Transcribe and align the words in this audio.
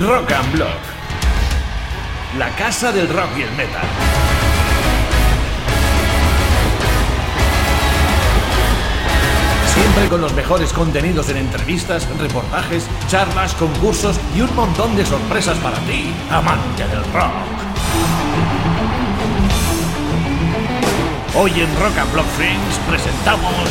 Rock 0.00 0.32
and 0.32 0.52
Block. 0.52 0.80
La 2.36 2.50
casa 2.56 2.90
del 2.90 3.08
rock 3.08 3.28
y 3.38 3.42
el 3.42 3.50
metal. 3.52 3.82
Siempre 9.72 10.08
con 10.08 10.20
los 10.20 10.32
mejores 10.34 10.72
contenidos 10.72 11.28
en 11.28 11.36
entrevistas, 11.36 12.08
reportajes, 12.18 12.88
charlas, 13.08 13.54
concursos 13.54 14.18
y 14.36 14.40
un 14.40 14.54
montón 14.56 14.96
de 14.96 15.06
sorpresas 15.06 15.58
para 15.58 15.78
ti, 15.80 16.12
amante 16.30 16.88
del 16.88 17.04
rock. 17.12 17.32
Hoy 21.36 21.50
en 21.52 21.80
Rock 21.80 21.98
and 21.98 22.12
Block 22.12 22.26
Friends 22.36 22.78
presentamos 22.88 23.68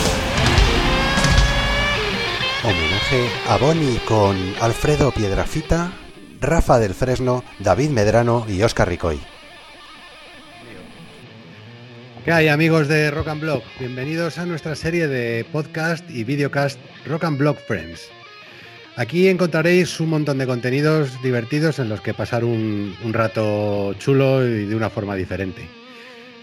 Homenaje 2.63 3.29
a 3.49 3.57
Bonnie 3.57 3.99
con 4.07 4.37
Alfredo 4.61 5.11
Piedrafita, 5.11 5.91
Rafa 6.43 6.77
del 6.77 6.93
Fresno, 6.93 7.41
David 7.59 7.91
Medrano 7.91 8.45
y 8.49 8.61
Oscar 8.63 8.89
Ricoy. 8.89 9.17
¿Qué 12.25 12.31
hay 12.33 12.49
amigos 12.49 12.89
de 12.89 13.11
Rock 13.11 13.29
and 13.29 13.41
Block? 13.41 13.63
Bienvenidos 13.79 14.37
a 14.37 14.45
nuestra 14.45 14.75
serie 14.75 15.07
de 15.07 15.45
podcast 15.45 16.09
y 16.09 16.25
videocast 16.25 16.77
Rock 17.05 17.23
and 17.23 17.37
Block 17.37 17.57
Friends. 17.65 18.09
Aquí 18.97 19.29
encontraréis 19.29 20.01
un 20.01 20.09
montón 20.09 20.37
de 20.37 20.45
contenidos 20.45 21.21
divertidos 21.23 21.79
en 21.79 21.87
los 21.87 22.01
que 22.01 22.13
pasar 22.13 22.43
un, 22.43 22.93
un 23.05 23.13
rato 23.13 23.93
chulo 23.93 24.45
y 24.45 24.65
de 24.65 24.75
una 24.75 24.89
forma 24.89 25.15
diferente. 25.15 25.65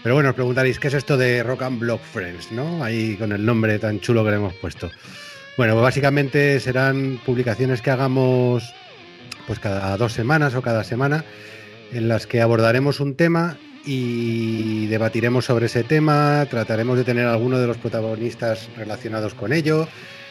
Pero 0.01 0.15
bueno, 0.15 0.29
os 0.29 0.35
preguntaréis, 0.35 0.79
¿qué 0.79 0.87
es 0.87 0.95
esto 0.95 1.15
de 1.15 1.43
Rock 1.43 1.61
and 1.61 1.79
Block 1.79 2.01
Friends? 2.01 2.51
¿no? 2.51 2.83
Ahí 2.83 3.17
con 3.17 3.31
el 3.33 3.45
nombre 3.45 3.77
tan 3.77 3.99
chulo 3.99 4.23
que 4.23 4.31
le 4.31 4.37
hemos 4.37 4.55
puesto. 4.55 4.89
Bueno, 5.57 5.73
pues 5.73 5.83
básicamente 5.83 6.59
serán 6.59 7.19
publicaciones 7.23 7.83
que 7.83 7.91
hagamos 7.91 8.73
pues 9.51 9.59
cada 9.59 9.97
dos 9.97 10.13
semanas 10.13 10.55
o 10.55 10.61
cada 10.61 10.85
semana 10.85 11.25
en 11.91 12.07
las 12.07 12.25
que 12.25 12.39
abordaremos 12.39 13.01
un 13.01 13.15
tema 13.15 13.57
y 13.85 14.87
debatiremos 14.87 15.43
sobre 15.43 15.65
ese 15.65 15.83
tema, 15.83 16.47
trataremos 16.49 16.97
de 16.97 17.03
tener 17.03 17.25
alguno 17.27 17.59
de 17.59 17.67
los 17.67 17.75
protagonistas 17.75 18.69
relacionados 18.77 19.33
con 19.33 19.51
ello. 19.51 19.89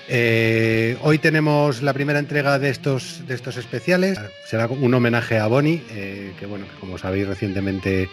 Eh, 0.08 0.96
hoy 1.02 1.18
tenemos 1.18 1.82
la 1.82 1.92
primera 1.92 2.18
entrega 2.18 2.58
de 2.58 2.70
estos, 2.70 3.26
de 3.28 3.34
estos 3.34 3.58
especiales. 3.58 4.18
Será 4.46 4.68
un 4.68 4.94
homenaje 4.94 5.38
a 5.38 5.48
Bonnie, 5.48 5.82
eh, 5.90 6.32
que 6.40 6.46
bueno, 6.46 6.64
como 6.80 6.96
sabéis 6.96 7.28
recientemente 7.28 8.08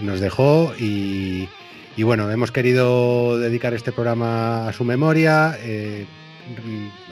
nos 0.00 0.18
dejó 0.18 0.74
y, 0.76 1.48
y, 1.96 2.02
bueno, 2.02 2.28
hemos 2.32 2.50
querido 2.50 3.38
dedicar 3.38 3.74
este 3.74 3.92
programa 3.92 4.66
a 4.66 4.72
su 4.72 4.82
memoria. 4.82 5.56
Eh, 5.60 6.04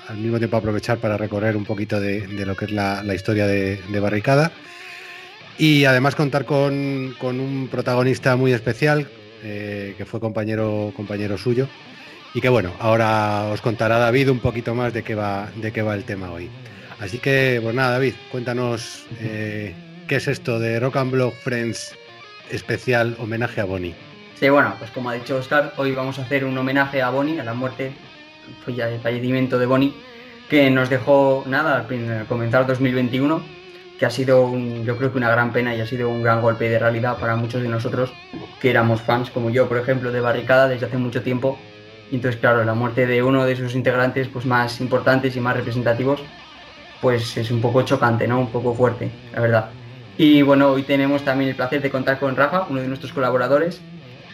al 0.08 0.16
mismo 0.16 0.38
tiempo 0.38 0.56
aprovechar 0.56 0.98
para 0.98 1.16
recorrer 1.16 1.56
un 1.56 1.64
poquito 1.64 2.00
de, 2.00 2.26
lo 2.44 2.56
que 2.56 2.66
es 2.66 2.70
la, 2.72 3.14
historia 3.14 3.46
de, 3.46 4.00
Barricada 4.00 4.52
y 5.58 5.84
además 5.84 6.14
contar 6.14 6.44
con, 6.44 7.14
con 7.18 7.40
un 7.40 7.68
protagonista 7.68 8.36
muy 8.36 8.52
especial 8.52 9.08
eh, 9.42 9.94
que 9.96 10.04
fue 10.04 10.20
compañero, 10.20 10.92
compañero 10.96 11.38
suyo 11.38 11.68
y 12.34 12.40
que 12.40 12.48
bueno, 12.48 12.72
ahora 12.78 13.48
os 13.52 13.60
contará 13.60 13.98
David 13.98 14.30
un 14.30 14.38
poquito 14.38 14.74
más 14.74 14.92
de 14.92 15.02
qué 15.02 15.14
va, 15.14 15.48
de 15.56 15.72
qué 15.72 15.82
va 15.82 15.94
el 15.94 16.04
tema 16.04 16.30
hoy. 16.30 16.48
Así 17.00 17.18
que, 17.18 17.58
pues 17.62 17.74
nada, 17.74 17.92
David, 17.92 18.14
cuéntanos 18.30 19.06
eh, 19.20 19.74
qué 20.06 20.16
es 20.16 20.28
esto 20.28 20.58
de 20.58 20.78
Rock 20.78 20.96
and 20.96 21.12
Block 21.12 21.34
Friends 21.34 21.96
especial 22.50 23.16
homenaje 23.18 23.60
a 23.60 23.64
Bonnie. 23.64 23.94
Sí, 24.38 24.48
bueno, 24.48 24.74
pues 24.78 24.90
como 24.90 25.10
ha 25.10 25.14
dicho 25.14 25.36
Oscar, 25.36 25.72
hoy 25.76 25.92
vamos 25.92 26.18
a 26.18 26.22
hacer 26.22 26.44
un 26.44 26.56
homenaje 26.56 27.02
a 27.02 27.10
Bonnie, 27.10 27.40
a 27.40 27.44
la 27.44 27.54
muerte, 27.54 27.92
fallecimiento 28.64 29.58
de 29.58 29.66
Bonnie, 29.66 29.94
que 30.48 30.70
nos 30.70 30.90
dejó 30.90 31.44
nada 31.46 31.86
al 31.88 32.26
comenzar 32.26 32.66
2021 32.66 33.60
que 34.00 34.06
ha 34.06 34.10
sido 34.10 34.46
un, 34.46 34.82
yo 34.86 34.96
creo 34.96 35.12
que 35.12 35.18
una 35.18 35.28
gran 35.28 35.52
pena 35.52 35.76
y 35.76 35.80
ha 35.82 35.86
sido 35.86 36.08
un 36.08 36.22
gran 36.22 36.40
golpe 36.40 36.70
de 36.70 36.78
realidad 36.78 37.18
para 37.18 37.36
muchos 37.36 37.60
de 37.60 37.68
nosotros 37.68 38.10
que 38.58 38.70
éramos 38.70 39.02
fans, 39.02 39.28
como 39.28 39.50
yo, 39.50 39.68
por 39.68 39.76
ejemplo, 39.76 40.10
de 40.10 40.20
Barricada 40.20 40.68
desde 40.68 40.86
hace 40.86 40.96
mucho 40.96 41.22
tiempo. 41.22 41.58
Y 42.10 42.14
entonces, 42.14 42.40
claro, 42.40 42.64
la 42.64 42.72
muerte 42.72 43.06
de 43.06 43.22
uno 43.22 43.44
de 43.44 43.56
sus 43.56 43.74
integrantes 43.74 44.28
pues, 44.28 44.46
más 44.46 44.80
importantes 44.80 45.36
y 45.36 45.40
más 45.40 45.54
representativos, 45.54 46.22
pues 47.02 47.36
es 47.36 47.50
un 47.50 47.60
poco 47.60 47.82
chocante, 47.82 48.26
¿no? 48.26 48.40
Un 48.40 48.50
poco 48.50 48.72
fuerte, 48.74 49.10
la 49.34 49.40
verdad. 49.42 49.70
Y 50.16 50.40
bueno, 50.40 50.70
hoy 50.70 50.82
tenemos 50.84 51.22
también 51.22 51.50
el 51.50 51.56
placer 51.56 51.82
de 51.82 51.90
contar 51.90 52.18
con 52.18 52.34
Rafa, 52.36 52.68
uno 52.70 52.80
de 52.80 52.88
nuestros 52.88 53.12
colaboradores, 53.12 53.82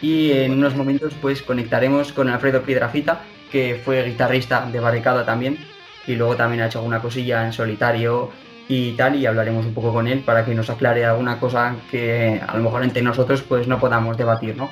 y 0.01 0.31
en 0.31 0.53
unos 0.53 0.77
momentos 0.77 1.13
pues 1.21 1.41
conectaremos 1.41 2.13
con 2.13 2.29
Alfredo 2.29 2.61
Piedrafita, 2.61 3.19
que 3.51 3.81
fue 3.83 4.03
guitarrista 4.03 4.67
de 4.71 4.79
Barricada 4.79 5.25
también, 5.25 5.57
y 6.05 6.15
luego 6.15 6.35
también 6.35 6.63
ha 6.63 6.67
hecho 6.67 6.79
alguna 6.79 7.01
cosilla 7.01 7.45
en 7.45 7.53
solitario 7.53 8.31
y 8.69 8.93
tal, 8.93 9.15
y 9.15 9.25
hablaremos 9.25 9.65
un 9.65 9.73
poco 9.73 9.93
con 9.93 10.07
él 10.07 10.19
para 10.19 10.43
que 10.43 10.53
nos 10.53 10.69
aclare 10.69 11.05
alguna 11.05 11.39
cosa 11.39 11.75
que 11.89 12.41
a 12.45 12.55
lo 12.57 12.63
mejor 12.63 12.83
entre 12.83 13.01
nosotros 13.01 13.41
pues 13.41 13.67
no 13.67 13.79
podamos 13.79 14.17
debatir, 14.17 14.55
¿no? 14.55 14.69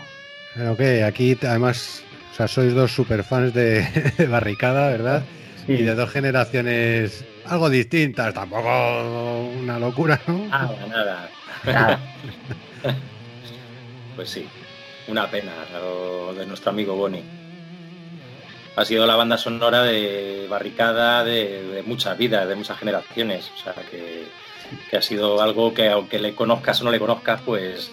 Ok, 0.70 0.82
aquí 1.06 1.38
además, 1.42 2.04
o 2.32 2.36
sea, 2.36 2.48
sois 2.48 2.74
dos 2.74 2.92
superfans 2.92 3.54
de, 3.54 4.14
de 4.18 4.28
Barricada, 4.28 4.90
¿verdad? 4.90 5.24
Sí. 5.66 5.74
Y 5.74 5.84
de 5.84 5.96
dos 5.96 6.10
generaciones 6.10 7.26
algo 7.46 7.70
distintas, 7.70 8.34
tampoco 8.34 9.50
una 9.60 9.80
locura, 9.80 10.20
¿no? 10.28 10.48
Nada, 10.48 10.88
nada. 10.88 11.30
nada. 11.66 12.00
pues 14.16 14.30
sí, 14.30 14.48
una 15.08 15.30
pena 15.30 15.52
lo 15.74 16.34
de 16.34 16.46
nuestro 16.46 16.72
amigo 16.72 16.96
Bonnie 16.96 17.45
ha 18.76 18.86
sido 18.86 19.06
la 19.06 19.16
banda 19.16 19.38
sonora 19.38 19.84
de 19.84 20.48
Barricada 20.50 21.24
de, 21.24 21.84
muchas 21.86 22.18
vidas, 22.18 22.48
de 22.48 22.56
muchas 22.56 22.78
generaciones. 22.78 23.52
O 23.56 23.64
sea, 23.64 23.74
que, 23.90 24.26
que, 24.90 24.98
ha 24.98 25.02
sido 25.02 25.42
algo 25.42 25.74
que 25.74 25.90
aunque 25.90 26.20
le 26.20 26.36
conozcas 26.36 26.82
o 26.82 26.84
no 26.84 26.92
le 26.92 27.00
conozcas, 27.00 27.42
pues, 27.46 27.92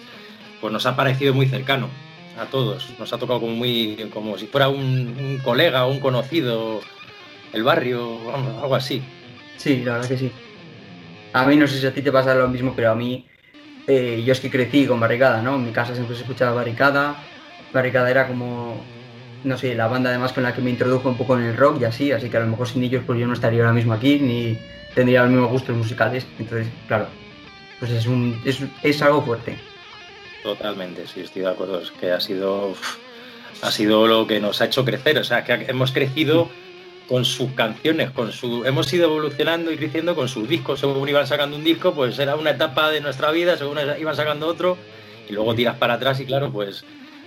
pues 0.59 0.73
nos 0.73 0.85
ha 0.85 0.95
parecido 0.95 1.33
muy 1.33 1.47
cercano 1.47 1.89
a 2.37 2.45
todos. 2.45 2.93
Nos 2.99 3.13
ha 3.13 3.17
tocado 3.17 3.39
como 3.39 3.53
muy, 3.53 4.09
como 4.13 4.37
si 4.37 4.47
fuera 4.47 4.67
un, 4.67 5.15
un 5.19 5.39
colega 5.43 5.85
o 5.85 5.91
un 5.91 5.99
conocido, 5.99 6.81
el 7.53 7.63
barrio, 7.63 8.19
algo 8.61 8.75
así. 8.75 9.01
Sí, 9.57 9.83
la 9.83 9.93
verdad 9.93 10.09
que 10.09 10.17
sí. 10.17 10.31
A 11.31 11.45
mí 11.45 11.55
no 11.55 11.67
sé 11.67 11.79
si 11.79 11.87
a 11.87 11.93
ti 11.93 12.01
te 12.01 12.11
pasa 12.11 12.35
lo 12.35 12.47
mismo, 12.47 12.73
pero 12.75 12.91
a 12.91 12.95
mí, 12.95 13.25
eh, 13.87 14.21
yo 14.25 14.33
es 14.33 14.39
que 14.39 14.49
crecí 14.49 14.85
con 14.85 14.99
Barricada, 14.99 15.41
¿no? 15.41 15.55
En 15.55 15.65
mi 15.65 15.71
casa 15.71 15.95
siempre 15.95 16.15
se 16.15 16.23
escuchaba 16.23 16.53
Barricada. 16.53 17.15
Barricada 17.71 18.11
era 18.11 18.27
como 18.27 18.83
no 19.43 19.57
sé, 19.57 19.75
la 19.75 19.87
banda 19.87 20.09
además 20.09 20.33
con 20.33 20.43
la 20.43 20.53
que 20.53 20.61
me 20.61 20.69
introdujo 20.69 21.09
un 21.09 21.17
poco 21.17 21.37
en 21.37 21.43
el 21.43 21.57
rock 21.57 21.81
y 21.81 21.85
así, 21.85 22.11
así 22.11 22.29
que 22.29 22.37
a 22.37 22.41
lo 22.41 22.47
mejor 22.47 22.67
sin 22.67 22.83
ellos 22.83 23.03
pues 23.05 23.19
yo 23.19 23.27
no 23.27 23.33
estaría 23.33 23.61
ahora 23.61 23.73
mismo 23.73 23.93
aquí 23.93 24.19
ni 24.19 24.57
tendría 24.93 25.23
los 25.23 25.31
mismos 25.31 25.51
gustos 25.51 25.75
musicales. 25.75 26.25
Entonces, 26.39 26.67
claro, 26.87 27.07
pues 27.79 27.91
es, 27.91 28.05
un, 28.05 28.41
es, 28.45 28.59
es 28.81 29.01
algo 29.01 29.21
fuerte. 29.23 29.57
Totalmente, 30.43 31.07
sí, 31.07 31.21
estoy 31.21 31.43
de 31.43 31.49
acuerdo. 31.49 31.81
Es 31.81 31.91
que 31.91 32.11
ha 32.11 32.19
sido, 32.19 32.75
ha 33.61 33.71
sido 33.71 34.07
lo 34.07 34.27
que 34.27 34.39
nos 34.39 34.61
ha 34.61 34.65
hecho 34.65 34.85
crecer. 34.85 35.17
O 35.17 35.23
sea, 35.23 35.43
que 35.43 35.65
hemos 35.67 35.91
crecido 35.91 36.49
con 37.07 37.25
sus 37.25 37.51
canciones, 37.51 38.11
con 38.11 38.31
su, 38.31 38.65
hemos 38.65 38.91
ido 38.93 39.05
evolucionando 39.05 39.71
y 39.71 39.77
creciendo 39.77 40.15
con 40.15 40.27
sus 40.27 40.47
discos. 40.47 40.79
Según 40.79 41.07
iban 41.09 41.27
sacando 41.27 41.55
un 41.55 41.63
disco, 41.63 41.93
pues 41.93 42.17
era 42.19 42.35
una 42.35 42.51
etapa 42.51 42.89
de 42.91 43.01
nuestra 43.01 43.31
vida, 43.31 43.57
según 43.57 43.77
iban 43.99 44.15
sacando 44.15 44.47
otro, 44.47 44.77
y 45.29 45.33
luego 45.33 45.55
tiras 45.55 45.77
para 45.77 45.95
atrás 45.95 46.19
y 46.19 46.25
claro, 46.25 46.51
pues, 46.51 46.85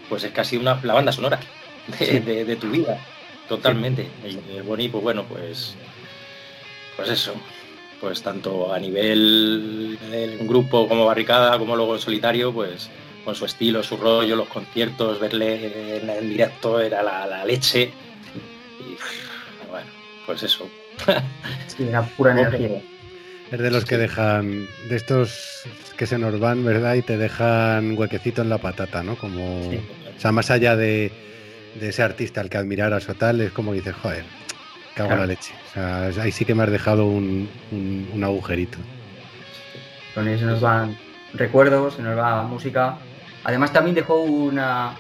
pues 0.09 0.25
es 0.25 0.33
casi 0.33 0.57
una 0.57 0.81
la 0.83 0.95
banda 0.95 1.13
sonora 1.13 1.41
de, 1.99 2.07
sí. 2.07 2.19
de, 2.21 2.45
de 2.45 2.57
tu 2.57 2.71
vida, 2.71 2.99
totalmente. 3.49 4.09
Sí. 4.25 4.39
El, 4.51 4.57
el 4.57 4.63
Boni, 4.63 4.89
pues 4.89 5.03
bueno, 5.03 5.25
pues, 5.25 5.75
pues 6.97 7.09
eso, 7.09 7.35
pues 8.01 8.23
tanto 8.23 8.73
a 8.73 8.79
nivel 8.79 9.99
de 10.11 10.39
un 10.41 10.47
grupo 10.47 10.89
como 10.89 11.07
Barricada, 11.07 11.59
como 11.59 11.77
luego 11.77 11.95
en 11.95 12.01
solitario, 12.01 12.53
pues 12.53 12.91
con 13.25 13.35
su 13.35 13.45
estilo, 13.45 13.83
su 13.83 13.97
rollo, 13.97 14.37
los 14.37 14.49
conciertos, 14.49 15.19
verle 15.19 15.99
en, 16.01 16.09
en 16.09 16.29
directo 16.29 16.81
era 16.81 17.03
la, 17.03 17.27
la, 17.27 17.45
leche. 17.45 17.91
Y 18.79 19.69
bueno, 19.69 19.91
pues 20.25 20.43
eso. 20.45 20.69
Sí, 21.67 21.83
era 21.89 22.03
pura 22.03 22.33
energía. 22.33 22.81
Es 23.51 23.59
de 23.59 23.71
los 23.71 23.85
que 23.85 23.99
dejan, 23.99 24.67
de 24.89 24.97
estos 24.97 25.65
que 25.97 26.07
se 26.07 26.19
nos 26.19 26.39
van, 26.39 26.65
¿verdad? 26.65 26.95
Y 26.95 27.03
te 27.03 27.19
dejan 27.19 27.99
huequecito 27.99 28.43
en 28.43 28.49
la 28.49 28.59
patata, 28.59 29.03
¿no? 29.03 29.17
Como, 29.17 29.71
sí. 29.71 29.81
o 30.17 30.21
sea, 30.21 30.33
más 30.33 30.51
allá 30.51 30.75
de, 30.77 31.11
de 31.81 31.89
ese 31.89 32.03
artista 32.03 32.41
al 32.41 32.51
que 32.51 32.59
admiraras 32.59 33.09
o 33.09 33.15
tal, 33.15 33.41
es 33.41 33.53
como 33.53 33.73
dices, 33.73 33.95
joder, 33.95 34.25
cago 34.95 35.13
en 35.13 35.19
la 35.19 35.27
leche. 35.27 35.53
O 35.71 35.73
sea, 35.75 36.07
ahí 36.23 36.33
sí 36.33 36.45
que 36.45 36.55
me 36.55 36.63
has 36.63 36.71
dejado 36.71 37.07
un, 37.07 37.49
un, 37.71 38.11
un 38.13 38.25
agujerito. 38.25 38.79
Con 40.15 40.29
eso 40.29 40.47
nos 40.47 40.61
van 40.61 40.97
recuerdos, 41.35 41.95
se 41.95 42.03
nos 42.03 42.17
va 42.17 42.43
música. 42.43 42.99
Además 43.45 43.73
también 43.73 43.95
dejó 43.95 44.23
una, 44.23 44.95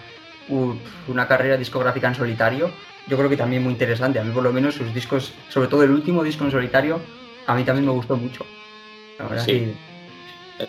una 1.08 1.26
carrera 1.26 1.56
discográfica 1.56 2.08
en 2.08 2.14
solitario. 2.14 2.70
Yo 3.08 3.17
creo 3.17 3.31
que 3.31 3.37
también 3.37 3.62
muy 3.62 3.73
interesante. 3.73 4.19
A 4.19 4.25
mí 4.25 4.32
por 4.32 4.43
lo 4.43 4.52
menos 4.52 4.75
sus 4.75 4.93
discos, 4.93 5.32
sobre 5.49 5.69
todo 5.69 5.82
el 5.82 5.90
último 5.90 6.23
disco 6.23 6.44
en 6.44 6.50
solitario, 6.50 7.00
a 7.46 7.55
mí 7.55 7.64
también 7.64 7.87
me 7.87 7.93
gustó 7.93 8.17
mucho. 8.17 8.44
La 9.19 9.26
verdad 9.26 9.44
sí. 9.44 9.75
Que... 10.58 10.67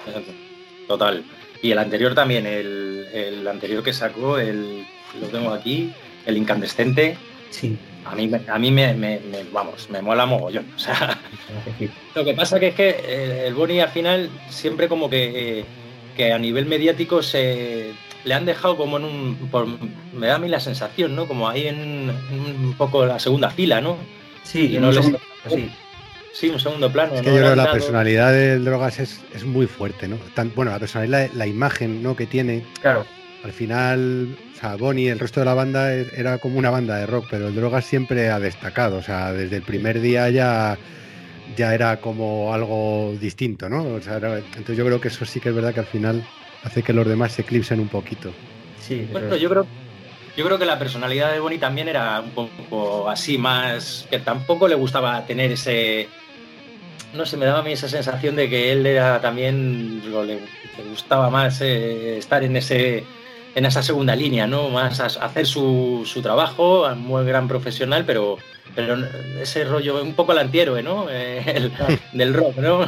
Total. 0.87 1.23
Y 1.61 1.71
el 1.71 1.79
anterior 1.79 2.13
también, 2.15 2.45
el, 2.45 3.07
el 3.11 3.47
anterior 3.47 3.83
que 3.83 3.91
sacó, 3.91 4.37
el, 4.37 4.85
lo 5.19 5.27
tengo 5.27 5.51
aquí, 5.51 5.93
el 6.25 6.37
incandescente. 6.37 7.17
Sí. 7.49 7.77
a 8.05 8.15
mí, 8.15 8.29
a 8.47 8.59
mí 8.59 8.71
me, 8.71 9.19
vamos, 9.51 9.89
me 9.89 10.01
mola 10.01 10.25
mogollón. 10.25 10.65
O 10.75 10.79
sea, 10.79 11.19
lo 12.15 12.25
que 12.25 12.33
pasa 12.33 12.59
que 12.59 12.67
es 12.67 12.75
que 12.75 12.89
eh, 12.89 13.47
el 13.47 13.53
Boni 13.53 13.79
al 13.79 13.89
final 13.89 14.29
siempre 14.49 14.87
como 14.87 15.09
que, 15.09 15.65
que 16.15 16.33
a 16.33 16.37
nivel 16.37 16.65
mediático 16.65 17.21
se 17.21 17.93
le 18.23 18.33
han 18.33 18.45
dejado 18.45 18.75
como 18.75 18.97
en 18.97 19.05
un, 19.05 19.93
me 20.13 20.27
da 20.27 20.35
a 20.35 20.39
mí 20.39 20.49
la 20.49 20.59
sensación, 20.59 21.15
¿no? 21.15 21.27
Como 21.27 21.47
ahí 21.47 21.67
en, 21.67 22.11
un 22.31 22.75
poco 22.77 23.05
la 23.05 23.19
segunda 23.19 23.49
fila, 23.49 23.79
¿no? 23.79 23.97
Sí, 24.43 24.75
y 24.75 24.79
no 24.79 24.91
les, 24.91 25.05
sí. 25.49 25.71
Sí, 26.33 26.49
un 26.49 26.59
segundo 26.59 26.91
plano. 26.91 27.15
Es 27.15 27.21
que 27.21 27.27
yo 27.29 27.37
creo 27.37 27.49
que 27.49 27.55
la 27.55 27.71
personalidad 27.71 28.31
del 28.31 28.63
Drogas 28.63 28.99
es, 28.99 29.21
es, 29.33 29.43
muy 29.43 29.65
fuerte, 29.65 30.07
¿no? 30.07 30.19
bueno, 30.55 30.69
la 30.69 30.77
personalidad, 30.77 31.31
la 31.33 31.47
imagen 31.47 32.03
¿no? 32.03 32.15
que 32.15 32.27
tiene. 32.27 32.63
Claro. 32.79 33.07
Al 33.47 33.53
final, 33.53 34.37
o 34.53 34.59
sea, 34.59 34.75
Bonnie, 34.75 35.07
el 35.07 35.19
resto 35.19 35.39
de 35.39 35.45
la 35.45 35.53
banda 35.53 35.93
era 35.93 36.37
como 36.37 36.59
una 36.59 36.69
banda 36.69 36.97
de 36.97 37.05
rock, 37.05 37.27
pero 37.31 37.47
el 37.47 37.55
Drogas 37.55 37.85
siempre 37.85 38.29
ha 38.29 38.41
destacado. 38.41 38.97
O 38.97 39.01
sea, 39.01 39.31
desde 39.31 39.55
el 39.55 39.61
primer 39.61 40.01
día 40.01 40.29
ya, 40.29 40.77
ya 41.55 41.73
era 41.73 42.01
como 42.01 42.53
algo 42.53 43.15
distinto, 43.21 43.69
¿no? 43.69 43.85
O 43.85 44.01
sea, 44.01 44.17
entonces 44.17 44.75
yo 44.75 44.85
creo 44.85 44.99
que 44.99 45.07
eso 45.07 45.23
sí 45.23 45.39
que 45.39 45.47
es 45.47 45.55
verdad 45.55 45.73
que 45.73 45.79
al 45.79 45.85
final 45.85 46.27
hace 46.65 46.83
que 46.83 46.91
los 46.91 47.07
demás 47.07 47.31
se 47.31 47.43
eclipsen 47.43 47.79
un 47.79 47.87
poquito. 47.87 48.33
Sí, 48.81 49.07
bueno, 49.13 49.33
yo 49.37 49.49
creo 49.49 49.65
yo 50.35 50.45
creo 50.45 50.59
que 50.59 50.65
la 50.65 50.77
personalidad 50.77 51.31
de 51.31 51.39
Bonnie 51.39 51.57
también 51.57 51.87
era 51.87 52.19
un 52.19 52.31
poco 52.31 53.09
así 53.09 53.37
más 53.37 54.07
que 54.09 54.19
tampoco 54.19 54.67
le 54.67 54.75
gustaba 54.75 55.25
tener 55.25 55.53
ese 55.53 56.09
no 57.13 57.25
sé, 57.25 57.37
me 57.37 57.45
daba 57.45 57.59
a 57.59 57.63
mí 57.63 57.71
esa 57.71 57.87
sensación 57.87 58.35
de 58.35 58.49
que 58.49 58.73
él 58.73 58.85
era 58.85 59.21
también 59.21 60.01
le, 60.11 60.39
gustaba 60.89 61.29
más 61.29 61.61
eh, 61.61 62.17
estar 62.17 62.43
en 62.43 62.57
ese 62.57 63.05
en 63.57 63.65
esa 63.65 63.81
segunda 63.81 64.15
línea, 64.15 64.45
¿no? 64.45 64.69
Más 64.69 64.99
hacer 64.99 65.47
su, 65.47 66.03
su 66.05 66.21
trabajo, 66.21 66.87
muy 66.95 67.25
gran 67.25 67.47
profesional, 67.47 68.05
pero 68.05 68.37
pero 68.75 68.95
ese 69.41 69.65
rollo 69.65 70.03
un 70.03 70.13
poco 70.13 70.33
el 70.33 70.37
antihéroe, 70.37 70.83
¿no? 70.83 71.07
Eh, 71.09 71.71
del 72.13 72.35
rock, 72.35 72.57
¿no? 72.57 72.85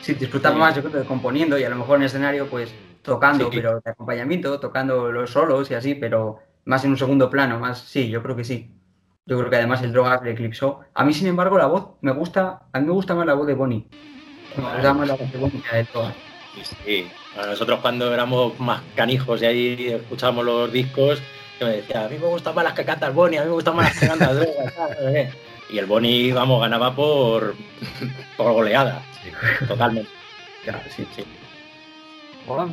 Sí, 0.00 0.14
disfrutaba 0.14 0.56
más, 0.56 0.74
yo 0.74 0.82
creo, 0.82 1.04
componiendo 1.04 1.56
y 1.56 1.62
a 1.62 1.68
lo 1.68 1.76
mejor 1.76 1.98
en 1.98 2.04
escenario, 2.04 2.48
pues 2.48 2.74
tocando, 3.02 3.48
pero 3.48 3.80
de 3.80 3.90
acompañamiento, 3.90 4.58
tocando 4.58 5.12
los 5.12 5.30
solos 5.30 5.70
y 5.70 5.74
así, 5.74 5.94
pero 5.94 6.40
más 6.64 6.84
en 6.84 6.90
un 6.90 6.98
segundo 6.98 7.30
plano, 7.30 7.60
más, 7.60 7.78
sí, 7.78 8.08
yo 8.08 8.24
creo 8.24 8.34
que 8.34 8.42
sí. 8.42 8.72
Yo 9.24 9.38
creo 9.38 9.50
que 9.50 9.56
además 9.56 9.82
el 9.82 9.92
Drogas 9.92 10.20
le 10.22 10.32
eclipsó. 10.32 10.80
A 10.94 11.04
mí, 11.04 11.12
sin 11.12 11.28
embargo, 11.28 11.58
la 11.58 11.66
voz 11.66 11.90
me 12.00 12.10
gusta, 12.10 12.62
a 12.72 12.80
mí 12.80 12.86
me 12.86 12.92
gusta 12.92 13.14
más 13.14 13.26
la 13.26 13.34
voz 13.34 13.46
de 13.46 13.54
Bonnie. 13.54 13.86
Me 14.56 14.64
gusta 14.64 14.94
más 14.94 15.06
la 15.06 15.14
voz 15.14 15.32
de 15.32 15.38
Bonnie 15.38 15.62
que 15.62 15.76
de 15.76 15.84
Drogas. 15.84 16.25
Sí, 16.84 17.08
nosotros 17.36 17.80
cuando 17.80 18.12
éramos 18.12 18.58
más 18.58 18.80
canijos 18.94 19.42
y 19.42 19.46
ahí 19.46 19.86
escuchábamos 19.88 20.44
los 20.44 20.72
discos, 20.72 21.20
yo 21.60 21.66
me 21.66 21.74
decía, 21.76 22.04
a 22.04 22.08
mí 22.08 22.18
me 22.18 22.26
gustan 22.26 22.54
más 22.54 22.64
las 22.64 22.74
que 22.74 22.84
canta 22.84 23.06
el 23.06 23.12
Bonnie, 23.12 23.38
a 23.38 23.42
mí 23.42 23.48
me 23.48 23.54
gustan 23.54 23.76
más 23.76 23.86
las 23.86 23.98
que 23.98 24.06
canta 24.06 24.32
Drogas. 24.32 24.74
y 25.70 25.78
el 25.78 25.86
Bonnie, 25.86 26.32
vamos, 26.32 26.60
ganaba 26.60 26.94
por, 26.94 27.54
por 28.36 28.52
goleada. 28.52 29.02
totalmente. 29.68 30.10
Claro, 30.64 30.80
sí, 30.94 31.06
sí. 31.14 31.24
Hola. 32.46 32.68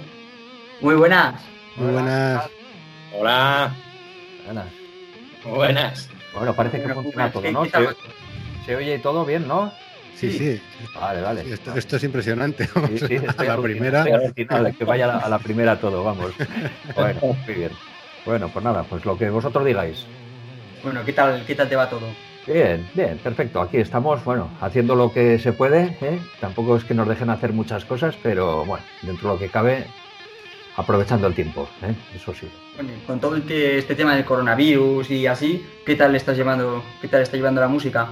Muy 0.82 0.96
buenas. 0.96 1.42
Muy 1.76 1.92
buenas. 1.92 2.50
Hola. 3.14 3.74
Buenas. 4.46 4.66
Buenas. 5.46 6.10
Bueno, 6.34 6.54
parece 6.54 6.82
que 6.82 6.94
funciona 6.94 7.32
todo, 7.32 7.52
¿no? 7.52 7.64
Se, 8.66 8.76
oye 8.76 9.00
todo 9.00 9.26
bien, 9.26 9.48
¿no? 9.48 9.72
Sí, 10.16 10.32
sí. 10.32 10.62
Vale, 10.96 11.22
vale. 11.22 11.44
Esto, 11.76 11.98
es 11.98 12.04
impresionante. 12.04 12.68
sí, 12.68 13.08
sí, 13.08 13.18
a 13.38 13.44
la 13.44 13.62
primera. 13.62 14.06
que 14.34 14.86
vaya 14.86 15.18
a 15.18 15.30
la, 15.30 15.40
primera 15.40 15.80
todo, 15.80 16.04
vamos. 16.04 16.32
Bueno, 16.96 17.20
muy 17.46 17.54
bien. 17.54 17.72
Bueno, 18.26 18.50
pues 18.50 18.64
nada, 18.64 18.84
pues 18.84 19.04
lo 19.06 19.18
que 19.18 19.30
vosotros 19.30 19.66
digáis. 19.66 20.06
Bueno, 20.84 21.04
¿qué 21.06 21.14
tal, 21.14 21.44
qué 21.46 21.56
tal 21.56 21.68
te 21.68 21.76
va 21.76 21.90
todo? 21.90 22.08
Bien, 22.46 22.90
bien, 22.94 23.18
perfecto. 23.18 23.62
Aquí 23.62 23.78
estamos, 23.78 24.24
bueno, 24.24 24.50
haciendo 24.62 24.96
lo 24.96 25.12
que 25.12 25.40
se 25.40 25.54
puede. 25.54 25.98
¿eh? 26.02 26.20
Tampoco 26.40 26.78
es 26.78 26.84
que 26.84 26.94
nos 26.94 27.08
dejen 27.08 27.30
hacer 27.30 27.54
muchas 27.54 27.86
cosas, 27.86 28.16
pero 28.22 28.66
bueno, 28.66 28.84
dentro 29.02 29.30
de 29.30 29.36
lo 29.36 29.40
que 29.40 29.50
cabe, 29.50 29.86
aprovechando 30.76 31.28
el 31.28 31.34
tiempo, 31.34 31.70
¿eh? 31.82 31.94
eso 32.16 32.34
sí. 32.34 32.50
con 33.08 33.20
todo 33.20 33.38
este, 33.38 33.78
este, 33.78 33.96
tema 33.96 34.16
del 34.16 34.26
coronavirus 34.26 35.10
y 35.12 35.28
así, 35.28 35.66
¿qué 35.86 35.96
tal 35.96 36.16
estás 36.16 36.36
llevando, 36.36 36.84
qué 37.02 37.08
tal 37.08 37.22
está 37.22 37.38
llevando 37.38 37.62
la 37.62 37.68
música? 37.68 38.10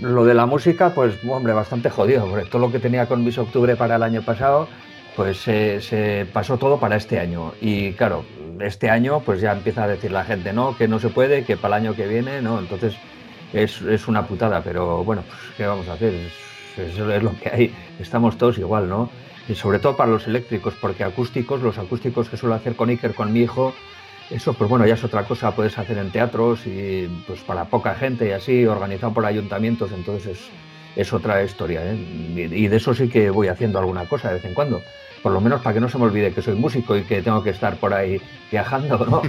Lo 0.00 0.24
de 0.24 0.34
la 0.34 0.46
música, 0.46 0.94
pues, 0.94 1.18
hombre, 1.28 1.52
bastante 1.52 1.90
jodido, 1.90 2.26
porque 2.26 2.48
todo 2.48 2.62
lo 2.62 2.72
que 2.72 2.78
tenía 2.78 3.06
con 3.06 3.24
Miss 3.24 3.38
Octubre 3.38 3.76
para 3.76 3.96
el 3.96 4.02
año 4.02 4.22
pasado, 4.22 4.68
pues 5.14 5.38
se 5.38 6.26
pasó 6.32 6.56
todo 6.56 6.78
para 6.78 6.96
este 6.96 7.18
año. 7.18 7.52
Y 7.60 7.92
claro, 7.92 8.24
este 8.60 8.90
año, 8.90 9.20
pues 9.20 9.40
ya 9.40 9.52
empieza 9.52 9.84
a 9.84 9.88
decir 9.88 10.12
la 10.12 10.24
gente, 10.24 10.52
no, 10.52 10.76
que 10.76 10.88
no 10.88 10.98
se 10.98 11.08
puede, 11.08 11.44
que 11.44 11.56
para 11.56 11.76
el 11.76 11.84
año 11.84 11.96
que 11.96 12.06
viene, 12.06 12.42
no. 12.42 12.58
Entonces, 12.58 12.94
es, 13.52 13.80
es 13.82 14.08
una 14.08 14.26
putada, 14.26 14.62
pero 14.62 15.04
bueno, 15.04 15.22
pues, 15.26 15.38
¿qué 15.56 15.66
vamos 15.66 15.88
a 15.88 15.94
hacer? 15.94 16.14
Es, 16.14 16.98
es 16.98 17.22
lo 17.22 17.38
que 17.38 17.48
hay. 17.48 17.74
Estamos 17.98 18.38
todos 18.38 18.58
igual, 18.58 18.88
¿no? 18.88 19.10
y 19.48 19.54
sobre 19.54 19.78
todo 19.78 19.96
para 19.96 20.10
los 20.10 20.26
eléctricos, 20.26 20.74
porque 20.80 21.04
acústicos, 21.04 21.62
los 21.62 21.78
acústicos 21.78 22.28
que 22.28 22.36
suelo 22.36 22.54
hacer 22.54 22.74
con 22.74 22.88
Iker, 22.88 23.14
con 23.14 23.32
mi 23.32 23.40
hijo, 23.40 23.74
eso 24.30 24.54
pues 24.54 24.68
bueno, 24.68 24.86
ya 24.86 24.94
es 24.94 25.04
otra 25.04 25.24
cosa, 25.24 25.54
puedes 25.54 25.78
hacer 25.78 25.98
en 25.98 26.10
teatros 26.10 26.66
y 26.66 27.08
pues 27.26 27.40
para 27.40 27.66
poca 27.66 27.94
gente 27.94 28.28
y 28.28 28.32
así, 28.32 28.66
organizado 28.66 29.12
por 29.14 29.24
ayuntamientos, 29.24 29.92
entonces 29.92 30.38
es, 30.96 31.12
otra 31.12 31.42
historia. 31.42 31.80
¿eh? 31.84 31.96
Y, 32.34 32.66
de 32.68 32.76
eso 32.76 32.94
sí 32.94 33.08
que 33.08 33.30
voy 33.30 33.48
haciendo 33.48 33.78
alguna 33.78 34.06
cosa 34.08 34.28
de 34.28 34.34
vez 34.34 34.44
en 34.44 34.54
cuando. 34.54 34.82
Por 35.22 35.32
lo 35.32 35.40
menos 35.40 35.60
para 35.60 35.74
que 35.74 35.80
no 35.80 35.88
se 35.88 35.98
me 35.98 36.04
olvide 36.04 36.32
que 36.32 36.42
soy 36.42 36.54
músico 36.54 36.96
y 36.96 37.02
que 37.02 37.22
tengo 37.22 37.42
que 37.42 37.50
estar 37.50 37.76
por 37.76 37.94
ahí 37.94 38.20
viajando, 38.50 39.06
¿no? 39.06 39.22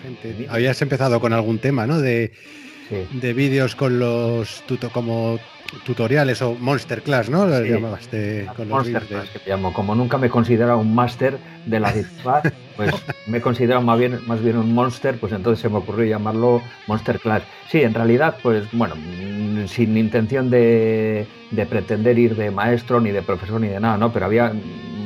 Habías 0.48 0.80
empezado 0.82 1.20
con 1.20 1.32
algún 1.32 1.58
tema, 1.58 1.86
¿no? 1.86 2.00
De, 2.00 2.32
de 3.12 3.32
vídeos 3.32 3.74
con 3.74 3.98
los 3.98 4.62
tuto, 4.66 4.90
como 4.90 5.38
tutoriales 5.84 6.40
o 6.42 6.54
Monster 6.54 7.02
Class, 7.02 7.28
¿no? 7.28 7.46
Lo 7.46 7.64
llamaste 7.64 8.46
con 8.56 8.68
los 8.68 8.78
Monster 8.78 9.02
Class, 9.04 9.28
que 9.30 9.50
llamo. 9.50 9.72
Como 9.72 9.94
nunca 9.94 10.18
me 10.18 10.28
he 10.28 10.30
considerado 10.30 10.78
un 10.78 10.94
máster 10.94 11.38
de 11.64 11.80
la 11.80 11.92
guitarra, 11.92 12.42
pues 12.76 12.94
me 13.26 13.38
he 13.38 13.40
considerado 13.40 13.82
más 13.82 13.98
bien, 13.98 14.20
más 14.26 14.42
bien 14.42 14.56
un 14.56 14.72
monster, 14.74 15.18
pues 15.18 15.32
entonces 15.32 15.60
se 15.60 15.68
me 15.68 15.78
ocurrió 15.78 16.04
llamarlo 16.06 16.62
Monster 16.86 17.18
Class. 17.18 17.42
Sí, 17.70 17.82
en 17.82 17.94
realidad, 17.94 18.36
pues 18.42 18.64
bueno, 18.72 18.94
mm, 18.96 19.66
sin 19.66 19.96
intención 19.96 20.50
de, 20.50 21.26
de 21.50 21.66
pretender 21.66 22.18
ir 22.18 22.36
de 22.36 22.50
maestro, 22.50 23.00
ni 23.00 23.10
de 23.10 23.22
profesor, 23.22 23.60
ni 23.60 23.68
de 23.68 23.80
nada, 23.80 23.96
¿no? 23.96 24.12
Pero 24.12 24.26
había 24.26 24.52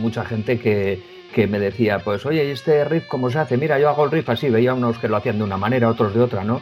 mucha 0.00 0.24
gente 0.24 0.58
que, 0.58 1.02
que 1.34 1.46
me 1.46 1.58
decía, 1.58 2.00
pues 2.00 2.26
oye, 2.26 2.46
¿y 2.46 2.50
este 2.50 2.84
riff 2.84 3.06
cómo 3.06 3.30
se 3.30 3.38
hace? 3.38 3.56
Mira, 3.56 3.78
yo 3.78 3.88
hago 3.88 4.04
el 4.04 4.10
riff 4.10 4.28
así, 4.28 4.50
veía 4.50 4.74
unos 4.74 4.98
que 4.98 5.08
lo 5.08 5.16
hacían 5.16 5.38
de 5.38 5.44
una 5.44 5.56
manera, 5.56 5.88
otros 5.88 6.14
de 6.14 6.20
otra, 6.20 6.44
¿no? 6.44 6.60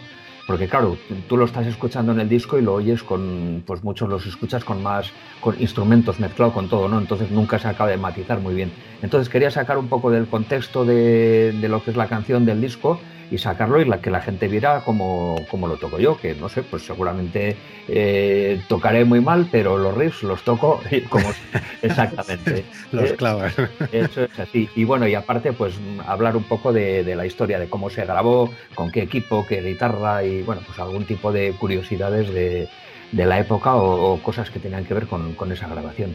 Porque 0.48 0.66
claro, 0.66 0.96
tú 1.28 1.36
lo 1.36 1.44
estás 1.44 1.66
escuchando 1.66 2.10
en 2.12 2.20
el 2.20 2.28
disco 2.30 2.58
y 2.58 2.62
lo 2.62 2.72
oyes 2.72 3.02
con, 3.02 3.62
pues 3.66 3.84
muchos 3.84 4.08
los 4.08 4.24
escuchas 4.24 4.64
con 4.64 4.82
más, 4.82 5.12
con 5.42 5.60
instrumentos 5.60 6.18
mezclados 6.20 6.54
con 6.54 6.70
todo, 6.70 6.88
¿no? 6.88 6.98
Entonces 6.98 7.30
nunca 7.30 7.58
se 7.58 7.68
acaba 7.68 7.90
de 7.90 7.98
matizar 7.98 8.40
muy 8.40 8.54
bien. 8.54 8.72
Entonces 9.02 9.28
quería 9.28 9.50
sacar 9.50 9.76
un 9.76 9.88
poco 9.88 10.10
del 10.10 10.26
contexto 10.26 10.86
de, 10.86 11.52
de 11.52 11.68
lo 11.68 11.84
que 11.84 11.90
es 11.90 11.98
la 11.98 12.06
canción 12.06 12.46
del 12.46 12.62
disco 12.62 12.98
y 13.30 13.38
sacarlo 13.38 13.80
y 13.80 13.84
la, 13.84 14.00
que 14.00 14.10
la 14.10 14.20
gente 14.20 14.48
viera 14.48 14.80
como, 14.80 15.36
lo 15.52 15.76
toco 15.76 15.98
yo, 15.98 16.16
que 16.16 16.34
no 16.34 16.48
sé, 16.48 16.62
pues 16.62 16.84
seguramente 16.84 17.56
eh, 17.88 18.60
tocaré 18.68 19.04
muy 19.04 19.20
mal, 19.20 19.48
pero 19.50 19.76
los 19.76 19.94
riffs 19.96 20.22
los 20.22 20.42
toco 20.42 20.80
como 21.08 21.30
exactamente. 21.82 22.64
los 22.92 23.10
eh, 23.10 23.16
clavas. 23.16 23.54
Eso 23.92 24.24
es 24.24 24.38
así. 24.38 24.68
Y 24.74 24.84
bueno, 24.84 25.06
y 25.06 25.14
aparte, 25.14 25.52
pues 25.52 25.74
hablar 26.06 26.36
un 26.36 26.44
poco 26.44 26.72
de, 26.72 27.14
la 27.14 27.26
historia, 27.26 27.58
de 27.58 27.68
cómo 27.68 27.90
se 27.90 28.04
grabó, 28.04 28.52
con 28.74 28.90
qué 28.90 29.02
equipo, 29.02 29.46
qué 29.46 29.60
guitarra 29.62 30.24
y 30.24 30.42
bueno, 30.42 30.62
pues 30.66 30.78
algún 30.78 31.04
tipo 31.04 31.32
de 31.32 31.52
curiosidades 31.52 32.32
de, 32.32 32.68
la 33.12 33.38
época 33.38 33.74
o, 33.76 34.20
cosas 34.22 34.50
que 34.50 34.58
tenían 34.58 34.84
que 34.84 34.94
ver 34.94 35.06
con, 35.06 35.34
con 35.34 35.52
esa 35.52 35.68
grabación. 35.68 36.14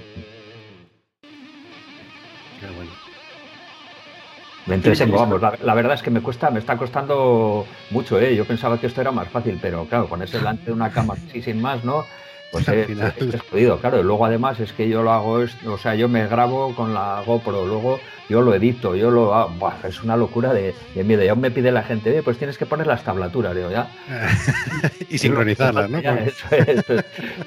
Me 4.66 4.76
entretengo, 4.76 5.18
vamos, 5.18 5.42
la, 5.42 5.74
verdad 5.74 5.96
es 5.96 6.02
que 6.02 6.10
me 6.10 6.22
cuesta, 6.22 6.50
me 6.50 6.60
está 6.60 6.78
costando 6.78 7.66
mucho, 7.90 8.20
¿eh? 8.20 8.34
Yo 8.36 8.46
pensaba 8.46 8.80
que 8.80 8.88
esto 8.88 9.02
era 9.02 9.12
más 9.12 9.28
fácil, 9.28 9.60
pero 9.62 9.86
claro, 9.86 10.08
ponerse 10.08 10.38
delante 10.38 10.66
de 10.66 10.72
una 10.72 10.90
cama 10.90 11.16
así 11.16 11.42
sin 11.42 11.62
más, 11.62 11.84
¿no? 11.84 12.06
Pues 12.54 12.68
es, 12.70 12.88
es, 12.90 13.42
jodido, 13.50 13.80
claro. 13.80 14.00
Y 14.00 14.04
luego 14.04 14.26
además 14.28 14.60
es 14.60 14.72
que 14.72 14.88
yo 14.88 15.02
lo 15.02 15.12
hago, 15.12 15.44
o 15.66 15.78
sea, 15.80 15.96
yo 15.96 16.08
me 16.08 16.28
grabo 16.28 16.74
con 16.76 16.94
la 16.94 17.24
GoPro, 17.26 17.66
luego 17.66 18.00
yo 18.30 18.42
lo 18.42 18.54
edito, 18.54 18.96
yo 18.96 19.10
lo 19.10 19.34
hago, 19.34 19.74
es 19.84 20.04
una 20.04 20.16
locura 20.16 20.54
de, 20.54 20.76
miedo. 21.04 21.24
Ya 21.24 21.34
me 21.34 21.50
pide 21.50 21.72
la 21.72 21.82
gente, 21.82 22.22
pues 22.22 22.38
tienes 22.38 22.60
que 22.60 22.68
poner 22.68 22.86
las 22.86 23.04
tablaturas, 23.04 23.56
digo, 23.56 23.72
ya. 23.72 23.90
y 25.10 25.18
sincronizarlas, 25.18 25.90
¿no? 25.90 25.98
eso, 26.00 26.48
es 26.56 26.86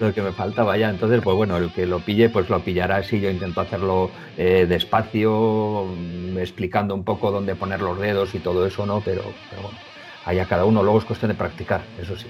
lo 0.00 0.12
que 0.12 0.22
me 0.22 0.32
faltaba 0.32 0.76
ya. 0.76 0.90
Entonces, 0.90 1.20
pues 1.22 1.36
bueno, 1.36 1.56
el 1.56 1.72
que 1.72 1.86
lo 1.86 2.00
pille, 2.00 2.28
pues 2.28 2.50
lo 2.50 2.58
pillará 2.58 2.96
así. 2.96 3.20
Yo 3.20 3.30
intento 3.30 3.60
hacerlo 3.60 4.10
eh, 4.36 4.66
despacio, 4.68 5.86
mm, 5.86 6.38
explicando 6.38 6.96
un 6.96 7.04
poco 7.04 7.30
dónde 7.30 7.54
poner 7.54 7.80
los 7.80 7.96
dedos 8.00 8.34
y 8.34 8.40
todo 8.40 8.66
eso, 8.66 8.84
¿no? 8.84 9.00
Pero, 9.02 9.22
pero 9.50 9.62
bueno, 9.62 9.78
allá 10.24 10.46
cada 10.46 10.64
uno, 10.64 10.82
luego 10.82 10.98
es 10.98 11.04
cuestión 11.04 11.30
de 11.30 11.36
practicar, 11.36 11.82
eso 12.02 12.16
sí. 12.16 12.26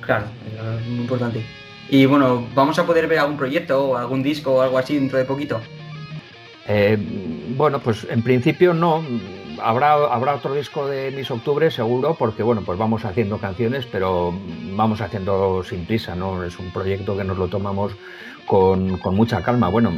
Claro, 0.00 0.26
es 0.80 0.86
muy 0.86 1.00
importante. 1.00 1.44
Y 1.92 2.06
bueno, 2.06 2.46
¿vamos 2.54 2.78
a 2.78 2.86
poder 2.86 3.06
ver 3.06 3.18
algún 3.18 3.36
proyecto 3.36 3.90
o 3.90 3.96
algún 3.98 4.22
disco 4.22 4.54
o 4.54 4.60
algo 4.62 4.78
así 4.78 4.94
dentro 4.94 5.18
de 5.18 5.26
poquito? 5.26 5.60
Eh, 6.66 6.96
bueno, 7.54 7.80
pues 7.80 8.06
en 8.08 8.22
principio 8.22 8.72
no. 8.72 9.04
habrá, 9.60 9.92
habrá 9.92 10.36
otro 10.36 10.54
disco 10.54 10.86
de 10.86 11.10
Mis 11.10 11.30
Octubre, 11.30 11.70
seguro, 11.70 12.14
porque 12.14 12.42
bueno, 12.42 12.62
pues 12.64 12.78
vamos 12.78 13.04
haciendo 13.04 13.36
canciones, 13.36 13.84
pero 13.84 14.32
vamos 14.74 15.02
haciendo 15.02 15.62
sin 15.64 15.84
prisa, 15.84 16.14
¿no? 16.16 16.42
Es 16.44 16.58
un 16.58 16.72
proyecto 16.72 17.14
que 17.14 17.24
nos 17.24 17.36
lo 17.36 17.48
tomamos 17.48 17.92
con, 18.46 18.98
mucha 19.14 19.42
calma. 19.42 19.68
Bueno, 19.68 19.92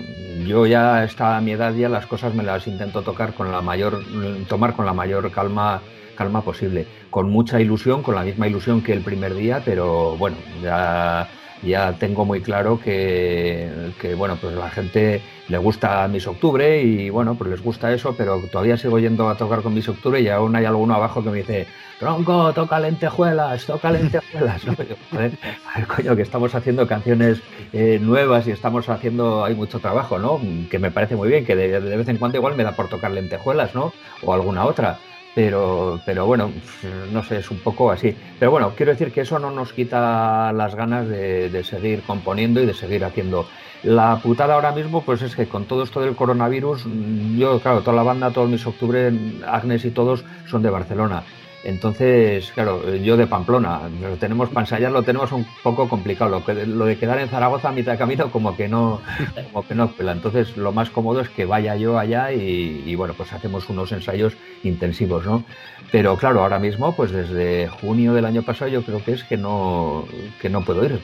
yo 0.45 0.67
ya 0.67 1.07
a 1.17 1.41
mi 1.41 1.53
edad 1.53 1.75
ya 1.75 1.89
las 1.89 2.07
cosas 2.07 2.35
me 2.35 2.43
las 2.43 2.67
intento 2.67 3.03
tocar 3.03 3.35
con 3.35 3.53
la 3.53 3.63
mayor, 3.63 4.03
tomar 4.49 4.75
con 4.75 4.85
la 4.85 4.95
mayor 4.95 5.31
calma 5.31 5.81
calma 6.17 6.43
posible, 6.43 6.89
con 7.11 7.31
mucha 7.31 7.61
ilusión, 7.61 8.03
con 8.03 8.17
la 8.17 8.25
misma 8.25 8.49
ilusión 8.49 8.83
que 8.83 8.93
el 8.93 9.01
primer 9.01 9.35
día, 9.35 9.63
pero 9.65 10.17
bueno, 10.17 10.37
ya 10.61 11.29
ya 11.64 11.92
tengo 11.94 12.25
muy 12.25 12.40
claro 12.40 12.78
que, 12.83 13.68
bueno, 14.16 14.37
pues 14.40 14.54
la 14.54 14.71
gente 14.71 15.23
le 15.49 15.59
gusta 15.59 16.06
Miss 16.09 16.26
Octubre 16.26 16.83
y 16.83 17.11
bueno, 17.11 17.35
pues 17.35 17.50
les 17.50 17.62
gusta 17.62 17.92
eso, 17.92 18.14
pero 18.16 18.40
todavía 18.50 18.76
sigo 18.76 18.99
yendo 18.99 19.28
a 19.28 19.37
tocar 19.37 19.62
con 19.62 19.75
Miss 19.75 19.88
Octubre 19.88 20.21
y 20.21 20.28
aún 20.28 20.56
hay 20.56 20.64
alguno 20.64 20.94
abajo 20.94 21.23
que 21.23 21.30
me 21.30 21.38
dice, 21.38 21.66
tronco, 21.99 22.52
toca 22.52 22.80
lentejuelas, 22.80 23.66
toca 23.66 23.90
lentejuelas. 23.90 24.62
coño, 25.97 26.16
que 26.16 26.23
estamos 26.23 26.54
haciendo 26.54 26.87
canciones 26.87 27.40
eh, 27.73 27.99
nuevas 28.00 28.47
y 28.47 28.52
estamos 28.52 28.88
haciendo, 28.88 29.44
hay 29.44 29.54
mucho 29.54 29.80
trabajo, 29.80 30.18
¿no? 30.18 30.40
Que 30.71 30.78
me 30.78 30.90
parece 30.90 31.16
muy 31.16 31.28
bien, 31.28 31.44
que 31.44 31.56
de, 31.56 31.80
de 31.80 31.97
vez 31.97 32.09
en 32.09 32.18
cuando 32.18 32.38
igual 32.38 32.56
me 32.56 32.64
da 32.64 32.73
por 32.73 32.88
tocar 32.88 33.11
lentejuelas, 33.11 33.75
¿no? 33.75 33.92
O 34.23 34.33
alguna 34.33 34.64
otra 34.64 34.99
pero, 35.35 36.00
pero 36.05 36.26
bueno, 36.26 36.53
no 37.12 37.23
sé, 37.25 37.38
es 37.38 37.50
un 37.50 37.59
poco 37.59 37.91
así. 37.91 38.14
Pero 38.38 38.53
bueno, 38.53 38.73
quiero 38.76 38.93
decir 38.93 39.11
que 39.12 39.23
eso 39.23 39.38
no 39.38 39.50
nos 39.50 39.73
quita 39.73 40.53
las 40.53 40.75
ganas 40.75 41.09
de, 41.09 41.64
seguir 41.64 42.03
componiendo 42.03 42.62
y 42.62 42.67
de 42.67 42.75
seguir 42.75 43.05
haciendo. 43.05 43.47
La 43.83 44.19
putada 44.23 44.55
ahora 44.55 44.73
mismo, 44.73 45.03
pues 45.03 45.23
es 45.23 45.35
que 45.35 45.47
con 45.47 45.64
todo 45.64 45.83
esto 45.83 46.00
del 46.00 46.14
coronavirus, 46.14 46.87
yo, 47.37 47.59
claro, 47.61 47.81
toda 47.81 47.97
la 47.97 48.03
banda, 48.03 48.31
todos 48.31 48.49
mis 48.49 48.67
octubre, 48.67 49.12
Agnes 49.47 49.85
y 49.85 49.91
todos 49.91 50.25
son 50.47 50.62
de 50.62 50.71
Barcelona. 50.71 51.25
Entonces, 51.64 52.52
claro, 52.52 52.94
yo 52.97 53.16
de 53.16 53.26
Pamplona, 53.26 53.80
lo 54.02 54.16
tenemos 54.16 54.50
para 54.50 54.61
ensayar, 54.61 54.92
lo 54.92 55.02
tenemos 55.02 55.33
un 55.33 55.47
poco 55.62 55.88
complicado. 55.88 56.30
Lo, 56.30 56.44
que, 56.44 56.66
lo 56.66 56.85
de 56.85 56.99
quedar 56.99 57.18
en 57.18 57.30
Zaragoza 57.30 57.71
a 57.71 57.73
mitad 57.73 57.92
de 57.92 57.99
camino, 57.99 58.30
como 58.30 58.54
que 58.54 58.68
no, 58.68 59.00
como 59.50 59.66
que 59.66 59.75
no 59.75 59.90
Entonces, 59.99 60.59
lo 60.59 60.73
más 60.73 60.90
cómodo 60.90 61.23
es 61.23 61.30
que 61.30 61.47
vaya 61.47 61.75
yo 61.76 61.99
allá 61.99 62.33
y, 62.33 62.94
bueno, 62.97 63.14
pues 63.14 63.33
hacemos 63.33 63.68
unos 63.71 63.92
ensayos 63.92 64.35
intensivos, 64.62 65.25
¿no? 65.25 65.42
Pero 65.90 66.16
claro, 66.16 66.42
ahora 66.42 66.59
mismo, 66.59 66.94
pues 66.94 67.12
desde 67.12 67.68
junio 67.68 68.12
del 68.12 68.26
año 68.26 68.42
pasado, 68.42 68.71
yo 68.71 68.83
creo 68.83 69.02
que 69.02 69.12
es 69.12 69.25
que 69.25 69.38
no, 69.38 70.04
que 70.42 70.50
no 70.50 70.62
puedo 70.62 70.85
ir. 70.85 71.00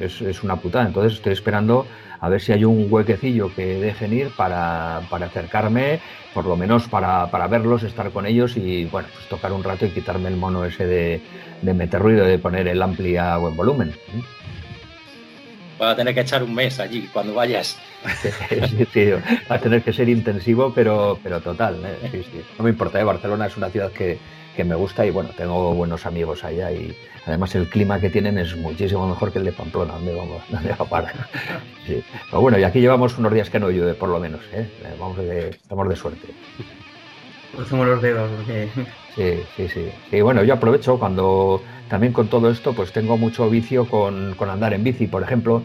Es, 0.00 0.20
es 0.20 0.44
una 0.44 0.56
putada. 0.56 0.86
Entonces, 0.86 1.14
estoy 1.14 1.32
esperando 1.32 1.84
a 2.20 2.28
ver 2.28 2.40
si 2.40 2.52
hay 2.52 2.64
un 2.64 2.86
huequecillo 2.90 3.54
que 3.54 3.78
dejen 3.78 4.12
ir 4.12 4.30
para, 4.30 5.02
para 5.10 5.26
acercarme 5.26 6.00
por 6.36 6.44
lo 6.44 6.54
menos 6.54 6.86
para, 6.86 7.30
para, 7.30 7.46
verlos, 7.46 7.82
estar 7.82 8.10
con 8.10 8.26
ellos 8.26 8.58
y 8.58 8.84
bueno, 8.84 9.08
pues 9.14 9.26
tocar 9.26 9.52
un 9.52 9.64
rato 9.64 9.86
y 9.86 9.90
quitarme 9.90 10.28
el 10.28 10.36
mono 10.36 10.66
ese 10.66 10.86
de, 10.86 11.22
de 11.62 11.72
meter 11.72 11.98
ruido, 11.98 12.26
de 12.26 12.38
poner 12.38 12.68
el 12.68 12.82
ampli 12.82 13.16
a 13.16 13.38
buen 13.38 13.56
volumen. 13.56 13.94
Va 15.80 15.92
a 15.92 15.96
tener 15.96 16.12
que 16.12 16.20
echar 16.20 16.42
un 16.42 16.54
mes 16.54 16.78
allí 16.78 17.08
cuando 17.10 17.32
vayas. 17.32 17.78
sí, 18.92 19.10
va 19.50 19.56
a 19.56 19.58
tener 19.58 19.82
que 19.82 19.94
ser 19.94 20.10
intensivo, 20.10 20.72
pero, 20.74 21.18
pero 21.22 21.40
total. 21.40 21.80
¿eh? 21.84 22.22
No 22.58 22.64
me 22.64 22.70
importa, 22.70 23.00
¿eh? 23.00 23.04
Barcelona 23.04 23.46
es 23.46 23.56
una 23.56 23.70
ciudad 23.70 23.90
que, 23.92 24.18
que 24.54 24.64
me 24.64 24.74
gusta 24.74 25.06
y 25.06 25.10
bueno, 25.10 25.30
tengo 25.34 25.74
buenos 25.74 26.04
amigos 26.04 26.44
allá 26.44 26.70
y 26.70 26.94
además 27.26 27.54
el 27.54 27.68
clima 27.68 28.00
que 28.00 28.10
tienen 28.10 28.38
es 28.38 28.56
muchísimo 28.56 29.06
mejor 29.06 29.32
que 29.32 29.38
el 29.38 29.44
de 29.44 29.52
Pamplona, 29.52 29.94
donde 29.94 30.14
vamos, 30.14 30.42
donde 30.50 30.70
va 30.70 30.76
a 30.78 30.84
parar. 30.84 31.14
Pero 31.86 32.40
bueno, 32.40 32.58
y 32.58 32.64
aquí 32.64 32.80
llevamos 32.80 33.18
unos 33.18 33.32
días 33.32 33.50
que 33.50 33.60
no 33.60 33.70
llueve, 33.70 33.94
por 33.94 34.08
lo 34.08 34.18
menos, 34.18 34.40
¿eh? 34.52 34.68
Vamos 34.98 35.18
de, 35.18 35.48
estamos 35.50 35.88
de 35.88 35.96
suerte. 35.96 36.28
Crucemos 37.54 37.86
los 37.86 38.02
dedos. 38.02 38.30
Sí, 39.14 39.40
sí, 39.56 39.68
sí. 39.68 39.88
Y 40.12 40.20
bueno, 40.20 40.44
yo 40.44 40.54
aprovecho 40.54 40.98
cuando 40.98 41.62
también 41.88 42.12
con 42.12 42.28
todo 42.28 42.50
esto, 42.50 42.74
pues 42.74 42.92
tengo 42.92 43.16
mucho 43.16 43.48
vicio 43.48 43.86
con, 43.88 44.34
con 44.34 44.50
andar 44.50 44.74
en 44.74 44.84
bici, 44.84 45.06
por 45.06 45.22
ejemplo. 45.22 45.62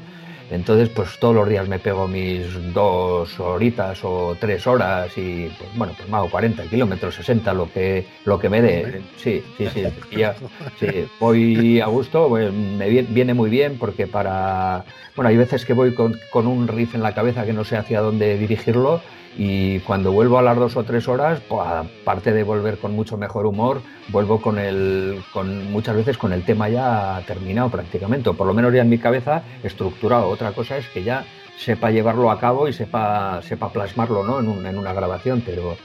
Entonces, 0.52 0.90
pues 0.90 1.18
todos 1.18 1.34
los 1.34 1.48
días 1.48 1.68
me 1.70 1.80
pego 1.80 2.10
mis 2.10 2.46
dos 2.74 3.40
horitas 3.40 4.00
o 4.04 4.36
tres 4.38 4.68
horas 4.68 5.18
y, 5.18 5.50
pues 5.58 5.70
bueno, 5.76 5.94
pues 5.96 6.10
me 6.10 6.18
hago 6.18 6.30
40 6.30 6.64
kilómetros, 6.66 7.16
60, 7.16 7.54
lo 7.54 7.72
que, 7.72 8.06
lo 8.26 8.38
que 8.38 8.50
me 8.50 8.62
dé. 8.62 9.02
Sí, 9.16 9.42
sí, 9.58 9.68
sí, 9.74 9.84
ya, 10.18 10.36
sí. 10.78 11.08
Voy 11.22 11.80
a 11.80 11.86
gusto, 11.86 12.28
pues, 12.28 12.52
me 12.52 12.90
viene 12.90 13.34
muy 13.34 13.50
bien 13.50 13.78
porque 13.80 14.08
para... 14.08 14.84
Bueno, 15.16 15.30
hay 15.30 15.38
veces 15.38 15.66
que 15.66 15.74
voy 15.74 15.94
con, 15.94 16.18
con 16.32 16.48
un 16.48 16.68
riff 16.68 16.96
en 16.96 17.02
la 17.02 17.14
cabeza 17.14 17.46
que 17.46 17.54
no 17.54 17.64
sé 17.64 17.78
hacia 17.78 18.02
dónde 18.02 18.38
dirigirlo 18.38 19.02
y 19.38 19.80
cuando 19.80 20.12
vuelvo 20.12 20.38
a 20.38 20.42
las 20.42 20.58
dos 20.58 20.76
o 20.76 20.84
tres 20.84 21.08
horas, 21.08 21.42
pues, 21.48 21.62
aparte 21.66 22.34
de 22.34 22.44
volver 22.44 22.78
con 22.78 22.94
mucho 22.94 23.18
mejor 23.18 23.46
humor, 23.46 23.82
vuelvo 24.10 24.42
con 24.42 24.60
el, 24.60 25.24
con, 25.32 25.72
muchas 25.72 25.96
veces 25.96 26.18
con 26.18 26.34
el 26.34 26.44
tema 26.44 26.68
ya 26.70 27.24
terminado 27.26 27.70
prácticamente, 27.70 28.30
o 28.30 28.34
por 28.34 28.48
lo 28.48 28.54
menos 28.54 28.74
ya 28.74 28.82
en 28.82 28.90
mi 28.90 28.98
cabeza 28.98 29.44
estructurado. 29.64 30.28
Otra 30.28 30.52
cosa 30.52 30.78
es 30.78 30.88
que 30.90 31.04
ya 31.04 31.26
sepa 31.58 31.92
llevarlo 31.92 32.30
a 32.30 32.40
cabo 32.40 32.68
y 32.68 32.74
sepa, 32.74 33.42
sepa 33.42 33.72
plasmarlo 33.72 34.24
¿no? 34.24 34.40
en, 34.40 34.66
en 34.66 34.78
una 34.78 34.94
grabación, 34.94 35.42
pero, 35.46 35.78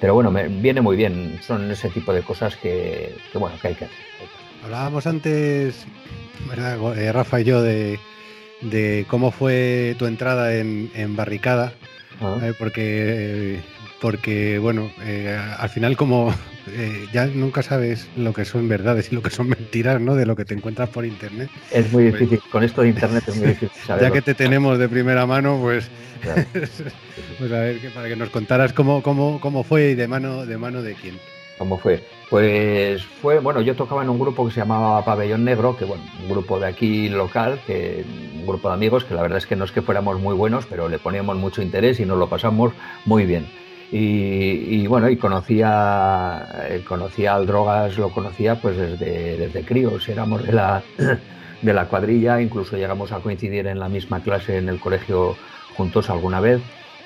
pero 0.00 0.14
bueno, 0.14 0.30
me 0.30 0.46
viene 0.46 0.80
muy 0.80 0.96
bien. 0.96 1.40
Son 1.42 1.70
ese 1.70 1.88
tipo 1.88 2.12
de 2.12 2.22
cosas 2.22 2.56
que, 2.56 3.16
bueno, 3.34 3.56
que 3.60 3.68
hay 3.68 3.74
que 3.74 3.86
hacer. 3.86 3.96
Hablábamos 4.64 5.08
antes, 5.08 5.86
eh, 6.56 7.12
Rafa 7.12 7.40
y 7.40 7.44
yo, 7.44 7.62
de, 7.62 7.98
cómo 9.08 9.32
fue 9.32 9.96
tu 9.98 10.06
entrada 10.06 10.54
en, 10.54 10.88
en 10.94 11.16
Barricada 11.16 11.72
eh, 12.42 12.52
porque, 12.58 13.60
porque, 14.00 14.58
bueno, 14.58 14.90
eh, 15.04 15.38
al 15.58 15.68
final 15.68 15.96
como 15.96 16.34
eh, 16.68 17.06
ya 17.12 17.26
nunca 17.26 17.62
sabes 17.62 18.08
lo 18.16 18.32
que 18.32 18.44
son 18.44 18.68
verdades 18.68 19.10
y 19.10 19.14
lo 19.14 19.22
que 19.22 19.30
son 19.30 19.48
mentiras, 19.48 20.00
¿no? 20.00 20.14
De 20.14 20.26
lo 20.26 20.36
que 20.36 20.44
te 20.44 20.54
encuentras 20.54 20.88
por 20.88 21.04
internet. 21.04 21.50
Es 21.70 21.92
muy 21.92 22.10
pues 22.10 22.22
difícil, 22.22 22.50
con 22.50 22.62
esto 22.62 22.82
de 22.82 22.88
internet 22.88 23.24
es 23.26 23.36
muy 23.36 23.48
difícil 23.48 23.70
Ya 24.00 24.10
que 24.10 24.22
te 24.22 24.34
tenemos 24.34 24.78
de 24.78 24.88
primera 24.88 25.26
mano, 25.26 25.58
pues, 25.60 25.88
pues 27.38 27.52
a 27.52 27.60
ver, 27.60 27.78
para 27.94 28.08
que 28.08 28.16
nos 28.16 28.30
contaras 28.30 28.72
cómo, 28.72 29.02
cómo, 29.02 29.40
cómo 29.40 29.64
fue 29.64 29.90
y 29.90 29.94
de 29.94 30.08
mano, 30.08 30.46
de 30.46 30.58
mano 30.58 30.82
de 30.82 30.94
quién. 30.94 31.18
¿Cómo 31.62 31.78
fue? 31.78 32.02
Pues 32.28 33.04
fue, 33.04 33.38
bueno, 33.38 33.60
yo 33.60 33.76
tocaba 33.76 34.02
en 34.02 34.08
un 34.08 34.18
grupo 34.18 34.44
que 34.44 34.50
se 34.50 34.58
llamaba 34.58 35.04
Pabellón 35.04 35.44
Negro, 35.44 35.76
que 35.76 35.84
bueno, 35.84 36.02
un 36.20 36.28
grupo 36.28 36.58
de 36.58 36.66
aquí 36.66 37.08
local, 37.08 37.60
que 37.64 38.04
un 38.34 38.44
grupo 38.44 38.66
de 38.66 38.74
amigos 38.74 39.04
que 39.04 39.14
la 39.14 39.22
verdad 39.22 39.38
es 39.38 39.46
que 39.46 39.54
no 39.54 39.64
es 39.64 39.70
que 39.70 39.80
fuéramos 39.80 40.18
muy 40.18 40.34
buenos, 40.34 40.66
pero 40.66 40.88
le 40.88 40.98
poníamos 40.98 41.36
mucho 41.36 41.62
interés 41.62 42.00
y 42.00 42.04
nos 42.04 42.18
lo 42.18 42.28
pasamos 42.28 42.72
muy 43.04 43.26
bien. 43.26 43.46
Y, 43.92 44.84
bueno, 44.88 45.08
y 45.08 45.16
conocía, 45.16 46.48
eh, 46.68 46.82
conocía 46.84 47.36
al 47.36 47.46
Drogas, 47.46 47.96
lo 47.96 48.08
conocía 48.08 48.60
pues 48.60 48.76
desde, 48.76 49.36
desde 49.36 49.62
críos, 49.62 50.08
éramos 50.08 50.42
de 50.42 50.52
la, 50.52 50.82
de 51.62 51.72
la 51.72 51.86
cuadrilla, 51.86 52.40
incluso 52.40 52.76
llegamos 52.76 53.12
a 53.12 53.20
coincidir 53.20 53.68
en 53.68 53.78
la 53.78 53.88
misma 53.88 54.20
clase 54.20 54.58
en 54.58 54.68
el 54.68 54.80
colegio 54.80 55.36
juntos 55.76 56.10
alguna 56.10 56.40
vez. 56.40 56.60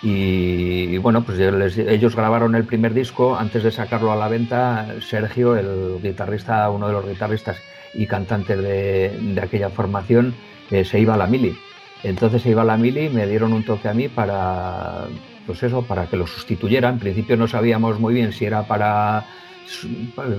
Y, 0.08 0.98
bueno, 0.98 1.24
pues 1.24 1.36
ellos 1.40 2.14
grabaron 2.14 2.54
el 2.54 2.62
primer 2.62 2.94
disco. 2.94 3.36
Antes 3.36 3.64
de 3.64 3.72
sacarlo 3.72 4.12
a 4.12 4.16
la 4.16 4.28
venta, 4.28 4.86
Sergio, 5.00 5.56
el 5.56 6.00
guitarrista, 6.00 6.70
uno 6.70 6.86
de 6.86 6.92
los 6.92 7.08
guitarristas 7.08 7.56
y 7.92 8.06
cantantes 8.06 8.62
de, 8.62 9.40
aquella 9.42 9.68
formación, 9.68 10.32
eh, 10.70 10.84
se 10.84 11.00
iba 11.00 11.14
a 11.14 11.16
la 11.16 11.26
mili. 11.26 11.58
Entonces 12.04 12.42
se 12.42 12.50
iba 12.50 12.62
a 12.62 12.64
la 12.64 12.76
mili 12.76 13.06
y 13.06 13.08
me 13.08 13.26
dieron 13.26 13.52
un 13.52 13.64
toque 13.64 13.88
a 13.88 13.94
mí 13.94 14.06
para, 14.06 15.06
pues 15.44 15.64
eso, 15.64 15.82
para 15.82 16.06
que 16.06 16.16
lo 16.16 16.28
sustituyera. 16.28 16.88
En 16.88 17.00
principio 17.00 17.36
no 17.36 17.48
sabíamos 17.48 17.98
muy 17.98 18.14
bien 18.14 18.32
si 18.32 18.44
era 18.44 18.62
para 18.62 19.24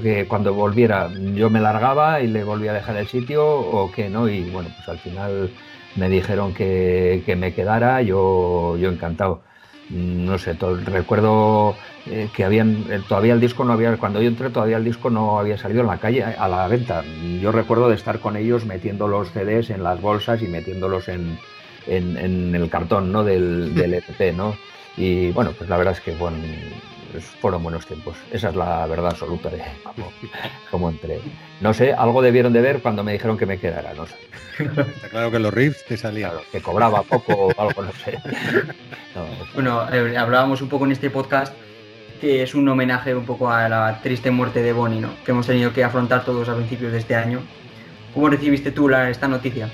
que 0.01 0.25
cuando 0.29 0.53
volviera 0.53 1.12
yo 1.36 1.50
me 1.50 1.59
largaba 1.59 2.21
y 2.21 2.27
le 2.27 2.45
volvía 2.45 2.71
a 2.71 2.75
dejar 2.75 2.95
el 2.95 3.07
sitio 3.07 3.45
o 3.45 3.91
que 3.91 4.09
no. 4.09 4.29
Y 4.29 4.50
bueno, 4.50 4.69
pues 4.77 4.88
al 4.88 5.00
final 5.00 5.50
me 5.97 6.07
dijeron 6.07 6.53
que, 6.53 7.21
que 7.25 7.36
me 7.36 7.53
quedara, 7.53 8.01
yo, 8.01 8.77
yo 8.77 8.89
encantado 8.89 9.41
no 9.89 10.38
sé, 10.38 10.53
recuerdo 10.86 11.75
eh, 12.08 12.29
que 12.36 12.44
habían 12.44 12.86
eh, 12.89 13.01
todavía 13.08 13.34
el 13.34 13.39
disco 13.39 13.63
no 13.63 13.74
había 13.74 13.96
cuando 13.98 14.22
yo 14.22 14.27
entré 14.27 14.50
todavía 14.50 14.77
el 14.77 14.84
disco 14.84 15.10
no 15.10 15.39
había 15.39 15.58
salido 15.58 15.82
en 15.82 15.88
la 15.88 15.98
calle 15.98 16.24
a 16.24 16.48
la 16.48 16.67
venta 16.67 17.03
yo 17.41 17.51
recuerdo 17.51 17.88
de 17.88 17.96
estar 17.96 18.20
con 18.20 18.36
ellos 18.36 18.65
metiendo 18.65 19.08
los 19.08 19.29
CDs 19.29 19.70
en 19.70 19.84
las 19.84 20.01
bolsas 20.01 20.41
y 20.41 20.48
metiéndolos 20.48 21.08
en, 21.08 21.38
en, 21.86 22.53
el 22.53 22.70
cartón 22.70 23.12
¿no? 23.12 23.24
del, 23.24 23.74
del 23.75 23.94
EP 23.94 24.36
no 24.36 24.56
y 24.98 25.32
bueno 25.32 25.53
pues 25.58 25.70
la 25.70 25.77
verdad 25.77 25.94
es 25.94 26.01
que 26.01 26.12
bueno, 26.15 26.38
fueron 27.41 27.63
buenos 27.63 27.85
tiempos 27.85 28.15
esa 28.31 28.49
es 28.49 28.55
la 28.55 28.85
verdad 28.87 29.11
absoluta 29.11 29.49
de 29.49 29.63
cómo, 30.71 30.89
entré 30.89 31.19
no 31.61 31.73
sé 31.73 31.93
algo 31.93 32.21
debieron 32.21 32.53
de 32.53 32.61
ver 32.61 32.81
cuando 32.81 33.03
me 33.03 33.13
dijeron 33.13 33.37
que 33.37 33.45
me 33.45 33.59
quedara 33.59 33.93
no 33.93 34.05
sé 34.05 34.15
Está 34.59 35.09
claro 35.09 35.31
que 35.31 35.39
los 35.39 35.53
riffs 35.53 35.85
te 35.85 35.97
salían. 35.97 36.31
que 36.51 36.61
cobraba 36.61 37.03
poco 37.03 37.33
o 37.33 37.61
algo, 37.61 37.83
no 37.83 37.91
sé. 37.91 38.17
bueno, 39.53 39.87
eh, 39.93 40.17
hablábamos 40.17 40.61
un 40.61 40.69
poco 40.69 40.85
en 40.85 40.93
este 40.93 41.09
podcast 41.09 41.53
que 42.19 42.41
es 42.41 42.55
un 42.55 42.67
homenaje 42.67 43.13
un 43.13 43.25
poco 43.25 43.51
a 43.51 43.69
la 43.69 43.99
triste 44.01 44.31
muerte 44.31 44.61
de 44.63 44.73
Bonnie, 44.73 44.99
¿no? 44.99 45.09
Que 45.23 45.31
hemos 45.31 45.45
tenido 45.45 45.71
que 45.71 45.83
afrontar 45.83 46.25
todos 46.25 46.49
a 46.49 46.55
principios 46.55 46.91
de 46.91 46.97
este 46.97 47.15
año. 47.15 47.41
¿Cómo 48.13 48.29
recibiste 48.29 48.71
tú 48.71 48.89
la, 48.89 49.09
esta 49.09 49.27
noticia? 49.27 49.69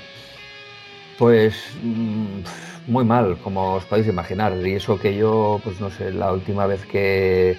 Pues 1.18 1.54
mm, 1.82 2.40
muy 2.86 3.04
mal, 3.04 3.38
como 3.42 3.74
os 3.74 3.84
podéis 3.84 4.08
imaginar. 4.08 4.54
Y 4.64 4.74
eso 4.74 4.98
que 4.98 5.16
yo, 5.16 5.60
pues 5.64 5.80
no 5.80 5.90
sé, 5.90 6.12
la 6.12 6.32
última 6.32 6.66
vez 6.66 6.84
que, 6.86 7.56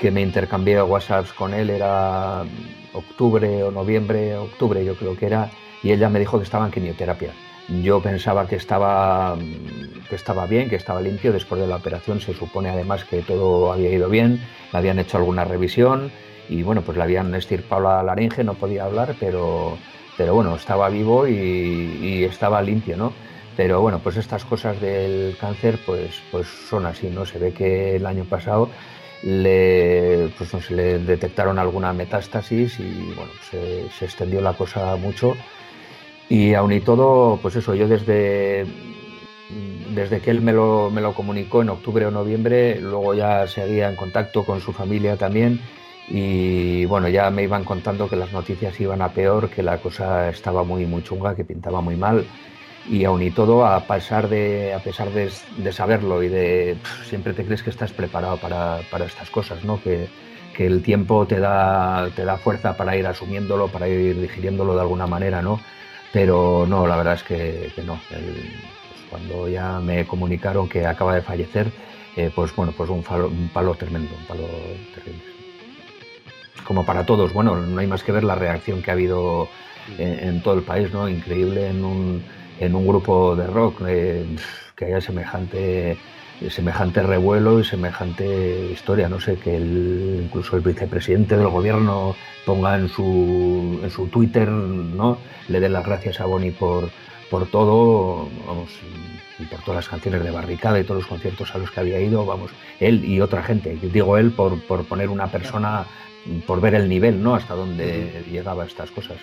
que 0.00 0.10
me 0.10 0.22
intercambié 0.22 0.82
WhatsApps 0.82 1.32
con 1.32 1.54
él 1.54 1.70
era 1.70 2.44
octubre 2.92 3.62
o 3.62 3.70
noviembre, 3.70 4.36
octubre 4.36 4.84
yo 4.84 4.94
creo 4.96 5.16
que 5.16 5.26
era, 5.26 5.50
y 5.82 5.92
ella 5.92 6.08
me 6.08 6.18
dijo 6.18 6.38
que 6.38 6.44
estaba 6.44 6.64
en 6.64 6.72
quimioterapia. 6.72 7.32
Yo 7.82 8.00
pensaba 8.00 8.46
que 8.46 8.56
estaba, 8.56 9.36
que 10.08 10.16
estaba 10.16 10.46
bien, 10.46 10.68
que 10.68 10.76
estaba 10.76 11.00
limpio. 11.00 11.32
Después 11.32 11.60
de 11.60 11.66
la 11.66 11.76
operación 11.76 12.20
se 12.20 12.34
supone 12.34 12.68
además 12.68 13.04
que 13.04 13.22
todo 13.22 13.72
había 13.72 13.90
ido 13.90 14.08
bien, 14.08 14.40
le 14.72 14.78
habían 14.78 14.98
hecho 14.98 15.16
alguna 15.16 15.44
revisión 15.44 16.10
y 16.48 16.62
bueno, 16.62 16.82
pues 16.82 16.96
le 16.96 17.04
habían 17.04 17.34
estirpado 17.34 17.82
la 17.82 18.02
laringe, 18.02 18.44
no 18.44 18.54
podía 18.54 18.84
hablar, 18.84 19.14
pero, 19.18 19.78
pero 20.16 20.34
bueno, 20.34 20.56
estaba 20.56 20.88
vivo 20.90 21.26
y, 21.26 22.24
estaba 22.24 22.60
limpio, 22.60 22.96
¿no? 22.96 23.12
Pero 23.56 23.80
bueno, 23.80 24.00
pues 24.00 24.16
estas 24.16 24.44
cosas 24.44 24.80
del 24.80 25.36
cáncer 25.38 25.78
pues, 25.86 26.20
pues 26.30 26.48
son 26.48 26.86
así, 26.86 27.08
¿no? 27.08 27.24
Se 27.24 27.38
ve 27.38 27.52
que 27.52 27.96
el 27.96 28.06
año 28.06 28.24
pasado 28.24 28.68
le, 29.22 30.30
pues 30.36 30.50
se 30.50 30.74
le 30.74 30.98
detectaron 30.98 31.58
alguna 31.58 31.92
metástasis 31.92 32.78
y 32.80 33.12
bueno, 33.14 33.30
se, 33.50 34.04
extendió 34.04 34.40
la 34.40 34.54
cosa 34.54 34.96
mucho 34.96 35.36
y 36.28 36.54
aún 36.54 36.72
y 36.72 36.80
todo, 36.80 37.38
pues 37.40 37.54
eso, 37.56 37.74
yo 37.74 37.86
desde, 37.86 38.66
desde 39.94 40.20
que 40.20 40.30
él 40.30 40.40
me 40.40 40.52
lo, 40.52 40.90
me 40.90 41.00
lo 41.00 41.14
comunicó 41.14 41.62
en 41.62 41.68
octubre 41.70 42.06
o 42.06 42.10
noviembre, 42.10 42.80
luego 42.80 43.14
ya 43.14 43.46
seguía 43.46 43.88
en 43.88 43.96
contacto 43.96 44.44
con 44.44 44.60
su 44.60 44.72
familia 44.72 45.16
también 45.16 45.60
y 46.08 46.84
bueno, 46.86 47.08
ya 47.08 47.30
me 47.30 47.44
iban 47.44 47.64
contando 47.64 48.08
que 48.08 48.16
las 48.16 48.32
noticias 48.32 48.78
iban 48.80 49.00
a 49.00 49.10
peor, 49.10 49.48
que 49.48 49.62
la 49.62 49.78
cosa 49.78 50.28
estaba 50.28 50.64
muy, 50.64 50.86
muy 50.86 51.02
chunga, 51.02 51.36
que 51.36 51.44
pintaba 51.44 51.80
muy 51.80 51.96
mal 51.96 52.26
y 52.88 53.04
aún 53.04 53.22
y 53.22 53.30
todo, 53.30 53.66
a 53.66 53.80
pesar 53.86 54.28
de, 54.28 54.74
a 54.74 54.78
pesar 54.78 55.10
de, 55.10 55.30
saberlo 55.72 56.22
y 56.22 56.28
de 56.28 56.76
siempre 57.08 57.32
te 57.32 57.44
crees 57.44 57.62
que 57.62 57.70
estás 57.70 57.92
preparado 57.92 58.36
para, 58.36 58.80
para 58.90 59.06
estas 59.06 59.30
cosas, 59.30 59.64
¿no? 59.64 59.82
Que, 59.82 60.08
que, 60.54 60.66
el 60.66 60.82
tiempo 60.82 61.26
te 61.26 61.40
da, 61.40 62.08
te 62.14 62.24
da 62.24 62.36
fuerza 62.36 62.76
para 62.76 62.96
ir 62.96 63.06
asumiéndolo, 63.06 63.68
para 63.68 63.88
ir 63.88 64.20
digiriéndolo 64.20 64.74
de 64.74 64.80
alguna 64.82 65.06
manera, 65.06 65.40
¿no? 65.40 65.60
Pero 66.12 66.66
no, 66.68 66.86
la 66.86 66.96
verdad 66.96 67.14
es 67.14 67.22
que, 67.22 67.72
no. 67.84 67.98
pues 68.08 69.00
cuando 69.10 69.48
ya 69.48 69.80
me 69.80 70.06
comunicaron 70.06 70.68
que 70.68 70.86
acaba 70.86 71.14
de 71.14 71.22
fallecer, 71.22 71.72
eh, 72.16 72.30
pues 72.34 72.54
bueno, 72.54 72.72
pues 72.76 72.90
un 72.90 73.02
palo, 73.02 73.28
un 73.28 73.48
palo 73.48 73.74
tremendo, 73.74 74.14
un 74.16 74.24
palo 74.26 74.46
terrible. 74.94 75.24
Como 76.64 76.84
para 76.86 77.04
todos, 77.04 77.32
bueno, 77.32 77.56
no 77.56 77.80
hay 77.80 77.86
más 77.86 78.04
que 78.04 78.12
ver 78.12 78.24
la 78.24 78.36
reacción 78.36 78.80
que 78.80 78.90
ha 78.90 78.94
habido 78.94 79.48
en, 79.98 80.42
todo 80.42 80.54
el 80.54 80.62
país, 80.62 80.92
¿no? 80.92 81.08
Increíble 81.08 81.68
en 81.68 81.84
un, 81.84 82.22
en 82.60 82.74
un 82.74 82.86
grupo 82.86 83.36
de 83.36 83.46
rock 83.46 83.82
eh, 83.86 84.24
que 84.76 84.86
haya 84.86 85.00
semejante 85.00 85.96
semejante 86.50 87.02
revuelo 87.02 87.60
y 87.60 87.64
semejante 87.64 88.70
historia. 88.72 89.08
No 89.08 89.20
sé, 89.20 89.36
que 89.36 89.56
el, 89.56 90.22
incluso 90.24 90.56
el 90.56 90.62
vicepresidente 90.62 91.36
del 91.36 91.48
gobierno 91.48 92.16
ponga 92.44 92.76
en 92.76 92.88
su, 92.88 93.80
en 93.82 93.90
su 93.90 94.08
Twitter, 94.08 94.48
¿no? 94.48 95.18
Le 95.48 95.60
dé 95.60 95.68
las 95.68 95.84
gracias 95.84 96.20
a 96.20 96.26
Boni 96.26 96.50
por, 96.50 96.90
por 97.30 97.46
todo, 97.46 98.28
vamos, 98.46 98.70
y 99.38 99.44
por 99.44 99.60
todas 99.60 99.76
las 99.76 99.88
canciones 99.88 100.22
de 100.22 100.30
Barricada 100.30 100.78
y 100.78 100.84
todos 100.84 101.02
los 101.02 101.08
conciertos 101.08 101.54
a 101.54 101.58
los 101.58 101.70
que 101.70 101.80
había 101.80 102.00
ido, 102.00 102.24
vamos, 102.26 102.50
él 102.80 103.04
y 103.04 103.20
otra 103.20 103.42
gente. 103.42 103.78
Digo 103.80 104.18
él 104.18 104.30
por, 104.32 104.60
por 104.62 104.84
poner 104.84 105.08
una 105.08 105.28
persona, 105.28 105.86
por 106.46 106.60
ver 106.60 106.74
el 106.74 106.88
nivel, 106.88 107.22
¿no? 107.22 107.34
Hasta 107.34 107.54
dónde 107.54 108.24
llegaba 108.30 108.64
estas 108.66 108.90
cosas. 108.90 109.16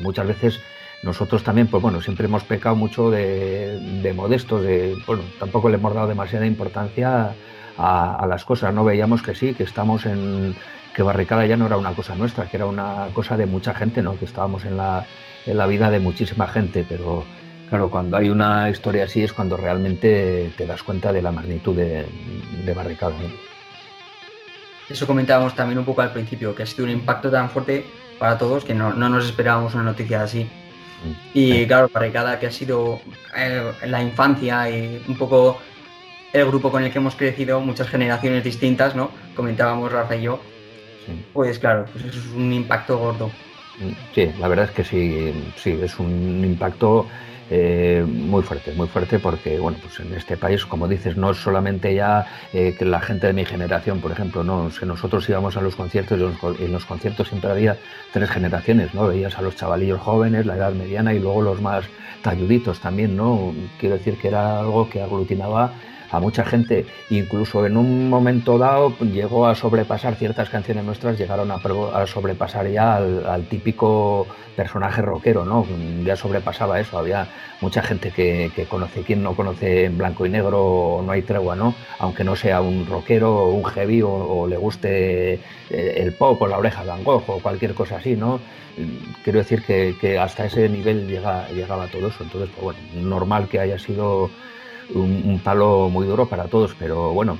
Muchas 0.00 0.26
veces 0.26 0.60
nosotros 1.02 1.44
también, 1.44 1.68
pues 1.68 1.82
bueno, 1.82 2.00
siempre 2.00 2.26
hemos 2.26 2.42
pecado 2.44 2.74
mucho 2.74 3.10
de, 3.10 3.78
de 4.02 4.12
modestos, 4.12 4.62
de, 4.62 4.96
bueno, 5.06 5.22
tampoco 5.38 5.68
le 5.68 5.76
hemos 5.76 5.94
dado 5.94 6.08
demasiada 6.08 6.46
importancia 6.46 7.34
a, 7.78 8.26
las 8.28 8.44
cosas, 8.44 8.74
no 8.74 8.84
veíamos 8.84 9.22
que 9.22 9.34
sí, 9.34 9.54
que 9.54 9.62
estamos 9.62 10.04
en, 10.06 10.56
que 10.94 11.02
Barricada 11.02 11.46
ya 11.46 11.56
no 11.56 11.66
era 11.66 11.76
una 11.76 11.92
cosa 11.94 12.16
nuestra, 12.16 12.46
que 12.46 12.56
era 12.56 12.66
una 12.66 13.06
cosa 13.14 13.36
de 13.36 13.46
mucha 13.46 13.72
gente, 13.74 14.02
¿no? 14.02 14.18
que 14.18 14.24
estábamos 14.24 14.64
en 14.64 14.76
la, 14.76 15.06
en 15.46 15.56
la 15.56 15.66
vida 15.66 15.88
de 15.90 16.00
muchísima 16.00 16.48
gente, 16.48 16.84
pero 16.88 17.24
claro, 17.68 17.88
cuando 17.88 18.16
hay 18.16 18.30
una 18.30 18.68
historia 18.68 19.04
así 19.04 19.22
es 19.22 19.32
cuando 19.32 19.56
realmente 19.56 20.52
te 20.56 20.66
das 20.66 20.82
cuenta 20.82 21.12
de 21.12 21.22
la 21.22 21.30
magnitud 21.30 21.76
de, 21.76 22.04
Barricada. 22.74 23.14
Eso 24.88 25.06
comentábamos 25.06 25.54
también 25.54 25.78
un 25.78 25.84
poco 25.84 26.02
al 26.02 26.12
principio, 26.12 26.54
que 26.54 26.64
ha 26.64 26.66
sido 26.66 26.84
un 26.84 26.90
impacto 26.90 27.30
tan 27.30 27.48
fuerte 27.50 27.86
para 28.18 28.36
todos 28.36 28.64
que 28.64 28.74
no, 28.74 28.92
no 28.92 29.08
nos 29.08 29.24
esperábamos 29.24 29.74
una 29.74 29.84
noticia 29.84 30.22
así. 30.22 30.48
Y 31.34 31.66
claro, 31.66 31.90
Barricada, 31.92 32.38
que 32.38 32.46
ha 32.46 32.50
sido 32.50 33.00
eh, 33.36 33.72
la 33.86 34.02
infancia 34.02 34.68
y 34.70 35.02
un 35.06 35.16
poco 35.16 35.60
el 36.32 36.46
grupo 36.46 36.70
con 36.70 36.82
el 36.82 36.90
que 36.90 36.98
hemos 36.98 37.14
crecido, 37.14 37.60
muchas 37.60 37.88
generaciones 37.88 38.44
distintas, 38.44 38.94
¿no? 38.94 39.10
Comentábamos 39.34 39.92
Rafa 39.92 40.16
y 40.16 40.22
yo. 40.22 40.40
Pues 41.32 41.58
claro, 41.58 41.86
pues 41.92 42.04
eso 42.04 42.18
es 42.18 42.26
un 42.34 42.52
impacto 42.52 42.98
gordo. 42.98 43.30
Sí, 44.14 44.30
la 44.38 44.48
verdad 44.48 44.66
es 44.66 44.70
que 44.72 44.84
sí, 44.84 45.52
sí, 45.56 45.78
es 45.80 45.98
un 45.98 46.44
impacto 46.44 47.06
eh, 47.50 48.04
muy 48.06 48.42
fuerte, 48.42 48.72
muy 48.72 48.88
fuerte 48.88 49.18
porque, 49.18 49.58
bueno, 49.58 49.78
pues 49.82 50.00
en 50.00 50.12
este 50.14 50.36
país, 50.36 50.66
como 50.66 50.86
dices, 50.86 51.16
no 51.16 51.30
es 51.30 51.38
solamente 51.38 51.94
ya 51.94 52.26
eh, 52.52 52.74
que 52.78 52.84
la 52.84 53.00
gente 53.00 53.26
de 53.26 53.32
mi 53.32 53.44
generación, 53.44 54.00
por 54.00 54.12
ejemplo, 54.12 54.44
no, 54.44 54.70
nosotros 54.84 55.28
íbamos 55.28 55.56
a 55.56 55.62
los 55.62 55.74
conciertos 55.74 56.18
y 56.18 56.64
en 56.64 56.72
los 56.72 56.84
conciertos 56.84 57.28
siempre 57.28 57.50
había 57.50 57.76
tres 58.12 58.30
generaciones, 58.30 58.92
¿no? 58.94 59.08
Veías 59.08 59.38
a 59.38 59.42
los 59.42 59.56
chavalillos 59.56 60.00
jóvenes, 60.00 60.46
la 60.46 60.56
edad 60.56 60.72
mediana 60.72 61.14
y 61.14 61.20
luego 61.20 61.42
los 61.42 61.60
más 61.60 61.84
talluditos 62.22 62.80
también, 62.80 63.16
¿no? 63.16 63.54
Quiero 63.78 63.96
decir 63.96 64.18
que 64.18 64.28
era 64.28 64.60
algo 64.60 64.88
que 64.90 65.00
aglutinaba 65.00 65.72
a 66.10 66.20
mucha 66.20 66.44
gente. 66.44 66.86
Incluso 67.10 67.66
en 67.66 67.76
un 67.76 68.08
momento 68.08 68.58
dado 68.58 68.96
llegó 68.98 69.46
a 69.46 69.54
sobrepasar 69.54 70.14
ciertas 70.16 70.48
canciones 70.48 70.84
nuestras, 70.84 71.18
llegaron 71.18 71.50
a, 71.50 72.06
sobrepasar 72.06 72.68
ya 72.68 72.96
al, 72.96 73.44
típico 73.48 74.26
personaje 74.56 75.02
rockero, 75.02 75.44
¿no? 75.44 75.66
Ya 76.04 76.16
sobrepasaba 76.16 76.80
eso. 76.80 76.98
Había 76.98 77.28
mucha 77.60 77.82
gente 77.82 78.10
que, 78.10 78.66
conoce, 78.68 79.02
quien 79.02 79.22
no 79.22 79.34
conoce 79.34 79.84
en 79.84 79.98
blanco 79.98 80.26
y 80.26 80.30
negro, 80.30 81.02
no 81.04 81.12
hay 81.12 81.22
tregua, 81.22 81.54
¿no? 81.54 81.74
Aunque 81.98 82.24
no 82.24 82.34
sea 82.34 82.60
un 82.60 82.86
rockero 82.86 83.46
un 83.46 83.64
heavy 83.64 84.02
o, 84.02 84.46
le 84.48 84.56
guste 84.56 85.34
eh, 85.34 85.40
el 85.70 86.12
pop 86.12 86.40
o 86.42 86.46
la 86.46 86.58
oreja 86.58 86.82
de 86.82 86.88
Van 86.88 87.02
o 87.04 87.20
cualquier 87.40 87.74
cosa 87.74 87.96
así, 87.96 88.16
¿no? 88.16 88.40
Quiero 89.24 89.40
decir 89.40 89.62
que, 89.62 90.18
hasta 90.18 90.46
ese 90.46 90.68
nivel 90.68 91.08
llega, 91.08 91.48
llegaba 91.48 91.86
todo 91.88 92.08
eso. 92.08 92.22
Entonces, 92.22 92.50
pues 92.54 92.76
bueno, 92.76 93.08
normal 93.08 93.48
que 93.48 93.60
haya 93.60 93.78
sido 93.78 94.30
un, 94.94 95.40
palo 95.42 95.88
muy 95.88 96.06
duro 96.06 96.26
para 96.26 96.44
todos, 96.44 96.74
pero 96.78 97.12
bueno, 97.12 97.38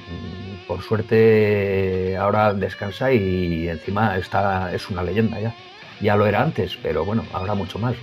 por 0.66 0.82
suerte 0.82 2.16
ahora 2.16 2.52
descansa 2.52 3.12
y 3.12 3.68
encima 3.68 4.16
está, 4.16 4.74
es 4.74 4.88
una 4.90 5.02
leyenda 5.02 5.40
ya. 5.40 5.54
Ya 6.00 6.16
lo 6.16 6.26
era 6.26 6.42
antes, 6.42 6.78
pero 6.80 7.04
bueno, 7.04 7.24
ahora 7.32 7.54
mucho 7.54 7.78
más. 7.78 7.96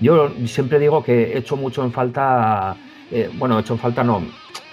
Yo 0.00 0.32
siempre 0.46 0.78
digo 0.78 1.04
que 1.04 1.34
he 1.34 1.38
hecho 1.38 1.56
mucho 1.56 1.84
en 1.84 1.92
falta, 1.92 2.76
eh, 3.10 3.30
bueno, 3.34 3.58
he 3.58 3.60
hecho 3.60 3.74
en 3.74 3.78
falta 3.78 4.02
no, 4.02 4.22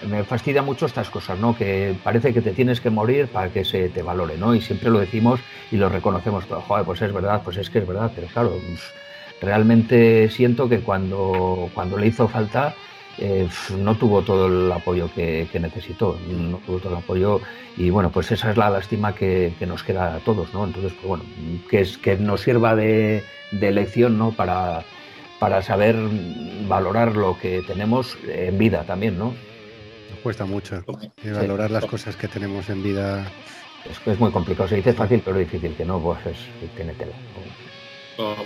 me 0.08 0.24
fastidia 0.24 0.62
mucho 0.62 0.86
estas 0.86 1.10
cosas, 1.10 1.38
¿no? 1.38 1.54
Que 1.54 1.94
parece 2.02 2.32
que 2.32 2.40
te 2.40 2.52
tienes 2.52 2.80
que 2.80 2.90
morir 2.90 3.28
para 3.28 3.50
que 3.50 3.64
se 3.64 3.90
te 3.90 4.02
valore, 4.02 4.38
¿no? 4.38 4.54
Y 4.54 4.60
siempre 4.60 4.90
lo 4.90 4.98
decimos 4.98 5.40
y 5.70 5.76
lo 5.76 5.88
reconocemos 5.88 6.46
todo. 6.46 6.62
Joder, 6.62 6.84
pues 6.84 7.02
es 7.02 7.12
verdad, 7.12 7.42
pues 7.44 7.58
es 7.58 7.68
que 7.68 7.80
es 7.80 7.86
verdad, 7.86 8.10
pero 8.14 8.26
claro, 8.28 8.50
pues 8.50 8.80
realmente 9.40 10.28
siento 10.30 10.68
que 10.68 10.80
cuando, 10.80 11.70
cuando 11.74 11.98
le 11.98 12.06
hizo 12.06 12.28
falta 12.28 12.74
eh, 13.20 13.48
no 13.76 13.94
tuvo 13.96 14.22
todo 14.22 14.46
el 14.46 14.72
apoyo 14.72 15.10
que, 15.14 15.46
necesitó, 15.60 16.18
no 16.26 16.56
tuvo 16.58 16.78
todo 16.78 16.92
el 16.92 16.98
apoyo 16.98 17.40
y 17.76 17.90
bueno, 17.90 18.10
pues 18.10 18.32
esa 18.32 18.50
es 18.50 18.56
la 18.56 18.70
lástima 18.70 19.14
que, 19.14 19.52
nos 19.66 19.82
queda 19.82 20.14
a 20.16 20.18
todos, 20.20 20.54
¿no? 20.54 20.64
Entonces, 20.64 20.92
pues 20.94 21.06
bueno, 21.06 21.24
que, 21.68 21.80
es, 21.82 21.98
que 21.98 22.16
nos 22.16 22.40
sirva 22.40 22.74
de, 22.74 23.22
lección, 23.52 24.16
¿no? 24.16 24.32
Para, 24.32 24.84
para 25.38 25.60
saber 25.60 25.96
valorar 26.66 27.14
lo 27.14 27.38
que 27.38 27.60
tenemos 27.66 28.16
en 28.26 28.56
vida 28.56 28.84
también, 28.84 29.18
¿no? 29.18 29.34
Nos 30.10 30.18
cuesta 30.22 30.46
mucho 30.46 30.82
valorar 31.22 31.70
las 31.70 31.84
cosas 31.84 32.16
que 32.16 32.26
tenemos 32.26 32.70
en 32.70 32.82
vida. 32.82 33.30
Es, 33.84 34.00
es 34.06 34.18
muy 34.18 34.30
complicado, 34.30 34.66
se 34.66 34.76
dice 34.76 34.94
fácil, 34.94 35.20
pero 35.22 35.36
difícil, 35.36 35.74
que 35.74 35.84
no, 35.84 36.00
pues 36.00 36.18
es, 36.24 36.74
tiene 36.74 36.94
tela. 36.94 37.12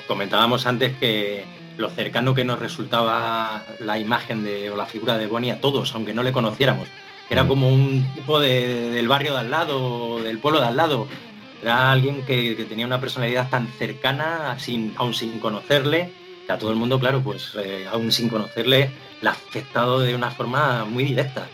Comentábamos 0.07 0.67
antes 0.67 0.97
que 0.99 1.45
lo 1.77 1.91
cercano 1.91 2.35
que 2.35 2.45
nos 2.45 2.59
resultaba 2.59 3.65
la 3.81 3.99
imagen 3.99 4.45
de, 4.45 4.71
o 4.71 4.77
la 4.77 4.87
figura 4.87 5.19
de 5.19 5.27
Bonnie 5.27 5.53
a 5.53 5.61
todos, 5.61 5.95
aunque 5.95 6.15
no 6.15 6.23
le 6.23 6.33
conociéramos. 6.33 6.89
Era 7.31 7.45
mm. 7.45 7.49
como 7.49 7.69
un 7.69 8.07
tipo 8.15 8.41
del 8.41 9.09
barrio 9.09 9.33
de 9.35 9.41
al 9.41 9.51
lado, 9.51 10.23
del 10.23 10.39
pueblo 10.39 10.61
de 10.61 10.67
al 10.67 10.77
lado. 10.77 11.07
Era 11.63 11.91
alguien 11.91 12.25
que, 12.25 12.55
tenía 12.69 12.87
una 12.87 13.01
personalidad 13.01 13.49
tan 13.49 13.67
cercana, 13.79 14.57
sin, 14.59 14.93
aún 14.97 15.15
sin 15.15 15.39
conocerle, 15.41 16.13
que 16.47 16.53
a 16.53 16.59
todo 16.59 16.71
el 16.71 16.77
mundo, 16.77 17.01
claro, 17.01 17.23
pues 17.23 17.53
eh, 17.57 17.87
aún 17.91 18.13
sin 18.13 18.29
conocerle, 18.29 18.91
le 19.23 19.29
ha 19.29 19.33
afectado 19.33 20.01
de 20.01 20.15
una 20.15 20.31
forma 20.31 20.85
muy 20.85 21.05
directa. 21.05 21.47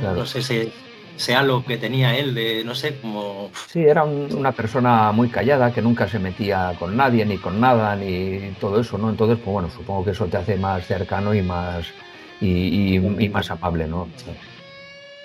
No 0.00 0.26
sé 0.26 0.42
si 0.42 0.72
sea 1.16 1.42
lo 1.42 1.64
que 1.64 1.76
tenía 1.76 2.16
él, 2.16 2.34
de 2.34 2.64
no 2.64 2.74
sé, 2.74 2.96
como... 3.00 3.50
Sí, 3.68 3.80
era 3.80 4.04
una 4.04 4.52
persona 4.52 5.12
muy 5.12 5.28
callada, 5.28 5.72
que 5.72 5.82
nunca 5.82 6.08
se 6.08 6.18
metía 6.18 6.74
con 6.78 6.96
nadie, 6.96 7.24
ni 7.24 7.38
con 7.38 7.60
nada, 7.60 7.94
ni 7.96 8.54
todo 8.60 8.80
eso, 8.80 8.98
¿no? 8.98 9.10
Entonces, 9.10 9.38
pues 9.38 9.52
bueno, 9.52 9.70
supongo 9.70 10.04
que 10.04 10.10
eso 10.12 10.26
te 10.26 10.36
hace 10.36 10.56
más 10.56 10.86
cercano 10.86 11.34
y 11.34 11.42
más, 11.42 11.86
y, 12.40 12.98
más 13.28 13.50
amable, 13.50 13.86
¿no? 13.86 14.08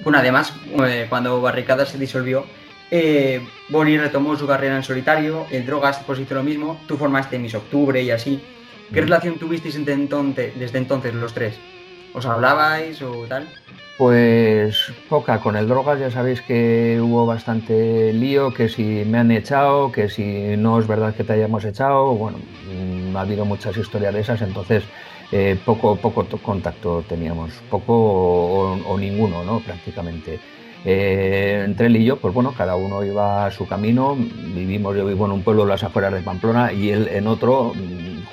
Bueno, 0.01 0.19
además, 0.19 0.53
eh, 0.85 1.07
cuando 1.09 1.41
Barricada 1.41 1.85
se 1.85 1.97
disolvió, 1.97 2.45
Eh, 2.89 3.41
Bonnie 3.67 3.97
retomó 3.97 4.37
su 4.37 4.47
carrera 4.47 4.77
en 4.77 4.83
solitario, 4.83 5.45
el 5.51 5.65
Drogas 5.65 5.99
pues 6.07 6.19
hizo 6.19 6.35
lo 6.35 6.43
mismo, 6.43 6.79
tú 6.87 6.95
formaste 6.95 7.37
Miss 7.37 7.53
Octubre 7.53 8.01
y 8.01 8.11
así. 8.11 8.41
¿Qué 8.93 9.01
mm. 9.01 9.03
relación 9.03 9.37
tuvisteis 9.37 9.75
entonces, 9.75 10.57
desde 10.57 10.77
entonces 10.77 11.13
los 11.13 11.33
tres? 11.33 11.55
¿Os 12.13 12.25
hablabais 12.25 13.01
o 13.01 13.25
tal? 13.27 13.45
Pues 13.97 14.93
poca, 15.09 15.39
con 15.39 15.55
el 15.55 15.67
drogas 15.67 15.99
ya 15.99 16.11
sabéis 16.11 16.41
que 16.41 16.99
hubo 17.01 17.25
bastante 17.25 18.13
lío, 18.13 18.53
que 18.53 18.69
si 18.69 18.83
me 18.83 19.17
han 19.17 19.31
echado, 19.31 19.91
que 19.91 20.07
si 20.07 20.55
no 20.55 20.79
es 20.79 20.85
verdad 20.85 21.15
que 21.15 21.23
te 21.23 21.33
hayamos 21.33 21.65
echado, 21.65 22.13
bueno, 22.13 22.37
mm, 22.37 23.17
ha 23.17 23.21
habido 23.21 23.43
muchas 23.43 23.75
historias 23.75 24.13
de 24.13 24.19
esas, 24.19 24.43
entonces 24.43 24.83
eh, 25.31 25.59
poco, 25.65 25.95
poco 25.95 26.25
contacto 26.43 27.03
teníamos, 27.09 27.53
poco 27.71 27.93
o, 28.85 28.97
ninguno, 28.99 29.43
¿no? 29.43 29.61
Prácticamente. 29.61 30.39
Eh, 30.85 31.63
entre 31.65 31.87
él 31.87 31.97
y 31.97 32.05
yo, 32.05 32.17
pues 32.17 32.33
bueno, 32.33 32.53
cada 32.55 32.75
uno 32.75 33.03
iba 33.03 33.45
a 33.45 33.51
su 33.51 33.67
camino, 33.67 34.15
vivimos, 34.15 34.95
yo 34.95 35.05
vivo 35.05 35.25
en 35.25 35.31
un 35.31 35.41
pueblo 35.41 35.63
de 35.63 35.69
las 35.69 35.83
afueras 35.83 36.13
de 36.13 36.21
Pamplona 36.21 36.71
y 36.71 36.91
él 36.91 37.09
en 37.11 37.27
otro, 37.27 37.73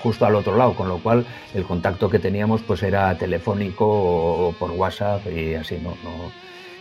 justo 0.03 0.27
al 0.27 0.35
otro 0.35 0.57
lado, 0.57 0.75
con 0.75 0.89
lo 0.89 0.99
cual 0.99 1.25
el 1.55 1.65
contacto 1.65 2.09
que 2.09 2.19
teníamos 2.19 2.63
pues 2.63 2.83
era 2.83 3.17
telefónico 3.17 3.87
o, 3.87 4.53
por 4.59 4.71
WhatsApp 4.71 5.23
y 5.35 5.55
así, 5.55 5.79
no, 5.83 5.91
no 6.05 6.31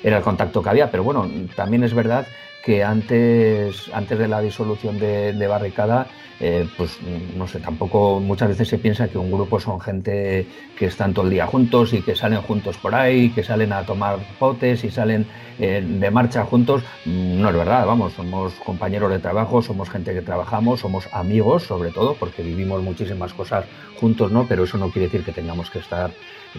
era 0.04 0.18
el 0.18 0.24
contacto 0.24 0.62
que 0.62 0.70
había, 0.70 0.92
pero 0.92 1.04
bueno, 1.04 1.30
también 1.56 1.84
es 1.84 1.94
verdad 1.94 2.28
que 2.64 2.84
antes, 2.84 3.92
antes 3.94 4.18
de 4.18 4.28
la 4.28 4.42
disolución 4.42 5.00
de 5.00 5.48
Barricada, 5.48 6.08
eh, 6.40 6.68
pues 6.76 7.00
no 7.38 7.48
sé, 7.48 7.60
tampoco 7.60 8.20
muchas 8.20 8.50
veces 8.50 8.68
se 8.68 8.78
piensa 8.78 9.08
que 9.08 9.18
un 9.18 9.32
grupo 9.32 9.62
son 9.62 9.80
gente 9.80 10.46
que 10.78 10.88
están 10.88 11.14
todo 11.14 11.24
el 11.26 11.32
día 11.32 11.46
juntos 11.46 11.94
y 11.94 12.02
que 12.02 12.16
salen 12.16 12.42
juntos 12.42 12.78
por 12.78 12.96
ahí, 12.96 13.30
que 13.30 13.44
salen 13.44 13.72
a 13.72 13.86
tomar 13.86 14.20
potes 14.40 14.84
y 14.84 14.92
salen 14.92 15.26
eh, 15.60 15.82
de 15.86 16.12
marcha 16.12 16.44
juntos. 16.44 16.84
Mm, 17.06 17.40
no 17.40 17.50
es 17.50 17.56
verdad, 17.56 17.86
vamos, 17.86 18.12
somos 18.12 18.54
compañeros 18.56 19.12
de 19.12 19.20
trabajo, 19.20 19.62
somos 19.62 19.90
gente 19.90 20.14
que 20.14 20.22
trabajamos, 20.22 20.82
somos 20.82 21.08
amigos 21.14 21.64
sobre 21.64 21.92
todo, 21.92 22.16
porque 22.16 22.42
vivimos 22.44 22.82
muchísimas 22.82 23.34
cosas 23.34 23.66
juntos, 23.96 24.32
¿no? 24.32 24.46
Pero 24.46 24.64
eso 24.64 24.78
no 24.78 24.90
quiere 24.90 25.06
decir 25.06 25.24
que 25.24 25.32
tengamos 25.32 25.70
que 25.70 25.80
estar 25.80 26.12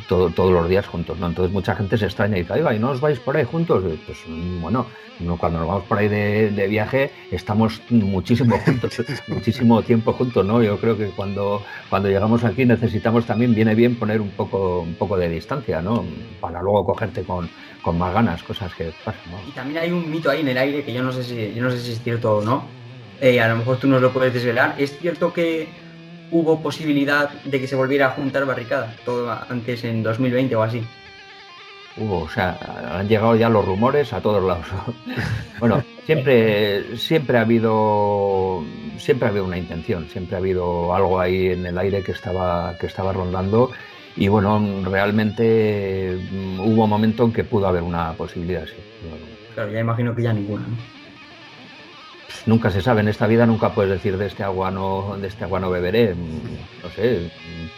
todos 0.08 0.50
los 0.50 0.68
días 0.68 0.86
juntos, 0.86 1.18
¿no? 1.18 1.26
Entonces 1.26 1.52
mucha 1.52 1.76
gente 1.76 1.98
se 1.98 2.06
extraña 2.06 2.38
y 2.38 2.42
dice, 2.42 2.54
¿y 2.74 2.78
no 2.78 2.90
os 2.90 3.00
vais 3.00 3.18
por 3.20 3.36
ahí 3.36 3.44
juntos? 3.44 3.84
Pues 4.06 4.18
mm, 4.26 4.62
bueno, 4.62 4.86
cuando 5.38 5.58
nos 5.58 5.68
vamos 5.68 5.84
por 5.84 5.93
ahí 5.98 6.08
de, 6.08 6.66
viaje 6.68 7.10
estamos 7.30 7.82
muchísimo 7.90 8.58
juntos, 8.64 9.02
muchísimo 9.28 9.82
tiempo 9.82 10.12
juntos, 10.12 10.44
¿no? 10.44 10.62
Yo 10.62 10.78
creo 10.78 10.96
que 10.96 11.06
cuando, 11.08 11.62
cuando 11.90 12.08
llegamos 12.08 12.44
aquí 12.44 12.64
necesitamos 12.64 13.26
también, 13.26 13.54
viene 13.54 13.74
bien 13.74 13.96
poner 13.96 14.20
un 14.20 14.30
poco, 14.30 14.80
un 14.80 14.94
poco 14.94 15.16
de 15.16 15.28
distancia, 15.28 15.80
¿no? 15.82 16.04
Para 16.40 16.62
luego 16.62 16.86
cogerte 16.86 17.22
con, 17.22 17.48
con 17.82 17.98
más 17.98 18.12
ganas, 18.14 18.42
cosas 18.42 18.74
que 18.74 18.92
pasan, 19.04 19.22
Y 19.48 19.52
también 19.52 19.78
hay 19.78 19.90
un 19.90 20.10
mito 20.10 20.30
ahí 20.30 20.40
en 20.40 20.48
el 20.48 20.58
aire 20.58 20.82
que 20.82 20.92
yo 20.92 21.02
no 21.02 21.12
sé 21.12 21.22
si, 21.24 21.52
yo 21.54 21.62
no 21.62 21.70
sé 21.70 21.80
si 21.80 21.92
es 21.92 22.02
cierto 22.02 22.38
o 22.38 22.42
no, 22.42 22.64
eh, 23.20 23.40
a 23.40 23.48
lo 23.48 23.56
mejor 23.56 23.78
tú 23.78 23.86
nos 23.86 24.02
lo 24.02 24.12
puedes 24.12 24.32
desvelar, 24.32 24.74
¿es 24.78 24.98
cierto 24.98 25.32
que 25.32 25.68
hubo 26.30 26.60
posibilidad 26.60 27.30
de 27.44 27.60
que 27.60 27.66
se 27.66 27.76
volviera 27.76 28.06
a 28.06 28.10
juntar 28.10 28.44
barricada, 28.44 28.94
todo 29.04 29.30
antes 29.48 29.84
en 29.84 30.02
2020 30.02 30.56
o 30.56 30.62
así? 30.62 30.82
Hubo, 31.96 32.22
o 32.22 32.28
sea, 32.28 32.58
han 32.90 33.08
llegado 33.08 33.36
ya 33.36 33.48
los 33.48 33.64
rumores 33.64 34.12
a 34.12 34.20
todos 34.20 34.42
lados. 34.42 34.66
bueno, 35.60 35.82
siempre, 36.04 36.96
siempre 36.96 37.38
ha 37.38 37.42
habido, 37.42 38.64
siempre 38.98 39.26
ha 39.26 39.30
habido 39.30 39.44
una 39.44 39.58
intención, 39.58 40.08
siempre 40.08 40.36
ha 40.36 40.38
habido 40.38 40.94
algo 40.94 41.20
ahí 41.20 41.48
en 41.48 41.64
el 41.66 41.78
aire 41.78 42.02
que 42.02 42.12
estaba, 42.12 42.76
que 42.78 42.86
estaba 42.86 43.12
rondando. 43.12 43.70
Y 44.16 44.28
bueno, 44.28 44.60
realmente 44.84 46.16
mm, 46.30 46.60
hubo 46.60 46.84
un 46.84 46.90
momento 46.90 47.24
en 47.24 47.32
que 47.32 47.44
pudo 47.44 47.66
haber 47.66 47.82
una 47.82 48.12
posibilidad, 48.12 48.64
sí. 48.66 48.74
Claro, 49.54 49.70
ya 49.70 49.80
imagino 49.80 50.14
que 50.14 50.22
ya 50.22 50.32
ninguna, 50.32 50.66
¿no? 50.66 50.93
Nunca 52.46 52.70
se 52.70 52.80
sabe, 52.80 53.00
en 53.00 53.08
esta 53.08 53.26
vida 53.26 53.46
nunca 53.46 53.70
puedes 53.70 53.90
decir 53.90 54.16
de 54.18 54.26
este 54.26 54.42
agua 54.42 54.70
no, 54.70 55.16
de 55.20 55.28
este 55.28 55.44
agua 55.44 55.60
no 55.60 55.70
beberé. 55.70 56.14
No 56.14 56.90
sé, 56.90 57.30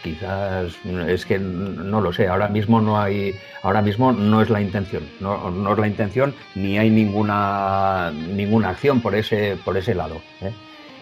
quizás 0.02 0.72
es 1.08 1.26
que 1.26 1.38
no 1.38 2.00
lo 2.00 2.12
sé. 2.12 2.28
Ahora 2.28 2.48
mismo 2.48 2.80
no 2.80 3.00
hay, 3.00 3.34
ahora 3.62 3.82
mismo 3.82 4.12
no 4.12 4.42
es 4.42 4.50
la 4.50 4.60
intención, 4.60 5.04
no, 5.20 5.50
no 5.50 5.72
es 5.72 5.78
la 5.78 5.86
intención 5.86 6.34
ni 6.54 6.78
hay 6.78 6.90
ninguna 6.90 8.12
ninguna 8.12 8.70
acción 8.70 9.00
por 9.00 9.14
ese 9.14 9.56
por 9.64 9.76
ese 9.76 9.94
lado. 9.94 10.16
¿eh? 10.42 10.52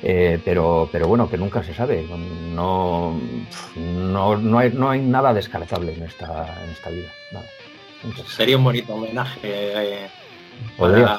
Eh, 0.07 0.39
pero, 0.45 0.87
pero 0.93 1.09
bueno, 1.09 1.31
que 1.31 1.39
nunca 1.39 1.63
se 1.63 1.73
sabe. 1.73 2.07
No, 2.53 3.19
no, 3.75 4.37
no, 4.37 4.59
hay, 4.59 4.71
no 4.71 4.91
hay 4.91 5.01
nada 5.01 5.33
descartable 5.33 5.95
en 5.95 6.03
esta, 6.03 6.63
en 6.63 6.71
esta 6.71 6.91
vida. 6.91 7.09
Sería 8.27 8.59
un 8.59 8.65
bonito 8.65 8.93
homenaje. 8.95 9.41
Eh, 9.43 10.07
Podría 10.77 11.19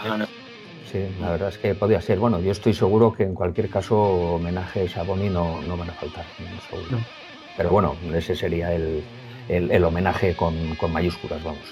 la 1.20 1.32
verdad 1.32 1.50
es 1.50 1.58
que 1.58 1.76
podía 1.76 2.02
ser. 2.02 2.20
Bueno, 2.20 2.40
yo 2.40 2.52
estoy 2.52 2.74
seguro 2.74 3.14
que 3.14 3.24
en 3.24 3.34
cualquier 3.34 3.70
caso 3.70 3.98
homenajes 4.36 4.96
a 4.98 5.04
Bonnie 5.04 5.30
no, 5.30 5.62
no 5.62 5.78
van 5.78 5.90
a 5.90 5.94
faltar. 5.94 6.26
Pero 7.58 7.70
bueno, 7.70 7.96
ese 8.14 8.36
sería 8.36 8.74
el, 8.74 9.04
el, 9.50 9.84
homenaje 9.84 10.36
con, 10.36 10.56
mayúsculas, 10.92 11.44
vamos. 11.44 11.64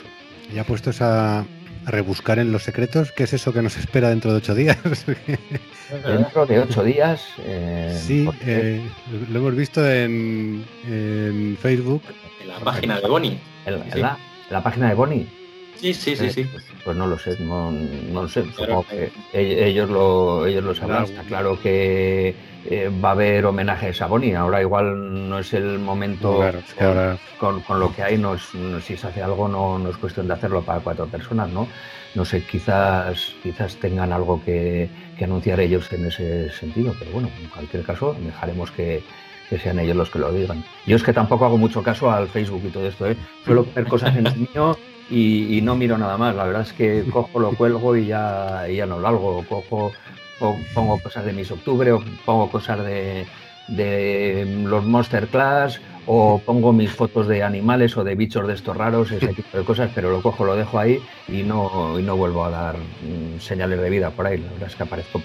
Ya 0.54 0.64
puestos 0.64 1.02
a, 1.02 1.46
rebuscar 1.86 2.40
en 2.40 2.52
los 2.52 2.64
secretos, 2.64 3.12
¿qué 3.12 3.24
es 3.24 3.34
eso 3.34 3.52
que 3.52 3.62
nos 3.62 3.78
espera 3.78 4.10
dentro 4.10 4.32
de 4.32 4.38
ocho 4.38 4.56
días? 4.56 4.78
dentro 6.06 6.46
de 6.46 6.60
ocho 6.60 6.84
días. 6.84 7.28
Eh, 7.40 8.00
sí, 8.02 8.30
eh, 8.46 8.82
lo 9.30 9.40
hemos 9.40 9.56
visto 9.56 9.86
en, 9.86 10.64
en, 10.88 11.58
Facebook. 11.62 12.02
En 12.42 12.48
la 12.48 12.60
página 12.60 13.02
de 13.02 13.08
Bonnie. 13.08 13.40
En, 13.66 14.02
la, 14.02 14.18
la 14.50 14.64
página 14.64 14.88
de 14.88 14.96
Bonnie. 14.96 15.43
Sí, 15.76 15.94
sí, 15.94 16.16
sí, 16.16 16.30
sí. 16.30 16.44
Pues, 16.46 16.64
pues, 16.84 16.98
no 16.98 17.08
lo 17.08 17.18
sé, 17.18 17.38
no, 17.40 17.72
no 17.72 18.24
lo 18.24 18.28
sé. 18.30 18.44
Supongo 18.56 18.86
que 18.88 19.12
ellos 19.34 19.90
lo, 19.90 20.46
ellos 20.46 20.64
lo 20.64 20.76
sabrán. 20.76 21.04
Está 21.06 21.24
claro 21.24 21.60
que 21.62 22.36
eh, 22.66 22.90
va 23.04 23.10
a 23.10 23.12
haber 23.12 23.46
homenajes 23.46 24.02
a 24.02 24.08
Bonnie. 24.08 24.36
Ahora 24.36 24.62
igual 24.62 25.30
no 25.30 25.40
es 25.40 25.54
el 25.54 25.80
momento 25.80 26.42
con, 27.40 27.62
con, 27.62 27.80
lo 27.80 27.94
que 27.94 28.04
hay. 28.04 28.18
No 28.18 28.38
si 28.38 28.98
se 28.98 29.08
hace 29.08 29.22
algo 29.22 29.48
no, 29.48 29.78
no, 29.78 29.90
es 29.90 29.98
cuestión 29.98 30.28
de 30.28 30.34
hacerlo 30.34 30.62
para 30.62 30.80
cuatro 30.80 31.08
personas, 31.08 31.50
¿no? 31.50 31.68
No 32.16 32.26
sé, 32.26 32.44
quizás, 32.44 33.34
quizás 33.42 33.76
tengan 33.78 34.14
algo 34.14 34.42
que, 34.44 34.88
que 35.18 35.26
anunciar 35.26 35.60
ellos 35.60 35.92
en 35.92 36.06
ese 36.06 36.52
sentido. 36.52 36.96
Pero 36.98 37.12
bueno, 37.12 37.30
en 37.42 37.50
cualquier 37.50 37.84
caso, 37.84 38.16
dejaremos 38.24 38.72
que, 38.72 39.04
que 39.50 39.60
sean 39.60 39.80
ellos 39.80 39.98
los 39.98 40.10
que 40.10 40.20
lo 40.20 40.32
digan. 40.32 40.64
Yo 40.86 40.96
es 40.96 41.04
que 41.04 41.12
tampoco 41.12 41.46
hago 41.46 41.58
mucho 41.58 41.84
caso 41.84 42.12
al 42.12 42.28
Facebook 42.28 42.62
y 42.66 42.70
todo 42.70 42.88
esto, 42.88 43.08
¿eh? 43.08 43.18
Suelo 43.44 43.66
ver 43.76 43.88
cosas 43.88 44.16
en 44.16 44.28
el 44.28 44.38
mío 44.38 44.78
y, 45.10 45.60
no 45.62 45.76
miro 45.76 45.98
nada 45.98 46.18
más. 46.18 46.36
La 46.36 46.46
verdad 46.46 46.64
es 46.64 46.74
que 46.74 47.04
cojo, 47.12 47.40
lo 47.40 47.52
cuelgo 47.52 47.96
y 47.96 48.08
ya, 48.08 48.68
ya 48.68 48.86
no 48.86 49.00
lo 49.00 49.08
hago. 49.08 49.46
Cojo, 49.48 49.92
pongo 50.74 51.00
cosas 51.00 51.26
de 51.26 51.34
mis 51.34 51.52
octubre 51.52 51.92
o 51.92 52.04
pongo 52.26 52.50
cosas 52.50 52.80
de, 52.84 53.26
los 54.66 54.86
Monster 54.86 55.28
Class 55.28 55.80
o 56.06 56.42
pongo 56.46 56.74
mis 56.74 56.92
fotos 56.92 57.28
de 57.28 57.44
animales 57.44 57.96
o 57.96 58.04
de 58.04 58.16
bichos 58.16 58.46
de 58.48 58.54
estos 58.56 58.76
raros, 58.76 59.12
ese 59.12 59.34
tipo 59.34 59.58
de 59.58 59.64
cosas, 59.64 59.90
pero 59.96 60.12
lo 60.12 60.22
cojo, 60.22 60.44
lo 60.44 60.56
dejo 60.56 60.78
ahí 60.78 61.00
y 61.30 61.44
no, 61.44 61.98
y 61.98 62.04
no 62.04 62.18
vuelvo 62.18 62.44
a 62.44 62.50
dar 62.50 62.76
mm, 62.78 63.40
señales 63.40 63.80
de 63.80 63.90
vida 63.90 64.10
por 64.10 64.28
ahí. 64.28 64.38
La 64.38 64.52
verdad 64.52 64.70
es 64.70 64.76
que 64.76 64.84
aparezco. 64.84 65.22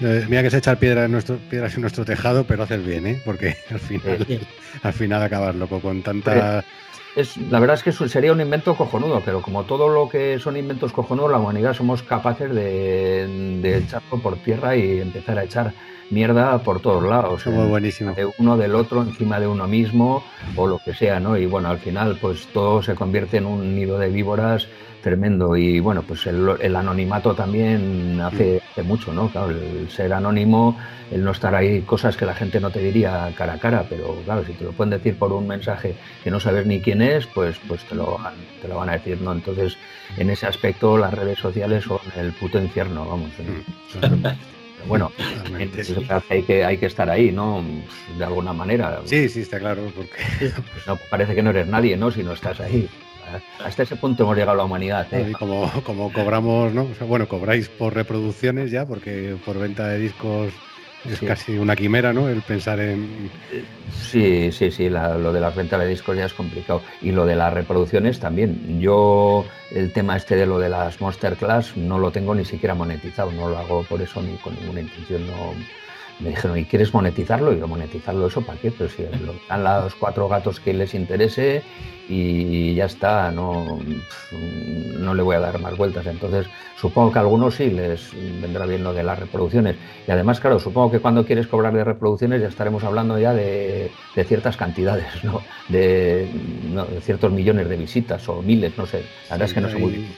Eh, 0.00 0.26
mira 0.28 0.42
que 0.42 0.50
se 0.50 0.58
echar 0.58 0.78
piedras 0.78 1.04
en 1.06 1.12
nuestro, 1.12 1.36
piedras 1.36 1.74
en 1.74 1.82
nuestro 1.82 2.04
tejado, 2.04 2.44
pero 2.44 2.62
haces 2.62 2.84
bien, 2.84 3.06
¿eh? 3.06 3.20
Porque 3.24 3.54
al 3.70 3.80
final, 3.80 4.26
al 4.82 4.92
final 4.92 5.22
acabas 5.22 5.54
loco 5.54 5.80
con 5.80 6.02
tanta 6.02 6.64
la 7.50 7.60
verdad 7.60 7.76
es 7.76 7.82
que 7.82 8.08
sería 8.08 8.32
un 8.32 8.40
invento 8.40 8.74
cojonudo, 8.74 9.20
pero 9.24 9.42
como 9.42 9.64
todo 9.64 9.88
lo 9.88 10.08
que 10.08 10.38
son 10.38 10.56
inventos 10.56 10.92
cojonudos, 10.92 11.30
la 11.30 11.38
humanidad 11.38 11.74
somos 11.74 12.02
capaces 12.02 12.54
de, 12.54 13.60
echarlo 13.62 14.18
por 14.22 14.36
tierra 14.36 14.76
y 14.76 15.00
empezar 15.00 15.38
a 15.38 15.44
echar 15.44 15.74
mierda 16.10 16.58
por 16.62 16.80
todos 16.80 17.02
lados. 17.02 17.44
De 18.14 18.30
uno 18.38 18.56
del 18.56 18.74
otro, 18.74 19.02
encima 19.02 19.38
de 19.40 19.46
uno 19.46 19.66
mismo, 19.66 20.24
o 20.56 20.66
lo 20.66 20.78
que 20.78 20.94
sea, 20.94 21.20
¿no? 21.20 21.36
Y 21.36 21.46
bueno, 21.46 21.68
al 21.68 21.78
final, 21.78 22.16
pues 22.20 22.46
todo 22.46 22.82
se 22.82 22.94
convierte 22.94 23.36
en 23.36 23.46
un 23.46 23.74
nido 23.74 23.98
de 23.98 24.08
víboras 24.08 24.66
tremendo. 25.02 25.56
Y 25.56 25.80
bueno, 25.80 26.02
pues 26.02 26.26
el, 26.26 26.76
anonimato 26.76 27.34
también 27.34 28.20
hace, 28.20 28.62
mucho, 28.84 29.12
¿no? 29.12 29.28
Claro, 29.28 29.50
el 29.50 29.90
ser 29.90 30.12
anónimo, 30.12 30.78
el 31.10 31.22
no 31.22 31.32
estar 31.32 31.54
ahí, 31.54 31.82
cosas 31.82 32.16
que 32.16 32.24
la 32.24 32.34
gente 32.34 32.60
no 32.60 32.70
te 32.70 32.78
diría 32.78 33.30
cara 33.36 33.54
a 33.54 33.58
cara, 33.58 33.84
pero 33.88 34.16
claro, 34.24 34.44
si 34.46 34.52
te 34.54 34.64
lo 34.64 34.72
pueden 34.72 34.90
decir 34.90 35.16
por 35.16 35.32
un 35.32 35.46
mensaje 35.46 35.94
que 36.24 36.30
no 36.30 36.40
sabes 36.40 36.64
ni 36.64 36.80
quién 36.80 37.02
es, 37.02 37.26
pues, 37.26 37.56
pues 37.68 37.84
te, 37.84 37.94
lo, 37.94 38.18
te 38.62 38.68
lo 38.68 38.76
van 38.76 38.88
a 38.88 38.92
decir, 38.92 39.20
¿no? 39.20 39.32
Entonces, 39.32 39.76
en 40.16 40.30
ese 40.30 40.46
aspecto, 40.46 40.96
las 40.96 41.12
redes 41.12 41.38
sociales 41.38 41.84
son 41.84 41.98
el 42.16 42.32
puto 42.32 42.58
infierno, 42.58 43.06
vamos. 43.06 43.30
Mm. 43.38 44.88
bueno, 44.88 45.12
hay 46.30 46.42
que, 46.44 46.64
hay 46.64 46.78
que 46.78 46.86
estar 46.86 47.10
ahí, 47.10 47.30
¿no? 47.30 47.62
De 48.16 48.24
alguna 48.24 48.52
manera. 48.52 49.00
Sí, 49.04 49.28
sí, 49.28 49.40
está 49.40 49.58
claro. 49.58 49.82
Porque... 49.94 50.52
No, 50.86 50.98
parece 51.10 51.34
que 51.34 51.42
no 51.42 51.50
eres 51.50 51.66
nadie, 51.66 51.96
¿no? 51.96 52.10
Si 52.10 52.22
no 52.22 52.32
estás 52.32 52.58
ahí 52.60 52.88
hasta 53.64 53.82
ese 53.82 53.96
punto 53.96 54.24
hemos 54.24 54.36
llegado 54.36 54.52
a 54.52 54.56
la 54.56 54.64
humanidad. 54.64 55.06
¿eh? 55.12 55.32
como, 55.38 55.70
como 55.84 56.12
cobramos, 56.12 56.72
¿no? 56.72 56.86
bueno, 57.06 57.28
cobráis 57.28 57.68
por 57.68 57.94
reproducciones 57.94 58.70
ya, 58.70 58.86
porque 58.86 59.36
por 59.44 59.58
venta 59.58 59.88
de 59.88 59.98
discos 59.98 60.52
Es 61.10 61.20
casi 61.20 61.58
una 61.58 61.74
quimera, 61.74 62.12
¿no? 62.12 62.28
El 62.28 62.42
pensar 62.42 62.78
en... 62.78 63.30
Sí, 63.92 64.52
sí, 64.52 64.70
sí, 64.70 64.88
lo 64.88 65.32
de 65.32 65.40
las 65.40 65.54
ventas 65.54 65.80
de 65.80 65.88
discos 65.88 66.16
ya 66.16 66.26
es 66.26 66.32
complicado. 66.32 66.82
Y 67.00 67.10
lo 67.10 67.26
de 67.26 67.34
las 67.34 67.52
reproducciones 67.52 68.20
también. 68.20 68.80
Yo 68.80 69.44
el 69.72 69.92
tema 69.92 70.16
este 70.16 70.36
de 70.36 70.46
lo 70.46 70.58
de 70.58 70.68
las 70.68 71.00
Monster 71.00 71.34
Class 71.34 71.76
no 71.76 71.98
lo 71.98 72.10
tengo 72.12 72.34
ni 72.34 72.44
siquiera 72.44 72.74
monetizado, 72.74 73.32
no 73.32 73.48
lo 73.48 73.58
hago 73.58 73.82
por 73.82 74.00
eso 74.00 74.22
ni 74.22 74.36
con 74.36 74.54
ninguna 74.54 74.80
intención, 74.80 75.26
no 75.26 75.54
me 76.22 76.30
dijeron, 76.30 76.56
¿y 76.56 76.64
quieres 76.64 76.94
monetizarlo? 76.94 77.52
Y 77.52 77.58
yo, 77.58 77.66
¿monetizarlo 77.66 78.26
eso 78.26 78.40
para 78.42 78.58
qué? 78.58 78.70
Pero 78.70 78.88
si 78.88 79.02
lo 79.02 79.34
dan 79.48 79.64
los 79.64 79.94
cuatro 79.94 80.28
gatos 80.28 80.60
que 80.60 80.72
les 80.72 80.94
interese 80.94 81.62
y 82.08 82.74
ya 82.74 82.86
está, 82.86 83.30
no, 83.30 83.80
no 84.98 85.14
le 85.14 85.22
voy 85.22 85.36
a 85.36 85.40
dar 85.40 85.58
más 85.60 85.76
vueltas. 85.76 86.06
Entonces, 86.06 86.46
supongo 86.76 87.12
que 87.12 87.18
a 87.18 87.22
algunos 87.22 87.54
sí 87.56 87.70
les 87.70 88.10
vendrá 88.40 88.66
bien 88.66 88.84
lo 88.84 88.92
de 88.92 89.02
las 89.02 89.18
reproducciones. 89.18 89.76
Y 90.06 90.10
además, 90.10 90.40
claro, 90.40 90.58
supongo 90.58 90.90
que 90.90 91.00
cuando 91.00 91.24
quieres 91.24 91.46
cobrar 91.46 91.74
de 91.74 91.84
reproducciones 91.84 92.40
ya 92.40 92.48
estaremos 92.48 92.84
hablando 92.84 93.18
ya 93.18 93.32
de, 93.34 93.90
ciertas 94.26 94.56
cantidades, 94.56 95.24
¿no? 95.24 95.42
De, 95.68 96.28
ciertos 97.00 97.32
millones 97.32 97.68
de 97.68 97.76
visitas 97.76 98.28
o 98.28 98.42
miles, 98.42 98.76
no 98.76 98.86
sé. 98.86 99.04
La 99.28 99.36
verdad 99.36 99.48
es 99.48 99.54
que 99.54 99.60
no 99.60 99.68
sé 99.68 99.78
muy 99.78 99.92
bien. 99.92 100.08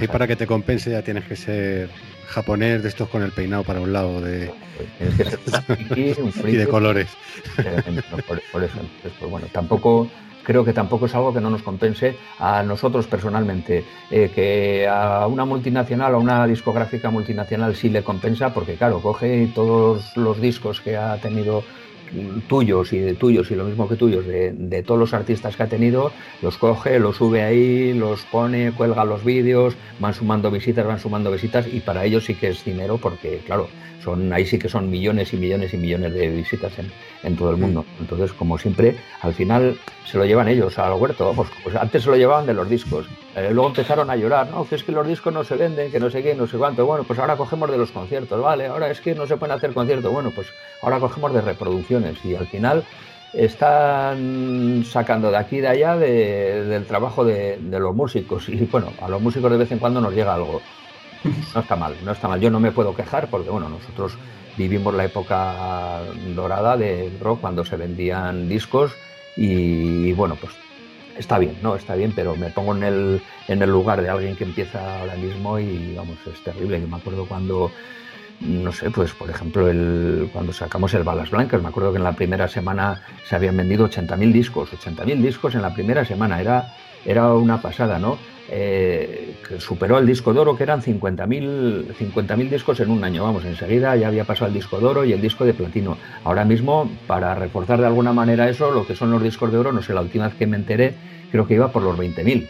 Y 0.00 0.06
para 0.06 0.26
que 0.26 0.36
te 0.36 0.46
compense 0.46 0.90
ya 0.90 1.02
tienes 1.02 1.24
que 1.24 1.34
ser 1.34 1.90
japonés 2.26 2.82
de 2.82 2.88
estos 2.88 3.08
con 3.08 3.22
el 3.22 3.32
peinado 3.32 3.64
para 3.64 3.80
un 3.80 3.92
lado 3.92 4.20
de 4.20 4.52
y 6.46 6.56
de 6.56 6.66
colores. 6.66 7.08
Por, 8.52 8.64
eso, 8.64 8.78
pues 9.18 9.30
bueno, 9.30 9.46
tampoco 9.52 10.08
creo 10.42 10.64
que 10.64 10.72
tampoco 10.72 11.06
es 11.06 11.14
algo 11.14 11.32
que 11.32 11.40
no 11.40 11.50
nos 11.50 11.62
compense 11.62 12.16
a 12.38 12.62
nosotros 12.62 13.06
personalmente. 13.06 13.84
Eh, 14.10 14.30
que 14.34 14.88
a 14.88 15.26
una 15.26 15.44
multinacional, 15.44 16.14
a 16.14 16.18
una 16.18 16.46
discográfica 16.46 17.10
multinacional 17.10 17.74
sí 17.76 17.88
le 17.88 18.02
compensa, 18.02 18.52
porque 18.52 18.74
claro, 18.74 19.00
coge 19.00 19.50
todos 19.54 20.16
los 20.16 20.40
discos 20.40 20.80
que 20.80 20.96
ha 20.96 21.16
tenido 21.18 21.64
tuyos 22.48 22.92
y 22.92 22.98
de 22.98 23.14
tuyos 23.14 23.50
y 23.50 23.54
lo 23.54 23.64
mismo 23.64 23.88
que 23.88 23.96
tuyos 23.96 24.26
de, 24.26 24.82
todos 24.86 24.98
los 24.98 25.14
artistas 25.14 25.56
que 25.56 25.62
ha 25.62 25.68
tenido, 25.68 26.12
los 26.40 26.58
coge, 26.58 26.98
los 26.98 27.16
sube 27.16 27.42
ahí, 27.42 27.92
los 27.92 28.22
pone, 28.22 28.72
cuelga 28.72 29.04
los 29.04 29.24
vídeos, 29.24 29.74
van 29.98 30.14
sumando 30.14 30.50
visitas, 30.50 30.86
van 30.86 30.98
sumando 30.98 31.30
visitas 31.30 31.66
y 31.72 31.80
para 31.80 32.04
ellos 32.04 32.24
sí 32.24 32.34
que 32.34 32.48
es 32.48 32.64
dinero 32.64 32.98
porque 32.98 33.40
claro, 33.46 33.68
son 34.02 34.32
ahí 34.32 34.46
sí 34.46 34.58
que 34.58 34.68
son 34.68 34.90
millones 34.90 35.32
y 35.32 35.36
millones 35.36 35.72
y 35.74 35.76
millones 35.76 36.12
de 36.12 36.28
visitas 36.28 36.78
en, 36.78 36.90
en 37.22 37.36
todo 37.36 37.50
el 37.50 37.56
mundo. 37.56 37.84
Mm. 37.98 38.02
Entonces, 38.02 38.32
como 38.32 38.58
siempre, 38.58 38.96
al 39.20 39.32
final 39.34 39.76
se 40.04 40.18
lo 40.18 40.24
llevan 40.24 40.48
ellos 40.48 40.78
al 40.78 40.94
huerto. 40.94 41.26
Vamos, 41.26 41.48
pues 41.62 41.76
antes 41.76 42.02
se 42.02 42.10
lo 42.10 42.16
llevaban 42.16 42.46
de 42.46 42.54
los 42.54 42.68
discos. 42.68 43.06
Eh, 43.34 43.50
luego 43.50 43.68
empezaron 43.68 44.10
a 44.10 44.16
llorar, 44.16 44.50
no, 44.50 44.66
que 44.66 44.74
es 44.74 44.84
que 44.84 44.92
los 44.92 45.06
discos 45.06 45.32
no 45.32 45.42
se 45.42 45.56
venden, 45.56 45.90
que 45.90 45.98
no 45.98 46.10
sé 46.10 46.22
qué, 46.22 46.34
no 46.34 46.46
sé 46.46 46.58
cuánto. 46.58 46.84
Bueno, 46.84 47.04
pues 47.04 47.18
ahora 47.18 47.36
cogemos 47.36 47.70
de 47.70 47.78
los 47.78 47.90
conciertos, 47.90 48.40
vale, 48.42 48.66
ahora 48.66 48.90
es 48.90 49.00
que 49.00 49.14
no 49.14 49.26
se 49.26 49.36
pueden 49.36 49.56
hacer 49.56 49.72
conciertos. 49.72 50.12
Bueno, 50.12 50.30
pues 50.34 50.48
ahora 50.82 50.98
cogemos 51.00 51.32
de 51.32 51.40
reproducciones 51.40 52.22
y 52.24 52.34
al 52.34 52.46
final 52.46 52.84
están 53.32 54.84
sacando 54.86 55.30
de 55.30 55.38
aquí 55.38 55.56
y 55.56 55.60
de 55.60 55.68
allá 55.68 55.96
del 55.96 56.84
trabajo 56.84 57.24
de, 57.24 57.56
de, 57.58 57.80
los 57.80 57.94
músicos. 57.94 58.48
Y 58.48 58.56
bueno, 58.66 58.92
a 59.00 59.08
los 59.08 59.22
músicos 59.22 59.50
de 59.50 59.56
vez 59.56 59.72
en 59.72 59.78
cuando 59.78 60.00
nos 60.00 60.14
llega 60.14 60.34
algo. 60.34 60.60
No 61.54 61.60
está 61.60 61.76
mal, 61.76 61.94
no 62.04 62.12
está 62.12 62.28
mal. 62.28 62.40
Yo 62.40 62.50
no 62.50 62.60
me 62.60 62.72
puedo 62.72 62.94
quejar 62.94 63.28
porque, 63.30 63.48
bueno, 63.48 63.68
nosotros 63.68 64.18
vivimos 64.56 64.94
la 64.94 65.04
época 65.04 66.00
dorada 66.34 66.76
del 66.76 67.18
rock 67.20 67.40
cuando 67.40 67.64
se 67.64 67.76
vendían 67.76 68.48
discos 68.48 68.92
y, 69.36 70.12
bueno, 70.12 70.36
pues 70.36 70.52
está 71.18 71.38
bien, 71.38 71.56
¿no? 71.62 71.76
Está 71.76 71.94
bien, 71.94 72.12
pero 72.14 72.36
me 72.36 72.50
pongo 72.50 72.74
en 72.76 72.82
el, 72.82 73.22
en 73.48 73.62
el 73.62 73.70
lugar 73.70 74.02
de 74.02 74.08
alguien 74.08 74.36
que 74.36 74.44
empieza 74.44 75.00
ahora 75.00 75.14
mismo 75.16 75.58
y 75.58 75.94
vamos, 75.94 76.18
es 76.32 76.42
terrible. 76.42 76.80
Yo 76.80 76.88
me 76.88 76.96
acuerdo 76.96 77.26
cuando, 77.26 77.70
no 78.40 78.72
sé, 78.72 78.90
pues 78.90 79.12
por 79.12 79.30
ejemplo, 79.30 79.68
el, 79.68 80.30
cuando 80.32 80.52
sacamos 80.52 80.92
el 80.94 81.02
Balas 81.02 81.30
Blancas, 81.30 81.62
me 81.62 81.68
acuerdo 81.68 81.92
que 81.92 81.98
en 81.98 82.04
la 82.04 82.12
primera 82.12 82.48
semana 82.48 83.02
se 83.28 83.36
habían 83.36 83.56
vendido 83.56 83.88
80.000 83.88 84.32
discos, 84.32 84.72
80.000 84.72 85.20
discos 85.20 85.54
en 85.54 85.62
la 85.62 85.74
primera 85.74 86.04
semana, 86.04 86.40
era, 86.40 86.74
era 87.04 87.32
una 87.34 87.60
pasada, 87.60 87.98
¿no? 87.98 88.18
Eh, 88.50 89.34
superó 89.58 89.98
el 89.98 90.06
disco 90.06 90.32
de 90.32 90.40
oro, 90.40 90.56
que 90.56 90.64
eran 90.64 90.82
50.000 90.82 91.94
50 91.94 92.36
discos 92.36 92.80
en 92.80 92.90
un 92.90 93.04
año. 93.04 93.24
Vamos, 93.24 93.44
enseguida 93.44 93.96
ya 93.96 94.08
había 94.08 94.24
pasado 94.24 94.48
el 94.48 94.54
disco 94.54 94.78
de 94.78 94.86
oro 94.86 95.04
y 95.04 95.12
el 95.12 95.20
disco 95.20 95.44
de 95.44 95.54
platino. 95.54 95.96
Ahora 96.24 96.44
mismo, 96.44 96.90
para 97.06 97.34
reforzar 97.34 97.80
de 97.80 97.86
alguna 97.86 98.12
manera 98.12 98.48
eso, 98.48 98.70
lo 98.70 98.86
que 98.86 98.96
son 98.96 99.10
los 99.10 99.22
discos 99.22 99.52
de 99.52 99.58
oro, 99.58 99.72
no 99.72 99.82
sé, 99.82 99.94
la 99.94 100.00
última 100.00 100.26
vez 100.26 100.34
que 100.36 100.46
me 100.46 100.56
enteré, 100.56 100.94
creo 101.30 101.46
que 101.46 101.54
iba 101.54 101.70
por 101.70 101.82
los 101.82 101.96
20.000. 101.98 102.48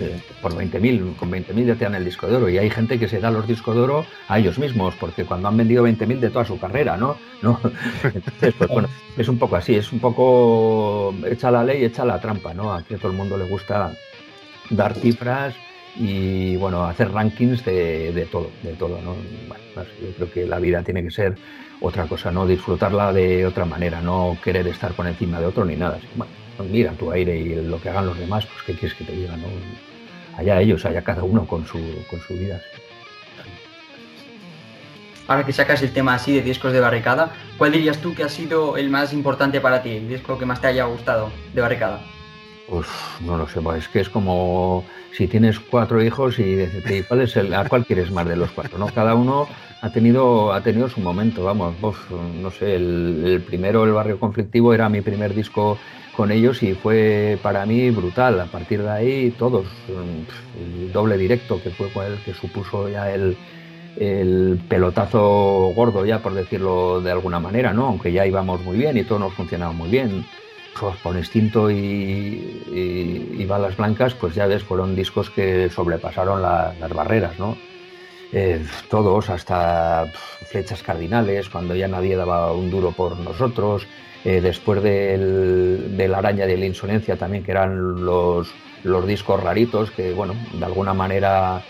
Eh, 0.00 0.18
por 0.40 0.54
20.000, 0.54 1.16
con 1.16 1.30
20.000 1.30 1.66
ya 1.66 1.74
te 1.74 1.84
dan 1.84 1.94
el 1.94 2.04
disco 2.04 2.26
de 2.26 2.36
oro. 2.36 2.48
Y 2.48 2.58
hay 2.58 2.70
gente 2.70 2.98
que 2.98 3.08
se 3.08 3.20
da 3.20 3.30
los 3.30 3.46
discos 3.46 3.74
de 3.74 3.82
oro 3.82 4.06
a 4.28 4.38
ellos 4.38 4.58
mismos, 4.58 4.94
porque 4.98 5.24
cuando 5.24 5.48
han 5.48 5.56
vendido 5.56 5.86
20.000 5.86 6.20
de 6.20 6.30
toda 6.30 6.44
su 6.44 6.58
carrera, 6.58 6.96
¿no? 6.96 7.16
¿No? 7.42 7.58
Entonces, 8.02 8.54
pues 8.56 8.70
bueno, 8.70 8.88
es 9.16 9.28
un 9.28 9.38
poco 9.38 9.56
así, 9.56 9.74
es 9.74 9.92
un 9.92 9.98
poco 9.98 11.14
echa 11.26 11.50
la 11.50 11.64
ley, 11.64 11.84
echa 11.84 12.04
la 12.04 12.20
trampa, 12.20 12.54
¿no? 12.54 12.72
A 12.72 12.82
que 12.82 12.94
a 12.94 12.98
todo 12.98 13.10
el 13.10 13.16
mundo 13.16 13.36
le 13.36 13.44
gusta 13.44 13.92
dar 14.70 14.94
cifras 14.94 15.54
y 15.96 16.56
bueno, 16.56 16.84
hacer 16.84 17.10
rankings 17.12 17.64
de, 17.64 18.28
todo, 18.30 18.50
de 18.62 18.72
todo, 18.74 19.00
¿no? 19.02 19.14
yo 20.00 20.12
creo 20.16 20.30
que 20.30 20.46
la 20.46 20.58
vida 20.58 20.82
tiene 20.82 21.02
que 21.02 21.10
ser 21.10 21.34
otra 21.80 22.04
cosa, 22.06 22.30
¿no? 22.30 22.46
Disfrutarla 22.46 23.12
de 23.12 23.46
otra 23.46 23.64
manera, 23.64 24.00
no 24.00 24.36
querer 24.42 24.66
estar 24.68 24.92
por 24.92 25.06
encima 25.06 25.40
de 25.40 25.46
otro 25.46 25.64
ni 25.64 25.76
nada. 25.76 25.98
Bueno, 26.14 26.32
mira 26.70 26.92
tu 26.92 27.10
aire 27.10 27.36
y 27.38 27.54
lo 27.54 27.80
que 27.80 27.88
hagan 27.88 28.06
los 28.06 28.18
demás, 28.18 28.46
pues 28.46 28.62
qué 28.64 28.74
quieres 28.74 28.96
que 28.96 29.04
te 29.04 29.12
digan, 29.12 29.40
¿no? 29.40 29.48
Allá 30.36 30.60
ellos, 30.60 30.84
allá 30.84 31.02
cada 31.02 31.22
uno 31.22 31.46
con 31.46 31.66
su, 31.66 31.78
con 32.08 32.20
su 32.20 32.34
vida. 32.34 32.60
Ahora 35.26 35.46
que 35.46 35.52
sacas 35.52 35.82
el 35.82 35.92
tema 35.92 36.14
así 36.14 36.34
de 36.34 36.42
discos 36.42 36.72
de 36.72 36.80
barricada, 36.80 37.32
¿cuál 37.56 37.72
dirías 37.72 37.98
tú 37.98 38.14
que 38.14 38.24
ha 38.24 38.28
sido 38.28 38.76
el 38.76 38.90
más 38.90 39.12
importante 39.12 39.60
para 39.60 39.82
ti, 39.82 39.90
el 39.90 40.08
disco 40.08 40.38
que 40.38 40.46
más 40.46 40.60
te 40.60 40.66
haya 40.68 40.84
gustado 40.84 41.30
de 41.54 41.60
barricada? 41.60 42.00
Pues 42.70 42.86
no 43.26 43.36
lo 43.36 43.48
sé, 43.48 43.58
es 43.76 43.88
que 43.88 43.98
es 43.98 44.08
como 44.08 44.84
si 45.12 45.26
tienes 45.26 45.58
cuatro 45.58 46.00
hijos 46.00 46.38
y 46.38 46.68
¿cuál 47.08 47.22
es 47.22 47.36
el, 47.36 47.52
a 47.52 47.68
cuál 47.68 47.84
quieres 47.84 48.12
más 48.12 48.28
de 48.28 48.36
los 48.36 48.52
cuatro, 48.52 48.78
¿no? 48.78 48.86
Cada 48.86 49.16
uno 49.16 49.48
ha 49.82 49.90
tenido, 49.90 50.52
ha 50.52 50.60
tenido 50.62 50.88
su 50.88 51.00
momento, 51.00 51.42
vamos, 51.42 51.74
no 52.40 52.50
sé, 52.52 52.76
el, 52.76 53.42
primero, 53.44 53.82
el 53.82 53.90
barrio 53.90 54.20
conflictivo, 54.20 54.72
era 54.72 54.88
mi 54.88 55.00
primer 55.00 55.34
disco 55.34 55.78
con 56.16 56.30
ellos 56.30 56.62
y 56.62 56.74
fue 56.74 57.40
para 57.42 57.66
mí 57.66 57.90
brutal. 57.90 58.38
A 58.38 58.46
partir 58.46 58.82
de 58.82 58.90
ahí, 58.90 59.34
todos, 59.36 59.66
el 59.88 60.92
doble 60.92 61.18
directo 61.18 61.60
que 61.60 61.70
fue 61.70 61.88
el 62.06 62.18
que 62.24 62.34
supuso 62.34 62.88
ya 62.88 63.12
el, 63.12 63.36
el 63.96 64.60
pelotazo 64.68 65.72
gordo, 65.74 66.06
ya 66.06 66.20
por 66.20 66.34
decirlo 66.34 67.00
de 67.00 67.10
alguna 67.10 67.40
manera, 67.40 67.72
¿no? 67.72 67.86
Aunque 67.86 68.12
ya 68.12 68.24
íbamos 68.26 68.62
muy 68.62 68.78
bien 68.78 68.96
y 68.96 69.02
todo 69.02 69.18
nos 69.18 69.34
funcionaba 69.34 69.72
muy 69.72 69.88
bien 69.88 70.24
por 71.02 71.16
instinto 71.16 71.70
y, 71.70 73.44
balas 73.48 73.76
blancas, 73.76 74.14
pues 74.14 74.34
ya 74.34 74.46
ves, 74.46 74.62
fueron 74.62 74.94
discos 74.94 75.30
que 75.30 75.68
sobrepasaron 75.70 76.40
las 76.42 76.94
barreras, 76.94 77.38
¿no? 77.38 77.56
Eh, 78.32 78.64
todos, 78.88 79.28
hasta 79.28 80.06
flechas 80.50 80.82
cardinales, 80.82 81.48
cuando 81.48 81.74
ya 81.74 81.88
nadie 81.88 82.14
daba 82.14 82.52
un 82.52 82.70
duro 82.70 82.92
por 82.92 83.18
nosotros, 83.18 83.86
eh, 84.24 84.40
después 84.40 84.82
del, 84.82 85.96
de 85.96 86.08
la 86.08 86.18
araña 86.18 86.46
de 86.46 86.56
la 86.56 86.66
insolencia 86.66 87.16
también, 87.16 87.42
que 87.42 87.50
eran 87.50 88.04
los, 88.04 88.52
los 88.84 89.06
discos 89.06 89.42
raritos, 89.42 89.90
que 89.90 90.12
bueno, 90.12 90.34
de 90.52 90.64
alguna 90.64 90.94
manera 90.94 91.62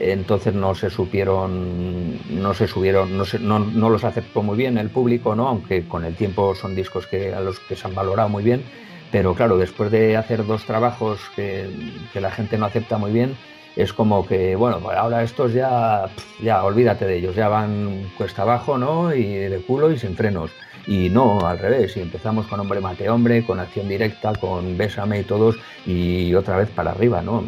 entonces 0.00 0.54
no 0.54 0.74
se 0.74 0.90
supieron, 0.90 2.18
no 2.28 2.54
se 2.54 2.66
subieron, 2.66 3.16
no, 3.16 3.58
no, 3.58 3.90
los 3.90 4.04
aceptó 4.04 4.42
muy 4.42 4.56
bien 4.56 4.78
el 4.78 4.90
público, 4.90 5.34
¿no? 5.34 5.48
aunque 5.48 5.86
con 5.86 6.04
el 6.04 6.14
tiempo 6.14 6.54
son 6.54 6.74
discos 6.74 7.06
que, 7.06 7.34
a 7.34 7.40
los 7.40 7.58
que 7.60 7.76
se 7.76 7.86
han 7.86 7.94
valorado 7.94 8.28
muy 8.28 8.42
bien, 8.42 8.62
pero 9.10 9.34
claro, 9.34 9.56
después 9.56 9.90
de 9.90 10.16
hacer 10.16 10.46
dos 10.46 10.64
trabajos 10.64 11.20
que, 11.34 11.68
la 12.14 12.30
gente 12.30 12.58
no 12.58 12.66
acepta 12.66 12.98
muy 12.98 13.12
bien, 13.12 13.36
es 13.76 13.92
como 13.92 14.26
que, 14.26 14.56
bueno, 14.56 14.80
ahora 14.96 15.22
estos 15.22 15.52
ya, 15.52 16.08
ya 16.42 16.64
olvídate 16.64 17.06
de 17.06 17.18
ellos, 17.18 17.36
ya 17.36 17.48
van 17.48 18.10
cuesta 18.16 18.42
abajo, 18.42 18.78
¿no? 18.78 19.14
Y 19.14 19.34
de 19.34 19.60
culo 19.60 19.92
y 19.92 19.98
sin 19.98 20.16
frenos. 20.16 20.50
Y 20.86 21.10
no, 21.10 21.40
al 21.46 21.58
revés, 21.58 21.96
y 21.96 22.00
empezamos 22.00 22.46
con 22.46 22.60
Hombre 22.60 22.80
Mate 22.80 23.10
Hombre, 23.10 23.44
con 23.44 23.60
Acción 23.60 23.88
Directa, 23.88 24.32
con 24.34 24.78
Bésame 24.78 25.20
y 25.20 25.24
todos, 25.24 25.56
y 25.84 26.32
otra 26.34 26.56
vez 26.56 26.70
para 26.70 26.92
arriba, 26.92 27.20
¿no? 27.20 27.42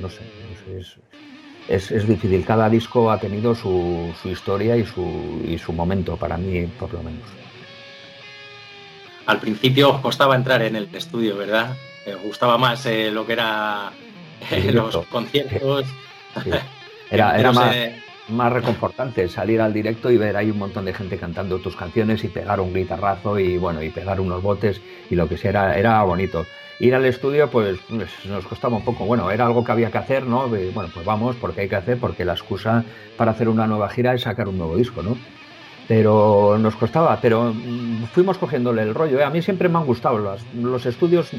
No 0.00 0.08
sé, 0.08 0.22
no 0.22 0.82
sé 0.82 0.98
difícil. 1.68 2.44
Cada 2.44 2.68
disco 2.68 3.10
ha 3.10 3.18
tenido 3.18 3.54
su, 3.54 4.12
historia 4.24 4.76
y 4.76 4.84
su, 4.84 5.42
y 5.46 5.58
su 5.58 5.72
momento, 5.72 6.16
para 6.16 6.36
mí 6.36 6.66
por 6.78 6.92
lo 6.92 7.02
menos. 7.02 7.28
Al 9.26 9.38
principio 9.38 9.90
os 9.90 10.00
costaba 10.00 10.34
entrar 10.36 10.62
en 10.62 10.76
el 10.76 10.88
estudio, 10.94 11.36
¿verdad? 11.36 11.76
Me 12.06 12.14
gustaba 12.14 12.56
más 12.56 12.86
eh, 12.86 13.10
lo 13.10 13.26
que 13.26 13.34
era 13.34 13.92
eh, 14.50 14.72
los 14.72 14.96
conciertos. 15.06 15.84
Era, 17.10 17.38
era 17.38 17.52
más, 17.52 17.74
más, 18.28 18.52
reconfortante 18.52 19.30
salir 19.30 19.62
al 19.62 19.72
directo 19.72 20.10
y 20.10 20.18
ver 20.18 20.36
ahí 20.36 20.50
un 20.50 20.58
montón 20.58 20.84
de 20.84 20.92
gente 20.92 21.16
cantando 21.16 21.58
tus 21.58 21.74
canciones 21.74 22.22
y 22.22 22.28
pegar 22.28 22.60
un 22.60 22.74
guitarrazo 22.74 23.38
y 23.38 23.56
bueno, 23.56 23.82
y 23.82 23.88
pegar 23.88 24.20
unos 24.20 24.42
botes 24.42 24.78
y 25.08 25.14
lo 25.14 25.26
que 25.26 25.38
sea, 25.38 25.48
era, 25.48 25.78
era 25.78 26.02
bonito 26.02 26.44
ir 26.80 26.94
al 26.94 27.04
estudio 27.04 27.50
pues, 27.50 27.78
pues, 27.88 28.10
nos 28.26 28.46
costaba 28.46 28.76
un 28.76 28.84
poco. 28.84 29.04
Bueno, 29.04 29.30
era 29.30 29.46
algo 29.46 29.64
que 29.64 29.72
había 29.72 29.90
que 29.90 29.98
hacer, 29.98 30.24
¿no? 30.24 30.48
Bueno, 30.48 30.90
pues 30.92 31.04
vamos, 31.04 31.36
porque 31.36 31.62
hay 31.62 31.68
que 31.68 31.76
hacer, 31.76 31.98
porque 31.98 32.24
la 32.24 32.32
excusa 32.32 32.84
para 33.16 33.32
hacer 33.32 33.48
una 33.48 33.66
nueva 33.66 33.88
gira 33.88 34.14
es 34.14 34.22
sacar 34.22 34.48
un 34.48 34.58
nuevo 34.58 34.76
disco, 34.76 35.02
¿no? 35.02 35.16
pero 35.88 36.58
nos 36.58 36.76
costaba, 36.76 37.18
pero 37.20 37.52
mm, 37.54 38.04
fuimos 38.12 38.36
cogiéndole 38.36 38.82
el 38.82 38.94
rollo. 38.94 39.18
¿eh? 39.18 39.24
A 39.24 39.30
mí 39.30 39.40
siempre 39.40 39.70
me 39.70 39.78
han 39.78 39.86
gustado 39.86 40.18
los, 40.18 40.42
los 40.54 40.84
estudios, 40.84 41.30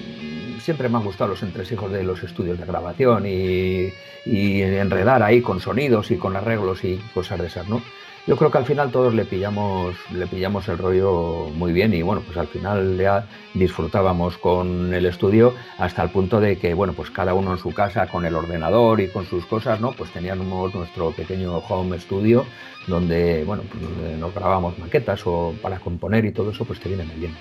siempre 0.60 0.90
me 0.90 0.98
han 0.98 1.04
gustado 1.04 1.30
los 1.30 1.44
entresijos 1.44 1.92
de 1.92 2.04
los 2.04 2.24
estudios 2.24 2.58
de 2.58 2.66
grabación 2.66 3.28
y, 3.28 3.94
y 4.26 4.62
enredar 4.64 5.22
ahí 5.22 5.42
con 5.42 5.60
sonidos 5.60 6.10
y 6.10 6.18
con 6.18 6.36
arreglos 6.36 6.84
y 6.84 7.00
cosas 7.14 7.40
de 7.40 7.48
esas, 7.48 7.70
¿no? 7.70 7.84
Yo 8.30 8.38
creo 8.38 8.52
que 8.52 8.60
al 8.60 8.66
final 8.66 8.92
todos 8.92 9.16
le 9.16 9.26
pillamos, 9.26 9.96
le 10.14 10.28
pillamos 10.28 10.68
el 10.68 10.78
rollo 10.78 11.50
muy 11.56 11.74
bien 11.74 11.96
y 11.96 12.04
bueno, 12.04 12.22
pues 12.24 12.38
al 12.38 12.46
final 12.46 12.96
ya 12.96 13.26
disfrutábamos 13.56 14.38
con 14.38 14.94
el 14.94 15.08
estudio 15.08 15.56
hasta 15.80 16.04
el 16.04 16.12
punto 16.12 16.40
de 16.40 16.60
que, 16.60 16.76
bueno, 16.76 16.94
pues 16.94 17.10
cada 17.10 17.34
uno 17.34 17.54
en 17.54 17.58
su 17.58 17.74
casa 17.74 18.06
con 18.06 18.26
el 18.28 18.36
ordenador 18.36 19.02
y 19.02 19.08
con 19.08 19.26
sus 19.26 19.48
cosas, 19.48 19.82
¿no? 19.82 19.94
Pues 19.94 20.12
teníamos 20.12 20.76
nuestro 20.76 21.10
pequeño 21.10 21.58
home 21.58 22.00
studio 22.00 22.46
donde, 22.86 23.44
bueno, 23.46 23.64
pues 23.64 24.20
nos 24.20 24.32
grabábamos 24.32 24.78
maquetas 24.78 25.22
o 25.26 25.56
para 25.60 25.80
componer 25.80 26.24
y 26.26 26.32
todo 26.32 26.52
eso, 26.52 26.66
pues 26.66 26.80
te 26.80 26.88
viene 26.88 27.06
muy 27.06 27.16
bien. 27.16 27.36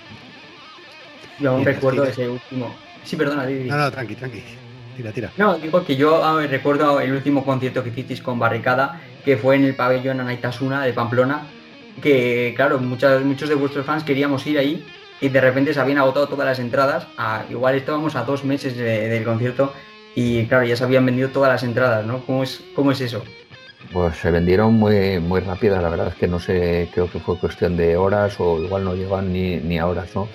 Yo 1.38 1.50
aún 1.50 1.66
recuerdo 1.66 2.04
ese 2.04 2.30
último. 2.30 2.74
Sí, 3.04 3.14
perdona, 3.14 3.44
Didi. 3.44 3.68
No, 3.68 3.76
no, 3.76 3.90
tranqui, 3.90 4.14
tranqui. 4.14 4.42
Tira, 4.96 5.12
tira. 5.12 5.32
No, 5.36 5.58
digo 5.58 5.84
que 5.84 5.96
yo 5.96 6.24
ah, 6.24 6.44
recuerdo 6.46 6.98
el 6.98 7.12
último 7.12 7.44
concierto 7.44 7.84
que 7.84 7.90
hicisteis 7.90 8.20
con 8.20 8.38
Barricada, 8.38 9.00
que 9.28 9.36
fue 9.36 9.56
en 9.56 9.64
el 9.64 9.74
pabellón 9.74 10.20
Anaitasuna 10.20 10.86
de 10.86 10.94
Pamplona, 10.94 11.42
que 12.02 12.54
claro, 12.56 12.78
muchos, 12.78 13.22
muchos 13.24 13.50
de 13.50 13.56
vuestros 13.56 13.84
fans 13.84 14.02
queríamos 14.02 14.46
ir 14.46 14.58
ahí 14.58 14.86
y 15.20 15.28
de 15.28 15.38
repente 15.38 15.74
se 15.74 15.80
habían 15.80 15.98
agotado 15.98 16.28
todas 16.28 16.46
las 16.46 16.58
entradas. 16.58 17.06
igual 17.50 17.74
estábamos 17.74 18.16
a 18.16 18.24
dos 18.24 18.42
meses 18.42 18.74
del 18.74 19.24
concierto 19.24 19.74
y 20.14 20.46
claro, 20.46 20.64
ya 20.64 20.76
se 20.76 20.84
habían 20.84 21.04
vendido 21.04 21.28
todas 21.28 21.52
las 21.52 21.62
entradas, 21.62 22.06
¿no? 22.06 22.24
¿Cómo 22.24 22.42
es, 22.42 22.62
cómo 22.74 22.90
es 22.90 23.02
eso? 23.02 23.22
Pues 23.92 24.16
se 24.16 24.30
vendieron 24.30 24.72
muy, 24.72 25.20
muy 25.20 25.40
rápidas, 25.40 25.82
la 25.82 25.90
verdad 25.90 26.08
es 26.08 26.14
que 26.14 26.26
no 26.26 26.40
sé, 26.40 26.88
creo 26.94 27.10
que 27.10 27.18
fue 27.18 27.38
cuestión 27.38 27.76
de 27.76 27.98
horas 27.98 28.34
o 28.38 28.64
igual 28.64 28.82
no 28.82 28.94
llevan 28.94 29.30
ni, 29.30 29.56
ni 29.56 29.78
a 29.78 29.86
horas, 29.86 30.08
¿no? 30.14 30.26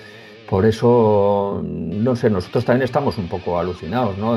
Por 0.53 0.67
eso, 0.67 1.63
no 1.65 2.15
sé, 2.15 2.29
nosotros 2.29 2.63
también 2.63 2.83
estamos 2.83 3.17
un 3.17 3.27
poco 3.27 3.57
alucinados, 3.57 4.15
¿no? 4.19 4.35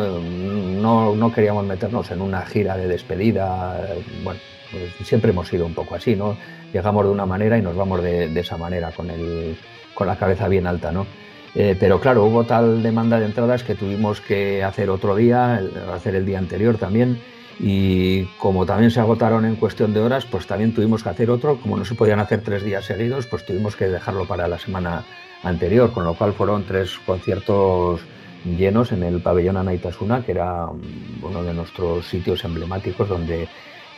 No, 1.14 1.30
queríamos 1.30 1.66
meternos 1.66 2.10
en 2.10 2.22
una 2.22 2.40
gira 2.46 2.74
de 2.74 2.88
despedida, 2.88 3.86
bueno, 4.24 4.40
pues 4.72 5.06
siempre 5.06 5.32
hemos 5.32 5.46
sido 5.46 5.66
un 5.66 5.74
poco 5.74 5.94
así, 5.94 6.16
¿no? 6.16 6.38
Llegamos 6.72 7.04
de 7.04 7.10
una 7.10 7.26
manera 7.26 7.58
y 7.58 7.60
nos 7.60 7.76
vamos 7.76 8.02
de, 8.02 8.32
esa 8.40 8.56
manera, 8.56 8.92
con, 8.92 9.10
el, 9.10 9.58
con 9.92 10.06
la 10.06 10.16
cabeza 10.16 10.48
bien 10.48 10.66
alta, 10.66 10.90
¿no? 10.90 11.06
Eh, 11.54 11.76
pero 11.78 12.00
claro, 12.00 12.24
hubo 12.24 12.44
tal 12.44 12.82
demanda 12.82 13.20
de 13.20 13.26
entradas 13.26 13.62
que 13.62 13.74
tuvimos 13.74 14.22
que 14.22 14.64
hacer 14.64 14.88
otro 14.88 15.16
día, 15.16 15.60
hacer 15.92 16.14
el 16.14 16.24
día 16.24 16.38
anterior 16.38 16.78
también, 16.78 17.20
y 17.60 18.24
como 18.38 18.64
también 18.64 18.90
se 18.90 19.00
agotaron 19.00 19.44
en 19.44 19.56
cuestión 19.56 19.92
de 19.92 20.00
horas, 20.00 20.24
pues 20.24 20.46
también 20.46 20.72
tuvimos 20.72 21.02
que 21.02 21.10
hacer 21.10 21.28
otro, 21.28 21.60
como 21.60 21.76
no 21.76 21.84
se 21.84 21.94
podían 21.94 22.20
hacer 22.20 22.40
tres 22.40 22.64
días 22.64 22.86
seguidos, 22.86 23.26
pues 23.26 23.44
tuvimos 23.44 23.76
que 23.76 23.86
dejarlo 23.86 24.24
para 24.26 24.48
la 24.48 24.58
semana 24.58 25.04
anterior, 25.42 25.92
con 25.92 26.04
lo 26.04 26.14
cual 26.14 26.32
fueron 26.32 26.64
tres 26.64 26.98
conciertos 27.04 28.00
llenos 28.44 28.92
en 28.92 29.02
el 29.02 29.20
pabellón 29.20 29.56
Anaitasuna, 29.56 30.24
que 30.24 30.32
era 30.32 30.66
mm, 30.66 31.24
uno 31.24 31.42
de 31.42 31.54
nuestros 31.54 32.06
sitios 32.06 32.44
emblemáticos 32.44 33.08
donde 33.08 33.48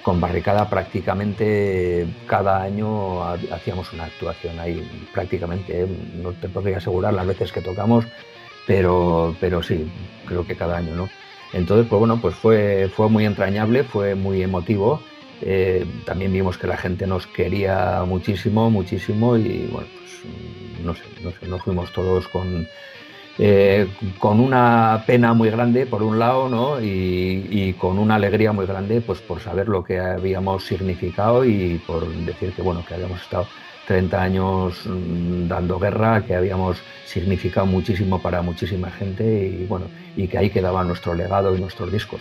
con 0.02 0.20
barricada 0.20 0.70
prácticamente 0.70 2.06
cada 2.26 2.62
año 2.62 3.22
hacíamos 3.24 3.92
una 3.92 4.04
actuación 4.04 4.58
ahí, 4.58 5.08
prácticamente, 5.12 5.82
¿eh? 5.82 5.86
no 6.22 6.32
te 6.32 6.48
podría 6.48 6.78
asegurar 6.78 7.12
las 7.12 7.26
veces 7.26 7.52
que 7.52 7.60
tocamos, 7.60 8.06
pero, 8.66 9.34
pero 9.40 9.62
sí, 9.62 9.90
creo 10.24 10.46
que 10.46 10.56
cada 10.56 10.78
año, 10.78 10.94
¿no? 10.94 11.08
Entonces, 11.52 11.86
pues 11.88 11.98
bueno, 11.98 12.18
pues 12.20 12.34
fue, 12.34 12.90
fue 12.94 13.08
muy 13.08 13.24
entrañable, 13.24 13.82
fue 13.84 14.14
muy 14.14 14.42
emotivo. 14.42 15.02
Eh, 15.40 15.86
también 16.04 16.32
vimos 16.32 16.58
que 16.58 16.66
la 16.66 16.76
gente 16.76 17.06
nos 17.06 17.26
quería 17.26 18.02
muchísimo, 18.06 18.70
muchísimo 18.70 19.36
y 19.36 19.68
bueno, 19.70 19.88
no 20.82 20.94
sé, 20.94 21.02
no 21.22 21.30
sé, 21.30 21.62
fuimos 21.62 21.92
todos 21.92 22.28
con, 22.28 22.66
eh, 23.38 23.86
con 24.18 24.40
una 24.40 25.04
pena 25.06 25.32
muy 25.32 25.50
grande, 25.50 25.86
por 25.86 26.02
un 26.02 26.18
lado, 26.18 26.48
¿no? 26.48 26.80
Y, 26.82 27.74
con 27.78 27.98
una 27.98 28.16
alegría 28.16 28.52
muy 28.52 28.66
grande, 28.66 29.00
pues 29.00 29.20
por 29.20 29.40
saber 29.40 29.68
lo 29.68 29.84
que 29.84 30.00
habíamos 30.00 30.64
significado 30.64 31.44
y 31.44 31.80
por 31.86 32.08
decir 32.08 32.52
que, 32.52 32.62
bueno, 32.62 32.84
que 32.86 32.94
habíamos 32.94 33.20
estado 33.20 33.46
30 33.86 34.22
años 34.22 34.82
mm, 34.84 35.46
dando 35.46 35.78
guerra, 35.78 36.24
que 36.26 36.34
habíamos 36.34 36.78
significado 37.06 37.66
muchísimo 37.66 38.20
para 38.20 38.42
muchísima 38.42 38.90
gente 38.90 39.24
y, 39.24 39.66
bueno, 39.66 39.86
y 40.16 40.26
que 40.26 40.38
ahí 40.38 40.50
quedaba 40.50 40.82
nuestro 40.82 41.14
legado 41.14 41.56
y 41.56 41.60
nuestros 41.60 41.92
discos. 41.92 42.20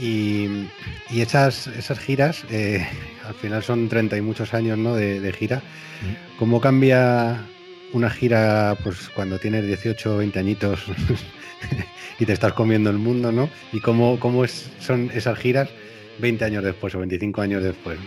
Y, 0.00 0.68
esas, 1.14 1.66
esas 1.66 1.98
giras, 1.98 2.44
eh, 2.50 2.86
al 3.26 3.34
final 3.34 3.62
son 3.62 3.88
30 3.88 4.16
y 4.16 4.20
muchos 4.20 4.54
años 4.54 4.78
¿no? 4.78 4.94
de, 4.94 5.32
gira. 5.32 5.62
¿Cómo 6.38 6.60
cambia 6.60 7.44
una 7.92 8.10
gira 8.10 8.76
pues 8.84 9.08
cuando 9.14 9.38
tienes 9.38 9.66
18 9.66 10.14
o 10.14 10.18
20 10.18 10.38
añitos 10.38 10.84
y 12.18 12.26
te 12.26 12.32
estás 12.32 12.52
comiendo 12.52 12.90
el 12.90 12.98
mundo, 12.98 13.32
¿no? 13.32 13.48
¿Y 13.72 13.80
cómo, 13.80 14.20
cómo 14.20 14.44
es, 14.44 14.70
son 14.78 15.10
esas 15.14 15.38
giras 15.38 15.70
20 16.18 16.44
años 16.44 16.64
después 16.64 16.94
o 16.94 16.98
25 16.98 17.40
años 17.40 17.62
después? 17.62 17.98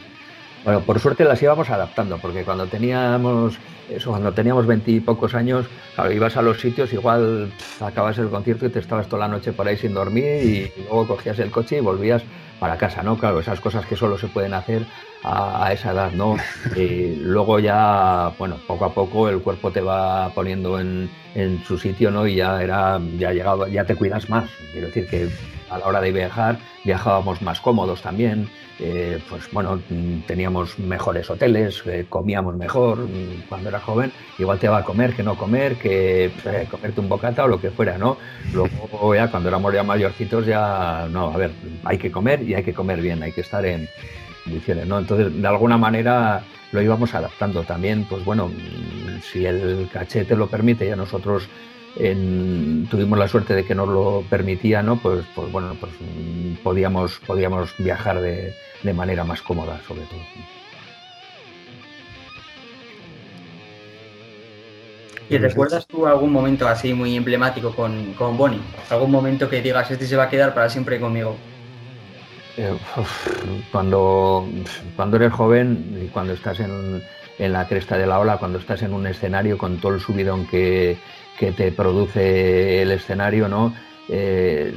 Bueno, 0.63 0.81
por 0.81 0.99
suerte 0.99 1.23
las 1.23 1.41
íbamos 1.41 1.69
adaptando, 1.71 2.19
porque 2.19 2.43
cuando 2.43 2.67
teníamos 2.67 3.57
eso, 3.89 4.11
cuando 4.11 4.31
teníamos 4.31 4.67
veintipocos 4.67 5.33
años, 5.33 5.65
claro, 5.95 6.11
ibas 6.11 6.37
a 6.37 6.43
los 6.43 6.61
sitios, 6.61 6.93
igual 6.93 7.51
acabas 7.79 8.19
el 8.19 8.29
concierto 8.29 8.67
y 8.67 8.69
te 8.69 8.79
estabas 8.79 9.07
toda 9.07 9.27
la 9.27 9.33
noche 9.33 9.53
por 9.53 9.67
ahí 9.67 9.75
sin 9.75 9.93
dormir 9.93 10.43
y, 10.43 10.71
luego 10.83 11.07
cogías 11.07 11.39
el 11.39 11.49
coche 11.49 11.77
y 11.77 11.79
volvías 11.79 12.21
para 12.59 12.77
casa, 12.77 13.01
¿no? 13.01 13.17
Claro, 13.17 13.39
esas 13.39 13.59
cosas 13.59 13.87
que 13.87 13.95
solo 13.95 14.19
se 14.19 14.27
pueden 14.27 14.53
hacer 14.53 14.85
a, 15.23 15.73
esa 15.73 15.93
edad, 15.93 16.11
¿no? 16.11 16.37
Y 16.75 17.15
luego 17.15 17.57
ya, 17.57 18.31
bueno, 18.37 18.57
poco 18.67 18.85
a 18.85 18.93
poco 18.93 19.29
el 19.29 19.41
cuerpo 19.41 19.71
te 19.71 19.81
va 19.81 20.29
poniendo 20.29 20.79
en, 20.79 21.09
en 21.33 21.63
su 21.63 21.79
sitio, 21.79 22.11
¿no? 22.11 22.27
Y 22.27 22.35
ya 22.35 22.61
era, 22.61 23.01
ya 23.17 23.33
llegado, 23.33 23.67
ya 23.67 23.83
te 23.83 23.95
cuidas 23.95 24.29
más. 24.29 24.47
Quiero 24.71 24.87
decir 24.87 25.07
que 25.09 25.27
a 25.71 25.79
la 25.79 25.87
hora 25.87 26.01
de 26.01 26.11
viajar 26.11 26.59
viajábamos 26.83 27.41
más 27.41 27.59
cómodos 27.61 28.03
también. 28.03 28.47
Eh, 28.83 29.19
pues 29.29 29.43
bueno, 29.51 29.79
teníamos 30.25 30.79
mejores 30.79 31.29
hoteles, 31.29 31.83
eh, 31.85 32.07
comíamos 32.09 32.55
mejor 32.55 32.97
mm, 32.97 33.43
cuando 33.47 33.69
era 33.69 33.79
joven, 33.79 34.11
igual 34.39 34.57
te 34.57 34.67
va 34.67 34.79
a 34.79 34.83
comer 34.83 35.13
que 35.13 35.21
no 35.21 35.35
comer, 35.37 35.75
que 35.75 36.25
eh, 36.25 36.67
comerte 36.69 36.99
un 36.99 37.07
bocata 37.07 37.43
o 37.43 37.47
lo 37.47 37.61
que 37.61 37.69
fuera, 37.69 37.99
¿no? 37.99 38.17
Luego 38.51 39.13
ya 39.13 39.29
cuando 39.29 39.49
éramos 39.49 39.71
ya 39.71 39.83
mayorcitos 39.83 40.47
ya, 40.47 41.07
no, 41.11 41.29
a 41.29 41.37
ver, 41.37 41.51
hay 41.83 41.99
que 41.99 42.11
comer 42.11 42.41
y 42.41 42.55
hay 42.55 42.63
que 42.63 42.73
comer 42.73 43.01
bien, 43.01 43.21
hay 43.21 43.31
que 43.31 43.41
estar 43.41 43.63
en 43.67 43.87
condiciones, 44.43 44.87
¿no? 44.87 44.97
Entonces, 44.97 45.39
de 45.39 45.47
alguna 45.47 45.77
manera 45.77 46.41
lo 46.71 46.81
íbamos 46.81 47.13
adaptando 47.13 47.61
también, 47.61 48.05
pues 48.05 48.25
bueno, 48.25 48.47
mm, 48.47 49.21
si 49.21 49.45
el 49.45 49.89
cachete 49.93 50.35
lo 50.35 50.47
permite, 50.47 50.87
ya 50.87 50.95
nosotros 50.95 51.47
tuvimos 51.95 53.19
la 53.19 53.27
suerte 53.27 53.53
de 53.53 53.65
que 53.65 53.75
nos 53.75 53.89
lo 53.89 54.23
permitía, 54.29 54.81
¿no? 54.81 54.97
Pues, 54.97 55.25
pues 55.35 55.51
bueno, 55.51 55.75
pues 55.79 55.91
mm, 55.99 56.63
podíamos, 56.63 57.19
podíamos 57.25 57.73
viajar 57.77 58.21
de, 58.21 58.53
de 58.83 58.93
manera 58.93 59.23
más 59.23 59.41
cómoda, 59.41 59.79
sobre 59.87 60.01
todo. 60.03 60.19
¿Y 65.29 65.37
recuerdas 65.37 65.87
tú 65.87 66.05
algún 66.05 66.33
momento 66.33 66.67
así 66.67 66.93
muy 66.93 67.15
emblemático 67.15 67.73
con, 67.73 68.13
con 68.15 68.37
Bonnie? 68.37 68.59
¿Algún 68.89 69.11
momento 69.11 69.49
que 69.49 69.61
digas, 69.61 69.89
este 69.89 70.05
se 70.05 70.17
va 70.17 70.23
a 70.23 70.29
quedar 70.29 70.53
para 70.53 70.69
siempre 70.69 70.99
conmigo? 70.99 71.37
Eh, 72.57 72.77
cuando, 73.71 74.45
cuando 74.97 75.15
eres 75.15 75.31
joven 75.31 76.01
y 76.03 76.07
cuando 76.07 76.33
estás 76.33 76.59
en, 76.59 77.01
en, 77.39 77.53
la 77.53 77.65
cresta 77.65 77.97
de 77.97 78.07
la 78.07 78.19
ola, 78.19 78.39
cuando 78.39 78.59
estás 78.59 78.81
en 78.81 78.93
un 78.93 79.07
escenario 79.07 79.57
con 79.57 79.77
todo 79.77 79.95
el 79.95 80.01
subidón 80.01 80.47
que, 80.47 80.97
que 81.41 81.51
te 81.51 81.71
produce 81.71 82.83
el 82.83 82.91
escenario, 82.91 83.47
¿no? 83.47 83.73
Eh, 84.09 84.71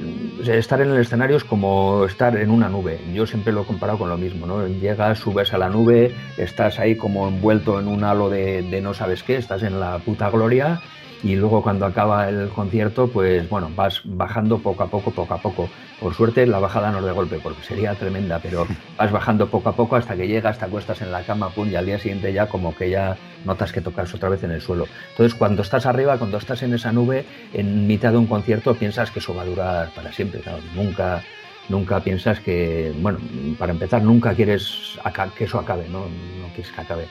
estar 0.46 0.80
en 0.80 0.92
el 0.92 0.98
escenario 0.98 1.36
es 1.36 1.44
como 1.44 2.06
estar 2.06 2.38
en 2.38 2.50
una 2.50 2.70
nube. 2.70 2.98
Yo 3.12 3.26
siempre 3.26 3.52
lo 3.52 3.62
he 3.62 3.66
comparado 3.66 3.98
con 3.98 4.08
lo 4.08 4.16
mismo, 4.16 4.46
¿no? 4.46 4.66
Llegas, 4.66 5.18
subes 5.18 5.52
a 5.52 5.58
la 5.58 5.68
nube, 5.68 6.14
estás 6.38 6.78
ahí 6.78 6.96
como 6.96 7.28
envuelto 7.28 7.78
en 7.78 7.86
un 7.86 8.02
halo 8.02 8.30
de, 8.30 8.62
de 8.62 8.80
no 8.80 8.94
sabes 8.94 9.22
qué, 9.22 9.36
estás 9.36 9.62
en 9.62 9.78
la 9.78 9.98
puta 9.98 10.30
gloria 10.30 10.80
y 11.24 11.36
luego 11.36 11.62
cuando 11.62 11.86
acaba 11.86 12.28
el 12.28 12.50
concierto, 12.50 13.08
pues 13.08 13.48
bueno, 13.48 13.70
vas 13.74 14.02
bajando 14.04 14.58
poco 14.58 14.82
a 14.82 14.88
poco, 14.88 15.10
poco 15.10 15.32
a 15.32 15.38
poco. 15.38 15.70
Por 15.98 16.12
suerte 16.12 16.46
la 16.46 16.58
bajada 16.58 16.90
no 16.90 16.98
es 16.98 17.04
de 17.04 17.12
golpe, 17.12 17.40
porque 17.42 17.62
sería 17.62 17.94
tremenda, 17.94 18.38
pero 18.40 18.66
vas 18.98 19.10
bajando 19.10 19.48
poco 19.48 19.70
a 19.70 19.72
poco 19.74 19.96
hasta 19.96 20.14
que 20.16 20.28
llegas, 20.28 20.58
te 20.58 20.66
acuestas 20.66 21.00
en 21.00 21.10
la 21.10 21.22
cama, 21.22 21.48
pum, 21.48 21.70
y 21.70 21.76
al 21.76 21.86
día 21.86 21.98
siguiente 21.98 22.30
ya 22.30 22.46
como 22.46 22.76
que 22.76 22.90
ya 22.90 23.16
notas 23.46 23.72
que 23.72 23.80
tocas 23.80 24.12
otra 24.14 24.28
vez 24.28 24.44
en 24.44 24.50
el 24.50 24.60
suelo. 24.60 24.86
Entonces 25.12 25.34
cuando 25.34 25.62
estás 25.62 25.86
arriba, 25.86 26.18
cuando 26.18 26.36
estás 26.36 26.62
en 26.62 26.74
esa 26.74 26.92
nube, 26.92 27.24
en 27.54 27.86
mitad 27.86 28.12
de 28.12 28.18
un 28.18 28.26
concierto 28.26 28.74
piensas 28.74 29.10
que 29.10 29.20
eso 29.20 29.34
va 29.34 29.42
a 29.42 29.46
durar 29.46 29.94
para 29.94 30.12
siempre, 30.12 30.42
nunca 30.76 31.22
nunca 31.70 32.00
piensas 32.00 32.40
que, 32.40 32.92
bueno, 33.00 33.18
para 33.58 33.72
empezar, 33.72 34.02
nunca 34.02 34.34
quieres 34.34 34.98
que 35.38 35.44
eso 35.44 35.58
acabe, 35.58 35.88
¿no? 35.88 36.00
No 36.00 36.48
quieres 36.54 36.70
que 36.70 36.80
acabe. 36.82 37.06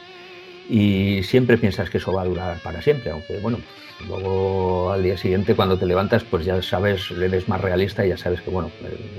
y 0.69 1.23
siempre 1.23 1.57
piensas 1.57 1.89
que 1.89 1.97
eso 1.97 2.13
va 2.13 2.21
a 2.21 2.25
durar 2.25 2.59
para 2.59 2.79
siempre, 2.81 3.09
aunque 3.11 3.39
bueno, 3.39 3.57
luego 4.07 4.91
al 4.91 5.03
día 5.03 5.17
siguiente 5.17 5.55
cuando 5.55 5.77
te 5.77 5.85
levantas 5.85 6.23
pues 6.23 6.45
ya 6.45 6.61
sabes, 6.61 7.11
eres 7.11 7.47
más 7.47 7.61
realista 7.61 8.05
y 8.05 8.09
ya 8.09 8.17
sabes 8.17 8.41
que 8.41 8.49
bueno, 8.49 8.71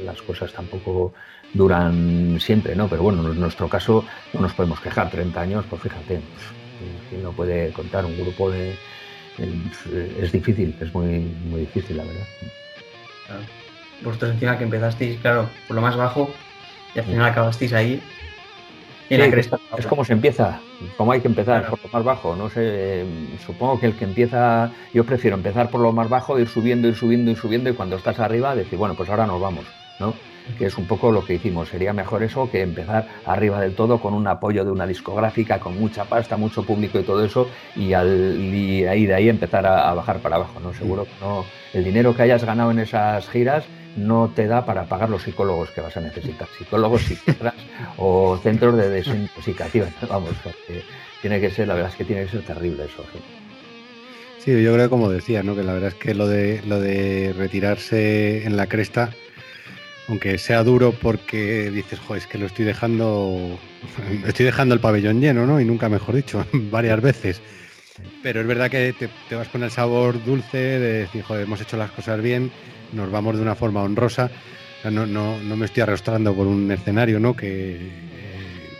las 0.04 0.20
cosas 0.22 0.52
tampoco 0.52 1.12
duran 1.52 2.38
siempre, 2.40 2.74
¿no? 2.74 2.88
Pero 2.88 3.02
bueno, 3.02 3.30
en 3.30 3.40
nuestro 3.40 3.68
caso 3.68 4.04
no 4.32 4.40
nos 4.40 4.54
podemos 4.54 4.80
quejar, 4.80 5.10
30 5.10 5.40
años, 5.40 5.64
pues 5.70 5.82
fíjate, 5.82 6.20
¿quién 7.08 7.22
no 7.22 7.32
puede 7.32 7.72
contar 7.72 8.04
un 8.04 8.16
grupo 8.16 8.50
de... 8.50 8.76
Es 10.20 10.30
difícil, 10.30 10.76
es 10.80 10.94
muy, 10.94 11.18
muy 11.48 11.60
difícil, 11.60 11.96
la 11.96 12.04
verdad. 12.04 12.26
Vosotros 14.02 14.32
encima 14.32 14.58
que 14.58 14.64
empezasteis, 14.64 15.18
claro, 15.20 15.48
por 15.66 15.74
lo 15.74 15.82
más 15.82 15.96
bajo 15.96 16.30
y 16.94 16.98
al 16.98 17.04
final 17.04 17.24
acabasteis 17.24 17.72
ahí 17.72 18.02
cresta. 19.08 19.58
Es 19.76 19.86
como 19.86 20.04
se 20.04 20.12
empieza, 20.12 20.60
como 20.96 21.12
hay 21.12 21.20
que 21.20 21.28
empezar, 21.28 21.68
por 21.68 21.82
lo 21.82 21.88
más 21.92 22.04
bajo. 22.04 22.36
No 22.36 22.50
sé, 22.50 23.04
supongo 23.44 23.80
que 23.80 23.86
el 23.86 23.94
que 23.94 24.04
empieza, 24.04 24.70
yo 24.92 25.04
prefiero 25.04 25.36
empezar 25.36 25.70
por 25.70 25.80
lo 25.80 25.92
más 25.92 26.08
bajo, 26.08 26.38
ir 26.38 26.48
subiendo, 26.48 26.88
ir 26.88 26.94
subiendo, 26.94 27.30
ir 27.30 27.36
subiendo 27.36 27.70
y 27.70 27.74
cuando 27.74 27.96
estás 27.96 28.18
arriba 28.20 28.54
decir, 28.54 28.78
bueno, 28.78 28.94
pues 28.94 29.08
ahora 29.08 29.26
nos 29.26 29.40
vamos, 29.40 29.64
¿no? 30.00 30.14
que 30.58 30.66
es 30.66 30.76
un 30.76 30.86
poco 30.86 31.10
lo 31.10 31.24
que 31.24 31.34
hicimos. 31.34 31.68
Sería 31.68 31.92
mejor 31.92 32.22
eso 32.22 32.50
que 32.50 32.62
empezar 32.62 33.08
arriba 33.24 33.60
del 33.60 33.74
todo 33.74 33.98
con 33.98 34.14
un 34.14 34.26
apoyo 34.26 34.64
de 34.64 34.70
una 34.70 34.86
discográfica, 34.86 35.58
con 35.58 35.78
mucha 35.78 36.04
pasta, 36.04 36.36
mucho 36.36 36.64
público 36.64 36.98
y 36.98 37.02
todo 37.02 37.24
eso, 37.24 37.48
y, 37.74 37.92
al, 37.92 38.38
ahí 38.88 39.06
de 39.06 39.14
ahí 39.14 39.28
empezar 39.28 39.66
a, 39.66 39.92
bajar 39.94 40.18
para 40.18 40.36
abajo. 40.36 40.60
¿no? 40.60 40.72
Seguro 40.74 41.04
que 41.04 41.24
no, 41.24 41.44
el 41.72 41.84
dinero 41.84 42.14
que 42.14 42.22
hayas 42.22 42.44
ganado 42.44 42.70
en 42.70 42.80
esas 42.80 43.28
giras 43.28 43.64
no 43.96 44.32
te 44.34 44.46
da 44.46 44.64
para 44.64 44.84
pagar 44.84 45.10
los 45.10 45.22
psicólogos 45.22 45.70
que 45.70 45.80
vas 45.80 45.96
a 45.96 46.00
necesitar, 46.00 46.48
psicólogos, 46.58 47.02
psiquiatras 47.02 47.54
o 47.96 48.38
centros 48.42 48.76
de 48.76 48.88
desintoxicación. 48.88 49.88
Vamos, 50.08 50.32
tiene 51.20 51.40
que 51.40 51.50
ser, 51.50 51.68
la 51.68 51.74
verdad 51.74 51.90
es 51.90 51.96
que 51.96 52.04
tiene 52.04 52.24
que 52.24 52.30
ser 52.30 52.42
terrible 52.42 52.84
eso. 52.84 53.04
Sí, 54.38 54.62
yo 54.62 54.74
creo 54.74 54.90
como 54.90 55.08
decía, 55.08 55.42
¿no? 55.42 55.54
que 55.54 55.62
la 55.62 55.72
verdad 55.72 55.88
es 55.88 55.94
que 55.94 56.14
lo 56.14 56.28
de, 56.28 56.60
lo 56.66 56.80
de 56.80 57.34
retirarse 57.36 58.44
en 58.44 58.56
la 58.56 58.66
cresta 58.66 59.10
aunque 60.08 60.38
sea 60.38 60.62
duro 60.64 60.92
porque 60.92 61.70
dices, 61.70 61.98
joder, 61.98 62.22
es 62.22 62.28
que 62.28 62.38
lo 62.38 62.46
estoy 62.46 62.64
dejando, 62.64 63.58
estoy 64.26 64.46
dejando 64.46 64.74
el 64.74 64.80
pabellón 64.80 65.20
lleno, 65.20 65.46
¿no? 65.46 65.60
Y 65.60 65.64
nunca 65.64 65.88
mejor 65.88 66.14
dicho, 66.14 66.44
varias 66.52 67.00
veces. 67.00 67.40
Pero 68.22 68.40
es 68.40 68.46
verdad 68.46 68.70
que 68.70 68.92
te, 68.92 69.34
vas 69.34 69.48
con 69.48 69.62
el 69.62 69.70
sabor 69.70 70.22
dulce 70.24 70.58
de 70.58 70.92
decir, 71.00 71.22
joder, 71.22 71.44
hemos 71.44 71.60
hecho 71.60 71.76
las 71.76 71.90
cosas 71.92 72.20
bien, 72.20 72.50
nos 72.94 73.10
vamos 73.10 73.36
de 73.36 73.42
una 73.42 73.54
forma 73.54 73.82
honrosa. 73.82 74.30
no, 74.84 75.06
no, 75.06 75.38
no, 75.38 75.56
me 75.56 75.66
estoy 75.66 75.82
arrastrando 75.82 76.34
por 76.34 76.46
un 76.46 76.70
escenario, 76.70 77.20
¿no? 77.20 77.34
Que, 77.34 77.90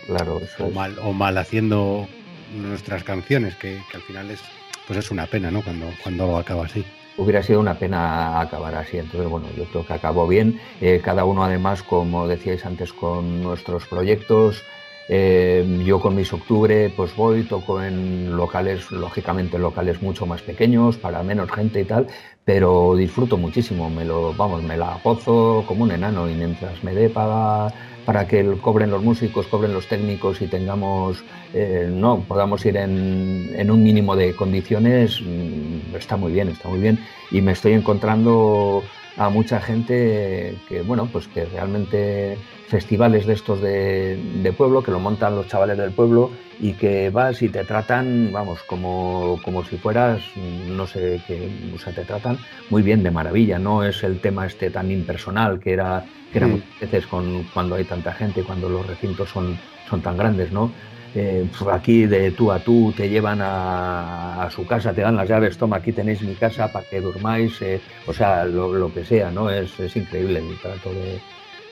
claro, 0.06 0.40
eso 0.40 0.66
o, 0.66 0.70
mal, 0.70 0.96
o 1.02 1.12
mal 1.12 1.36
haciendo 1.38 2.08
nuestras 2.56 3.04
canciones, 3.04 3.54
que, 3.56 3.78
que, 3.90 3.96
al 3.96 4.02
final 4.02 4.30
es, 4.30 4.40
pues 4.86 4.98
es 4.98 5.10
una 5.10 5.26
pena, 5.26 5.50
¿no? 5.50 5.62
Cuando, 5.62 5.90
cuando 6.02 6.24
algo 6.24 6.38
acaba 6.38 6.66
así 6.66 6.84
hubiera 7.16 7.42
sido 7.42 7.60
una 7.60 7.78
pena 7.78 8.40
acabar 8.40 8.74
así. 8.74 8.98
Entonces, 8.98 9.28
bueno, 9.28 9.46
yo 9.56 9.64
creo 9.64 9.86
que 9.86 9.92
acabó 9.92 10.26
bien. 10.26 10.60
Eh, 10.80 11.00
cada 11.02 11.24
uno, 11.24 11.44
además, 11.44 11.82
como 11.82 12.26
decíais 12.26 12.64
antes, 12.66 12.92
con 12.92 13.42
nuestros 13.42 13.86
proyectos. 13.86 14.62
Eh, 15.08 15.82
yo 15.84 16.00
con 16.00 16.14
mis 16.14 16.32
octubre, 16.32 16.92
pues 16.96 17.14
voy, 17.14 17.42
toco 17.42 17.82
en 17.82 18.34
locales, 18.36 18.90
lógicamente 18.90 19.58
locales 19.58 20.00
mucho 20.02 20.26
más 20.26 20.42
pequeños, 20.42 20.96
para 20.96 21.22
menos 21.22 21.50
gente 21.50 21.80
y 21.80 21.84
tal, 21.84 22.06
pero 22.44 22.94
disfruto 22.96 23.36
muchísimo. 23.36 23.90
Me 23.90 24.04
lo, 24.04 24.32
vamos, 24.34 24.62
me 24.62 24.76
la 24.76 24.98
gozo 25.04 25.64
como 25.66 25.84
un 25.84 25.92
enano 25.92 26.28
y 26.28 26.34
mientras 26.34 26.82
me 26.82 26.94
dé 26.94 27.10
para 27.10 27.72
para 28.04 28.26
que 28.26 28.44
cobren 28.60 28.90
los 28.90 29.02
músicos, 29.02 29.46
cobren 29.46 29.72
los 29.72 29.86
técnicos 29.86 30.40
y 30.42 30.46
tengamos, 30.46 31.24
eh, 31.52 31.88
no, 31.90 32.24
podamos 32.26 32.64
ir 32.66 32.76
en, 32.76 33.70
un 33.70 33.82
mínimo 33.82 34.14
de 34.16 34.34
condiciones, 34.34 35.20
mm, 35.20 35.96
está 35.96 36.16
muy 36.16 36.32
bien, 36.32 36.48
está 36.48 36.68
muy 36.68 36.80
bien. 36.80 36.98
Y 37.30 37.40
me 37.40 37.52
estoy 37.52 37.72
encontrando 37.72 38.82
a 39.16 39.28
mucha 39.28 39.60
gente 39.60 40.56
que, 40.68 40.82
bueno, 40.82 41.08
pues 41.10 41.28
que 41.28 41.44
realmente 41.44 42.36
festivales 42.68 43.26
de 43.26 43.32
estos 43.34 43.60
de, 43.60 44.54
pueblo, 44.56 44.82
que 44.82 44.90
lo 44.90 44.98
montan 44.98 45.36
los 45.36 45.46
chavales 45.46 45.78
del 45.78 45.92
pueblo 45.92 46.30
y 46.60 46.72
que 46.72 47.10
vas 47.10 47.40
y 47.42 47.48
te 47.48 47.64
tratan, 47.64 48.30
vamos, 48.32 48.62
como, 48.64 49.38
como 49.44 49.64
si 49.64 49.76
fueras, 49.76 50.22
no 50.68 50.86
sé 50.86 51.20
qué, 51.26 51.48
o 51.74 51.78
sea, 51.78 51.92
te 51.92 52.04
tratan 52.04 52.38
muy 52.70 52.82
bien, 52.82 53.02
de 53.02 53.10
maravilla, 53.10 53.58
no 53.58 53.84
es 53.84 54.02
el 54.02 54.20
tema 54.20 54.46
este 54.46 54.70
tan 54.70 54.90
impersonal 54.90 55.60
que 55.60 55.72
era 55.72 56.04
que 56.32 56.38
era 56.38 56.48
muchas 56.48 56.80
veces 56.80 57.06
con, 57.06 57.44
cuando 57.54 57.76
hay 57.76 57.84
tanta 57.84 58.12
gente, 58.12 58.42
cuando 58.42 58.68
los 58.68 58.84
recintos 58.84 59.30
son, 59.30 59.56
son 59.88 60.02
tan 60.02 60.16
grandes, 60.16 60.50
¿no? 60.50 60.72
Eh, 61.16 61.46
pues 61.56 61.72
aquí 61.72 62.06
de 62.06 62.32
tú 62.32 62.50
a 62.50 62.58
tú 62.58 62.92
te 62.96 63.08
llevan 63.08 63.38
a, 63.40 64.48
su 64.50 64.66
casa, 64.66 64.92
te 64.92 65.02
dan 65.02 65.16
las 65.16 65.28
llaves, 65.28 65.56
toma, 65.56 65.76
aquí 65.76 65.92
tenéis 65.92 66.22
mi 66.22 66.34
casa 66.34 66.72
para 66.72 66.84
que 66.88 67.00
durmáis, 67.00 67.62
eh, 67.62 67.80
o 68.06 68.12
sea, 68.12 68.44
lo, 68.44 68.92
que 68.92 69.04
sea, 69.04 69.30
¿no? 69.30 69.48
Es, 69.48 69.78
es 69.78 69.94
increíble 69.94 70.40
el 70.40 70.58
trato 70.58 70.90
de, 70.92 71.20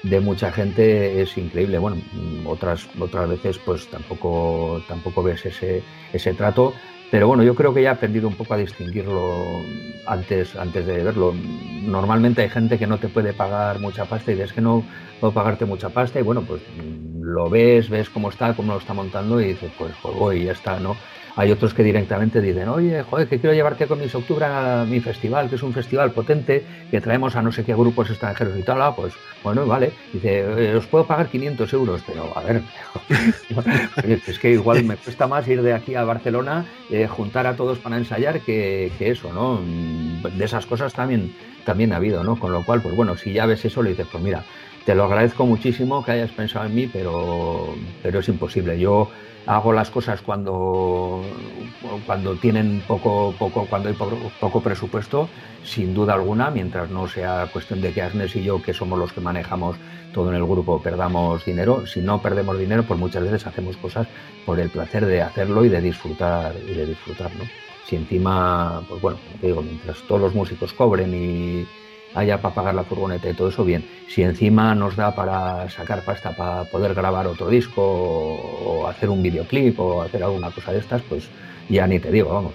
de, 0.04 0.20
mucha 0.20 0.52
gente, 0.52 1.20
es 1.20 1.36
increíble. 1.36 1.78
Bueno, 1.78 1.96
otras, 2.46 2.88
otras 2.98 3.28
veces 3.28 3.58
pues 3.58 3.88
tampoco, 3.88 4.80
tampoco 4.86 5.24
ves 5.24 5.44
ese, 5.44 5.82
ese 6.12 6.34
trato, 6.34 6.72
pero 7.12 7.28
bueno, 7.28 7.42
yo 7.42 7.54
creo 7.54 7.74
que 7.74 7.82
ya 7.82 7.90
he 7.90 7.92
aprendido 7.92 8.26
un 8.26 8.34
poco 8.34 8.54
a 8.54 8.56
distinguirlo 8.56 9.60
antes, 10.06 10.56
antes 10.56 10.86
de 10.86 11.04
verlo. 11.04 11.34
Normalmente 11.82 12.40
hay 12.40 12.48
gente 12.48 12.78
que 12.78 12.86
no 12.86 12.96
te 12.96 13.08
puede 13.08 13.34
pagar 13.34 13.80
mucha 13.80 14.06
pasta 14.06 14.32
y 14.32 14.34
dices 14.34 14.54
que 14.54 14.62
no 14.62 14.82
puedo 15.20 15.34
pagarte 15.34 15.66
mucha 15.66 15.90
pasta 15.90 16.18
y 16.18 16.22
bueno, 16.22 16.40
pues 16.40 16.62
lo 17.20 17.50
ves, 17.50 17.90
ves 17.90 18.08
cómo 18.08 18.30
está, 18.30 18.56
cómo 18.56 18.72
lo 18.72 18.78
está 18.78 18.94
montando 18.94 19.42
y 19.42 19.48
dices, 19.48 19.70
pues, 19.76 19.92
pues 20.00 20.16
voy 20.16 20.44
ya 20.44 20.52
está, 20.52 20.80
¿no? 20.80 20.96
Hay 21.34 21.50
otros 21.50 21.72
que 21.72 21.82
directamente 21.82 22.40
dicen, 22.42 22.68
oye, 22.68 23.02
joder, 23.02 23.26
que 23.26 23.38
quiero 23.38 23.54
llevarte 23.54 23.86
con 23.86 23.98
mis 23.98 24.14
octubre 24.14 24.44
a 24.44 24.84
mi 24.86 25.00
festival, 25.00 25.48
que 25.48 25.54
es 25.54 25.62
un 25.62 25.72
festival 25.72 26.12
potente, 26.12 26.64
que 26.90 27.00
traemos 27.00 27.36
a 27.36 27.42
no 27.42 27.50
sé 27.50 27.64
qué 27.64 27.74
grupos 27.74 28.10
extranjeros 28.10 28.58
y 28.58 28.62
tal. 28.62 28.82
Ah, 28.82 28.94
pues 28.94 29.14
bueno, 29.42 29.66
vale. 29.66 29.92
Dice, 30.12 30.40
eh, 30.40 30.76
os 30.76 30.86
puedo 30.86 31.06
pagar 31.06 31.28
500 31.28 31.72
euros, 31.72 32.02
pero 32.06 32.36
a 32.36 32.42
ver, 32.42 32.62
es 34.26 34.38
que 34.38 34.50
igual 34.50 34.84
me 34.84 34.96
cuesta 34.96 35.26
más 35.26 35.48
ir 35.48 35.62
de 35.62 35.72
aquí 35.72 35.94
a 35.94 36.04
Barcelona, 36.04 36.66
eh, 36.90 37.06
juntar 37.06 37.46
a 37.46 37.56
todos 37.56 37.78
para 37.78 37.96
ensayar 37.96 38.40
que, 38.40 38.92
eso, 39.00 39.32
¿no? 39.32 39.60
De 40.30 40.44
esas 40.44 40.66
cosas 40.66 40.92
también, 40.92 41.34
también 41.64 41.92
ha 41.92 41.96
habido, 41.96 42.22
¿no? 42.22 42.36
Con 42.38 42.52
lo 42.52 42.62
cual, 42.62 42.82
pues 42.82 42.94
bueno, 42.94 43.16
si 43.16 43.32
ya 43.32 43.46
ves 43.46 43.64
eso, 43.64 43.82
le 43.82 43.90
dices, 43.90 44.06
pues 44.12 44.22
mira, 44.22 44.44
te 44.84 44.94
lo 44.94 45.04
agradezco 45.04 45.46
muchísimo 45.46 46.04
que 46.04 46.12
hayas 46.12 46.30
pensado 46.30 46.66
en 46.66 46.74
mí, 46.74 46.86
pero, 46.92 47.74
pero 48.02 48.20
es 48.20 48.28
imposible. 48.28 48.78
Yo 48.78 49.08
hago 49.46 49.72
las 49.72 49.90
cosas 49.90 50.20
cuando, 50.22 51.22
cuando 52.06 52.36
tienen 52.36 52.82
poco, 52.86 53.34
poco, 53.38 53.66
cuando 53.66 53.88
hay 53.88 53.94
poco, 54.40 54.60
presupuesto, 54.60 55.28
sin 55.64 55.94
duda 55.94 56.14
alguna, 56.14 56.50
mientras 56.50 56.90
no 56.90 57.08
sea 57.08 57.48
cuestión 57.52 57.80
de 57.80 57.92
que 57.92 58.02
Asnes 58.02 58.36
y 58.36 58.42
yo, 58.44 58.62
que 58.62 58.72
somos 58.72 58.98
los 58.98 59.12
que 59.12 59.20
manejamos 59.20 59.76
todo 60.12 60.30
en 60.30 60.36
el 60.36 60.44
grupo, 60.44 60.80
perdamos 60.82 61.44
dinero. 61.44 61.86
Si 61.86 62.00
no 62.00 62.20
perdemos 62.20 62.58
dinero, 62.58 62.84
pues 62.84 63.00
muchas 63.00 63.22
veces 63.22 63.46
hacemos 63.46 63.76
cosas 63.76 64.06
por 64.44 64.60
el 64.60 64.68
placer 64.68 65.06
de 65.06 65.22
hacerlo 65.22 65.64
y 65.64 65.68
de 65.68 65.80
disfrutar 65.80 66.54
y 66.68 66.74
de 66.74 66.86
disfrutar, 66.86 67.30
Si 67.88 67.96
encima, 67.96 68.82
pues 68.88 69.00
bueno, 69.00 69.18
digo, 69.40 69.62
mientras 69.62 69.98
todos 70.06 70.20
los 70.20 70.34
músicos 70.34 70.72
cobren 70.72 71.14
y 71.14 71.66
haya 72.14 72.40
para 72.40 72.54
pagar 72.54 72.74
la 72.74 72.84
furgoneta 72.84 73.28
y 73.28 73.34
todo 73.34 73.48
eso, 73.48 73.64
bien. 73.64 73.84
Si 74.08 74.22
encima 74.22 74.74
nos 74.74 74.96
da 74.96 75.14
para 75.14 75.68
sacar 75.70 76.04
pasta 76.04 76.34
para 76.36 76.64
poder 76.64 76.94
grabar 76.94 77.26
otro 77.26 77.48
disco 77.48 77.82
o, 77.82 78.86
hacer 78.86 79.08
un 79.08 79.22
videoclip 79.22 79.78
o 79.80 80.02
hacer 80.02 80.22
alguna 80.22 80.50
cosa 80.50 80.72
de 80.72 80.78
estas, 80.80 81.02
pues 81.02 81.28
ya 81.68 81.86
ni 81.86 81.98
te 81.98 82.10
digo, 82.10 82.32
vamos. 82.32 82.54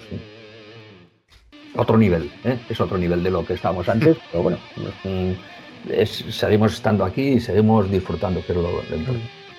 Otro 1.74 1.96
nivel, 1.96 2.30
¿eh? 2.44 2.58
es 2.68 2.80
otro 2.80 2.98
nivel 2.98 3.22
de 3.22 3.30
lo 3.30 3.44
que 3.44 3.54
estábamos 3.54 3.88
antes, 3.88 4.16
pero 4.30 4.42
bueno, 4.42 4.58
seguimos 6.04 6.74
estando 6.74 7.04
aquí 7.04 7.22
y 7.22 7.40
seguimos 7.40 7.90
disfrutando, 7.90 8.42
lo, 8.48 8.82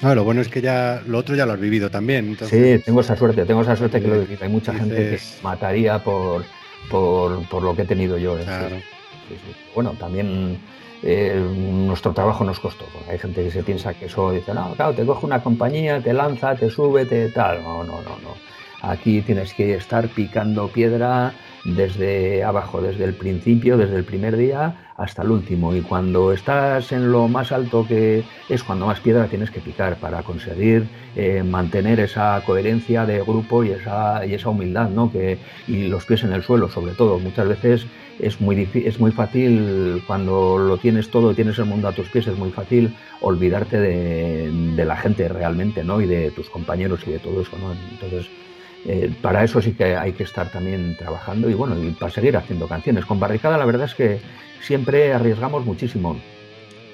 no, 0.02 0.16
lo 0.16 0.24
bueno 0.24 0.40
es 0.42 0.48
que 0.48 0.62
ya 0.62 1.02
lo 1.06 1.18
otro 1.18 1.36
ya 1.36 1.46
lo 1.46 1.54
has 1.54 1.60
vivido 1.60 1.92
también. 1.92 2.38
Sí, 2.46 2.82
tengo 2.86 3.02
esa 3.02 3.18
suerte, 3.18 3.46
tengo 3.46 3.62
esa 3.62 3.76
suerte 3.76 4.02
que 4.02 4.08
lo 4.08 4.16
he 4.16 4.20
vivido. 4.20 4.40
Hay 4.44 4.50
mucha 4.50 4.74
gente 4.74 4.96
que 4.96 5.20
mataría 5.44 6.02
por, 6.02 6.46
por, 6.90 7.62
lo 7.62 7.76
que 7.76 7.82
he 7.82 7.86
tenido 7.86 8.18
yo. 8.18 8.40
¿eh? 8.40 8.44
Claro. 8.46 8.78
Bueno, 9.76 9.92
también 10.00 10.58
eh, 11.04 11.36
nuestro 11.36 12.14
trabajo 12.14 12.44
nos 12.44 12.60
costó. 12.60 12.86
hay 13.10 13.18
gente 13.18 13.44
que 13.44 13.52
se 13.52 13.64
piensa 13.64 13.94
que 13.94 14.06
eso 14.06 14.32
dice, 14.32 14.54
no, 14.54 14.74
claro, 14.76 14.94
te 14.94 15.06
coge 15.06 15.26
una 15.26 15.42
compañía, 15.42 16.02
te 16.02 16.14
lanza, 16.14 16.56
te 16.56 16.70
sube, 16.70 17.06
te 17.06 17.30
tal. 17.30 17.64
No, 17.64 17.84
no, 17.84 18.02
no, 18.02 18.18
no. 18.24 18.36
Aquí 18.82 19.22
tienes 19.22 19.54
que 19.54 19.76
estar 19.76 20.08
picando 20.10 20.68
piedra 20.70 21.34
desde 21.64 22.44
abajo, 22.44 22.82
desde 22.82 23.04
el 23.04 23.14
principio, 23.14 23.78
desde 23.78 23.96
el 23.96 24.04
primer 24.04 24.38
día 24.38 24.76
hasta 24.98 25.24
el 25.24 25.32
último. 25.32 25.74
Y 25.74 25.82
cuando 25.82 26.34
estás 26.34 26.92
en 26.92 27.12
lo 27.12 27.28
más 27.28 27.52
alto 27.52 27.86
que 27.88 28.24
es 28.50 28.64
cuando 28.64 28.86
más 28.86 29.00
piedra 29.00 29.28
tienes 29.28 29.50
que 29.50 29.62
picar 29.62 29.96
para 29.96 30.24
conseguir 30.24 30.88
eh, 31.16 31.42
mantener 31.44 32.00
esa 32.00 32.42
coherencia 32.46 33.06
de 33.06 33.22
grupo 33.22 33.64
y 33.64 33.72
esa, 33.72 34.26
y 34.26 34.34
esa 34.34 34.50
humildad, 34.50 34.90
¿no? 34.90 35.12
Que, 35.12 35.38
y 35.68 35.88
los 35.88 36.06
pies 36.06 36.24
en 36.24 36.34
el 36.34 36.44
suelo, 36.44 36.70
sobre 36.70 36.94
todo. 36.94 37.18
Muchas 37.18 37.48
veces 37.48 37.88
es 38.20 38.42
muy, 38.42 38.70
es 38.74 39.00
muy 39.00 39.12
fácil, 39.12 40.04
cuando 40.06 40.58
lo 40.58 40.78
tienes 40.78 41.10
todo, 41.10 41.34
tienes 41.34 41.58
el 41.60 41.66
mundo 41.66 41.88
a 41.88 41.94
tus 41.94 42.10
pies, 42.10 42.28
es 42.28 42.38
muy 42.38 42.52
fácil 42.52 42.94
olvidarte 43.22 43.80
de, 43.80 44.86
la 44.86 44.98
gente 44.98 45.28
realmente, 45.28 45.84
¿no? 45.84 46.02
Y 46.02 46.08
de 46.08 46.32
tus 46.32 46.50
compañeros 46.50 47.02
y 47.06 47.12
de 47.12 47.20
todo 47.20 47.42
eso, 47.42 47.58
¿no? 47.58 47.74
Entonces, 47.92 48.30
eh, 48.86 49.14
para 49.22 49.44
eso 49.44 49.62
sí 49.62 49.74
que 49.74 49.96
hay 49.96 50.14
que 50.14 50.24
estar 50.24 50.50
también 50.52 50.96
trabajando 50.98 51.50
y 51.50 51.54
bueno, 51.54 51.82
y 51.82 51.92
para 51.92 52.12
seguir 52.12 52.38
haciendo 52.38 52.68
canciones. 52.68 53.06
Con 53.06 53.20
Barricada 53.20 53.58
la 53.58 53.66
verdad 53.66 53.86
es 53.86 53.96
que 53.96 54.20
siempre 54.62 55.14
arriesgamos 55.14 55.66
muchísimo. 55.66 56.20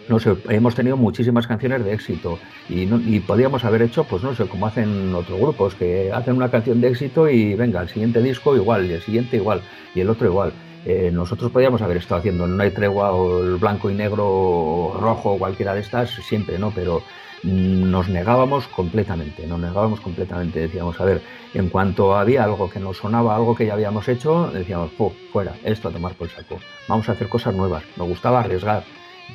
No 0.07 0.19
sé, 0.19 0.36
hemos 0.49 0.75
tenido 0.75 0.97
muchísimas 0.97 1.47
canciones 1.47 1.83
de 1.83 1.93
éxito 1.93 2.38
y, 2.69 2.83
y 2.83 3.19
podíamos 3.21 3.65
haber 3.65 3.81
hecho, 3.81 4.03
pues 4.03 4.21
no 4.21 4.36
sé, 4.36 4.45
como 4.45 4.67
hacen 4.67 5.13
otros 5.15 5.39
grupos, 5.39 5.73
que 5.73 6.11
hacen 6.13 6.36
una 6.36 6.49
canción 6.51 6.79
de 6.79 6.89
éxito 6.89 7.27
y 7.27 7.55
venga, 7.55 7.81
el 7.81 7.89
siguiente 7.89 8.21
disco 8.21 8.55
igual, 8.55 8.86
y 8.86 8.93
el 8.93 9.01
siguiente 9.01 9.38
igual, 9.38 9.61
y 9.95 10.01
el 10.01 10.09
otro 10.11 10.27
igual. 10.27 10.53
Eh, 10.86 11.09
nosotros 11.11 11.51
podíamos 11.51 11.81
haber 11.81 11.97
estado 11.97 12.19
haciendo 12.19 12.45
No 12.45 12.61
hay 12.61 12.69
tregua 12.69 13.11
o 13.11 13.43
el 13.43 13.55
blanco 13.55 13.89
y 13.89 13.95
negro 13.95 14.27
o 14.27 14.97
rojo 14.99 15.31
o 15.31 15.39
cualquiera 15.39 15.73
de 15.73 15.81
estas 15.81 16.11
siempre, 16.11 16.59
¿no? 16.59 16.71
Pero 16.75 17.01
nos 17.43 18.09
negábamos 18.09 18.67
completamente, 18.67 19.45
nos 19.45 19.59
negábamos 19.59 19.99
completamente. 19.99 20.59
Decíamos, 20.59 20.99
a 20.99 21.05
ver, 21.05 21.21
en 21.53 21.69
cuanto 21.69 22.15
había 22.15 22.43
algo 22.43 22.69
que 22.69 22.79
nos 22.79 22.97
sonaba, 22.97 23.36
algo 23.36 23.55
que 23.55 23.65
ya 23.65 23.73
habíamos 23.73 24.07
hecho, 24.07 24.49
decíamos, 24.51 24.91
fuera, 25.31 25.53
esto 25.63 25.89
a 25.89 25.91
tomar 25.91 26.13
por 26.13 26.29
saco. 26.29 26.59
Vamos 26.88 27.07
a 27.09 27.13
hacer 27.13 27.29
cosas 27.29 27.53
nuevas. 27.55 27.83
Nos 27.97 28.07
gustaba 28.07 28.39
arriesgar. 28.39 28.83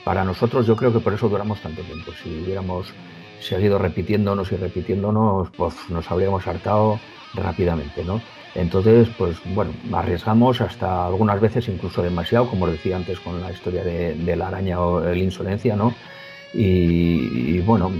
Para 0.05 0.24
nosotros 0.24 0.66
yo 0.66 0.76
creo 0.76 0.92
que 0.92 1.01
por 1.01 1.14
eso 1.14 1.28
duramos 1.28 1.61
tanto 1.61 1.82
tiempo. 1.82 2.12
Si 2.22 2.28
hubiéramos 2.42 2.92
seguido 3.40 3.78
repitiéndonos 3.78 4.53
y 4.53 4.57
repitiéndonos, 4.57 5.51
pues 5.51 5.74
nos 5.88 6.11
habríamos 6.11 6.46
hartado 6.46 7.01
rápidamente, 7.34 8.05
¿no? 8.05 8.20
Entonces, 8.55 9.09
pues 9.16 9.36
bueno, 9.55 9.72
arriesgamos 9.92 10.61
hasta 10.61 11.07
algunas 11.07 11.40
veces 11.40 11.68
incluso 11.68 12.03
demasiado, 12.03 12.48
como 12.48 12.66
decía 12.66 12.96
antes 12.96 13.20
con 13.20 13.40
la 13.40 13.53
historia 13.53 13.84
de, 13.84 14.36
la 14.36 14.48
araña 14.48 14.80
o 14.80 15.01
la 15.01 15.16
insolencia, 15.16 15.76
¿no? 15.76 15.94
Y, 16.53 17.61
bueno, 17.61 17.90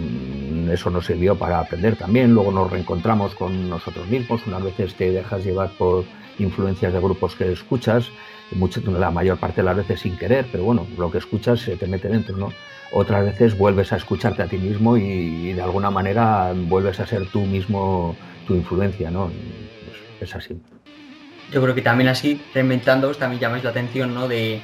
eso 0.71 0.91
nos 0.91 1.07
sirvió 1.07 1.37
para 1.37 1.61
aprender 1.61 1.97
también. 1.97 2.35
Luego 2.35 2.51
nos 2.53 2.71
reencontramos 2.71 3.35
con 3.35 3.69
nosotros 3.69 4.09
mismos. 4.09 4.47
Unas 4.47 4.63
veces 4.63 4.95
te 4.95 5.11
dejas 5.11 5.45
llevar 5.45 5.71
por 5.79 6.05
influencias 6.39 6.93
de 6.93 7.01
grupos 7.01 7.37
que 7.37 7.53
escuchas, 7.53 8.11
mucho, 8.53 8.81
la 8.91 9.11
mayor 9.11 9.39
parte 9.39 9.61
de 9.61 9.67
las 9.67 9.77
veces 9.77 10.01
sin 10.01 10.17
querer, 10.17 10.47
pero 10.51 10.65
bueno, 10.65 10.87
lo 10.99 11.11
que 11.11 11.19
escuchas 11.19 11.61
se 11.61 11.77
te 11.77 11.87
mete 11.87 12.09
dentro, 12.09 12.37
¿no? 12.37 12.53
Otras 12.93 13.25
veces 13.25 13.57
vuelves 13.57 13.93
a 13.93 13.97
escucharte 13.97 14.43
a 14.43 14.47
ti 14.47 14.59
mismo 14.59 14.97
y, 14.97 15.53
de 15.53 15.63
alguna 15.63 15.91
manera 15.91 16.53
vuelves 16.55 16.99
a 16.99 17.07
ser 17.07 17.27
tú 17.27 17.43
mismo 17.43 18.17
tu 18.47 18.55
influencia, 18.55 19.11
¿no? 19.11 19.31
Pues 20.19 20.31
es 20.31 20.35
así. 20.35 20.61
Yo 21.53 21.63
creo 21.63 21.75
que 21.75 21.83
también 21.83 22.09
así, 22.09 22.41
reinventándoos, 22.55 23.19
también 23.19 23.41
llamáis 23.41 23.63
la 23.63 23.71
atención, 23.71 24.15
¿no? 24.15 24.27
De, 24.27 24.61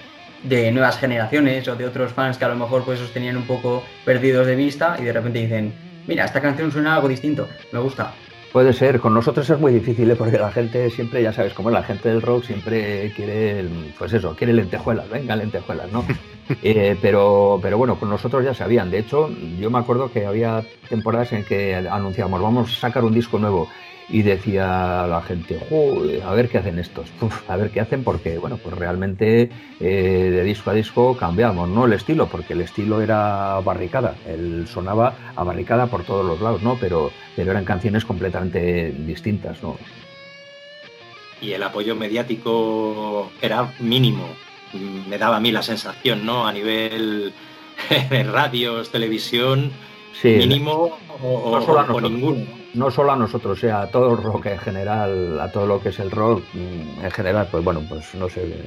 de 0.49 0.71
nuevas 0.71 0.99
generaciones 0.99 1.67
o 1.69 1.77
de 1.77 1.87
otros 1.87 2.13
fans 2.13 2.39
que 2.39 2.45
a 2.45 2.49
lo 2.49 2.57
mejor 2.57 2.85
pues 2.85 3.01
os 3.01 3.13
tenían 3.13 3.37
un 3.37 3.47
poco 3.47 3.83
perdidos 4.05 4.47
de 4.47 4.57
vista 4.57 4.97
y 4.99 5.05
de 5.05 5.13
repente 5.13 5.41
dicen, 5.41 5.73
mira, 6.07 6.25
esta 6.25 6.41
canción 6.41 6.71
suena 6.71 6.95
algo 6.95 7.09
distinto, 7.09 7.49
me 7.73 7.81
gusta. 7.81 8.13
Puede 8.53 8.73
ser, 8.73 9.01
con 9.01 9.13
nosotros 9.13 9.51
es 9.51 9.59
muy 9.59 9.73
difícil 9.73 10.11
¿eh? 10.11 10.17
porque 10.17 10.39
la 10.39 10.51
gente 10.51 10.89
siempre, 10.89 11.23
ya 11.23 11.33
sabes 11.33 11.53
cómo 11.53 11.69
es, 11.69 11.75
la 11.75 11.83
gente 11.83 12.09
del 12.09 12.23
rock 12.23 12.45
siempre 12.45 13.13
quiere, 13.15 13.67
pues 13.99 14.13
eso, 14.15 14.35
quiere 14.35 14.53
lentejuelas, 14.55 15.11
venga 15.11 15.37
lentejuelas, 15.37 15.91
¿no? 15.93 16.05
Eh, 16.63 16.97
pero, 17.03 17.59
pero 17.61 17.77
bueno, 17.77 17.99
con 17.99 18.09
nosotros 18.09 18.45
ya 18.45 18.55
sabían. 18.55 18.89
De 18.89 19.01
hecho, 19.01 19.29
yo 19.59 19.69
me 19.69 19.81
acuerdo 19.81 20.13
que 20.13 20.27
había 20.27 20.63
temporadas 20.89 21.33
en 21.33 21.43
que 21.43 21.75
anunciamos, 21.75 22.41
vamos 22.41 22.71
a 22.71 22.81
sacar 22.83 23.03
un 23.03 23.13
disco 23.13 23.37
nuevo 23.37 23.69
y 24.09 24.23
decía 24.23 25.07
la 25.09 25.23
gente, 25.23 25.59
a 26.25 26.33
ver 26.33 26.49
qué 26.49 26.59
hacen 26.59 26.79
estos, 26.79 27.09
a 27.49 27.57
ver 27.57 27.71
qué 27.71 27.81
hacen 27.81 28.05
porque, 28.05 28.39
bueno, 28.39 28.57
pues 28.57 28.77
realmente 28.77 29.51
eh, 29.81 30.31
de 30.33 30.45
disco 30.45 30.71
a 30.71 30.75
disco 30.75 31.17
cambiamos, 31.17 31.69
¿no? 31.69 31.87
El 31.87 31.93
estilo, 31.93 32.29
porque 32.29 32.53
el 32.53 32.61
estilo 32.61 33.01
era 33.01 33.61
barricada, 33.61 34.15
él 34.27 34.67
sonaba 34.69 35.33
a 35.35 35.43
barricada 35.43 35.87
por 35.87 36.05
todos 36.05 36.25
los 36.25 36.41
lados, 36.41 36.63
¿no? 36.63 36.77
Pero, 36.81 37.11
pero 37.35 37.51
eran 37.51 37.65
canciones 37.65 38.05
completamente 38.05 38.93
distintas, 38.93 39.63
¿no? 39.63 39.77
Y 41.41 41.53
el 41.53 41.63
apoyo 41.63 41.97
mediático 41.97 43.31
era 43.43 43.75
mínimo, 43.81 44.27
me 45.09 45.19
daba 45.19 45.37
a 45.37 45.41
mí 45.41 45.51
la 45.51 45.63
sensación, 45.63 46.25
¿no? 46.25 46.47
A 46.47 46.53
nivel 46.53 47.33
de 48.11 48.23
radios, 48.23 48.91
televisión, 48.91 49.73
mínimo 50.23 50.99
o, 51.23 51.59
o 51.59 52.01
ninguno 52.01 52.67
no 52.77 52.91
solo 52.91 53.13
a 53.13 53.17
nosotros, 53.17 53.59
sea 53.59 53.83
a 53.83 53.87
todo 53.87 54.13
el 54.13 54.23
rock 54.23 54.47
en 54.47 54.59
general, 54.59 55.41
a 55.41 55.51
todo 55.51 55.67
lo 55.67 55.81
que 55.81 55.89
es 55.89 55.99
el 55.99 56.11
rock 56.11 56.45
mm, 56.53 57.05
en 57.05 57.11
general, 57.11 57.49
pues 57.51 57.65
bueno, 57.65 57.83
pues 57.89 58.15
no 58.15 58.29
sé. 58.29 58.65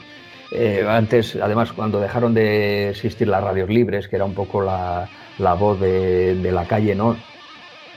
Eh, 0.52 0.84
antes, 0.88 1.36
además, 1.36 1.72
cuando 1.72 2.00
dejaron 2.00 2.34
de 2.34 2.90
existir 2.90 3.28
las 3.28 3.44
radios 3.44 3.70
libres, 3.70 4.08
que 4.08 4.16
era 4.16 4.26
un 4.26 4.34
poco 4.34 4.62
la, 4.62 5.08
voz 5.38 5.80
de, 5.80 6.36
la 6.52 6.66
calle, 6.66 6.96
¿no? 6.96 7.16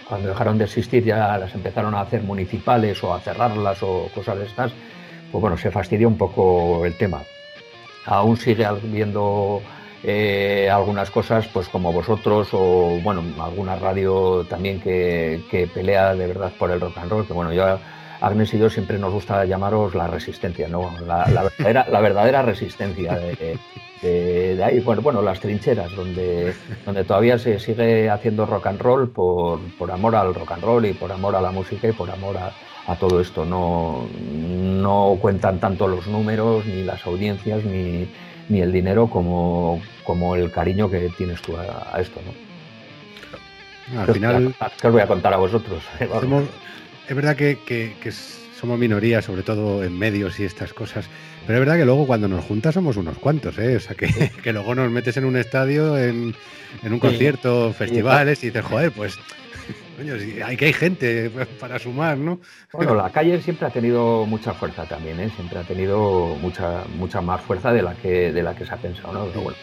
Cuando 0.07 0.29
dejaron 0.29 0.59
de 0.59 0.65
existir 0.65 1.03
ya 1.03 1.39
las 1.39 1.55
empezaron 1.55 1.95
a 1.95 2.03
hacer 2.03 2.23
municipales 2.23 3.03
o 3.03 3.15
a 3.15 3.21
cerrarlas 3.21 3.83
o 3.83 4.11
cosas 4.15 4.39
de 4.39 4.45
estas, 4.45 4.73
pues 5.31 5.41
bueno, 5.41 5.57
se 5.57 5.71
fastidió 5.71 6.09
un 6.09 6.19
poco 6.19 6.85
el 6.85 6.95
tema. 6.99 7.23
Aún 8.05 8.37
sigue 8.37 8.67
habiendo 8.67 9.63
eh, 10.05 10.69
algunas 10.71 11.11
cosas, 11.11 11.47
pues 11.49 11.69
como 11.69 11.93
vosotros, 11.93 12.49
o 12.53 12.99
bueno, 13.03 13.23
alguna 13.41 13.77
radio 13.77 14.45
también 14.49 14.81
que, 14.81 15.69
pelea 15.73 16.15
de 16.15 16.27
verdad 16.27 16.53
por 16.59 16.71
el 16.71 16.81
rock 16.81 16.99
and 16.99 17.11
roll, 17.11 17.27
que 17.27 17.33
bueno, 17.33 17.53
yo, 17.53 17.79
Agnes 18.21 18.53
y 18.55 18.59
yo 18.59 18.69
siempre 18.69 18.99
nos 18.99 19.13
gusta 19.13 19.45
llamaros 19.45 19.95
la 19.95 20.07
resistencia, 20.07 20.69
¿no? 20.69 20.93
La, 21.07 21.25
verdadera, 21.59 21.87
la 21.91 22.01
verdadera 22.01 22.43
resistencia 22.43 23.17
de, 23.17 24.61
ahí, 24.65 24.81
bueno, 24.81 25.03
bueno, 25.03 25.23
las 25.23 25.39
trincheras, 25.39 25.95
donde, 25.95 26.53
donde 26.85 27.05
todavía 27.05 27.39
se 27.39 27.61
sigue 27.61 28.11
haciendo 28.11 28.47
rock 28.47 28.67
and 28.67 28.81
roll 28.81 29.09
por, 29.09 29.61
por 29.79 29.91
amor 29.93 30.17
al 30.17 30.35
rock 30.35 30.53
and 30.53 30.65
roll 30.65 30.85
y 30.87 30.93
por 30.93 31.13
amor 31.13 31.37
a 31.37 31.41
la 31.41 31.53
música 31.53 31.89
y 31.89 31.93
por 31.93 32.11
amor 32.11 32.37
a, 32.37 32.53
a 32.87 32.97
todo 32.97 33.21
esto. 33.21 33.45
No, 33.45 34.07
no 34.21 35.17
cuentan 35.21 35.61
tanto 35.61 35.87
los 35.87 36.07
números, 36.09 36.67
ni 36.67 36.83
las 36.83 37.07
audiencias, 37.07 37.65
ni, 37.65 38.09
ni 38.49 38.61
el 38.61 38.73
dinero 38.73 39.09
como, 39.09 39.81
como 40.05 40.37
el 40.37 40.51
cariño 40.51 40.91
que 40.91 41.11
tienes 41.17 41.41
tú 41.43 41.57
a, 41.57 42.01
esto, 42.01 42.21
¿no? 42.25 44.01
Al 44.01 44.13
final... 44.13 44.55
¿Qué 44.81 44.87
os 44.87 44.93
voy 44.93 45.03
a 45.03 45.07
contar 45.07 45.35
a 45.35 45.37
vosotros? 45.37 45.83
es 47.09 47.17
verdad 47.17 47.37
que, 47.37 48.13
somos 48.59 48.79
minorías, 48.79 49.25
sobre 49.25 49.43
todo 49.43 49.83
en 49.83 49.99
medios 49.99 50.39
y 50.39 50.45
estas 50.45 50.73
cosas, 50.73 51.09
pero 51.47 51.59
es 51.59 51.67
verdad 51.67 51.79
que 51.79 51.85
luego 51.85 52.07
cuando 52.07 52.29
nos 52.29 52.45
juntas 52.45 52.75
somos 52.75 52.97
unos 52.97 53.19
cuantos, 53.19 53.59
¿eh? 53.59 53.77
O 53.77 53.81
sea, 53.81 53.97
que, 53.97 54.07
que 54.43 54.53
luego 54.53 54.75
nos 54.75 54.91
metes 54.91 55.17
en 55.17 55.25
un 55.25 55.37
estadio, 55.37 55.99
en, 55.99 56.35
en 56.83 56.93
un 56.93 57.01
concierto, 57.01 57.73
festivales 57.73 58.43
y 58.45 58.47
dices, 58.47 58.65
joder, 58.65 58.93
pues 58.93 59.19
Coño, 59.97 60.15
hay 60.45 60.57
que 60.57 60.67
hay 60.67 60.73
gente 60.73 61.31
para 61.61 61.79
sumar, 61.79 62.19
¿no? 62.19 62.41
Bueno, 62.73 62.95
la 62.95 63.11
calle 63.11 63.41
siempre 63.41 63.67
ha 63.67 63.71
tenido 63.71 64.27
mucha 64.27 64.53
fuerza 64.53 64.85
también, 64.87 65.21
¿eh? 65.21 65.31
Siempre 65.35 65.59
ha 65.59 65.63
tenido 65.63 66.37
mucha 66.41 66.85
mucha 66.97 67.21
más 67.21 67.41
fuerza 67.41 67.73
de 67.73 67.83
la 67.83 67.95
que 67.95 68.33
de 68.33 68.43
la 68.43 68.55
que 68.55 68.67
se 68.67 68.73
ha 68.73 68.77
pensado, 68.77 69.13
¿no? 69.13 69.27
Pero 69.27 69.43
bueno, 69.43 69.59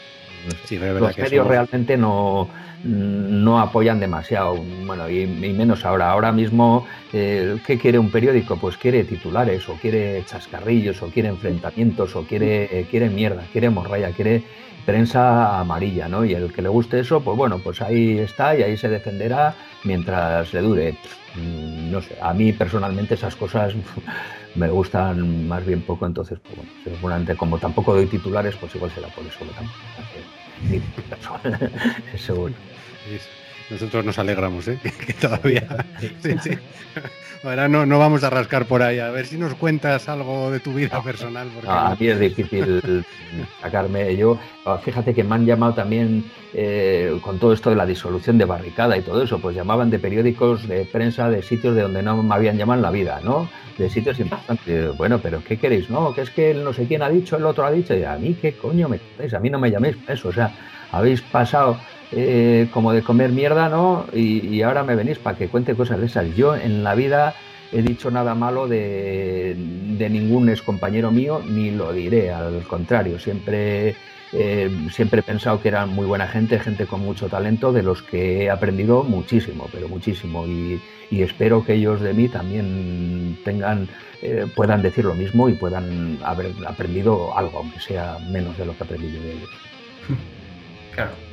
los 0.99 1.17
medios 1.17 1.47
realmente 1.47 1.97
no, 1.97 2.49
no 2.83 3.59
apoyan 3.59 3.99
demasiado, 3.99 4.55
bueno, 4.85 5.09
y, 5.09 5.25
menos 5.25 5.85
ahora. 5.85 6.11
Ahora 6.11 6.31
mismo, 6.31 6.87
eh, 7.13 7.57
¿qué 7.65 7.77
quiere 7.77 7.99
un 7.99 8.11
periódico? 8.11 8.57
Pues 8.57 8.77
quiere 8.77 9.03
titulares, 9.03 9.67
o 9.69 9.73
quiere 9.73 10.23
chascarrillos, 10.25 11.01
o 11.01 11.07
quiere 11.07 11.29
enfrentamientos, 11.29 12.15
o 12.15 12.23
quiere, 12.23 12.85
quiere 12.89 13.09
mierda, 13.09 13.43
quiere 13.51 13.69
morralla, 13.69 14.11
quiere 14.11 14.43
prensa 14.85 15.59
amarilla, 15.59 16.07
¿no? 16.07 16.25
Y 16.25 16.33
el 16.33 16.51
que 16.51 16.61
le 16.61 16.69
guste 16.69 16.99
eso, 16.99 17.21
pues 17.21 17.37
bueno, 17.37 17.59
pues 17.59 17.81
ahí 17.81 18.17
está 18.17 18.55
y 18.55 18.63
ahí 18.63 18.77
se 18.77 18.89
defenderá 18.89 19.53
mientras 19.83 20.53
le 20.53 20.61
dure. 20.61 20.91
Mm, 21.35 21.91
no 21.91 22.01
sé, 22.01 22.15
a 22.19 22.33
mí 22.33 22.53
personalmente 22.53 23.13
esas 23.13 23.35
cosas 23.35 23.73
me 24.55 24.69
gustan 24.69 25.47
más 25.47 25.65
bien 25.65 25.81
poco, 25.83 26.05
entonces, 26.05 26.39
pues 26.39 26.55
bueno, 26.57 26.71
seguramente 26.83 27.35
como 27.35 27.59
tampoco 27.59 27.93
doy 27.93 28.07
titulares, 28.07 28.55
pues 28.57 28.75
igual 28.75 28.91
será 28.91 29.07
por 29.09 29.25
eso 29.27 29.45
que 29.45 29.53
tampoco. 29.53 29.87
seguro. 32.17 32.55
Nosotros 33.69 34.03
nos 34.03 34.17
alegramos, 34.17 34.67
¿eh? 34.67 34.79
que, 35.05 35.13
todavía. 35.13 35.67
Sí, 36.21 36.35
sí. 36.41 36.51
Ahora 37.41 37.69
no, 37.69 37.85
no 37.85 37.99
vamos 37.99 38.23
a 38.25 38.29
rascar 38.29 38.65
por 38.65 38.83
ahí. 38.83 38.99
A 38.99 39.11
ver 39.11 39.25
si 39.25 39.37
nos 39.37 39.53
cuentas 39.55 40.09
algo 40.09 40.51
de 40.51 40.59
tu 40.59 40.73
vida 40.73 41.01
personal. 41.01 41.47
Porque 41.53 41.69
a 41.69 41.95
mí 41.97 42.07
es 42.07 42.19
difícil 42.19 43.05
sacarme. 43.61 44.15
Yo, 44.17 44.37
fíjate 44.83 45.13
que 45.13 45.23
me 45.23 45.35
han 45.35 45.45
llamado 45.45 45.73
también 45.73 46.25
eh, 46.53 47.17
con 47.21 47.39
todo 47.39 47.53
esto 47.53 47.69
de 47.69 47.77
la 47.77 47.85
disolución 47.85 48.37
de 48.37 48.43
barricada 48.43 48.97
y 48.97 49.01
todo 49.01 49.23
eso. 49.23 49.39
Pues 49.39 49.55
llamaban 49.55 49.89
de 49.89 49.99
periódicos, 49.99 50.67
de 50.67 50.83
prensa, 50.83 51.29
de 51.29 51.41
sitios 51.41 51.75
de 51.75 51.83
donde 51.83 52.03
no 52.03 52.21
me 52.21 52.35
habían 52.35 52.57
llamado 52.57 52.79
en 52.79 52.83
la 52.83 52.91
vida, 52.91 53.21
¿no? 53.23 53.49
De 53.77 53.89
sitios 53.89 54.19
importantes. 54.19 54.97
Bueno, 54.97 55.19
pero 55.19 55.41
¿qué 55.41 55.55
queréis? 55.55 55.89
No, 55.89 56.13
que 56.13 56.21
es 56.21 56.31
que 56.31 56.53
no 56.53 56.73
sé 56.73 56.87
quién 56.87 57.01
ha 57.03 57.09
dicho, 57.09 57.37
el 57.37 57.45
otro 57.45 57.65
ha 57.65 57.71
dicho. 57.71 57.93
A 58.05 58.17
mí, 58.17 58.33
¿qué 58.33 58.51
coño 58.51 58.89
me 58.89 58.99
contáis? 58.99 59.33
A 59.33 59.39
mí 59.39 59.49
no 59.49 59.59
me 59.59 59.71
llaméis 59.71 59.95
eso. 60.09 60.27
O 60.27 60.33
sea, 60.33 60.51
habéis 60.91 61.21
pasado 61.21 61.79
eh, 62.11 62.67
como 62.71 62.91
de 62.91 63.03
comer 63.03 63.31
mierda, 63.31 63.69
¿no? 63.69 64.05
Y, 64.13 64.61
ahora 64.61 64.83
me 64.83 64.95
venís 64.95 65.19
para 65.19 65.37
que 65.37 65.47
cuente 65.47 65.75
cosas 65.75 65.99
de 65.99 66.07
esas. 66.07 66.35
Yo 66.35 66.55
en 66.55 66.83
la 66.83 66.95
vida 66.95 67.35
he 67.71 67.83
dicho 67.83 68.09
nada 68.09 68.33
malo 68.33 68.67
de, 68.67 69.55
ningún 70.09 70.49
ex 70.49 70.61
compañero 70.61 71.11
mío, 71.11 71.41
ni 71.47 71.71
lo 71.71 71.93
diré, 71.93 72.31
al 72.31 72.63
contrario, 72.63 73.19
siempre 73.19 73.95
eh, 74.31 74.69
siempre 74.91 75.21
he 75.21 75.23
pensado 75.23 75.61
que 75.61 75.69
eran 75.69 75.89
muy 75.89 76.05
buena 76.05 76.27
gente, 76.27 76.59
gente 76.59 76.85
con 76.85 77.01
mucho 77.01 77.29
talento, 77.29 77.71
de 77.71 77.83
los 77.83 78.01
que 78.01 78.43
he 78.43 78.49
aprendido 78.49 79.03
muchísimo, 79.03 79.67
pero 79.71 79.87
muchísimo. 79.87 80.45
Y, 80.47 80.81
espero 81.11 81.65
que 81.65 81.73
ellos 81.73 82.01
de 82.01 82.13
mí 82.13 82.27
también 82.27 83.37
tengan, 83.43 83.87
eh, 84.21 84.45
puedan 84.55 84.83
decir 84.83 85.05
lo 85.05 85.15
mismo 85.15 85.49
y 85.49 85.53
puedan 85.53 86.19
haber 86.23 86.53
aprendido 86.67 87.35
algo, 87.35 87.59
aunque 87.59 87.79
sea 87.79 88.17
menos 88.29 88.57
de 88.57 88.65
lo 88.65 88.73
que 88.77 88.83
he 88.83 88.85
aprendido 88.85 89.21
de 89.23 89.31
ellos. 89.31 89.49
Claro. 90.93 91.28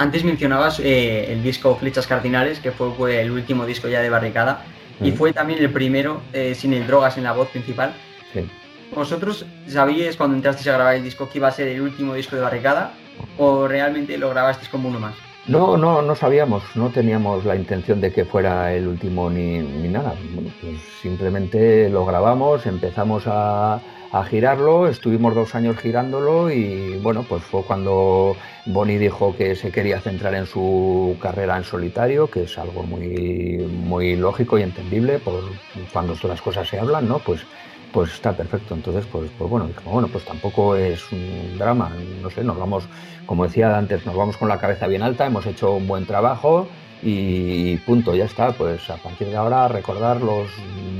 Antes 0.00 0.24
mencionabas 0.24 0.80
eh, 0.80 1.30
el 1.30 1.42
disco 1.42 1.76
Flechas 1.76 2.06
Cardinales, 2.06 2.58
que 2.58 2.70
fue, 2.72 3.20
el 3.20 3.30
último 3.30 3.66
disco 3.66 3.86
ya 3.86 4.00
de 4.00 4.08
Barricada, 4.08 4.64
y 5.02 5.12
fue 5.12 5.34
también 5.34 5.58
el 5.62 5.70
primero 5.70 6.22
sin 6.54 6.72
el 6.72 6.86
drogas 6.86 7.18
en 7.18 7.24
la 7.24 7.32
voz 7.32 7.48
principal. 7.48 7.92
Sí. 8.32 8.48
¿Vosotros 8.94 9.44
sabíais 9.68 10.16
cuando 10.16 10.36
entrasteis 10.36 10.68
a 10.68 10.72
grabar 10.72 10.94
el 10.96 11.04
disco 11.04 11.28
que 11.28 11.36
iba 11.36 11.48
a 11.48 11.52
ser 11.52 11.68
el 11.68 11.82
último 11.82 12.14
disco 12.14 12.34
de 12.34 12.42
Barricada 12.42 12.92
o 13.36 13.68
realmente 13.68 14.16
lo 14.16 14.30
grabasteis 14.30 14.70
como 14.70 14.88
uno 14.88 15.00
más? 15.00 15.14
No, 15.46 15.76
no, 15.76 16.02
no 16.02 16.14
sabíamos, 16.14 16.62
no 16.74 16.90
teníamos 16.90 17.44
la 17.44 17.56
intención 17.56 18.00
de 18.00 18.12
que 18.12 18.24
fuera 18.24 18.72
el 18.72 18.88
último 18.88 19.30
ni, 19.30 19.58
nada. 19.60 20.14
Pues 20.60 20.76
simplemente 21.00 21.88
lo 21.88 22.06
grabamos, 22.06 22.66
empezamos 22.66 23.24
a, 23.26 23.80
girarlo, 24.28 24.88
estuvimos 24.88 25.34
dos 25.34 25.54
años 25.54 25.76
girándolo 25.78 26.50
y 26.50 26.98
bueno, 26.98 27.24
pues 27.28 27.42
fue 27.44 27.62
cuando 27.62 28.36
Bonnie 28.66 28.98
dijo 28.98 29.36
que 29.36 29.54
se 29.54 29.70
quería 29.70 30.00
centrar 30.00 30.34
en 30.34 30.46
su 30.46 31.16
carrera 31.20 31.56
en 31.56 31.64
solitario, 31.64 32.28
que 32.28 32.42
es 32.44 32.58
algo 32.58 32.82
muy, 32.82 33.58
muy 33.84 34.16
lógico 34.16 34.58
y 34.58 34.62
entendible 34.62 35.20
por 35.20 35.44
cuando 35.92 36.14
todas 36.14 36.30
las 36.30 36.42
cosas 36.42 36.68
se 36.68 36.78
hablan, 36.78 37.08
¿no? 37.08 37.20
Pues 37.20 37.46
pues 37.92 38.12
está 38.12 38.32
perfecto. 38.32 38.74
Entonces, 38.74 39.04
pues, 39.10 39.30
pues 39.36 39.50
bueno, 39.50 39.68
bueno, 39.84 40.08
pues 40.08 40.24
tampoco 40.24 40.76
es 40.76 41.10
un 41.12 41.58
drama, 41.58 41.90
no 42.22 42.30
sé, 42.30 42.44
nos 42.44 42.58
vamos, 42.58 42.84
como 43.26 43.44
decía 43.44 43.76
antes, 43.76 44.06
nos 44.06 44.16
vamos 44.16 44.36
con 44.36 44.48
la 44.48 44.58
cabeza 44.58 44.86
bien 44.86 45.02
alta, 45.02 45.26
hemos 45.26 45.46
hecho 45.46 45.72
un 45.74 45.86
buen 45.86 46.06
trabajo 46.06 46.68
y 47.02 47.76
punto, 47.78 48.14
ya 48.14 48.26
está, 48.26 48.52
pues 48.52 48.88
a 48.90 48.96
partir 48.96 49.28
de 49.28 49.36
ahora 49.36 49.68
recordar 49.68 50.20
los, 50.20 50.50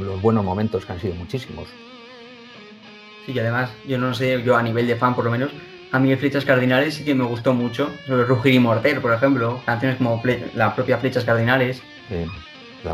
los 0.00 0.20
buenos 0.22 0.44
momentos 0.44 0.84
que 0.84 0.92
han 0.92 1.00
sido 1.00 1.14
muchísimos. 1.14 1.68
Sí, 3.20 3.32
y 3.32 3.38
además, 3.38 3.78
yo 3.84 3.98
no 3.98 4.14
sé, 4.14 4.42
yo 4.42 4.56
a 4.56 4.62
nivel 4.62 4.86
de 4.86 4.96
fan 4.96 5.14
por 5.14 5.24
lo 5.24 5.30
menos, 5.30 5.54
a 5.90 5.98
mí 5.98 6.14
Flechas 6.16 6.44
Cardinales 6.44 6.94
sí 6.94 7.04
que 7.04 7.14
me 7.14 7.24
gustó 7.24 7.52
mucho, 7.54 8.02
Rugir 8.06 8.54
y 8.54 8.58
Morter, 8.58 9.00
por 9.02 9.12
ejemplo, 9.12 9.62
canciones 9.66 9.98
como 9.98 10.22
la 10.54 10.74
propia 10.74 10.98
Flechas 10.98 11.24
Cardinales. 11.24 11.86
Sí 12.08 12.16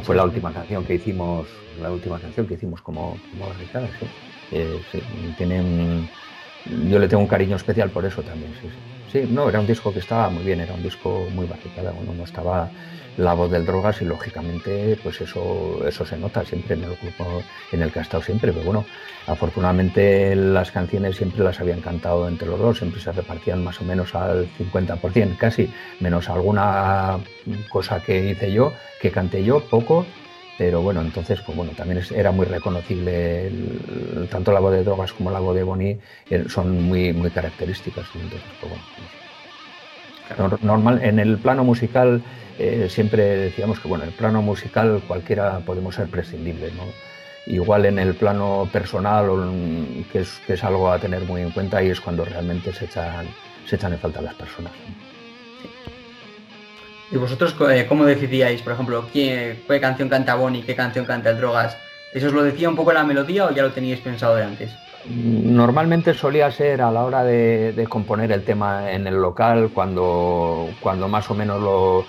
fue 0.03 0.17
la 0.17 0.25
última 0.25 0.53
canción 0.53 0.85
que 0.85 0.95
hicimos, 0.95 1.51
la 1.77 1.93
última 1.93 2.21
canción 2.21 2.47
que 2.47 2.55
hicimos 2.55 2.83
como, 2.83 3.23
como 3.31 3.47
barricadas, 3.47 3.97
eh, 4.51 4.85
tienen, 5.37 6.11
yo 6.65 6.99
le 6.99 7.09
tengo 7.09 7.23
un 7.23 7.29
cariño 7.29 7.57
especial 7.57 7.91
por 7.93 8.05
eso 8.07 8.25
también, 8.25 8.55
sí, 8.55 8.69
sí. 9.07 9.27
no, 9.29 9.49
era 9.49 9.61
un 9.61 9.67
disco 9.67 9.93
que 9.93 10.01
estaba 10.01 10.29
muy 10.31 10.45
bien, 10.45 10.61
era 10.61 10.75
un 10.75 10.83
disco 10.83 11.31
muy 11.31 11.47
barricada, 11.47 11.93
bueno, 11.93 12.15
no 12.15 12.25
estaba 12.25 12.73
la 13.17 13.35
voz 13.35 13.51
del 13.51 13.65
drogas 13.65 14.01
y 14.03 14.05
lógicamente 14.05 14.99
pues 15.03 15.21
eso, 15.21 15.87
eso 15.87 16.05
se 16.05 16.17
nota 16.17 16.45
siempre 16.45 16.75
en 16.75 16.85
el 16.85 16.97
grupo 16.97 17.43
en 17.73 17.83
el 17.83 17.93
que 17.93 18.01
ha 18.01 18.03
estado 18.03 18.23
siempre, 18.23 18.53
pero 18.53 18.65
bueno, 18.65 18.85
afortunadamente 19.27 20.35
las 20.37 20.71
canciones 20.71 21.17
siempre 21.17 21.43
las 21.43 21.61
habían 21.61 21.81
cantado 21.81 22.29
entre 22.29 22.49
los 22.49 22.59
dos, 22.59 22.79
siempre 22.79 23.01
se 23.01 23.13
repartían 23.13 23.65
más 23.65 23.81
o 23.81 23.85
menos 23.85 24.15
al 24.15 24.49
50%, 24.59 25.37
casi, 25.37 25.71
menos 26.01 26.29
alguna 26.29 27.19
cosa 27.69 28.01
que 28.01 28.31
hice 28.31 28.53
yo, 28.53 28.73
que 29.01 29.11
canté 29.11 29.45
yo, 29.45 29.61
poco, 29.61 30.07
pero 30.59 30.81
bueno, 30.81 31.03
entonces, 31.03 31.41
pues 31.43 31.57
bueno, 31.57 31.73
también 31.77 32.03
era 32.15 32.33
muy 32.33 32.47
reconocible, 32.47 33.51
tanto 34.31 34.53
la 34.53 34.61
voz 34.61 34.73
de 34.73 34.85
Drogas 34.85 35.13
como 35.13 35.31
la 35.31 35.39
voz 35.39 35.55
de 35.55 35.63
Bonnie 35.63 35.99
eh, 36.31 36.45
son 36.49 36.83
muy, 36.83 37.13
muy 37.13 37.31
características. 37.31 38.07
Entonces, 38.15 38.41
pues 38.61 38.71
bueno, 38.71 38.85
normal, 40.63 41.01
en 41.03 41.19
el 41.19 41.39
plano 41.39 41.65
musical 41.65 42.23
eh, 42.59 42.89
siempre 42.91 43.23
decíamos 43.23 43.81
que 43.81 43.89
bueno, 43.89 44.05
en 44.05 44.11
el 44.11 44.17
plano 44.17 44.43
musical 44.43 45.03
cualquiera 45.07 45.59
podemos 45.61 45.95
ser 45.95 46.09
prescindibles, 46.09 46.73
¿no? 46.75 46.85
Igual 47.47 47.87
en 47.87 47.99
el 47.99 48.15
plano 48.15 48.69
personal, 48.73 49.27
que 50.11 50.21
es, 50.21 50.41
que 50.47 50.55
es 50.55 50.65
algo 50.65 50.91
a 50.91 50.99
tener 50.99 51.23
muy 51.23 51.43
en 51.43 51.51
cuenta 51.51 51.83
y 51.83 51.91
es 51.91 52.01
cuando 52.01 52.25
realmente 52.25 52.73
se 52.73 52.87
echan, 52.87 53.27
se 53.67 53.77
echan 53.77 53.93
en 53.93 53.99
falta 54.01 54.21
las 54.21 54.35
personas. 54.35 54.73
¿Y 57.11 57.17
vosotros 57.19 57.55
eh, 57.71 57.87
cómo 57.89 58.05
decidíais, 58.05 58.63
por 58.63 58.73
ejemplo, 58.73 59.07
qué, 59.13 59.63
qué 59.69 59.81
canción 59.81 60.09
canta 60.09 60.35
Bonnie, 60.35 60.63
qué 60.63 60.75
canción 60.75 61.05
canta 61.05 61.31
el 61.31 61.37
Drogas? 61.37 61.77
¿Eso 62.13 62.29
os 62.29 62.33
lo 62.33 62.43
decía 62.43 62.69
un 62.69 62.75
poco 62.75 62.93
la 62.93 63.05
melodía 63.05 63.47
o 63.47 63.55
ya 63.55 63.63
lo 63.63 63.71
teníais 63.71 64.01
pensado 64.01 64.35
de 64.35 64.43
antes? 64.43 64.73
Normalmente 65.09 66.15
solía 66.15 66.51
ser 66.51 66.83
a 66.83 66.91
la 66.91 67.05
hora 67.05 67.23
de, 67.23 67.87
componer 67.89 68.33
el 68.33 68.45
tema 68.45 68.91
en 68.93 69.07
el 69.07 69.15
local, 69.17 69.71
cuando, 69.73 70.69
cuando 70.81 71.09
más 71.09 71.31
o 71.31 71.35
menos 71.35 71.61
lo, 71.61 72.05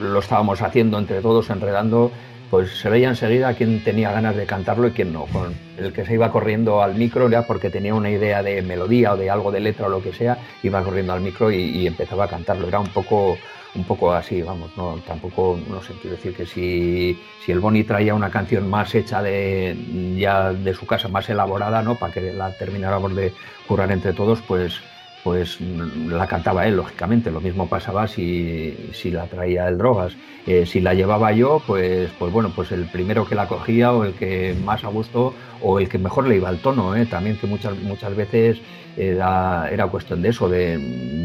lo 0.00 0.18
estábamos 0.18 0.60
haciendo 0.60 0.98
entre 0.98 1.20
todos, 1.22 1.48
enredando, 1.48 2.12
pues 2.52 2.70
se 2.70 2.90
veía 2.90 3.08
enseguida 3.08 3.54
quién 3.54 3.82
tenía 3.82 4.12
ganas 4.12 4.36
de 4.36 4.44
cantarlo 4.44 4.86
y 4.86 4.90
quién 4.90 5.10
no. 5.10 5.24
Con 5.24 5.54
el 5.78 5.90
que 5.94 6.04
se 6.04 6.12
iba 6.12 6.30
corriendo 6.30 6.82
al 6.82 6.96
micro 6.96 7.26
era 7.26 7.46
porque 7.46 7.70
tenía 7.70 7.94
una 7.94 8.10
idea 8.10 8.42
de 8.42 8.60
melodía 8.60 9.14
o 9.14 9.16
de 9.16 9.30
algo 9.30 9.50
de 9.50 9.60
letra 9.60 9.86
o 9.86 9.88
lo 9.88 10.02
que 10.02 10.12
sea, 10.12 10.36
iba 10.62 10.84
corriendo 10.84 11.14
al 11.14 11.22
micro 11.22 11.50
y 11.50 11.86
empezaba 11.86 12.24
a 12.24 12.28
cantarlo. 12.28 12.68
Era 12.68 12.78
un 12.78 12.88
poco 12.88 13.38
un 13.74 13.84
poco 13.84 14.12
así, 14.12 14.42
vamos, 14.42 14.70
no, 14.76 14.96
tampoco, 15.06 15.58
no 15.66 15.82
sé, 15.82 15.94
quiero 16.00 16.16
decir 16.16 16.34
que 16.34 16.44
si, 16.44 17.18
si 17.42 17.52
el 17.52 17.60
Boni 17.60 17.84
traía 17.84 18.14
una 18.14 18.30
canción 18.30 18.68
más 18.68 18.94
hecha 18.94 19.22
de 19.22 19.74
ya 20.18 20.52
de 20.52 20.74
su 20.74 20.86
casa, 20.86 21.08
más 21.08 21.28
elaborada, 21.30 21.82
¿no? 21.82 21.94
Para 21.94 22.12
que 22.12 22.20
la 22.32 22.52
termináramos 22.52 23.16
de 23.16 23.32
curar 23.66 23.90
entre 23.90 24.12
todos, 24.12 24.42
pues 24.42 24.80
pues 25.24 25.60
la 25.60 26.26
cantaba 26.26 26.66
él, 26.66 26.76
lógicamente. 26.76 27.30
Lo 27.30 27.40
mismo 27.40 27.68
pasaba 27.68 28.08
si, 28.08 28.90
si 28.92 29.10
la 29.10 29.26
traía 29.26 29.68
el 29.68 29.78
drogas. 29.78 30.16
Eh, 30.46 30.66
si 30.66 30.80
la 30.80 30.94
llevaba 30.94 31.32
yo, 31.32 31.62
pues, 31.66 32.10
pues 32.18 32.32
bueno, 32.32 32.50
pues 32.54 32.72
el 32.72 32.86
primero 32.86 33.24
que 33.24 33.36
la 33.36 33.46
cogía 33.46 33.92
o 33.92 34.04
el 34.04 34.14
que 34.14 34.56
más 34.64 34.82
a 34.82 34.88
gusto 34.88 35.34
o 35.60 35.78
el 35.78 35.88
que 35.88 35.98
mejor 35.98 36.26
le 36.26 36.36
iba 36.36 36.48
al 36.48 36.58
tono, 36.58 36.96
¿eh? 36.96 37.06
también 37.06 37.36
que 37.36 37.46
muchas, 37.46 37.78
muchas 37.78 38.16
veces 38.16 38.60
era, 38.96 39.86
cuestión 39.90 40.20
de 40.22 40.30
eso, 40.30 40.48
de, 40.48 40.78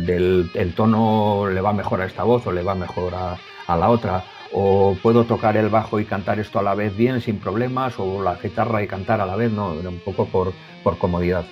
del 0.05 0.51
el 0.53 0.73
tono 0.73 1.47
le 1.49 1.61
va 1.61 1.73
mejor 1.73 2.01
a 2.01 2.05
esta 2.05 2.23
voz 2.23 2.45
o 2.45 2.51
le 2.51 2.61
va 2.63 2.75
mejor 2.75 3.13
a, 3.15 3.75
la 3.75 3.89
otra, 3.89 4.23
o 4.53 4.95
puedo 5.01 5.25
tocar 5.25 5.57
el 5.57 5.69
bajo 5.69 5.99
y 5.99 6.05
cantar 6.05 6.39
esto 6.39 6.59
a 6.59 6.63
la 6.63 6.75
vez 6.75 6.95
bien, 6.95 7.19
sin 7.19 7.39
problemas, 7.39 7.95
o 7.97 8.21
la 8.21 8.35
guitarra 8.35 8.83
y 8.83 8.87
cantar 8.87 9.19
a 9.19 9.25
la 9.25 9.35
vez, 9.35 9.51
no, 9.51 9.73
era 9.79 9.89
un 9.89 9.99
poco 9.99 10.25
por, 10.25 10.53
por 10.83 10.97
comodidad, 10.97 11.45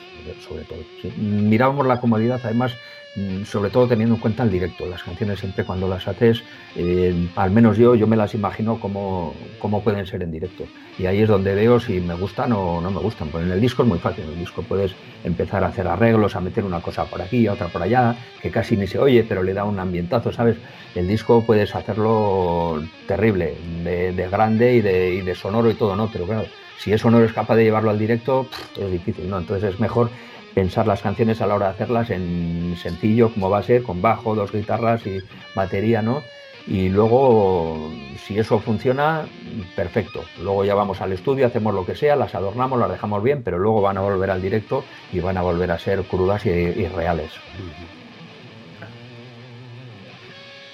sobre 0.48 0.64
todo. 0.64 0.80
Mirábamos 1.18 1.88
la 1.88 2.00
comodidad, 2.00 2.40
además, 2.44 2.76
Mm, 3.18 3.46
sobre 3.46 3.70
todo 3.70 3.88
teniendo 3.88 4.16
en 4.16 4.22
cuenta 4.22 4.44
el 4.44 4.52
directo. 4.52 4.86
Las 4.86 5.02
canciones 5.02 5.40
siempre 5.40 5.64
cuando 5.64 5.88
las 5.88 6.06
haces, 6.06 6.44
eh, 6.76 7.30
al 7.38 7.50
menos 7.50 7.78
yo, 7.78 7.96
yo 7.96 8.08
me 8.08 8.18
las 8.18 8.34
imagino 8.34 8.78
como, 8.78 9.34
como, 9.58 9.82
pueden 9.82 10.06
ser 10.06 10.22
en 10.22 10.32
directo. 10.32 10.66
Y 11.00 11.06
ahí 11.06 11.22
es 11.22 11.30
donde 11.30 11.56
veo 11.56 11.80
si 11.80 12.02
me 12.02 12.14
gustan 12.14 12.52
o 12.52 12.82
no 12.82 12.92
me 12.92 13.00
gustan. 13.00 13.30
Pues 13.30 13.46
en 13.46 13.52
el 13.52 13.62
disco 13.62 13.84
es 13.84 13.88
muy 13.88 14.00
fácil, 14.00 14.26
en 14.26 14.32
el 14.32 14.40
disco 14.40 14.64
puedes 14.64 14.96
empezar 15.24 15.64
a 15.64 15.68
hacer 15.68 15.88
arreglos, 15.88 16.36
a 16.36 16.42
meter 16.42 16.66
una 16.66 16.82
cosa 16.82 17.06
por 17.06 17.22
aquí, 17.22 17.48
otra 17.48 17.68
por 17.70 17.82
allá, 17.82 18.18
que 18.42 18.52
casi 18.52 18.76
ni 18.76 18.86
se 18.86 19.00
oye, 19.00 19.24
pero 19.24 19.44
le 19.44 19.54
da 19.54 19.64
un 19.64 19.80
ambientazo, 19.80 20.34
¿sabes? 20.34 20.58
El 20.94 21.08
disco 21.08 21.42
puedes 21.46 21.74
hacerlo 21.74 22.84
terrible, 23.08 23.56
de, 23.86 24.28
grande 24.30 24.76
y 24.76 24.82
de, 24.82 25.16
y 25.16 25.22
de 25.22 25.36
sonoro 25.36 25.72
y 25.72 25.76
todo, 25.76 25.96
¿no? 25.96 26.10
Pero 26.12 26.26
claro, 26.26 26.48
si 26.80 26.94
eso 26.94 27.10
no 27.12 27.20
eres 27.20 27.34
capaz 27.34 27.56
de 27.56 27.64
llevarlo 27.64 27.90
al 27.90 28.00
directo, 28.00 28.48
es 28.78 28.92
difícil, 28.92 29.30
¿no? 29.30 29.38
Entonces 29.38 29.74
es 29.74 29.80
mejor 29.80 30.10
pensar 30.54 30.88
las 30.88 31.02
canciones 31.02 31.42
a 31.42 31.48
la 31.48 31.56
hora 31.56 31.68
de 31.68 31.74
hacerlas 31.74 32.10
en 32.10 32.76
sencillo, 32.82 33.32
como 33.32 33.50
va 33.50 33.60
a 33.60 33.64
ser, 33.64 33.84
con 33.84 34.02
bajo, 34.02 34.36
dos 34.36 34.52
guitarras 34.52 35.06
y 35.06 35.20
batería, 35.54 36.02
¿no? 36.02 36.24
Y 36.68 36.90
luego, 36.90 37.92
si 38.26 38.40
eso 38.40 38.58
funciona, 38.60 39.26
perfecto. 39.76 40.24
Luego 40.42 40.66
ya 40.66 40.74
vamos 40.74 41.00
al 41.02 41.14
estudio, 41.14 41.46
hacemos 41.46 41.76
lo 41.76 41.86
que 41.86 41.96
sea, 41.96 42.16
las 42.16 42.34
adornamos, 42.34 42.80
las 42.80 42.90
dejamos 42.90 43.22
bien, 43.22 43.44
pero 43.44 43.60
luego 43.60 43.82
van 43.82 43.98
a 43.98 44.02
volver 44.02 44.32
al 44.32 44.42
directo 44.42 44.84
y 45.14 45.20
van 45.20 45.38
a 45.38 45.44
volver 45.44 45.70
a 45.70 45.78
ser 45.78 46.02
crudas 46.04 46.44
y, 46.46 46.88
reales. 46.88 47.32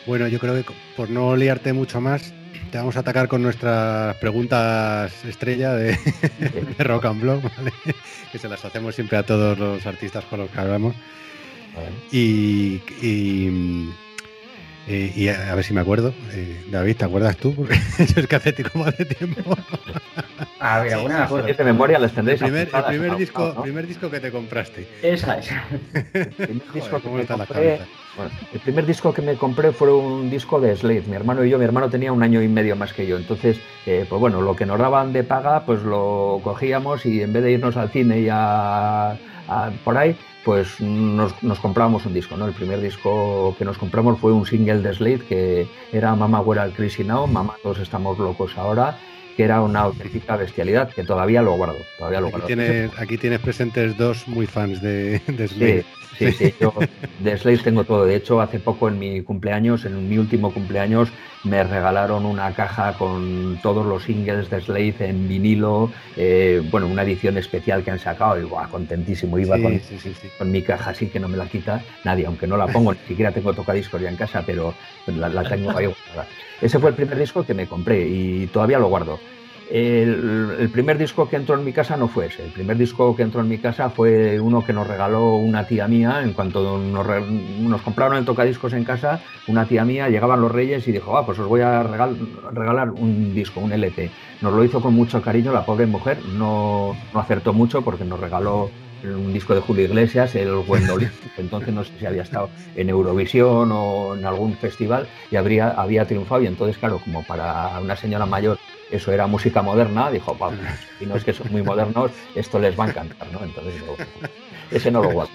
Bueno, 0.08 0.28
yo 0.28 0.40
creo 0.40 0.56
que 0.56 0.64
por 0.96 1.10
no 1.10 1.36
liarte 1.36 1.74
mucho 1.74 2.00
más, 2.00 2.34
te 2.72 2.78
vamos 2.78 2.96
a 2.96 3.02
atacar 3.02 3.28
con 3.28 3.42
nuestras 3.42 4.16
preguntas 4.18 5.14
estrella 5.26 5.74
de, 5.74 5.98
Rock 6.80 7.06
and 7.06 7.22
Blog, 7.22 7.42
que 8.32 8.40
se 8.40 8.48
las 8.48 8.64
hacemos 8.64 8.96
siempre 8.96 9.18
a 9.18 9.24
todos 9.24 9.58
los 9.58 9.86
artistas 9.86 10.24
con 10.26 10.40
los 10.40 10.50
que 10.50 10.60
hablamos. 10.60 10.96
Y, 12.12 12.82
y, 13.02 13.50
a 15.30 15.56
ver 15.56 15.64
si 15.64 15.74
me 15.74 15.82
acuerdo. 15.82 16.14
Eh, 16.32 16.66
David, 16.70 16.98
¿te 16.98 17.06
acuerdas 17.06 17.38
tú? 17.38 17.54
Porque 17.56 17.80
es 17.98 18.28
que 18.28 18.36
hace 18.36 18.54
como 18.64 18.86
hace 18.86 19.06
tiempo. 19.06 19.56
A 20.62 20.80
ver, 20.80 20.94
alguna 20.94 21.28
de 21.28 21.64
memoria 21.64 21.98
les 21.98 22.14
tendréis 22.14 22.40
el 22.42 22.52
primer, 22.52 22.70
el 22.72 22.84
primer 22.84 23.18
disco, 23.18 23.62
primer 23.64 23.88
disco 23.88 24.12
que 24.12 24.20
te 24.20 24.32
compraste. 24.32 24.88
Esa, 25.02 25.40
es. 25.40 25.50
el 26.14 26.30
primer 26.30 26.72
disco 26.72 27.02
que 27.02 27.10
me 27.10 27.26
compré, 27.26 27.80
bueno, 28.16 28.32
el 28.54 28.60
primer 28.60 28.86
disco 28.86 29.12
que 29.12 29.22
me 29.24 29.36
compré 29.36 29.72
fue 29.72 29.92
un 29.92 30.30
disco 30.30 30.62
de 30.62 30.76
Slade. 30.76 31.06
Mi 31.08 31.16
hermano 31.16 31.44
y 31.44 31.50
yo, 31.50 31.58
mi 31.58 31.66
hermano 31.66 31.90
tenía 31.90 32.12
un 32.12 32.22
año 32.22 32.44
y 32.44 32.48
medio 32.48 32.76
más 32.76 32.94
que 32.94 33.08
yo. 33.08 33.18
Entonces, 33.18 33.60
eh, 33.88 34.06
pues 34.08 34.20
bueno, 34.22 34.42
lo 34.42 34.56
que 34.56 34.68
nos 34.68 34.78
daban 34.78 35.14
de 35.14 35.24
paga, 35.24 35.66
pues 35.66 35.82
lo 35.82 36.42
cogíamos 36.44 37.08
y 37.08 37.24
en 37.24 37.34
vez 37.34 37.42
de 37.42 37.54
irnos 37.54 37.76
al 37.76 37.90
cine 37.90 38.20
y 38.20 38.28
a, 38.32 39.18
por 39.84 39.98
ahí, 39.98 40.16
pues 40.46 40.80
nos, 40.80 41.42
nos 41.42 41.60
comprábamos 41.60 42.06
un 42.06 42.14
disco, 42.14 42.38
¿no? 42.38 42.46
El 42.46 42.54
primer 42.54 42.82
disco 42.82 43.56
que 43.58 43.66
nos 43.66 43.80
compramos 43.80 44.20
fue 44.20 44.32
un 44.32 44.46
single 44.46 44.84
de 44.84 44.94
Slade 44.94 45.20
que 45.28 45.68
era 45.92 46.14
Mama 46.16 46.42
Where 46.42 46.62
al 46.62 46.74
Crazy 46.74 47.04
Now, 47.04 47.26
Mamá 47.26 47.56
Todos 47.64 47.80
Estamos 47.80 48.18
Locos 48.20 48.58
Ahora 48.58 48.98
que 49.42 49.46
era 49.46 49.60
una 49.64 49.80
auténtica 49.80 50.38
bestialidad, 50.38 50.94
que 50.94 51.04
todavía 51.04 51.42
lo 51.42 51.56
guardo. 51.56 51.80
Todavía 51.98 52.22
lo 52.22 52.28
aquí, 52.28 52.42
Tienes, 52.46 52.92
aquí 53.00 53.18
tienes 53.18 53.40
presentes 53.40 53.98
dos 53.98 54.28
muy 54.28 54.46
fans 54.46 54.80
de, 54.84 55.20
de 55.26 55.48
Slade. 55.48 55.82
Sí, 55.82 55.88
sí, 56.32 56.54
yo 56.60 56.74
de 57.20 57.38
Slade 57.38 57.58
tengo 57.60 57.84
todo. 57.84 58.06
De 58.06 58.16
hecho, 58.16 58.42
hace 58.42 58.60
poco 58.60 58.88
en 58.88 59.00
mi 59.00 59.22
cumpleaños, 59.22 59.86
en 59.86 60.10
mi 60.10 60.18
último 60.18 60.54
cumpleaños, 60.54 61.10
me 61.44 61.64
regalaron 61.64 62.26
una 62.26 62.54
caja 62.54 62.94
con 62.94 63.60
todos 63.64 63.86
los 63.86 64.04
singles 64.04 64.50
de 64.50 64.62
Slade 64.62 64.96
en 65.00 65.28
vinilo, 65.28 65.92
eh, 66.16 66.62
bueno, 66.70 66.88
una 66.88 67.04
edición 67.04 67.38
especial 67.38 67.84
que 67.84 67.92
han 67.92 68.00
sacado, 68.00 68.40
y 68.40 68.48
contentísimo, 68.70 69.40
iba 69.40 69.58
con, 69.60 69.82
con, 70.38 70.52
mi 70.52 70.62
caja 70.62 70.92
así 70.92 71.08
que 71.08 71.20
no 71.20 71.28
me 71.28 71.38
la 71.38 71.46
quita 71.48 71.82
nadie, 72.04 72.26
aunque 72.26 72.48
no 72.48 72.58
la 72.58 72.68
pongo, 72.68 72.94
ni 72.94 73.00
siquiera 73.08 73.32
tengo 73.32 73.54
tocadiscos 73.54 74.02
ya 74.02 74.10
en 74.10 74.18
casa, 74.18 74.44
pero 74.46 74.74
la, 75.08 75.30
la 75.30 75.44
tengo 75.44 75.72
ahí 75.72 75.88
guardada. 75.88 76.28
Ese 76.62 76.78
fue 76.78 76.92
el 76.92 76.96
primer 76.96 77.18
disco 77.18 77.44
que 77.44 77.56
me 77.56 77.66
compré 77.66 78.08
y 78.08 78.48
todavía 78.48 78.78
lo 78.78 78.88
guardo. 78.88 79.20
El, 79.74 80.70
primer 80.74 80.98
disco 80.98 81.30
que 81.30 81.38
entró 81.38 81.56
en 81.56 81.64
mi 81.64 81.72
casa 81.72 81.96
no 81.96 82.10
fue 82.10 82.26
ese. 82.26 82.44
El 82.44 82.52
primer 82.52 82.78
disco 82.78 83.16
que 83.16 83.24
entró 83.24 83.40
en 83.40 83.48
mi 83.48 83.58
casa 83.58 83.90
fue 83.90 84.38
uno 84.42 84.66
que 84.66 84.74
nos 84.74 84.86
regaló 84.86 85.36
una 85.36 85.66
tía 85.66 85.88
mía. 85.88 86.22
En 86.24 86.34
cuanto 86.34 86.78
nos, 86.78 87.82
compraron 87.82 88.18
el 88.18 88.26
tocadiscos 88.26 88.74
en 88.74 88.84
casa, 88.84 89.22
una 89.48 89.66
tía 89.66 89.86
mía, 89.86 90.10
llegaban 90.10 90.42
los 90.42 90.52
reyes 90.52 90.86
y 90.90 90.92
dijo, 90.92 91.18
ah, 91.18 91.26
pues 91.26 91.40
os 91.40 91.48
voy 91.48 91.62
a 91.62 91.84
regalar 91.84 92.90
un 92.90 93.34
disco, 93.34 93.62
un 93.62 93.72
LP. 93.72 94.12
Nos 94.42 94.54
lo 94.54 94.62
hizo 94.66 94.82
con 94.82 94.94
mucho 94.94 95.22
cariño 95.22 95.54
la 95.54 95.66
pobre 95.66 95.86
mujer. 95.86 96.18
No, 96.34 96.94
no 97.14 97.20
acertó 97.20 97.54
mucho 97.54 97.82
porque 97.82 98.04
nos 98.04 98.20
regaló 98.20 98.70
un 99.04 99.34
disco 99.34 99.56
de 99.56 99.62
Julio 99.62 99.86
Iglesias, 99.86 100.36
el 100.36 100.54
Gwendolyn, 100.64 101.12
entonces 101.38 101.74
no 101.74 101.84
sé 101.84 101.92
si 101.98 102.06
había 102.06 102.24
estado 102.24 102.50
en 102.76 102.90
Eurovisión 102.90 103.72
o 103.72 104.16
en 104.16 104.26
algún 104.26 104.54
festival 104.56 105.08
y 105.32 105.38
habría, 105.38 105.70
había 105.70 106.06
triunfado 106.06 106.44
y 106.44 106.48
entonces, 106.48 106.78
claro, 106.78 107.00
como 107.04 107.24
para 107.24 107.80
una 107.80 107.96
señora 107.96 108.26
mayor 108.26 108.60
eso 108.92 109.12
era 109.12 109.28
música 109.28 109.62
moderna, 109.62 110.12
dijo, 110.12 110.36
Pablo, 110.38 110.60
si 111.00 111.06
no 111.06 111.16
es 111.16 111.24
que 111.24 111.34
son 111.34 111.52
muy 111.52 111.64
modernos, 111.64 112.12
esto 112.36 112.60
les 112.60 112.78
va 112.80 112.86
a 112.86 112.90
encantar, 112.90 113.28
¿no? 113.32 113.44
Entonces, 113.44 113.82
ese 114.70 114.92
no 114.92 115.02
lo 115.02 115.12
guardo. 115.12 115.32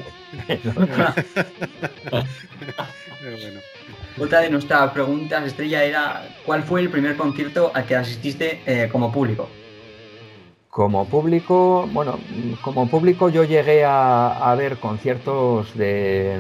Otra 4.19 4.41
de 4.41 4.51
nuestras 4.51 4.91
preguntas, 4.93 5.45
Estrella, 5.47 5.85
era 5.85 6.29
¿cuál 6.45 6.63
fue 6.63 6.81
el 6.81 6.89
primer 6.89 7.17
concierto 7.17 7.71
al 7.75 7.85
que 7.85 7.97
asististe 7.97 8.61
eh, 8.67 8.89
como 8.91 9.13
público? 9.13 9.49
Como 10.77 11.07
público, 11.07 11.89
bueno, 11.91 12.19
como 12.61 12.87
público 12.87 13.31
yo 13.31 13.45
llegué 13.45 13.83
a, 13.87 14.55
ver 14.59 14.77
conciertos 14.77 15.75
de, 15.75 16.39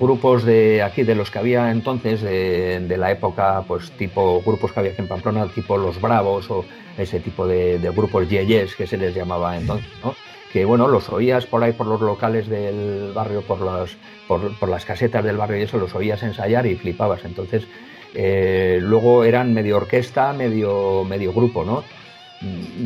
grupos 0.00 0.42
de 0.42 0.82
aquí, 0.82 1.04
de 1.04 1.14
los 1.14 1.30
que 1.30 1.38
había 1.38 1.70
entonces, 1.70 2.20
de, 2.20 2.96
la 2.98 3.12
época, 3.12 3.62
pues 3.68 3.92
tipo 3.92 4.42
grupos 4.44 4.72
que 4.72 4.80
había 4.80 4.90
aquí 4.90 5.02
en 5.02 5.06
Pamplona, 5.06 5.46
tipo 5.54 5.76
Los 5.76 6.00
Bravos 6.00 6.50
o 6.50 6.64
ese 6.98 7.20
tipo 7.20 7.46
de, 7.46 7.78
grupos 7.94 8.28
yeyes 8.28 8.74
que 8.74 8.88
se 8.88 8.96
les 8.96 9.14
llamaba 9.14 9.56
entonces, 9.56 9.86
¿no? 10.02 10.16
Que 10.52 10.64
bueno, 10.64 10.88
los 10.88 11.08
oías 11.08 11.46
por 11.46 11.62
ahí 11.62 11.70
por 11.70 11.86
los 11.86 12.00
locales 12.00 12.48
del 12.48 13.12
barrio, 13.14 13.42
por 13.42 13.60
las, 13.60 13.96
por, 14.26 14.68
las 14.68 14.84
casetas 14.84 15.24
del 15.24 15.36
barrio 15.36 15.58
y 15.58 15.62
eso, 15.62 15.78
los 15.78 15.94
oías 15.94 16.24
ensayar 16.24 16.66
y 16.66 16.74
flipabas. 16.74 17.24
Entonces, 17.24 17.68
eh, 18.14 18.80
luego 18.82 19.22
eran 19.22 19.54
medio 19.54 19.76
orquesta, 19.76 20.32
medio, 20.32 21.04
medio 21.04 21.32
grupo, 21.32 21.64
¿no? 21.64 21.84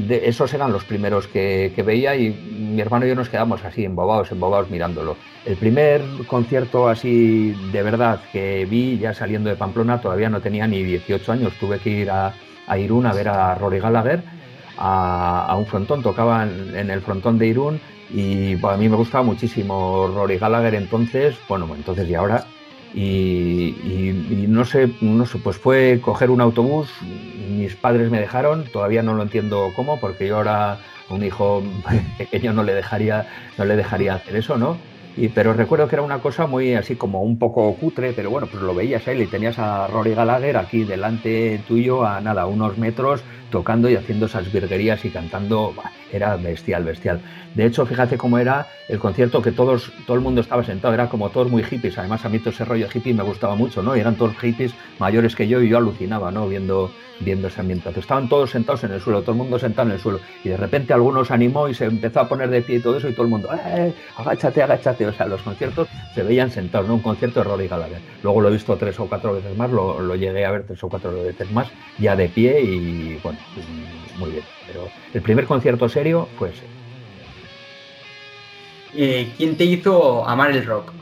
Esos 0.09 0.53
eran 0.53 0.73
los 0.73 0.85
primeros 0.85 1.29
que, 1.29 1.73
veía 1.85 2.17
y 2.17 2.31
mi 2.31 2.81
hermano 2.81 3.07
y 3.07 3.11
yo 3.11 3.15
nos 3.15 3.29
quedamos 3.29 3.65
así, 3.65 3.85
embobados, 3.85 4.33
embobados 4.33 4.71
mirándolo. 4.71 5.17
El 5.45 5.57
primer 5.57 6.03
concierto 6.27 6.89
así 6.89 7.55
de 7.73 7.83
verdad 7.83 8.21
que 8.33 8.65
vi 8.65 8.99
ya 8.99 9.15
saliendo 9.15 9.51
de 9.51 9.57
Pamplona, 9.57 10.01
todavía 10.01 10.29
no 10.29 10.41
tenía 10.41 10.67
ni 10.67 10.83
18 10.83 11.33
años, 11.33 11.53
tuve 11.61 11.79
que 11.79 11.91
ir 11.91 12.11
a, 12.11 12.35
Irún 12.77 13.07
a 13.07 13.13
ver 13.13 13.29
a 13.29 13.55
Rory 13.55 13.79
Gallagher, 13.79 14.23
a, 14.77 15.55
un 15.57 15.67
frontón, 15.67 16.03
tocaba 16.03 16.43
en, 16.43 16.91
el 16.91 17.01
frontón 17.01 17.39
de 17.39 17.47
Irún 17.47 17.81
y 18.11 18.55
a 18.65 18.77
mí 18.77 18.89
me 18.89 18.97
gustaba 18.97 19.23
muchísimo 19.23 20.11
Rory 20.13 20.39
Gallagher 20.39 20.75
entonces, 20.75 21.37
bueno, 21.49 21.69
entonces 21.75 22.09
y 22.09 22.15
ahora, 22.15 22.45
y, 22.95 24.47
no 24.49 24.65
sé, 24.65 24.91
no 25.01 25.27
sé, 25.27 25.39
pues 25.39 25.57
fue 25.57 26.01
coger 26.01 26.31
un 26.31 26.41
autobús, 26.41 26.89
mis 27.51 27.75
padres 27.75 28.11
me 28.11 28.21
dejaron, 28.21 28.65
todavía 28.73 29.03
no 29.03 29.15
lo 29.15 29.23
entiendo 29.23 29.73
cómo, 29.75 29.99
porque 29.99 30.29
yo 30.29 30.37
ahora 30.37 30.79
un 31.11 31.25
hijo 31.25 31.63
pequeño 32.19 32.53
no 32.53 32.63
le 32.63 32.75
dejaría, 32.75 33.27
no 33.59 33.65
le 33.65 33.77
dejaría 33.77 34.15
hacer 34.15 34.37
eso, 34.37 34.57
¿no? 34.57 34.77
Y, 35.17 35.29
pero 35.29 35.53
recuerdo 35.53 35.87
que 35.87 35.95
era 35.95 36.03
una 36.03 36.19
cosa 36.19 36.47
muy 36.47 36.75
así 36.75 36.97
como 36.97 37.23
un 37.23 37.39
poco 37.39 37.73
cutre, 37.75 38.13
pero 38.13 38.31
bueno, 38.31 38.49
pues 38.49 38.63
lo 38.63 38.75
veías 38.75 39.07
ahí 39.07 39.23
y 39.23 39.27
tenías 39.27 39.59
a 39.61 39.87
Rory 39.87 40.15
Gallagher 40.15 40.57
aquí 40.57 40.83
delante 40.83 41.61
tuyo 41.69 42.05
a 42.05 42.21
nada, 42.21 42.47
unos 42.47 42.79
metros, 42.79 43.23
tocando 43.55 43.89
y 43.89 43.95
haciendo 43.95 44.27
esas 44.27 44.53
virguerías 44.53 45.05
y 45.05 45.11
cantando, 45.11 45.73
era 46.13 46.35
bestial, 46.35 46.83
bestial. 46.83 47.21
De 47.55 47.65
hecho, 47.65 47.87
fíjate 47.87 48.19
cómo 48.19 48.37
era 48.39 48.67
el 48.89 48.99
concierto 48.99 49.41
que 49.43 49.53
todos, 49.53 49.93
todo 50.09 50.17
el 50.17 50.23
mundo 50.25 50.41
estaba 50.41 50.65
sentado, 50.65 50.93
era 50.93 51.09
como 51.09 51.31
todos 51.31 51.49
muy 51.49 51.63
hippies, 51.63 51.97
además 51.97 52.25
a 52.25 52.29
mí 52.29 52.41
todo 52.41 52.51
ese 52.51 52.65
rollo 52.65 52.89
hippie 52.93 53.15
me 53.15 53.23
gustaba 53.23 53.55
mucho, 53.55 53.81
¿no? 53.81 53.97
Y 53.97 54.01
eran 54.01 54.17
todos 54.17 54.37
hippies 54.39 54.75
mayores 54.99 55.37
que 55.37 55.47
yo 55.47 55.63
y 55.63 55.69
yo 55.69 55.77
alucinaba, 55.77 56.33
¿no? 56.33 56.49
Viendo, 56.49 56.91
viendo 57.21 57.47
ese 57.47 57.61
ambiente. 57.61 57.91
Estaban 57.97 58.29
todos 58.29 58.51
sentados 58.51 58.83
en 58.83 58.91
el 58.91 59.01
suelo, 59.01 59.23
todo 59.23 59.33
el 59.33 59.39
mundo 59.39 59.57
sentado 59.57 59.87
en 59.89 59.95
el 59.95 60.01
suelo. 60.01 60.19
Y 60.43 60.49
de 60.49 60.57
repente 60.57 60.93
algunos 60.93 61.31
animó 61.31 61.69
y 61.69 61.75
se 61.75 61.85
empezó 61.85 62.21
a 62.21 62.29
poner 62.29 62.51
de 62.51 62.61
pie 62.63 62.79
y 62.79 62.81
todo 62.81 62.97
eso 62.97 63.09
y 63.09 63.13
todo 63.13 63.23
el 63.23 63.31
mundo, 63.31 63.51
¡eh! 63.55 63.95
Agáchate, 64.17 64.65
agáchate. 64.65 65.07
O 65.07 65.13
sea, 65.13 65.27
los 65.27 65.43
conciertos 65.43 65.87
se 66.13 66.25
veían 66.25 66.51
sentados, 66.51 66.89
¿no? 66.89 66.95
Un 66.95 67.03
concierto 67.03 67.39
de 67.39 67.45
Rory 67.45 67.69
Gallagher. 67.69 68.01
Luego 68.25 68.41
lo 68.41 68.49
he 68.49 68.53
visto 68.53 68.77
tres 68.77 68.99
o 68.99 69.07
cuatro 69.07 69.33
veces 69.35 69.57
más, 69.57 69.71
lo, 69.71 70.01
lo 70.01 70.17
llegué 70.17 70.45
a 70.45 70.51
ver 70.51 70.65
tres 70.65 70.83
o 70.83 70.89
cuatro 70.89 71.13
veces 71.13 71.51
más, 71.53 71.69
ya 71.99 72.17
de 72.17 72.29
pie 72.29 72.61
y 72.61 73.21
bueno, 73.23 73.39
muy 74.19 74.31
bien. 74.31 74.45
Pero 74.67 74.89
el 75.13 75.23
primer 75.23 75.47
concierto 75.47 75.89
serio 75.89 76.29
fue 76.39 76.51
ese. 76.51 76.65
Eh, 78.97 79.33
¿Quién 79.37 79.57
te 79.57 79.65
hizo 79.65 80.27
amar 80.29 80.53
el 80.53 80.65
rock? 80.65 80.93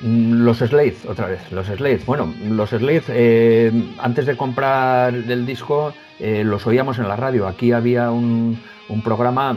Mm, 0.00 0.44
los 0.44 0.58
Slade, 0.58 0.96
otra 1.08 1.26
vez, 1.26 1.40
los 1.52 1.66
Slade. 1.66 2.00
Bueno, 2.06 2.32
los 2.48 2.70
Slade, 2.70 3.04
eh, 3.08 3.72
antes 3.98 4.26
de 4.26 4.36
comprar 4.36 5.14
el 5.14 5.46
disco, 5.46 5.94
eh, 6.18 6.42
los 6.44 6.66
oíamos 6.66 6.98
en 6.98 7.08
la 7.08 7.16
radio. 7.16 7.46
Aquí 7.46 7.72
había 7.72 8.10
un, 8.10 8.60
programa 9.04 9.56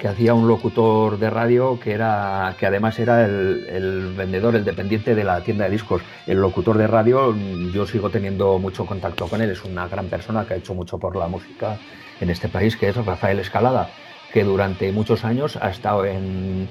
que 0.00 0.08
hacía 0.08 0.32
un 0.32 0.48
locutor 0.48 1.18
de 1.18 1.28
radio 1.28 1.78
que 1.78 1.92
era 1.92 2.56
que 2.58 2.66
además 2.66 2.98
era 2.98 3.24
el, 3.24 4.14
vendedor, 4.16 4.56
el 4.56 4.64
dependiente 4.64 5.14
de 5.14 5.24
la 5.24 5.42
tienda 5.42 5.64
de 5.64 5.70
discos. 5.70 6.02
El 6.26 6.40
locutor 6.40 6.78
de 6.78 6.86
radio, 6.86 7.36
yo 7.72 7.86
sigo 7.86 8.08
teniendo 8.08 8.58
mucho 8.58 8.86
contacto 8.86 9.28
con 9.28 9.42
él, 9.42 9.50
es 9.50 9.62
una 9.62 9.86
gran 9.88 10.06
persona 10.06 10.46
que 10.46 10.54
ha 10.54 10.56
hecho 10.56 10.74
mucho 10.74 10.98
por 10.98 11.14
la 11.16 11.28
música 11.28 11.78
en 12.20 12.30
este 12.30 12.48
país, 12.48 12.76
que 12.76 12.88
es 12.88 12.96
Rafael 12.96 13.38
Escalada 13.38 13.90
que 14.32 14.44
durante 14.44 14.92
muchos 14.92 15.24
años 15.24 15.58
ha 15.60 15.70
estado 15.70 16.04
en, 16.04 16.68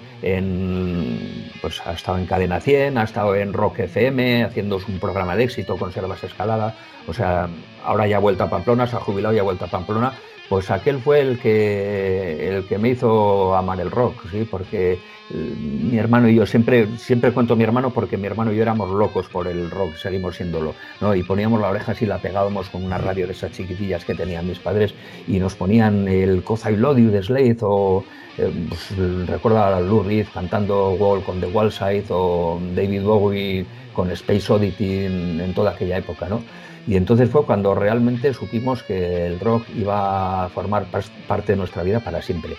pues 1.62 1.82
ha 1.86 1.92
estado 1.92 2.18
en 2.18 2.26
Cadena 2.26 2.62
100, 2.62 2.98
ha 2.98 3.04
estado 3.04 3.36
en 3.36 3.52
Rock 3.52 3.80
FM, 3.80 4.46
haciendo 4.46 4.80
un 4.88 4.98
programa 4.98 5.36
de 5.36 5.44
éxito, 5.44 5.76
Conservas 5.76 6.24
Escalada, 6.24 6.76
o 7.06 7.14
sea, 7.14 7.50
ahora 7.84 8.08
ya 8.08 8.16
ha 8.16 8.20
vuelto 8.20 8.46
a 8.46 8.50
Pamplona, 8.50 8.88
se 8.88 8.96
ha 8.96 9.00
jubilado 9.02 9.36
y 9.36 9.40
ha 9.40 9.44
vuelto 9.44 9.66
a 9.66 9.68
Pamplona, 9.68 10.14
pues 10.50 10.72
aquel 10.72 11.00
fue 11.00 11.22
el 11.22 11.40
que, 11.40 12.50
el 12.50 12.66
que 12.66 12.80
me 12.80 12.90
hizo 12.90 13.56
amar 13.56 13.80
el 13.80 13.92
rock, 13.92 14.26
¿sí? 14.32 14.48
porque 14.50 14.94
eh, 14.94 15.00
mi 15.30 15.96
hermano 15.98 16.28
y 16.28 16.36
yo, 16.36 16.48
siempre, 16.48 16.88
siempre 16.98 17.32
cuento 17.32 17.54
a 17.54 17.56
mi 17.56 17.64
hermano 17.64 17.92
porque 17.92 18.18
mi 18.18 18.26
hermano 18.26 18.52
y 18.52 18.56
yo 18.56 18.64
éramos 18.64 18.90
locos 18.90 19.28
por 19.28 19.48
el 19.48 19.70
rock, 19.70 19.96
seguimos 19.96 20.36
siéndolo, 20.36 20.74
¿no? 21.02 21.14
y 21.14 21.22
poníamos 21.22 21.62
la 21.62 21.70
oreja 21.70 21.92
así, 21.92 22.08
la 22.08 22.18
pegábamos 22.18 22.68
con 22.70 22.84
una 22.84 22.98
radio 22.98 23.28
de 23.28 23.34
esas 23.34 23.52
chiquitillas 23.52 24.04
que 24.04 24.16
tenían 24.16 24.48
mis 24.48 24.58
padres 24.58 24.96
y 25.28 25.38
nos 25.38 25.54
ponían 25.54 26.08
el 26.08 26.44
Coza 26.44 26.72
y 26.72 26.76
de 26.76 27.22
Slade 27.22 27.58
o 27.62 28.04
eh, 28.40 28.52
pues, 28.68 29.28
recuerdo 29.28 29.64
a 29.64 29.80
Lou 29.80 30.02
Reed 30.02 30.26
cantando 30.34 30.94
Wall 30.94 31.22
con 31.24 31.40
The 31.40 31.48
Wall 31.48 31.72
Side 31.72 32.06
o 32.10 32.60
David 32.74 33.04
Bowie 33.04 33.66
con 33.94 34.10
Space 34.12 34.52
Oddity 34.52 35.06
en 35.06 35.54
toda 35.54 35.72
aquella 35.72 35.98
época, 35.98 36.28
¿no? 36.28 36.42
Y 36.90 36.96
entonces 36.96 37.30
fue 37.30 37.46
cuando 37.46 37.76
realmente 37.76 38.34
supimos 38.34 38.82
que 38.82 39.28
el 39.28 39.40
rock 39.40 39.64
iba 39.78 40.46
a 40.46 40.50
formar 40.50 40.88
parte 41.28 41.52
de 41.52 41.56
nuestra 41.56 41.84
vida 41.84 42.00
para 42.00 42.20
siempre. 42.20 42.56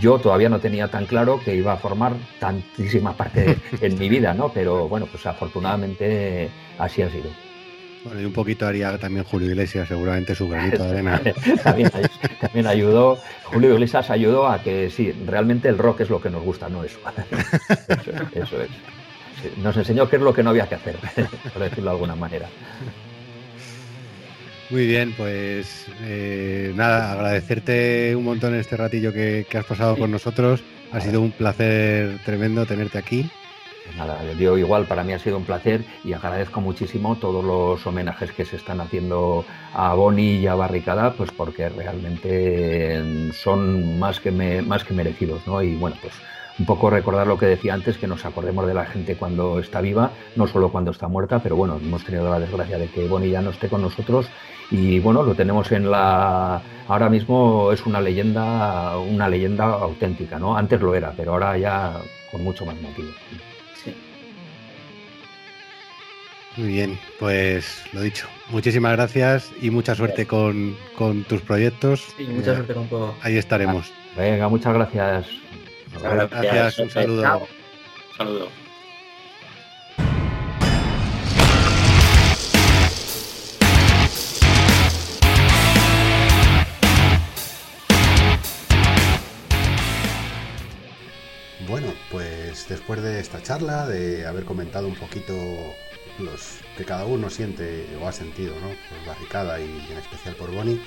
Yo 0.00 0.20
todavía 0.20 0.48
no 0.48 0.60
tenía 0.60 0.86
tan 0.86 1.04
claro 1.04 1.40
que 1.44 1.56
iba 1.56 1.72
a 1.72 1.76
formar 1.76 2.12
tantísima 2.38 3.16
parte 3.16 3.58
en 3.80 3.98
mi 3.98 4.08
vida, 4.08 4.34
¿no? 4.34 4.50
Pero 4.50 4.88
bueno, 4.88 5.06
pues 5.10 5.26
afortunadamente 5.26 6.48
así 6.78 7.02
ha 7.02 7.10
sido. 7.10 7.28
Bueno, 8.04 8.20
y 8.20 8.24
un 8.24 8.32
poquito 8.32 8.68
haría 8.68 8.96
también 8.98 9.24
Julio 9.24 9.48
Iglesias, 9.48 9.88
seguramente 9.88 10.36
su 10.36 10.48
granito 10.48 10.84
de 10.84 10.90
arena. 10.90 11.20
también, 11.64 12.66
ayudó, 12.68 13.18
Julio 13.46 13.72
Iglesias 13.72 14.10
ayudó 14.10 14.46
a 14.46 14.62
que 14.62 14.90
sí, 14.90 15.10
realmente 15.26 15.68
el 15.68 15.76
rock 15.76 16.02
es 16.02 16.08
lo 16.08 16.20
que 16.20 16.30
nos 16.30 16.44
gusta, 16.44 16.68
no 16.68 16.84
eso. 16.84 17.00
Eso, 18.32 18.62
es. 18.62 18.70
Nos 19.58 19.76
enseñó 19.76 20.08
qué 20.08 20.16
es 20.16 20.22
lo 20.22 20.32
que 20.32 20.44
no 20.44 20.50
había 20.50 20.68
que 20.68 20.76
hacer, 20.76 20.94
por 21.52 21.62
decirlo 21.62 21.90
de 21.90 21.90
alguna 21.90 22.14
manera. 22.14 22.46
Muy 24.72 24.86
bien, 24.86 25.12
pues 25.18 25.86
eh, 26.00 26.72
nada, 26.74 27.12
agradecerte 27.12 28.16
un 28.16 28.24
montón 28.24 28.54
este 28.54 28.74
ratillo 28.74 29.12
que, 29.12 29.46
has 29.52 29.66
pasado 29.66 29.98
con 29.98 30.10
nosotros. 30.10 30.64
Ha 30.92 31.00
sido 31.02 31.20
un 31.20 31.30
placer 31.30 32.18
tremendo 32.24 32.64
tenerte 32.64 32.96
aquí. 32.96 33.30
Pues 33.84 33.96
nada, 33.96 34.18
digo 34.34 34.56
igual, 34.56 34.86
para 34.86 35.04
mí 35.04 35.12
ha 35.12 35.18
sido 35.18 35.36
un 35.36 35.44
placer 35.44 35.84
y 36.04 36.14
agradezco 36.14 36.62
muchísimo 36.62 37.16
todos 37.16 37.44
los 37.44 37.86
homenajes 37.86 38.32
que 38.32 38.46
se 38.46 38.56
están 38.56 38.80
haciendo 38.80 39.44
a 39.74 39.92
Boni 39.92 40.36
y 40.36 40.46
a 40.46 40.54
Barricada, 40.54 41.12
pues 41.12 41.30
porque 41.30 41.68
realmente 41.68 43.30
son 43.34 43.98
más 43.98 44.20
que, 44.20 44.30
más 44.30 44.84
que 44.84 44.94
merecidos, 44.94 45.46
¿no? 45.46 45.62
Y 45.62 45.74
bueno, 45.74 45.98
pues 46.00 46.14
un 46.58 46.66
poco 46.66 46.90
recordar 46.90 47.26
lo 47.26 47.38
que 47.38 47.46
decía 47.46 47.74
antes, 47.74 47.98
que 47.98 48.06
nos 48.06 48.24
acordemos 48.24 48.66
de 48.66 48.74
la 48.74 48.84
gente 48.84 49.16
cuando 49.16 49.58
está 49.58 49.80
viva, 49.80 50.10
no 50.36 50.46
solo 50.46 50.70
cuando 50.70 50.90
está 50.90 51.08
muerta, 51.08 51.40
pero 51.42 51.56
bueno, 51.56 51.78
hemos 51.82 52.04
tenido 52.04 52.30
la 52.30 52.38
desgracia 52.38 52.78
de 52.78 52.88
que 52.88 53.08
Boni 53.08 53.30
ya 53.30 53.40
no 53.40 53.50
esté 53.50 53.68
con 53.68 53.82
nosotros 53.82 54.26
y 54.70 55.00
bueno, 55.00 55.22
lo 55.22 55.34
tenemos 55.34 55.70
en 55.72 55.90
la 55.90 56.62
ahora 56.88 57.08
mismo 57.08 57.72
es 57.72 57.84
una 57.86 58.00
leyenda, 58.00 58.98
una 58.98 59.28
leyenda 59.28 59.64
auténtica, 59.64 60.38
¿no? 60.38 60.56
Antes 60.56 60.80
lo 60.80 60.94
era, 60.94 61.12
pero 61.16 61.32
ahora 61.32 61.56
ya 61.56 62.00
con 62.30 62.42
mucho 62.42 62.64
más 62.66 62.80
motivo. 62.80 63.10
Muy 66.56 66.68
bien, 66.68 66.98
pues 67.18 67.82
lo 67.92 68.02
dicho. 68.02 68.28
Muchísimas 68.50 68.92
gracias 68.92 69.50
y 69.62 69.70
mucha 69.70 69.94
suerte 69.94 70.26
con, 70.26 70.76
tus 71.28 71.40
proyectos. 71.40 72.06
Sí, 72.16 72.24
mucha 72.24 72.52
eh, 72.52 72.56
suerte 72.56 72.74
con 72.74 72.88
todo. 72.88 73.14
Ahí 73.22 73.38
estaremos. 73.38 73.90
Venga, 74.16 74.48
muchas 74.48 74.74
gracias. 74.74 75.26
Gracias, 76.00 76.78
un 76.78 76.90
saludo. 76.90 77.48
saludo. 78.16 78.48
Bueno, 91.68 91.94
pues 92.10 92.68
después 92.68 93.02
de 93.02 93.20
esta 93.20 93.42
charla, 93.42 93.86
de 93.86 94.26
haber 94.26 94.44
comentado 94.44 94.86
un 94.88 94.94
poquito 94.94 95.32
los 96.18 96.58
que 96.76 96.84
cada 96.84 97.06
uno 97.06 97.30
siente 97.30 97.86
o 98.00 98.06
ha 98.06 98.12
sentido, 98.12 98.54
¿no? 98.56 98.68
Por 98.68 99.06
Barricada 99.06 99.60
y 99.60 99.86
en 99.90 99.98
especial 99.98 100.34
por 100.34 100.50
Bonnie. 100.50 100.82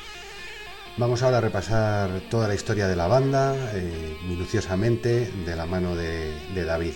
Vamos 0.98 1.24
ahora 1.24 1.40
a 1.40 1.42
repasar 1.42 2.10
toda 2.32 2.48
la 2.48 2.56
historia 2.56 2.88
de 2.88 2.96
la 2.96 3.08
banda, 3.08 3.54
eh, 3.74 4.16
minuciosamente, 4.30 5.30
de 5.46 5.56
la 5.58 5.66
mano 5.66 5.94
de, 5.94 6.64
David. 6.64 6.94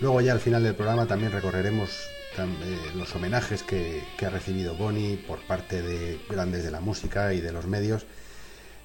Luego 0.00 0.20
ya 0.20 0.32
al 0.32 0.40
final 0.40 0.64
del 0.64 0.74
programa 0.74 1.06
también 1.06 1.30
recorreremos 1.30 1.90
eh, 2.38 2.90
los 2.96 3.14
homenajes 3.14 3.62
que, 3.62 4.02
ha 4.20 4.30
recibido 4.30 4.74
Bonnie 4.74 5.16
por 5.16 5.38
parte 5.46 5.80
de 5.80 6.18
grandes 6.28 6.64
de 6.64 6.72
la 6.72 6.80
música 6.80 7.34
y 7.34 7.40
de 7.40 7.52
los 7.52 7.68
medios, 7.68 8.04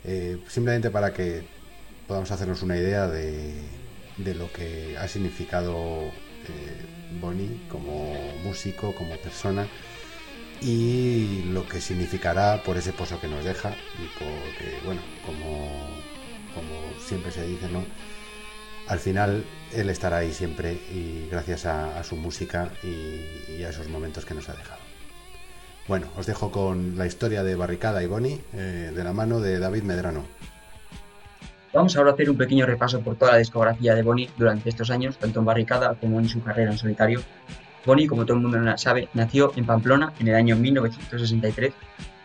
eh, 0.04 0.38
simplemente 0.48 0.92
para 0.92 1.12
que 1.12 1.44
podamos 2.08 2.30
hacernos 2.30 2.62
una 2.62 2.78
idea 2.78 3.08
de, 3.08 3.56
de 4.18 4.36
lo 4.36 4.54
que 4.54 4.96
ha 4.96 5.08
significado 5.08 6.12
Bonnie 7.20 7.66
como 7.68 8.14
músico, 8.44 8.94
como 8.94 9.18
persona 9.18 9.66
y 10.62 11.44
lo 11.52 11.68
que 11.68 11.82
significará 11.82 12.62
por 12.64 12.78
ese 12.78 12.94
pozo 12.94 13.20
que 13.20 13.28
nos 13.28 13.44
deja 13.44 13.70
y 13.70 14.08
porque, 14.18 14.78
bueno, 14.86 15.02
como, 15.26 15.70
como 16.54 17.00
siempre 17.00 17.32
se 17.32 17.46
dice, 17.46 17.68
¿no? 17.70 17.84
Al 18.88 19.00
final 19.00 19.44
él 19.74 19.90
estará 19.90 20.18
ahí 20.18 20.32
siempre 20.32 20.74
y 20.74 21.28
gracias 21.32 21.66
a, 21.66 22.04
su 22.04 22.16
música 22.16 22.70
y, 22.84 23.64
a 23.64 23.70
esos 23.70 23.88
momentos 23.88 24.26
que 24.26 24.34
nos 24.34 24.50
ha 24.50 24.54
dejado. 24.54 24.82
Bueno, 25.88 26.08
os 26.18 26.26
dejo 26.26 26.52
con 26.52 26.98
la 26.98 27.08
historia 27.08 27.44
de 27.44 27.56
Barricada 27.56 28.04
y 28.04 28.08
Bonnie 28.08 28.42
eh, 28.54 28.92
de 28.94 29.04
la 29.04 29.14
mano 29.14 29.40
de 29.40 29.60
David 29.60 29.84
Medrano. 29.84 30.26
Vamos 31.74 31.96
ahora 31.96 32.12
a 32.12 32.14
hacer 32.14 32.30
un 32.30 32.38
pequeño 32.38 32.66
repaso 32.66 33.00
por 33.00 33.16
toda 33.16 33.32
la 33.32 33.38
discografía 33.38 33.96
de 33.96 34.04
Bonnie 34.04 34.30
durante 34.38 34.70
estos 34.70 34.92
años, 34.92 35.18
tanto 35.18 35.40
en 35.40 35.46
Barricada 35.46 35.96
como 35.96 36.20
en 36.20 36.28
su 36.28 36.44
carrera 36.44 36.72
en 36.72 36.78
solitario. 36.78 37.22
Bonnie, 37.86 38.08
como 38.08 38.26
todo 38.26 38.38
el 38.38 38.44
mundo 38.44 38.78
sabe, 38.78 39.10
nació 39.14 39.52
en 39.56 39.66
Pamplona 39.66 40.14
en 40.20 40.28
el 40.28 40.36
año 40.36 40.56
1963. 40.56 41.74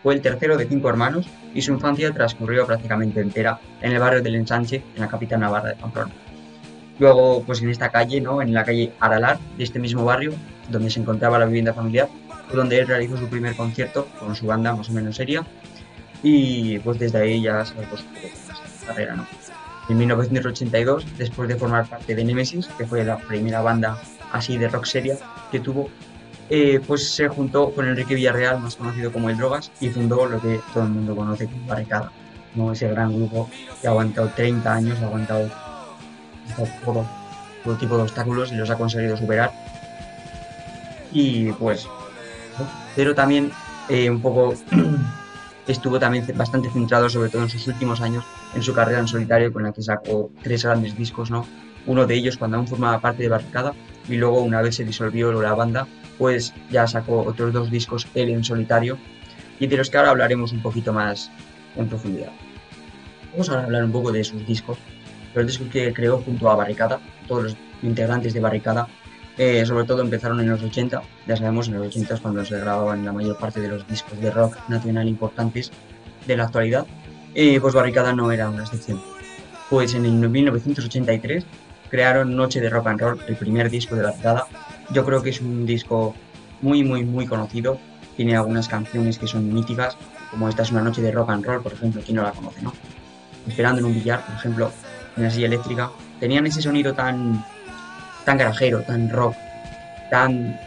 Fue 0.03 0.13
el 0.13 0.21
tercero 0.21 0.55
de 0.55 0.67
cinco 0.67 0.89
hermanos 0.89 1.27
y 1.53 1.61
su 1.61 1.73
infancia 1.73 2.11
transcurrió 2.11 2.65
prácticamente 2.65 3.19
entera 3.19 3.59
en 3.81 3.91
el 3.91 3.99
barrio 3.99 4.21
del 4.21 4.35
Ensanche, 4.35 4.83
en 4.95 5.01
la 5.01 5.07
capital 5.07 5.39
navarra 5.39 5.69
de 5.69 5.75
Pamplona. 5.75 6.11
Luego, 6.99 7.43
pues 7.43 7.61
en 7.61 7.69
esta 7.69 7.89
calle, 7.89 8.21
¿no? 8.21 8.41
en 8.41 8.53
la 8.53 8.63
calle 8.63 8.93
Aralar, 8.99 9.39
de 9.57 9.63
este 9.63 9.79
mismo 9.79 10.05
barrio, 10.05 10.33
donde 10.69 10.89
se 10.89 10.99
encontraba 10.99 11.37
la 11.37 11.45
vivienda 11.45 11.73
familiar, 11.73 12.07
fue 12.47 12.57
donde 12.57 12.79
él 12.79 12.87
realizó 12.87 13.17
su 13.17 13.27
primer 13.27 13.55
concierto 13.55 14.07
con 14.19 14.35
su 14.35 14.45
banda 14.47 14.75
más 14.75 14.89
o 14.89 14.93
menos 14.93 15.15
seria. 15.15 15.45
Y 16.23 16.79
pues 16.79 16.97
desde 16.97 17.19
ahí 17.19 17.41
ya 17.41 17.63
se 17.65 17.73
pues, 17.73 18.03
carrera, 18.85 19.15
¿no? 19.15 19.27
En 19.89 19.97
1982, 19.97 21.05
después 21.17 21.47
de 21.47 21.55
formar 21.55 21.87
parte 21.87 22.15
de 22.15 22.23
Nemesis, 22.23 22.67
que 22.77 22.85
fue 22.85 23.03
la 23.05 23.17
primera 23.17 23.61
banda 23.61 23.97
así 24.37 24.57
de 24.57 24.69
rock 24.69 24.85
seria 24.85 25.17
que 25.51 25.59
tuvo, 25.59 25.89
eh, 26.49 26.79
pues 26.85 27.09
se 27.09 27.27
juntó 27.27 27.71
con 27.71 27.87
Enrique 27.87 28.15
Villarreal, 28.15 28.59
más 28.59 28.75
conocido 28.75 29.11
como 29.11 29.29
El 29.29 29.37
Drogas, 29.37 29.71
y 29.79 29.89
fundó 29.89 30.25
lo 30.25 30.39
que 30.39 30.59
todo 30.73 30.83
el 30.83 30.89
mundo 30.89 31.15
conoce 31.15 31.45
como 31.47 31.65
Barricada, 31.67 32.11
¿no? 32.55 32.71
ese 32.71 32.87
gran 32.87 33.15
grupo 33.15 33.49
que 33.81 33.87
ha 33.87 33.91
aguantado 33.91 34.29
30 34.35 34.73
años, 34.73 34.99
ha 35.01 35.05
aguantado 35.05 35.49
todo, 36.83 37.05
todo 37.63 37.75
tipo 37.75 37.97
de 37.97 38.03
obstáculos 38.03 38.51
y 38.51 38.55
los 38.55 38.69
ha 38.69 38.75
conseguido 38.75 39.17
superar. 39.17 39.51
Y 41.11 41.51
pues, 41.53 41.87
pero 42.95 43.15
también 43.15 43.51
eh, 43.89 44.09
un 44.09 44.21
poco 44.21 44.53
estuvo 45.67 45.99
también 45.99 46.25
bastante 46.35 46.69
centrado, 46.69 47.09
sobre 47.09 47.29
todo 47.29 47.43
en 47.43 47.49
sus 47.49 47.67
últimos 47.67 48.01
años, 48.01 48.25
en 48.53 48.63
su 48.63 48.73
carrera 48.73 48.99
en 48.99 49.07
solitario, 49.07 49.51
con 49.51 49.63
la 49.63 49.71
que 49.71 49.81
sacó 49.81 50.29
tres 50.43 50.63
grandes 50.63 50.97
discos, 50.97 51.31
¿no? 51.31 51.45
Uno 51.85 52.05
de 52.05 52.15
ellos 52.15 52.37
cuando 52.37 52.57
aún 52.57 52.67
formaba 52.67 52.99
parte 52.99 53.23
de 53.23 53.29
Barricada, 53.29 53.73
y 54.07 54.15
luego 54.15 54.41
una 54.41 54.61
vez 54.61 54.75
se 54.75 54.85
disolvió 54.85 55.31
la 55.41 55.53
banda, 55.53 55.87
pues 56.17 56.53
ya 56.69 56.87
sacó 56.87 57.23
otros 57.23 57.53
dos 57.53 57.71
discos 57.71 58.07
él 58.15 58.29
en 58.29 58.43
solitario, 58.43 58.97
y 59.59 59.67
de 59.67 59.77
los 59.77 59.89
que 59.89 59.97
ahora 59.97 60.11
hablaremos 60.11 60.51
un 60.51 60.61
poquito 60.61 60.93
más 60.93 61.31
en 61.75 61.87
profundidad. 61.87 62.31
Vamos 63.31 63.49
a 63.49 63.63
hablar 63.63 63.83
un 63.83 63.91
poco 63.91 64.11
de 64.11 64.23
sus 64.23 64.45
discos, 64.45 64.77
los 65.33 65.45
discos 65.45 65.67
que 65.69 65.93
creó 65.93 66.19
junto 66.19 66.49
a 66.49 66.55
Barricada, 66.55 66.99
todos 67.27 67.43
los 67.43 67.57
integrantes 67.83 68.33
de 68.33 68.39
Barricada, 68.39 68.87
eh, 69.37 69.63
sobre 69.65 69.85
todo 69.85 70.01
empezaron 70.01 70.39
en 70.39 70.49
los 70.49 70.63
80, 70.63 71.01
ya 71.27 71.37
sabemos, 71.37 71.67
en 71.67 71.75
los 71.75 71.87
80 71.87 72.15
es 72.15 72.19
cuando 72.19 72.43
se 72.43 72.59
grababan 72.59 73.05
la 73.05 73.11
mayor 73.11 73.37
parte 73.37 73.61
de 73.61 73.67
los 73.67 73.87
discos 73.87 74.19
de 74.19 74.31
rock 74.31 74.57
nacional 74.67 75.07
importantes 75.07 75.71
de 76.25 76.37
la 76.37 76.45
actualidad, 76.45 76.87
eh, 77.35 77.59
pues 77.61 77.75
Barricada 77.75 78.13
no 78.13 78.31
era 78.31 78.49
una 78.49 78.63
excepción. 78.63 78.99
Pues 79.69 79.93
en 79.93 80.05
el 80.05 80.29
1983 80.29 81.45
crearon 81.89 82.35
Noche 82.35 82.61
de 82.61 82.69
Rock 82.69 82.87
and 82.87 82.99
Roll, 82.99 83.19
el 83.27 83.35
primer 83.35 83.69
disco 83.69 83.95
de 83.95 84.03
Barricada. 84.03 84.47
Yo 84.91 85.05
creo 85.05 85.21
que 85.21 85.31
es 85.31 85.41
un 85.41 85.65
disco 85.65 86.15
muy, 86.61 86.83
muy, 86.83 87.03
muy 87.03 87.25
conocido. 87.25 87.79
Tiene 88.15 88.35
algunas 88.35 88.67
canciones 88.67 89.19
que 89.19 89.27
son 89.27 89.53
míticas, 89.53 89.97
como 90.31 90.49
esta 90.49 90.63
es 90.63 90.71
una 90.71 90.81
noche 90.81 91.01
de 91.01 91.11
rock 91.11 91.29
and 91.29 91.45
roll, 91.45 91.61
por 91.61 91.73
ejemplo, 91.73 92.01
¿quién 92.03 92.17
no 92.17 92.23
la 92.23 92.31
conoce, 92.31 92.61
no? 92.61 92.73
Esperando 93.47 93.79
en 93.79 93.85
un 93.85 93.93
billar, 93.93 94.25
por 94.25 94.35
ejemplo, 94.35 94.71
en 95.15 95.23
la 95.23 95.29
silla 95.29 95.47
eléctrica. 95.47 95.91
Tenían 96.19 96.45
ese 96.47 96.61
sonido 96.61 96.93
tan 96.93 97.45
tan 98.25 98.37
garajero, 98.37 98.81
tan 98.81 99.09
rock, 99.09 99.35
tan 100.11 100.59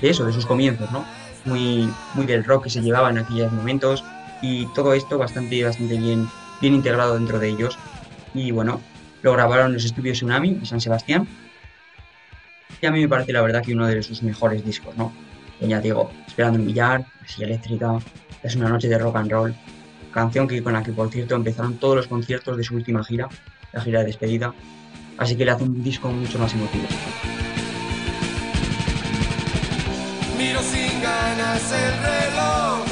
de 0.00 0.10
eso, 0.10 0.26
de 0.26 0.32
sus 0.32 0.44
comienzos, 0.44 0.90
¿no? 0.92 1.06
Muy, 1.46 1.90
muy 2.14 2.26
del 2.26 2.44
rock 2.44 2.64
que 2.64 2.70
se 2.70 2.82
llevaba 2.82 3.08
en 3.08 3.18
aquellos 3.18 3.50
momentos 3.50 4.04
y 4.42 4.66
todo 4.74 4.92
esto 4.92 5.16
bastante, 5.16 5.64
bastante 5.64 5.96
bien, 5.96 6.28
bien 6.60 6.74
integrado 6.74 7.14
dentro 7.14 7.38
de 7.38 7.48
ellos. 7.48 7.78
Y 8.34 8.50
bueno, 8.50 8.80
lo 9.22 9.32
grabaron 9.32 9.66
en 9.66 9.74
los 9.74 9.84
estudios 9.84 10.18
Tsunami 10.18 10.54
de 10.54 10.66
San 10.66 10.80
Sebastián. 10.80 11.26
Y 12.80 12.86
a 12.86 12.90
mí 12.90 13.00
me 13.00 13.08
parece 13.08 13.32
la 13.32 13.42
verdad 13.42 13.62
que 13.62 13.74
uno 13.74 13.86
de 13.86 14.02
sus 14.02 14.22
mejores 14.22 14.64
discos, 14.64 14.96
¿no? 14.96 15.12
ya 15.60 15.80
digo, 15.80 16.10
Esperando 16.26 16.58
un 16.58 16.66
billar, 16.66 17.04
silla 17.26 17.46
eléctrica, 17.46 17.98
es 18.42 18.56
una 18.56 18.70
noche 18.70 18.88
de 18.88 18.96
rock 18.96 19.16
and 19.16 19.30
roll, 19.30 19.54
canción 20.10 20.48
que 20.48 20.62
con 20.62 20.72
la 20.72 20.82
que 20.82 20.92
por 20.92 21.10
cierto 21.10 21.34
empezaron 21.34 21.76
todos 21.76 21.96
los 21.96 22.06
conciertos 22.06 22.56
de 22.56 22.64
su 22.64 22.74
última 22.74 23.04
gira, 23.04 23.28
la 23.72 23.82
gira 23.82 24.00
de 24.00 24.06
despedida, 24.06 24.54
Así 25.20 25.36
que 25.36 25.44
le 25.44 25.50
hace 25.50 25.64
un 25.64 25.82
disco 25.84 26.08
mucho 26.08 26.38
más 26.38 26.54
emotivo. 26.54 26.86
Miro 30.38 30.62
sin 30.62 31.02
ganas 31.02 31.72
el 31.72 31.92
reloj. 32.08 32.86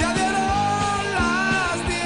Ya 0.00 0.14
dieron 0.14 1.12
las 1.12 1.86
10. 1.86 1.98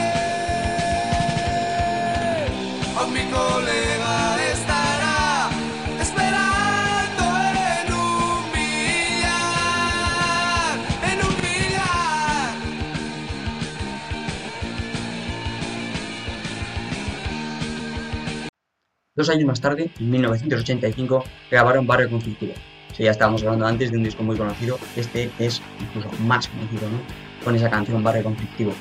Dos 19.19 19.31
años 19.31 19.47
más 19.47 19.61
tarde, 19.61 19.91
en 19.99 20.11
1985, 20.11 21.25
grabaron 21.51 21.89
Barrio 21.89 22.09
Conflictivo. 22.09 22.53
Ya 22.97 23.11
estábamos 23.11 23.43
hablando 23.43 23.67
antes 23.67 23.91
de 23.91 23.97
un 23.97 24.05
disco 24.05 24.23
muy 24.23 24.37
conocido, 24.37 24.79
este 24.95 25.29
es 25.41 25.61
incluso 25.81 26.09
más 26.23 26.47
conocido, 26.47 26.89
¿no? 26.89 26.99
Con 27.45 27.57
esa 27.57 27.69
canción 27.69 28.01
Barrio 28.05 28.23
Conflictivo. 28.23 28.73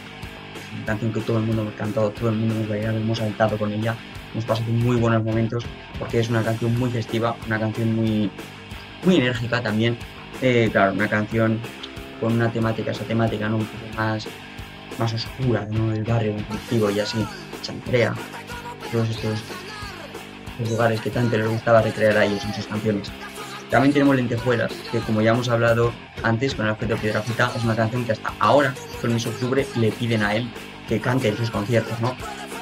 Una 0.75 0.85
canción 0.85 1.11
que 1.11 1.21
todo 1.21 1.39
el 1.39 1.45
mundo 1.45 1.63
hemos 1.63 1.73
cantado, 1.73 2.11
todo 2.11 2.29
el 2.29 2.35
mundo 2.35 2.53
hemos 2.53 2.69
bailado, 2.69 2.97
hemos 2.97 3.17
saltado 3.17 3.57
con 3.57 3.73
ella, 3.73 3.95
hemos 4.31 4.45
pasado 4.45 4.71
muy 4.73 4.97
buenos 4.97 5.23
momentos, 5.23 5.65
porque 5.97 6.19
es 6.19 6.29
una 6.29 6.43
canción 6.43 6.77
muy 6.77 6.91
festiva, 6.91 7.35
una 7.47 7.59
canción 7.59 7.95
muy, 7.95 8.29
muy 9.05 9.15
enérgica 9.15 9.59
también. 9.63 9.97
Eh, 10.43 10.69
claro, 10.71 10.93
una 10.93 11.07
canción 11.07 11.59
con 12.21 12.33
una 12.33 12.51
temática, 12.51 12.91
esa 12.91 13.05
temática 13.05 13.49
¿no? 13.49 13.57
un 13.57 13.65
poco 13.65 13.97
más, 13.97 14.27
más 14.99 15.15
oscura, 15.15 15.67
¿no? 15.71 15.89
del 15.89 16.03
barrio 16.03 16.33
conflictivo 16.33 16.91
y 16.91 16.99
así, 16.99 17.25
Chantrea, 17.63 18.13
todos 18.91 19.09
estos, 19.09 19.43
lugares 20.65 21.01
que 21.01 21.09
tanto 21.09 21.37
les 21.37 21.47
gustaba 21.47 21.81
recrear 21.81 22.17
a 22.17 22.25
ellos 22.25 22.43
en 22.43 22.53
sus 22.53 22.67
canciones. 22.67 23.11
También 23.69 23.93
tenemos 23.93 24.15
Lentejuelas, 24.15 24.71
que 24.91 24.99
como 24.99 25.21
ya 25.21 25.31
hemos 25.31 25.49
hablado 25.49 25.91
antes 26.23 26.55
con 26.55 26.67
Alfredo 26.67 26.95
Piedrafita, 26.97 27.51
es 27.55 27.63
una 27.63 27.75
canción 27.75 28.05
que 28.05 28.13
hasta 28.13 28.33
ahora, 28.39 28.73
con 29.01 29.17
de 29.17 29.29
octubre, 29.29 29.67
le 29.75 29.91
piden 29.91 30.23
a 30.23 30.35
él 30.35 30.49
que 30.87 31.01
cante 31.01 31.27
en 31.27 31.37
sus 31.37 31.51
conciertos, 31.51 31.99
¿no? 31.99 32.15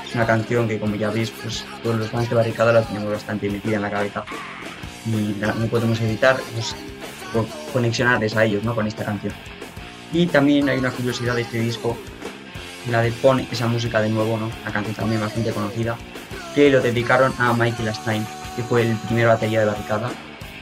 Es 0.04 0.16
una 0.16 0.26
canción 0.26 0.68
que, 0.68 0.80
como 0.80 0.96
ya 0.96 1.12
veis, 1.12 1.30
pues 1.30 1.64
todos 1.84 1.98
los 1.98 2.10
fans 2.10 2.28
de 2.30 2.36
Barricada 2.36 2.74
la 2.74 2.82
tenemos 2.82 3.12
bastante 3.12 3.50
metida 3.50 3.76
en 3.76 3.84
la 3.84 3.92
cabeza 3.92 4.26
y 5.06 5.36
no 5.40 5.68
podemos 5.68 6.02
evitar 6.02 6.38
pues, 6.54 6.76
conexionarles 7.72 8.36
a 8.36 8.46
ellos, 8.46 8.64
¿no? 8.64 8.74
Con 8.74 8.88
esta 8.88 9.06
canción. 9.06 9.34
Y 10.12 10.26
también 10.26 10.68
hay 10.70 10.80
una 10.80 10.90
curiosidad 10.90 11.36
de 11.36 11.42
este 11.42 11.60
disco 11.60 11.96
la 12.90 13.02
de 13.02 13.12
Pone 13.12 13.48
esa 13.52 13.68
música 13.68 14.02
de 14.02 14.10
nuevo, 14.10 14.38
¿no? 14.38 14.46
Una 14.46 14.72
canción 14.72 14.96
también 14.96 15.22
bastante 15.22 15.52
conocida, 15.52 15.98
que 16.54 16.70
lo 16.70 16.82
dedicaron 16.82 17.34
a 17.38 17.54
Michael 17.54 17.94
Stein, 17.94 18.26
que 18.56 18.64
fue 18.64 18.84
el 18.84 18.96
primer 18.98 19.28
batería 19.28 19.60
de 19.60 19.66
Barricada 19.66 20.10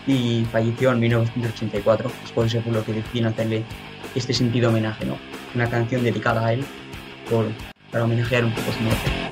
y 0.08 0.46
falleció 0.52 0.92
en 0.92 1.00
1984. 1.00 2.12
Después 2.22 2.54
eso 2.54 2.64
fue 2.64 2.74
lo 2.74 2.84
que 2.84 2.94
deciden 2.94 3.28
hacerle 3.28 3.64
este 4.16 4.34
sentido 4.34 4.70
homenaje, 4.70 5.06
¿no? 5.06 5.18
Una 5.56 5.70
canción 5.70 6.04
dedicada 6.04 6.46
a 6.46 6.54
él 6.54 6.66
por, 7.30 7.46
para 7.92 8.04
homenajear 8.04 8.46
un 8.46 8.54
poco 8.54 8.72
su 8.72 8.80
muerte. 8.82 9.23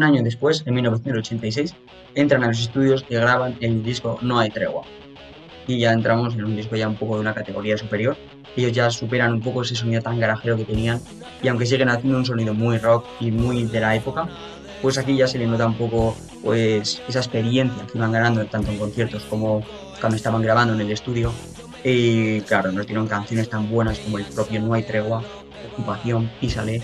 Un 0.00 0.04
año 0.04 0.22
después, 0.22 0.62
en 0.64 0.72
1986, 0.72 1.74
entran 2.14 2.42
a 2.42 2.46
los 2.46 2.58
estudios 2.58 3.04
y 3.10 3.16
graban 3.16 3.58
el 3.60 3.82
disco 3.82 4.18
No 4.22 4.38
hay 4.38 4.48
tregua. 4.48 4.84
Y 5.66 5.78
ya 5.78 5.92
entramos 5.92 6.32
en 6.32 6.42
un 6.42 6.56
disco 6.56 6.74
ya 6.74 6.88
un 6.88 6.96
poco 6.96 7.16
de 7.16 7.20
una 7.20 7.34
categoría 7.34 7.76
superior. 7.76 8.16
Ellos 8.56 8.72
ya 8.72 8.90
superan 8.90 9.34
un 9.34 9.42
poco 9.42 9.60
ese 9.60 9.74
sonido 9.74 10.00
tan 10.00 10.18
garajero 10.18 10.56
que 10.56 10.64
tenían 10.64 11.02
y 11.42 11.48
aunque 11.48 11.66
siguen 11.66 11.90
haciendo 11.90 12.16
un 12.16 12.24
sonido 12.24 12.54
muy 12.54 12.78
rock 12.78 13.04
y 13.20 13.30
muy 13.30 13.64
de 13.64 13.78
la 13.78 13.94
época, 13.94 14.26
pues 14.80 14.96
aquí 14.96 15.14
ya 15.14 15.26
se 15.26 15.36
le 15.36 15.46
nota 15.46 15.66
un 15.66 15.76
poco 15.76 16.16
pues 16.42 17.02
esa 17.06 17.18
experiencia 17.18 17.86
que 17.86 17.98
iban 17.98 18.10
ganando 18.10 18.42
tanto 18.46 18.70
en 18.70 18.78
conciertos 18.78 19.24
como 19.24 19.62
cuando 20.00 20.16
estaban 20.16 20.40
grabando 20.40 20.72
en 20.72 20.80
el 20.80 20.90
estudio. 20.92 21.30
Y 21.84 22.40
claro, 22.40 22.72
nos 22.72 22.86
dieron 22.86 23.06
canciones 23.06 23.50
tan 23.50 23.68
buenas 23.68 23.98
como 23.98 24.16
el 24.16 24.24
propio 24.24 24.62
No 24.62 24.72
hay 24.72 24.82
tregua, 24.82 25.22
Ocupación, 25.74 26.30
Písale, 26.40 26.82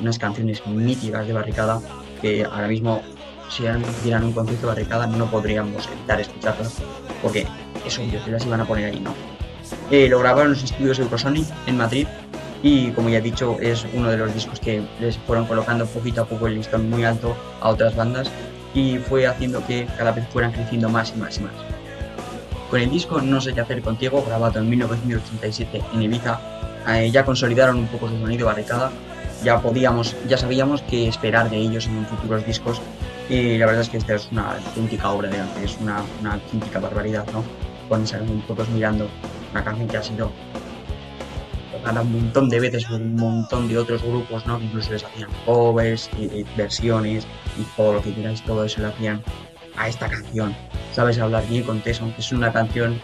unas 0.00 0.18
canciones 0.18 0.66
míticas 0.66 1.26
de 1.26 1.34
barricada 1.34 1.82
que 2.20 2.44
ahora 2.44 2.68
mismo 2.68 3.02
si 3.48 3.64
dieran 4.04 4.24
un 4.24 4.32
concierto 4.32 4.68
barricada 4.68 5.06
no 5.06 5.26
podríamos 5.30 5.88
evitar 5.88 6.20
escucharlas 6.20 6.76
porque 7.22 7.46
es 7.84 7.98
obvio 7.98 8.24
que 8.24 8.30
las 8.30 8.46
iban 8.46 8.60
a 8.60 8.64
poner 8.64 8.92
ahí, 8.92 9.00
¿no? 9.00 9.12
Eh, 9.90 10.08
lo 10.08 10.20
grabaron 10.20 10.52
en 10.52 10.52
los 10.52 10.62
estudios 10.62 10.98
Eurosonic 10.98 11.46
en 11.66 11.76
Madrid 11.76 12.06
y 12.62 12.90
como 12.90 13.08
ya 13.08 13.18
he 13.18 13.22
dicho 13.22 13.56
es 13.60 13.86
uno 13.94 14.10
de 14.10 14.16
los 14.16 14.32
discos 14.32 14.60
que 14.60 14.82
les 15.00 15.16
fueron 15.18 15.46
colocando 15.46 15.86
poquito 15.86 16.22
a 16.22 16.24
poco 16.26 16.46
el 16.46 16.56
listón 16.56 16.88
muy 16.90 17.04
alto 17.04 17.34
a 17.60 17.70
otras 17.70 17.96
bandas 17.96 18.30
y 18.74 18.98
fue 18.98 19.26
haciendo 19.26 19.66
que 19.66 19.86
cada 19.98 20.12
vez 20.12 20.26
fueran 20.28 20.52
creciendo 20.52 20.88
más 20.88 21.12
y 21.14 21.18
más 21.18 21.38
y 21.38 21.40
más. 21.40 21.52
Con 22.70 22.80
el 22.80 22.90
disco 22.90 23.20
No 23.20 23.40
sé 23.40 23.52
qué 23.52 23.62
hacer 23.62 23.82
contigo, 23.82 24.22
grabado 24.24 24.60
en 24.60 24.70
1987 24.70 25.82
en 25.92 26.02
Ibiza, 26.02 26.40
eh, 26.88 27.10
ya 27.10 27.24
consolidaron 27.24 27.76
un 27.76 27.88
poco 27.88 28.08
su 28.08 28.16
sonido 28.18 28.46
barricada 28.46 28.92
ya 29.44 29.60
podíamos, 29.60 30.16
ya 30.28 30.36
sabíamos 30.36 30.82
qué 30.82 31.08
esperar 31.08 31.50
de 31.50 31.56
ellos 31.56 31.86
en 31.86 32.06
futuros 32.06 32.44
discos 32.46 32.80
y 33.28 33.58
la 33.58 33.66
verdad 33.66 33.82
es 33.82 33.88
que 33.88 33.98
esta 33.98 34.14
es 34.14 34.28
una 34.32 34.56
auténtica 34.56 35.10
obra 35.10 35.28
de 35.28 35.40
arte, 35.40 35.64
es 35.64 35.76
una, 35.80 36.02
una 36.20 36.34
auténtica 36.34 36.80
barbaridad, 36.80 37.26
¿no? 37.32 37.44
Cuando 37.88 38.06
salen 38.06 38.42
todos 38.42 38.68
mirando 38.70 39.08
una 39.52 39.64
canción 39.64 39.88
que 39.88 39.96
ha 39.96 40.02
sido 40.02 40.32
tocada 41.72 42.02
un 42.02 42.12
montón 42.12 42.48
de 42.48 42.60
veces 42.60 42.84
por 42.84 43.00
un 43.00 43.14
montón 43.14 43.68
de 43.68 43.78
otros 43.78 44.02
grupos, 44.02 44.46
¿no? 44.46 44.58
Que 44.58 44.64
incluso 44.64 44.92
les 44.92 45.04
hacían 45.04 45.30
covers, 45.46 46.10
y, 46.18 46.44
versiones 46.56 47.26
y 47.58 47.62
todo 47.76 47.94
lo 47.94 48.02
que 48.02 48.12
quieras, 48.12 48.42
todo 48.44 48.64
eso 48.64 48.80
le 48.80 48.88
hacían 48.88 49.22
a 49.76 49.88
esta 49.88 50.08
canción. 50.08 50.54
Sabes 50.92 51.18
hablar 51.18 51.46
bien 51.48 51.62
con 51.62 51.80
Tesson, 51.80 52.12
que 52.12 52.20
es 52.20 52.32
una 52.32 52.52
canción 52.52 53.00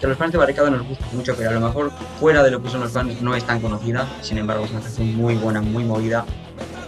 que 0.00 0.06
los 0.06 0.18
fans 0.18 0.32
de 0.32 0.38
Barricada 0.38 0.70
nos 0.70 0.86
gusta 0.86 1.06
mucho, 1.12 1.34
pero 1.36 1.50
a 1.50 1.52
lo 1.54 1.60
mejor 1.60 1.90
fuera 2.20 2.42
de 2.42 2.50
lo 2.50 2.62
que 2.62 2.68
son 2.68 2.80
los 2.80 2.92
fans 2.92 3.20
no 3.22 3.34
es 3.34 3.44
tan 3.44 3.60
conocida, 3.60 4.06
sin 4.20 4.38
embargo 4.38 4.64
es 4.64 4.70
una 4.70 4.80
canción 4.80 5.14
muy 5.16 5.34
buena, 5.34 5.60
muy 5.60 5.84
movida 5.84 6.24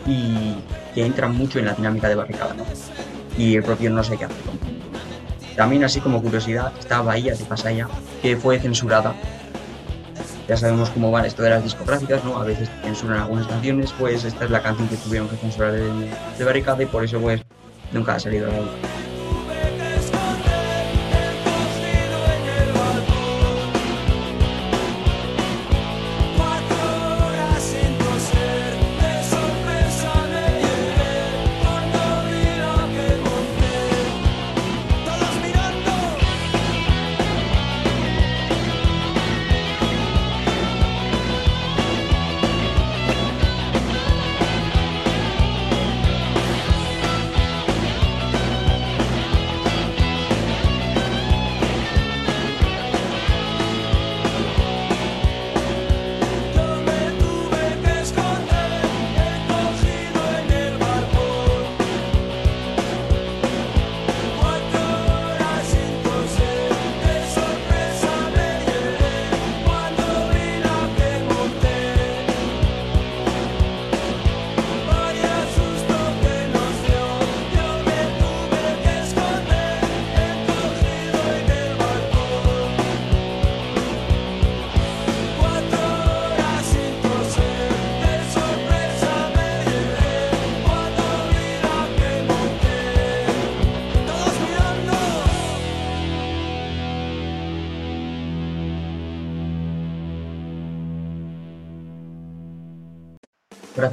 y 0.06 0.56
que 0.94 1.04
entra 1.04 1.28
mucho 1.28 1.58
en 1.58 1.66
la 1.66 1.72
dinámica 1.72 2.08
de 2.08 2.14
Barricada. 2.14 2.54
Y 3.36 3.56
el 3.56 3.62
propio 3.62 3.90
no 3.90 4.02
sé 4.02 4.16
qué 4.16 4.24
hacer 4.24 4.36
También 5.56 5.84
así 5.84 6.00
como 6.00 6.20
curiosidad 6.22 6.72
está 6.78 7.00
Bahía 7.02 7.34
de 7.34 7.44
Pasaya, 7.44 7.88
que 8.20 8.36
fue 8.36 8.58
censurada. 8.58 9.14
Ya 10.48 10.56
sabemos 10.56 10.90
cómo 10.90 11.10
van 11.10 11.26
esto 11.26 11.42
de 11.42 11.50
las 11.50 11.62
discográficas, 11.62 12.24
¿no? 12.24 12.38
A 12.38 12.44
veces 12.44 12.70
censuran 12.82 13.20
algunas 13.20 13.46
canciones, 13.46 13.94
pues 13.98 14.24
esta 14.24 14.44
es 14.46 14.50
la 14.50 14.62
canción 14.62 14.88
que 14.88 14.96
tuvieron 14.96 15.28
que 15.28 15.36
censurar 15.36 15.72
de, 15.72 16.10
de 16.38 16.44
Barricada 16.44 16.82
y 16.82 16.86
por 16.86 17.04
eso 17.04 17.20
pues 17.20 17.42
nunca 17.92 18.14
ha 18.14 18.20
salido 18.20 18.48
a 18.48 18.52
la 18.52 18.60
luz. 18.60 18.70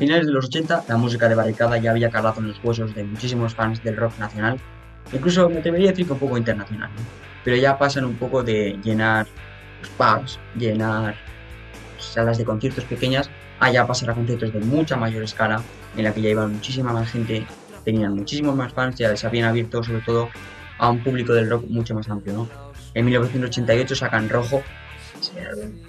Finales 0.06 0.28
de 0.28 0.34
los 0.34 0.45
80, 0.45 0.84
la 0.88 0.97
música 0.97 1.28
de 1.28 1.34
Barricada 1.34 1.78
ya 1.80 1.89
había 1.89 2.12
calado 2.12 2.39
en 2.39 2.49
los 2.49 2.64
huesos 2.64 2.93
de 2.93 3.03
muchísimos 3.03 3.56
fans 3.56 3.84
del 3.84 3.97
rock 3.97 4.16
nacional, 4.20 4.60
incluso 5.12 5.49
me 5.49 5.58
atrevería 5.58 5.89
a 5.89 5.91
decir 5.93 6.06
que 6.06 6.14
un 6.14 6.20
poco 6.20 6.38
internacional, 6.38 6.91
pero 7.43 7.58
ya 7.58 7.76
pasan 7.76 8.06
un 8.06 8.14
poco 8.14 8.43
de 8.43 8.78
llenar 8.84 9.26
pubs, 9.97 10.39
llenar 10.56 11.16
salas 11.97 12.38
de 12.38 12.45
conciertos 12.45 12.84
pequeñas, 12.84 13.32
a 13.60 13.72
ya 13.72 13.88
pasar 13.88 14.12
a 14.12 14.14
conciertos 14.14 14.53
de 14.53 14.60
mucha 14.60 14.95
mayor 14.95 15.24
escala, 15.24 15.64
en 15.97 16.03
la 16.03 16.14
que 16.14 16.22
ya 16.22 16.30
iban 16.30 16.53
muchísima 16.53 16.93
más 16.93 17.10
gente, 17.10 17.43
tenían 17.84 18.14
muchísimos 18.14 18.56
más 18.56 18.72
fans, 18.74 18.95
ya 18.97 19.10
les 19.10 19.26
habían 19.26 19.49
abierto 19.49 19.84
sobre 19.84 20.01
todo 20.01 20.30
a 20.78 20.91
un 20.91 21.03
público 21.03 21.34
del 21.34 21.49
rock 21.49 21.66
mucho 21.68 21.95
más 21.95 22.08
amplio, 22.10 22.36
¿no? 22.36 22.49
En 22.93 23.06
1988 23.06 23.95
sacan 23.95 24.30
Rojo, 24.30 24.62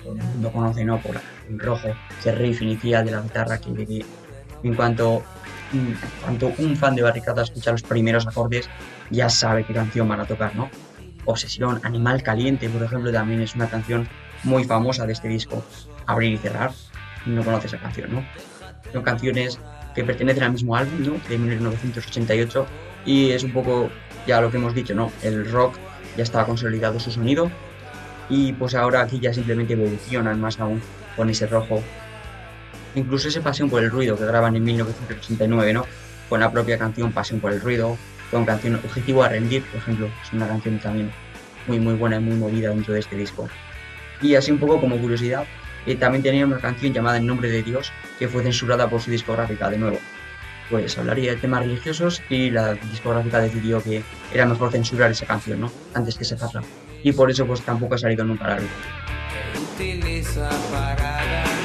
mundo 0.07 0.51
conoce, 0.53 0.87
¿no? 0.87 0.99
Por 1.03 1.17
rojo, 1.51 1.89
ese 2.19 2.33
riff 2.33 2.63
inicial 2.63 3.05
de 3.05 3.13
la 3.13 3.21
guitarra 3.21 3.59
que, 3.59 4.05
en 4.63 4.75
cuanto, 4.75 5.23
en 5.73 5.97
cuanto 6.23 6.53
un 6.59 6.77
fan 6.77 6.95
de 6.95 7.03
Barricada 7.03 7.43
escucha 7.43 7.73
los 7.73 7.83
primeros 7.83 8.27
acordes, 8.27 8.69
ya 9.11 9.29
sabe 9.29 9.65
qué 9.65 9.75
canción 9.75 10.09
van 10.09 10.21
a 10.21 10.25
tocar, 10.27 10.55
¿no? 10.57 10.71
Obsesión, 11.25 11.81
Animal 11.83 12.23
Caliente, 12.23 12.69
por 12.69 12.83
ejemplo, 12.83 13.13
también 13.13 13.41
es 13.41 13.55
una 13.55 13.69
canción 13.69 14.09
muy 14.45 14.65
famosa 14.65 15.07
de 15.07 15.13
este 15.13 15.29
disco. 15.29 15.65
Abrir 16.07 16.33
y 16.35 16.39
cerrar, 16.39 16.71
no 17.27 17.45
conoce 17.45 17.67
esa 17.67 17.79
canción, 17.79 18.13
¿no? 18.13 18.25
Son 18.93 19.03
canciones 19.03 19.59
que 19.95 20.05
pertenecen 20.05 20.45
al 20.45 20.53
mismo 20.53 20.77
álbum, 20.77 21.03
¿no? 21.05 21.29
De 21.29 21.39
1988 21.39 22.67
y 23.07 23.31
es 23.31 23.43
un 23.43 23.53
poco 23.53 23.89
ya 24.27 24.41
lo 24.41 24.51
que 24.51 24.59
hemos 24.59 24.75
dicho, 24.75 24.95
¿no? 24.95 25.11
El 25.23 25.51
rock 25.51 25.77
ya 26.17 26.23
estaba 26.23 26.45
consolidado 26.45 27.01
su 27.01 27.11
sonido 27.11 27.51
y 28.29 28.53
pues 28.53 28.75
ahora 28.75 29.03
aquí 29.03 29.21
ya 29.21 29.33
simplemente 29.33 29.73
evolucionan 29.75 30.41
más 30.41 30.61
aún 30.61 30.83
con 31.17 31.31
ese 31.31 31.47
rojo. 31.47 31.83
Incluso 32.95 33.29
ese 33.29 33.41
Pasión 33.41 33.69
por 33.69 33.83
el 33.83 33.91
Ruido 33.91 34.17
que 34.17 34.25
graban 34.25 34.57
en 34.57 34.65
1989, 34.65 35.73
¿no? 35.73 35.87
Con 36.29 36.41
la 36.41 36.51
propia 36.51 36.79
canción 36.79 37.13
Pasión 37.13 37.41
por 37.41 37.53
el 37.53 37.61
Ruido, 37.61 37.97
con 38.31 38.45
canción 38.45 38.77
Objetivo 38.77 39.23
a 39.23 39.29
Rendir, 39.29 39.63
por 39.65 39.79
ejemplo, 39.79 40.09
es 40.23 40.33
una 40.33 40.49
canción 40.49 40.79
también 40.79 41.11
muy 41.67 41.81
muy 41.81 41.95
buena 41.95 42.17
y 42.17 42.21
muy 42.21 42.37
movida 42.37 42.71
dentro 42.71 42.95
de 42.95 43.01
este 43.01 43.17
disco. 43.17 43.49
Y 44.23 44.35
así 44.35 44.51
un 44.51 44.59
poco 44.59 44.81
como 44.81 44.97
curiosidad, 44.99 45.45
eh, 45.87 45.95
también 45.97 46.23
tenía 46.23 46.47
una 46.47 46.59
canción 46.59 46.93
llamada 46.93 47.19
En 47.19 47.27
Nombre 47.27 47.51
de 47.51 47.63
Dios, 47.63 47.93
que 48.19 48.29
fue 48.29 48.43
censurada 48.43 48.89
por 48.89 49.01
su 49.01 49.11
discográfica 49.11 49.69
de 49.69 49.79
nuevo. 49.79 49.99
Pues 50.71 50.97
hablaría 50.99 51.33
de 51.33 51.37
temas 51.37 51.61
religiosos 51.61 52.23
y 52.29 52.51
la 52.51 52.75
discográfica 52.75 53.41
decidió 53.41 53.83
que 53.83 54.03
era 54.33 54.47
mejor 54.47 54.73
censurar 54.73 55.11
esa 55.11 55.27
canción, 55.27 55.61
¿no? 55.61 55.71
Antes 55.95 56.17
que 56.17 56.25
se 56.25 56.37
sacarla 56.37 56.67
y 57.07 57.13
por 57.13 57.31
eso 57.31 57.47
pues 57.47 57.61
tampoco 57.61 57.95
ha 57.95 57.99
salido 57.99 58.25
nunca 58.25 58.47
a 58.47 58.49
la 58.49 58.61
luz 58.61 58.71
utiliza 59.77 60.49
para 60.71 60.95
dar. 60.97 61.56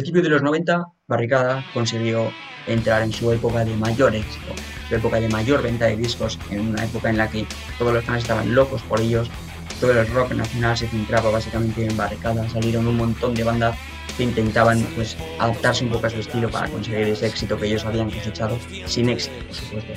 Principios 0.00 0.24
de 0.24 0.30
los 0.30 0.42
90, 0.42 0.86
Barricada 1.08 1.62
consiguió 1.74 2.32
entrar 2.66 3.02
en 3.02 3.12
su 3.12 3.30
época 3.32 3.66
de 3.66 3.76
mayor 3.76 4.14
éxito, 4.14 4.54
su 4.88 4.94
época 4.94 5.20
de 5.20 5.28
mayor 5.28 5.62
venta 5.62 5.86
de 5.86 5.96
discos, 5.96 6.38
en 6.50 6.70
una 6.70 6.84
época 6.84 7.10
en 7.10 7.18
la 7.18 7.28
que 7.28 7.46
todos 7.78 7.92
los 7.92 8.02
fans 8.04 8.22
estaban 8.22 8.54
locos 8.54 8.80
por 8.82 8.98
ellos, 8.98 9.30
todo 9.78 9.92
el 9.92 10.06
rock 10.08 10.32
nacional 10.32 10.76
se 10.76 10.88
centraba 10.88 11.30
básicamente 11.30 11.84
en 11.84 11.94
Barricada, 11.98 12.48
salieron 12.48 12.86
un 12.86 12.96
montón 12.96 13.34
de 13.34 13.44
bandas 13.44 13.76
que 14.16 14.22
intentaban 14.22 14.82
pues 14.94 15.18
adaptarse 15.38 15.84
un 15.84 15.90
poco 15.90 16.06
a 16.06 16.10
su 16.10 16.20
estilo 16.20 16.48
para 16.50 16.68
conseguir 16.68 17.08
ese 17.08 17.26
éxito 17.26 17.58
que 17.58 17.66
ellos 17.66 17.84
habían 17.84 18.10
cosechado, 18.10 18.58
sin 18.86 19.10
éxito, 19.10 19.44
por 19.44 19.54
supuesto. 19.54 19.92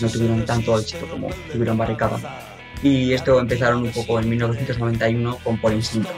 No 0.00 0.08
tuvieron 0.08 0.46
tanto 0.46 0.78
éxito 0.78 1.06
como 1.08 1.28
tuvieron 1.52 1.76
Barricada. 1.76 2.18
Y 2.82 3.12
esto 3.12 3.38
empezaron 3.38 3.82
un 3.82 3.92
poco 3.92 4.18
en 4.18 4.30
1991 4.30 5.38
con 5.44 5.60
Por 5.60 5.72
Instinto, 5.72 6.10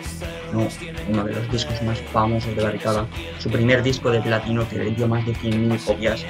uno 0.56 1.24
de 1.24 1.32
los 1.32 1.50
discos 1.50 1.80
más 1.82 2.00
famosos 2.12 2.54
de 2.54 2.62
Barricada, 2.62 3.06
su 3.38 3.50
primer 3.50 3.82
disco 3.82 4.10
de 4.10 4.20
platino 4.20 4.68
que 4.68 4.78
vendió 4.78 5.08
más 5.08 5.24
de 5.26 5.34
100.000 5.34 5.84
copias, 5.84 6.24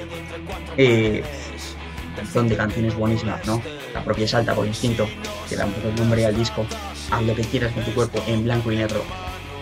eh, 0.76 1.22
son 2.32 2.48
de 2.48 2.56
canciones 2.56 2.94
buenísimas, 2.94 3.44
¿no? 3.46 3.60
La 3.92 4.02
propia 4.02 4.26
Salta 4.26 4.54
por 4.54 4.66
instinto, 4.66 5.06
que 5.48 5.56
da 5.56 5.66
un 5.66 5.72
poco 5.72 5.88
el 5.88 5.96
nombre 5.96 6.26
al 6.26 6.36
disco, 6.36 6.66
haz 7.10 7.22
lo 7.22 7.34
que 7.34 7.42
quieras 7.42 7.72
con 7.72 7.84
tu 7.84 7.92
cuerpo 7.92 8.22
en 8.26 8.44
blanco 8.44 8.72
y 8.72 8.76
negro, 8.76 9.02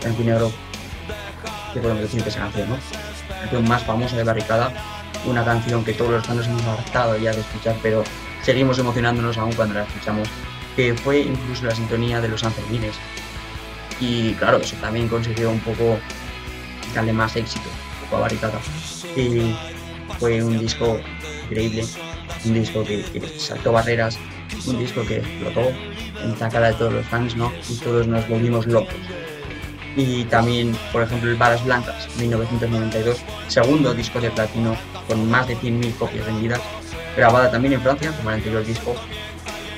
blanco 0.02 0.22
y 0.22 0.24
negro, 0.24 0.52
¿qué 1.72 1.80
podemos 1.80 2.02
decir 2.02 2.22
de 2.22 2.30
esa 2.30 2.40
canción, 2.40 2.70
no? 2.70 2.76
La 3.28 3.40
canción 3.40 3.68
más 3.68 3.82
famosa 3.84 4.16
de 4.16 4.24
Barricada, 4.24 4.72
una 5.26 5.44
canción 5.44 5.84
que 5.84 5.94
todos 5.94 6.10
los 6.10 6.26
fans 6.26 6.46
hemos 6.46 6.62
hartado 6.62 7.16
ya 7.18 7.32
de 7.32 7.40
escuchar, 7.40 7.76
pero 7.82 8.04
seguimos 8.42 8.78
emocionándonos 8.78 9.38
aún 9.38 9.52
cuando 9.54 9.74
la 9.74 9.84
escuchamos, 9.84 10.28
que 10.76 10.94
fue 10.94 11.20
incluso 11.20 11.66
la 11.66 11.74
sintonía 11.74 12.20
de 12.20 12.28
los 12.28 12.40
Sanfermines, 12.40 12.94
y 14.00 14.32
claro, 14.34 14.58
eso 14.58 14.76
también 14.76 15.08
consiguió 15.08 15.50
un 15.50 15.60
poco 15.60 15.98
darle 16.94 17.12
más 17.12 17.36
éxito, 17.36 17.68
un 17.68 18.04
poco 18.04 18.16
a 18.16 18.20
Barricada. 18.20 18.60
Y 19.16 19.54
fue 20.18 20.42
un 20.42 20.58
disco 20.58 21.00
increíble, 21.44 21.84
un 22.44 22.54
disco 22.54 22.84
que, 22.84 23.04
saltó 23.38 23.72
barreras, 23.72 24.18
un 24.66 24.78
disco 24.78 25.04
que 25.06 25.18
explotó 25.18 25.72
en 26.22 26.38
la 26.38 26.48
cara 26.48 26.68
de 26.68 26.74
todos 26.74 26.92
los 26.92 27.06
fans, 27.06 27.36
¿no? 27.36 27.52
Y 27.68 27.76
todos 27.76 28.06
nos 28.06 28.28
volvimos 28.28 28.66
locos. 28.66 28.94
Y 29.96 30.24
también, 30.24 30.74
por 30.90 31.02
ejemplo, 31.02 31.30
el 31.30 31.36
Balas 31.36 31.64
Blancas, 31.64 32.08
1992, 32.18 33.18
segundo 33.48 33.92
disco 33.92 34.20
de 34.20 34.30
platino 34.30 34.74
con 35.06 35.30
más 35.30 35.46
de 35.48 35.56
100.000 35.56 35.94
copias 35.96 36.24
vendidas, 36.26 36.60
grabada 37.16 37.50
también 37.50 37.74
en 37.74 37.82
Francia, 37.82 38.12
como 38.16 38.30
el 38.30 38.36
anterior 38.36 38.64
disco, 38.64 38.94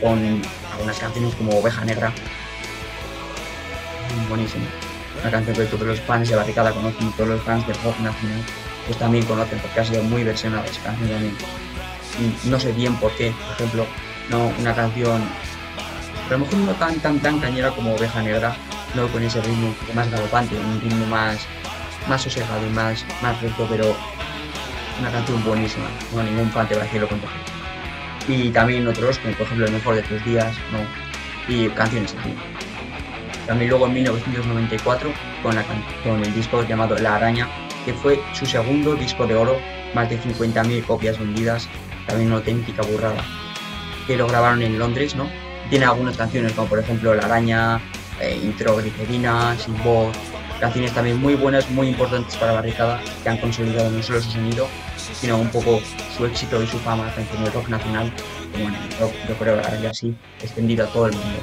con 0.01 0.43
algunas 0.73 0.99
canciones 0.99 1.35
como 1.35 1.59
Oveja 1.59 1.85
Negra, 1.85 2.13
buenísimo. 4.29 4.65
Una 5.21 5.31
canción 5.31 5.57
que 5.57 5.65
todos 5.65 5.87
los 5.87 6.01
fans 6.01 6.29
de 6.29 6.37
Barricada 6.37 6.73
conocen, 6.73 7.11
todos 7.13 7.29
los 7.31 7.43
fans 7.43 7.67
de 7.67 7.73
rock 7.75 7.99
nacional 8.01 8.41
pues 8.87 8.99
también 8.99 9.25
conocen 9.25 9.59
porque 9.61 9.81
ha 9.81 9.85
sido 9.85 10.03
muy 10.03 10.25
versionada 10.25 10.65
esa 10.67 10.83
canción 10.83 11.09
también. 11.11 11.37
No 12.45 12.61
sé 12.61 12.73
bien 12.73 12.95
por 12.97 13.13
qué, 13.17 13.33
por 13.33 13.55
ejemplo, 13.55 13.87
no 14.31 14.53
una 14.59 14.75
canción, 14.75 15.23
a 16.27 16.31
lo 16.31 16.39
mejor 16.39 16.59
no 16.59 16.73
tan 16.75 17.01
tan 17.01 17.19
tan 17.21 17.41
cañera 17.41 17.71
como 17.71 17.95
Oveja 17.95 18.23
Negra, 18.23 18.57
no 18.95 19.09
con 19.09 19.23
ese 19.23 19.41
ritmo 19.41 19.75
más 19.95 20.11
galopante, 20.11 20.57
un 20.57 20.81
ritmo 20.81 21.07
más, 21.07 21.39
más 22.09 22.23
sosegado 22.23 22.65
y 22.67 22.71
más, 22.71 23.05
más 23.23 23.41
recto, 23.41 23.67
pero 23.69 23.97
una 25.01 25.11
canción 25.11 25.43
buenísima, 25.45 25.87
no 26.15 26.23
ningún 26.23 26.51
fan 26.51 26.69
te 26.69 26.75
va 26.77 26.83
a 26.83 26.85
decirlo 26.85 27.09
con 27.09 27.21
Y 28.29 28.51
también 28.51 28.87
otros, 28.87 29.19
como 29.19 29.35
por 29.35 29.47
ejemplo 29.47 29.67
El 29.67 29.73
mejor 29.73 29.97
de 29.97 30.03
tus 30.03 30.25
días, 30.25 30.55
¿no? 30.71 31.05
y 31.49 31.69
canciones 31.71 32.15
así. 32.19 32.35
También 33.47 33.71
luego 33.71 33.87
en 33.87 33.95
1994 33.95 35.13
con, 35.43 36.25
el 36.25 36.35
disco 36.35 36.63
llamado 36.63 36.97
La 36.97 37.17
Araña, 37.17 37.49
que 37.85 37.93
fue 37.93 38.21
su 38.33 38.47
segundo 38.47 38.95
disco 38.95 39.27
de 39.27 39.35
oro, 39.35 39.59
más 39.95 40.09
de 40.09 40.19
50.000 40.19 40.85
copias 40.85 41.19
vendidas, 41.19 41.69
también 42.07 42.29
una 42.29 42.39
auténtica 42.39 42.83
burrada. 42.83 43.23
Que 44.07 44.17
lo 44.17 44.27
grabaron 44.27 44.63
en 44.63 44.79
Londres, 44.79 45.15
¿no? 45.15 45.29
Tiene 45.71 45.85
algunas 45.85 46.17
canciones 46.17 46.53
como 46.53 46.69
por 46.69 46.79
ejemplo 46.79 47.15
La 47.15 47.25
Araña, 47.25 47.81
eh, 48.21 48.39
Intro 48.43 48.77
Glicerina, 48.77 49.57
Sin 49.59 49.83
Voz, 49.83 50.17
canciones 50.61 50.93
también 50.93 51.21
muy 51.21 51.35
buenas, 51.35 51.69
muy 51.71 51.89
importantes 51.89 52.37
para 52.37 52.53
Barricada, 52.53 53.01
que 53.23 53.29
han 53.29 53.39
consolidado 53.39 53.91
no 53.91 54.03
solo 54.03 54.21
su 54.21 54.31
sonido, 54.31 54.67
sino 54.97 55.39
un 55.39 55.49
poco 55.49 55.81
su 56.17 56.25
éxito 56.25 56.63
y 56.63 56.67
su 56.67 56.79
fama 56.79 57.13
tanto 57.15 57.37
en 57.37 57.45
el 57.45 57.53
rock 57.53 57.69
nacional 57.69 58.13
como 58.53 58.69
en 58.69 58.75
el 58.75 58.99
rock, 58.99 59.13
yo 59.29 59.35
creo, 59.35 59.55
ahora 59.57 59.91
así 59.91 60.15
extendido 60.43 60.85
a 60.85 60.89
todo 60.89 61.07
el 61.07 61.13
mundo. 61.13 61.41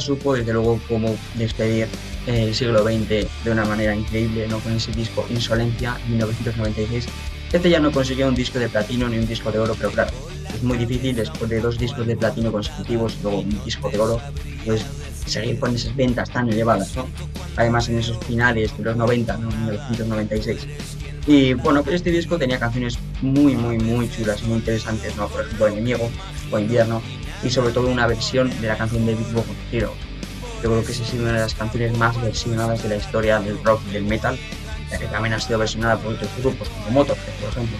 Supo 0.00 0.34
desde 0.34 0.52
luego 0.52 0.80
cómo 0.88 1.14
despedir 1.34 1.88
el 2.26 2.54
siglo 2.54 2.82
XX 2.82 3.08
de 3.44 3.50
una 3.50 3.64
manera 3.64 3.94
increíble, 3.94 4.46
¿no? 4.48 4.58
con 4.60 4.72
ese 4.72 4.92
disco 4.92 5.26
Insolencia 5.30 5.98
1996. 6.08 7.06
Este 7.52 7.68
ya 7.68 7.80
no 7.80 7.92
consiguió 7.92 8.28
un 8.28 8.34
disco 8.34 8.58
de 8.58 8.68
platino 8.68 9.08
ni 9.08 9.18
un 9.18 9.26
disco 9.26 9.52
de 9.52 9.58
oro, 9.58 9.74
pero 9.76 9.90
claro, 9.90 10.10
es 10.54 10.62
muy 10.62 10.78
difícil 10.78 11.14
después 11.14 11.50
de 11.50 11.60
dos 11.60 11.78
discos 11.78 12.06
de 12.06 12.16
platino 12.16 12.50
consecutivos 12.50 13.16
y 13.18 13.22
luego 13.22 13.40
un 13.40 13.64
disco 13.64 13.90
de 13.90 13.98
oro, 13.98 14.20
pues 14.64 14.84
seguir 15.26 15.58
con 15.58 15.74
esas 15.74 15.94
ventas 15.94 16.30
tan 16.30 16.48
elevadas, 16.48 16.96
¿no? 16.96 17.06
Además 17.56 17.88
en 17.88 17.98
esos 17.98 18.18
finales 18.24 18.76
de 18.76 18.84
los 18.84 18.96
90, 18.96 19.36
¿no? 19.36 19.48
1996. 19.48 20.66
Y 21.26 21.54
bueno, 21.54 21.82
pues 21.82 21.96
este 21.96 22.10
disco 22.10 22.38
tenía 22.38 22.58
canciones 22.58 22.98
muy, 23.20 23.54
muy, 23.54 23.78
muy 23.78 24.10
chulas 24.10 24.42
muy 24.42 24.56
interesantes, 24.56 25.14
¿no? 25.16 25.28
Por 25.28 25.42
ejemplo, 25.42 25.68
Enemigo 25.68 26.10
o 26.50 26.58
Invierno, 26.58 27.02
y 27.42 27.50
sobre 27.50 27.72
todo 27.72 27.88
una 27.88 28.06
versión 28.06 28.50
de 28.60 28.68
la 28.68 28.76
canción 28.76 29.04
de 29.06 29.14
Big 29.14 29.32
Bob 29.32 29.44
Hero. 29.70 29.94
Yo 30.62 30.70
creo 30.70 30.84
que 30.84 30.92
esa 30.92 31.02
es 31.02 31.12
una 31.14 31.32
de 31.32 31.40
las 31.40 31.54
canciones 31.54 31.96
más 31.98 32.20
versionadas 32.20 32.82
de 32.82 32.88
la 32.90 32.96
historia 32.96 33.40
del 33.40 33.62
rock 33.64 33.80
y 33.90 33.94
del 33.94 34.04
metal, 34.04 34.38
ya 34.90 34.98
que 34.98 35.06
también 35.06 35.34
ha 35.34 35.40
sido 35.40 35.58
versionada 35.58 35.98
por 35.98 36.14
otros 36.14 36.30
grupos 36.40 36.68
como 36.68 36.90
Motorhead, 36.90 37.34
por 37.40 37.50
ejemplo. 37.50 37.78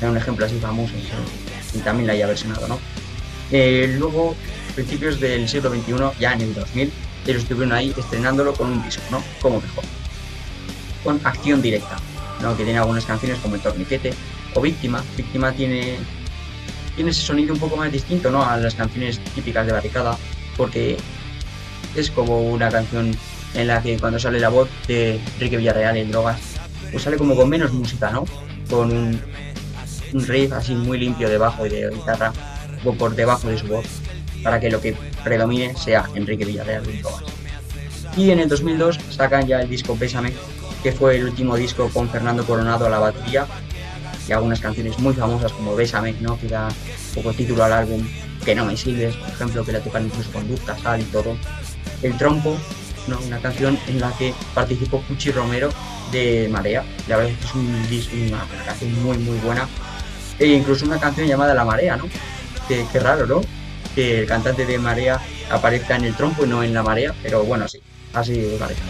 Era 0.00 0.10
un 0.10 0.16
ejemplo 0.16 0.46
así 0.46 0.58
famoso 0.58 0.92
y 1.74 1.78
también 1.78 2.06
la 2.06 2.12
haya 2.12 2.26
versionado, 2.26 2.68
¿no? 2.68 2.78
Eh, 3.50 3.96
luego, 3.98 4.34
principios 4.74 5.20
del 5.20 5.48
siglo 5.48 5.70
XXI, 5.70 6.20
ya 6.20 6.32
en 6.32 6.42
el 6.42 6.54
2000, 6.54 6.92
ellos 7.26 7.42
estuvieron 7.42 7.72
ahí 7.72 7.94
estrenándolo 7.96 8.54
con 8.54 8.70
un 8.70 8.82
disco, 8.82 9.02
¿no? 9.10 9.22
Como 9.40 9.60
mejor. 9.60 9.84
Con 11.04 11.20
acción 11.24 11.60
directa, 11.60 11.96
¿no? 12.40 12.56
Que 12.56 12.64
tiene 12.64 12.78
algunas 12.78 13.04
canciones 13.04 13.38
como 13.40 13.56
El 13.56 13.60
Torniquete 13.60 14.14
o 14.54 14.60
Víctima. 14.60 15.02
Víctima 15.16 15.52
tiene 15.52 15.98
tiene 16.94 17.10
ese 17.10 17.22
sonido 17.22 17.54
un 17.54 17.60
poco 17.60 17.76
más 17.76 17.90
distinto 17.90 18.30
¿no? 18.30 18.44
a 18.44 18.56
las 18.56 18.74
canciones 18.74 19.18
típicas 19.34 19.66
de 19.66 19.72
Barricada, 19.72 20.16
porque 20.56 20.96
es 21.96 22.10
como 22.10 22.40
una 22.42 22.70
canción 22.70 23.16
en 23.54 23.66
la 23.66 23.82
que 23.82 23.98
cuando 23.98 24.18
sale 24.18 24.40
la 24.40 24.48
voz 24.48 24.68
de 24.86 25.20
Enrique 25.34 25.56
Villarreal 25.56 25.96
en 25.96 26.10
Drogas, 26.10 26.40
pues 26.90 27.02
sale 27.02 27.16
como 27.16 27.36
con 27.36 27.48
menos 27.48 27.72
música, 27.72 28.10
¿no? 28.10 28.24
Con 28.70 28.92
un, 28.92 29.20
riff 30.26 30.52
así 30.52 30.74
muy 30.74 30.98
limpio 30.98 31.28
debajo 31.28 31.66
y 31.66 31.70
de 31.70 31.90
guitarra, 31.90 32.32
o 32.84 32.92
por 32.92 33.14
debajo 33.14 33.48
de 33.48 33.58
su 33.58 33.66
voz, 33.66 33.86
para 34.42 34.60
que 34.60 34.70
lo 34.70 34.80
que 34.80 34.94
predomine 35.24 35.74
sea 35.76 36.08
Enrique 36.14 36.44
Villarreal 36.44 36.88
en 36.88 37.02
Drogas. 37.02 37.24
Y 38.16 38.30
en 38.30 38.40
el 38.40 38.48
2002 38.48 38.98
sacan 39.10 39.46
ya 39.46 39.60
el 39.60 39.70
disco 39.70 39.96
Pésame, 39.96 40.32
que 40.82 40.92
fue 40.92 41.16
el 41.16 41.24
último 41.24 41.56
disco 41.56 41.88
con 41.88 42.10
Fernando 42.10 42.44
Coronado 42.44 42.86
a 42.86 42.90
la 42.90 42.98
batería 42.98 43.46
y 44.28 44.32
algunas 44.32 44.60
canciones 44.60 44.98
muy 44.98 45.14
famosas 45.14 45.52
como 45.52 45.74
Bésame, 45.74 46.14
¿no? 46.20 46.38
que 46.38 46.48
da 46.48 46.68
poco 47.14 47.32
título 47.32 47.64
al 47.64 47.72
álbum, 47.72 48.06
Que 48.44 48.54
no 48.54 48.64
me 48.64 48.76
sigues, 48.76 49.14
por 49.16 49.28
ejemplo, 49.28 49.64
que 49.64 49.72
la 49.72 49.80
tocan 49.80 50.06
incluso 50.06 50.30
con 50.32 50.46
Luz 50.48 50.60
Casal 50.60 51.00
y 51.00 51.04
todo. 51.04 51.36
El 52.02 52.16
Trompo, 52.16 52.56
¿no? 53.06 53.18
una 53.20 53.38
canción 53.38 53.78
en 53.86 54.00
la 54.00 54.12
que 54.16 54.34
participó 54.54 55.00
Pucci 55.02 55.30
Romero 55.30 55.70
de 56.10 56.48
Marea. 56.50 56.84
La 57.08 57.16
verdad 57.16 57.32
es 57.32 57.38
que 57.38 57.96
es 57.96 58.08
una, 58.30 58.44
canción 58.66 59.02
muy, 59.02 59.18
muy 59.18 59.38
buena. 59.38 59.68
E 60.38 60.46
incluso 60.46 60.84
una 60.86 60.98
canción 60.98 61.26
llamada 61.28 61.54
La 61.54 61.64
Marea, 61.64 61.96
¿no? 61.96 62.08
Qué, 62.68 62.86
raro, 62.98 63.26
¿no? 63.26 63.42
Que 63.94 64.20
el 64.20 64.26
cantante 64.26 64.64
de 64.64 64.78
Marea 64.78 65.20
aparezca 65.50 65.96
en 65.96 66.04
el 66.04 66.14
trompo 66.14 66.44
y 66.44 66.48
no 66.48 66.62
en 66.62 66.72
la 66.72 66.82
marea, 66.82 67.14
pero 67.22 67.44
bueno, 67.44 67.68
sí, 67.68 67.80
así 68.14 68.56
parece. 68.58 68.80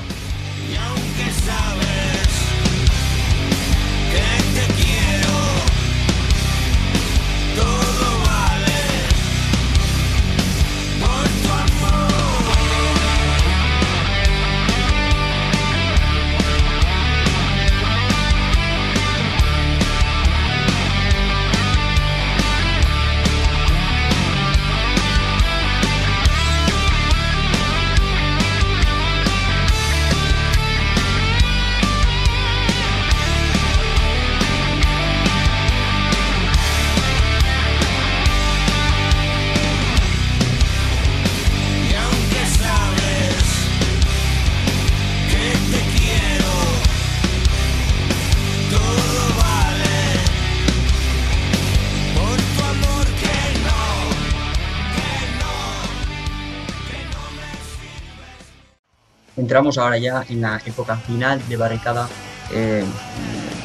Entramos 59.52 59.76
ahora 59.76 59.98
ya 59.98 60.24
en 60.30 60.40
la 60.40 60.62
época 60.64 60.96
final 60.96 61.38
de 61.46 61.58
Barricada, 61.58 62.08
eh, 62.54 62.82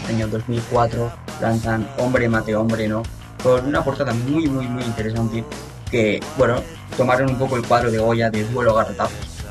año 0.09 0.27
2004, 0.27 1.09
lanzan 1.39 1.88
Hombre 1.99 2.27
Mate 2.27 2.57
Hombre, 2.57 2.89
¿no? 2.89 3.03
Con 3.41 3.65
una 3.65 3.81
portada 3.81 4.14
muy, 4.14 4.47
muy, 4.47 4.68
muy 4.68 4.84
interesante 4.84 5.45
que, 5.89 6.19
bueno, 6.38 6.61
tomaron 6.97 7.30
un 7.30 7.38
poco 7.38 7.55
el 7.55 7.65
cuadro 7.65 7.89
de 7.89 7.99
Goya 7.99 8.30
de 8.30 8.43
Duelo 8.49 8.73
Garrotazos. 8.73 9.45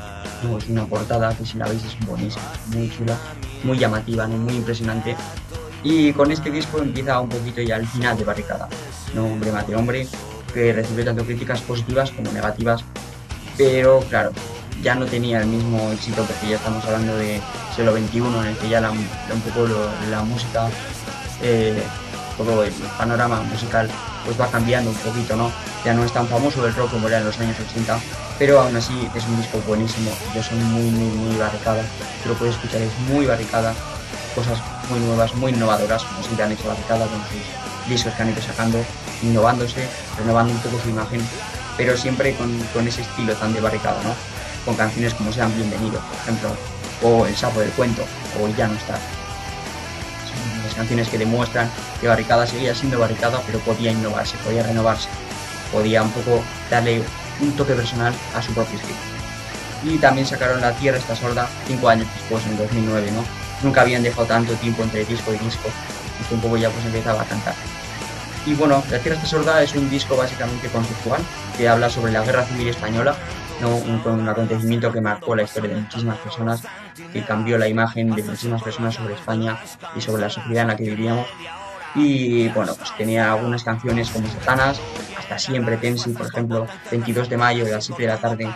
Es 0.59 0.69
una 0.69 0.85
portada 0.85 1.35
que 1.35 1.43
si 1.43 1.57
la 1.57 1.67
veis 1.67 1.83
es 1.83 2.05
buenísima, 2.05 2.45
muy 2.67 2.87
chula, 2.95 3.17
muy 3.63 3.79
llamativa, 3.79 4.27
muy 4.27 4.57
impresionante. 4.57 5.15
Y 5.81 6.13
con 6.13 6.29
este 6.31 6.51
disco 6.51 6.77
empieza 6.77 7.19
un 7.19 7.29
poquito 7.29 7.63
ya 7.63 7.77
el 7.77 7.87
final 7.87 8.15
de 8.15 8.25
Barricada, 8.25 8.69
¿no? 9.15 9.25
Hombre 9.25 9.51
Mate 9.51 9.75
Hombre, 9.75 10.07
que 10.53 10.71
recibe 10.71 11.03
tanto 11.03 11.25
críticas 11.25 11.61
positivas 11.61 12.11
como 12.11 12.31
negativas, 12.31 12.83
pero 13.57 14.01
claro, 14.01 14.33
ya 14.81 14.95
no 14.95 15.05
tenía 15.05 15.41
el 15.41 15.47
mismo 15.47 15.91
éxito 15.91 16.23
porque 16.23 16.49
ya 16.49 16.57
estamos 16.57 16.83
hablando 16.85 17.15
de 17.17 17.41
siglo 17.75 17.93
XXI 17.93 18.17
en 18.17 18.45
el 18.47 18.57
que 18.57 18.69
ya 18.69 18.89
un 18.89 19.41
poco 19.41 19.67
la 20.09 20.23
música, 20.23 20.69
eh, 21.41 21.81
todo 22.37 22.63
el 22.63 22.71
panorama 22.97 23.41
musical 23.41 23.89
pues 24.25 24.39
va 24.39 24.47
cambiando 24.47 24.89
un 24.91 24.95
poquito, 24.97 25.35
¿no? 25.35 25.51
Ya 25.85 25.93
no 25.93 26.03
es 26.03 26.11
tan 26.11 26.27
famoso 26.27 26.65
el 26.65 26.75
rock 26.75 26.91
como 26.91 27.07
era 27.07 27.19
en 27.19 27.25
los 27.25 27.39
años 27.39 27.55
80, 27.71 27.99
pero 28.37 28.61
aún 28.61 28.75
así 28.75 29.09
es 29.15 29.23
un 29.25 29.37
disco 29.37 29.61
buenísimo, 29.65 30.11
yo 30.35 30.43
soy 30.43 30.57
muy, 30.57 30.89
muy, 30.91 31.09
muy 31.17 31.37
barricada, 31.37 31.81
lo 32.25 32.33
puedes 32.33 32.55
escuchar, 32.55 32.81
es 32.81 32.91
muy 33.09 33.25
barricada, 33.25 33.73
cosas 34.35 34.59
muy 34.89 34.99
nuevas, 34.99 35.33
muy 35.35 35.51
innovadoras, 35.51 36.03
como 36.03 36.21
siempre 36.23 36.45
han 36.45 36.51
hecho 36.51 36.67
barricada 36.67 37.07
con 37.07 37.19
sus 37.21 37.89
discos 37.89 38.13
que 38.13 38.21
han 38.21 38.29
ido 38.29 38.41
sacando, 38.41 38.83
innovándose, 39.23 39.87
renovando 40.17 40.53
un 40.53 40.59
poco 40.59 40.79
su 40.79 40.89
imagen, 40.89 41.21
pero 41.77 41.95
siempre 41.95 42.35
con, 42.35 42.57
con 42.73 42.87
ese 42.87 43.01
estilo 43.01 43.33
tan 43.35 43.53
de 43.53 43.61
barricada, 43.61 44.01
¿no? 44.03 44.36
Con 44.67 44.75
canciones 44.75 45.13
como 45.13 45.31
Sean 45.31 45.55
Bienvenidos, 45.55 46.03
por 46.03 46.17
ejemplo, 46.17 46.49
o 47.01 47.25
El 47.25 47.33
Sapo 47.37 47.61
del 47.61 47.69
Cuento, 47.71 48.03
o 48.37 48.49
Ya 48.49 48.67
no 48.67 48.73
está. 48.75 48.99
Las 50.65 50.75
canciones 50.75 51.07
que 51.07 51.17
demuestran 51.17 51.71
que 52.01 52.07
Barricada 52.09 52.45
seguía 52.45 52.75
siendo 52.75 52.99
Barricada, 52.99 53.41
pero 53.45 53.59
podía 53.59 53.91
innovarse, 53.91 54.35
podía 54.43 54.63
renovarse, 54.63 55.07
podía 55.71 56.03
un 56.03 56.11
poco 56.11 56.43
darle 56.69 57.01
un 57.39 57.53
toque 57.53 57.75
personal 57.75 58.13
a 58.35 58.41
su 58.41 58.53
propio 58.53 58.77
estilo. 58.77 58.97
Y 59.85 59.97
también 59.99 60.27
sacaron 60.27 60.59
La 60.59 60.73
Tierra 60.73 60.97
está 60.97 61.15
sorda 61.15 61.47
cinco 61.65 61.87
años 61.87 62.09
después, 62.13 62.45
en 62.45 62.57
2009, 62.57 63.11
¿no? 63.11 63.23
Nunca 63.63 63.81
habían 63.81 64.03
dejado 64.03 64.27
tanto 64.27 64.53
tiempo 64.55 64.83
entre 64.83 65.05
disco 65.05 65.33
y 65.33 65.37
disco, 65.37 65.69
y 66.29 66.33
un 66.33 66.41
poco 66.41 66.57
ya 66.57 66.69
pues 66.69 66.85
empezaba 66.85 67.21
a 67.21 67.25
cantar. 67.25 67.55
Y 68.45 68.53
bueno, 68.53 68.83
La 68.91 68.99
Tierra 68.99 69.15
está 69.15 69.29
sorda 69.29 69.63
es 69.63 69.73
un 69.75 69.89
disco 69.89 70.17
básicamente 70.17 70.67
conceptual 70.67 71.21
que 71.57 71.69
habla 71.69 71.89
sobre 71.89 72.11
la 72.11 72.21
guerra 72.21 72.43
civil 72.43 72.67
española 72.67 73.15
un, 73.65 74.29
acontecimiento 74.29 74.91
que 74.91 75.01
marcó 75.01 75.35
la 75.35 75.43
historia 75.43 75.75
de 75.75 75.81
muchísimas 75.81 76.17
personas, 76.17 76.63
que 77.11 77.23
cambió 77.23 77.57
la 77.57 77.67
imagen 77.67 78.11
de 78.11 78.23
muchísimas 78.23 78.61
personas 78.61 78.95
sobre 78.95 79.15
España 79.15 79.57
y 79.95 80.01
sobre 80.01 80.21
la 80.21 80.29
sociedad 80.29 80.63
en 80.63 80.67
la 80.67 80.75
que 80.75 80.83
vivíamos. 80.83 81.27
Y 81.95 82.49
bueno, 82.49 82.75
pues 82.75 82.95
tenía 82.95 83.31
algunas 83.31 83.63
canciones 83.63 84.09
como 84.11 84.27
Satanas, 84.27 84.79
hasta 85.17 85.39
siempre 85.39 85.77
Tensi, 85.77 86.11
por 86.11 86.27
ejemplo, 86.27 86.67
22 86.91 87.29
de 87.29 87.37
mayo 87.37 87.65
de 87.65 87.71
las 87.71 87.85
7 87.85 88.01
de 88.01 88.07
la 88.07 88.17
tarde. 88.17 88.47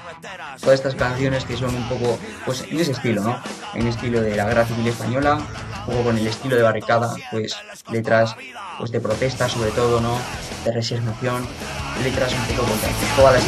Todas 0.59 0.75
estas 0.75 0.95
canciones 0.95 1.45
que 1.45 1.57
son 1.57 1.73
un 1.73 1.89
poco, 1.89 2.19
pues 2.45 2.65
en 2.69 2.79
ese 2.79 2.91
estilo, 2.91 3.23
¿no? 3.23 3.41
En 3.73 3.87
estilo 3.87 4.21
de 4.21 4.35
la 4.35 4.45
guerra 4.45 4.65
civil 4.65 4.87
española, 4.87 5.39
un 5.79 5.85
poco 5.85 6.03
con 6.03 6.17
el 6.17 6.27
estilo 6.27 6.55
de 6.55 6.61
barricada, 6.61 7.15
pues 7.31 7.55
letras 7.91 8.35
pues 8.77 8.91
de 8.91 8.99
protesta 8.99 9.49
sobre 9.49 9.71
todo, 9.71 9.99
¿no? 10.01 10.17
De 10.63 10.71
resignación, 10.71 11.47
letras 12.03 12.33
un 12.33 12.55
poco 12.55 12.71
todas 13.15 13.33
las 13.33 13.43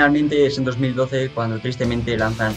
finalmente 0.00 0.46
es 0.46 0.56
en 0.56 0.64
2012 0.64 1.28
cuando 1.34 1.58
tristemente 1.58 2.16
lanzan 2.16 2.54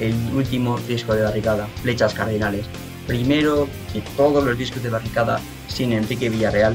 el 0.00 0.14
último 0.34 0.78
disco 0.88 1.14
de 1.14 1.24
Barricada, 1.24 1.68
Flechas 1.82 2.14
Cardinales. 2.14 2.64
Primero 3.06 3.68
de 3.92 4.00
todos 4.16 4.42
los 4.42 4.56
discos 4.56 4.82
de 4.82 4.88
Barricada 4.88 5.38
sin 5.68 5.92
Enrique 5.92 6.30
Villarreal, 6.30 6.74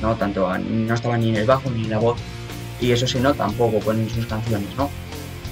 no 0.00 0.14
tanto 0.14 0.56
no 0.56 0.94
estaba 0.94 1.18
ni 1.18 1.30
en 1.30 1.34
el 1.34 1.46
bajo 1.46 1.68
ni 1.68 1.82
en 1.82 1.90
la 1.90 1.98
voz 1.98 2.16
y 2.80 2.92
eso 2.92 3.08
se 3.08 3.18
nota 3.18 3.44
un 3.44 3.54
poco 3.54 3.80
con 3.80 4.08
sus 4.08 4.24
canciones, 4.26 4.68
¿no? 4.76 4.88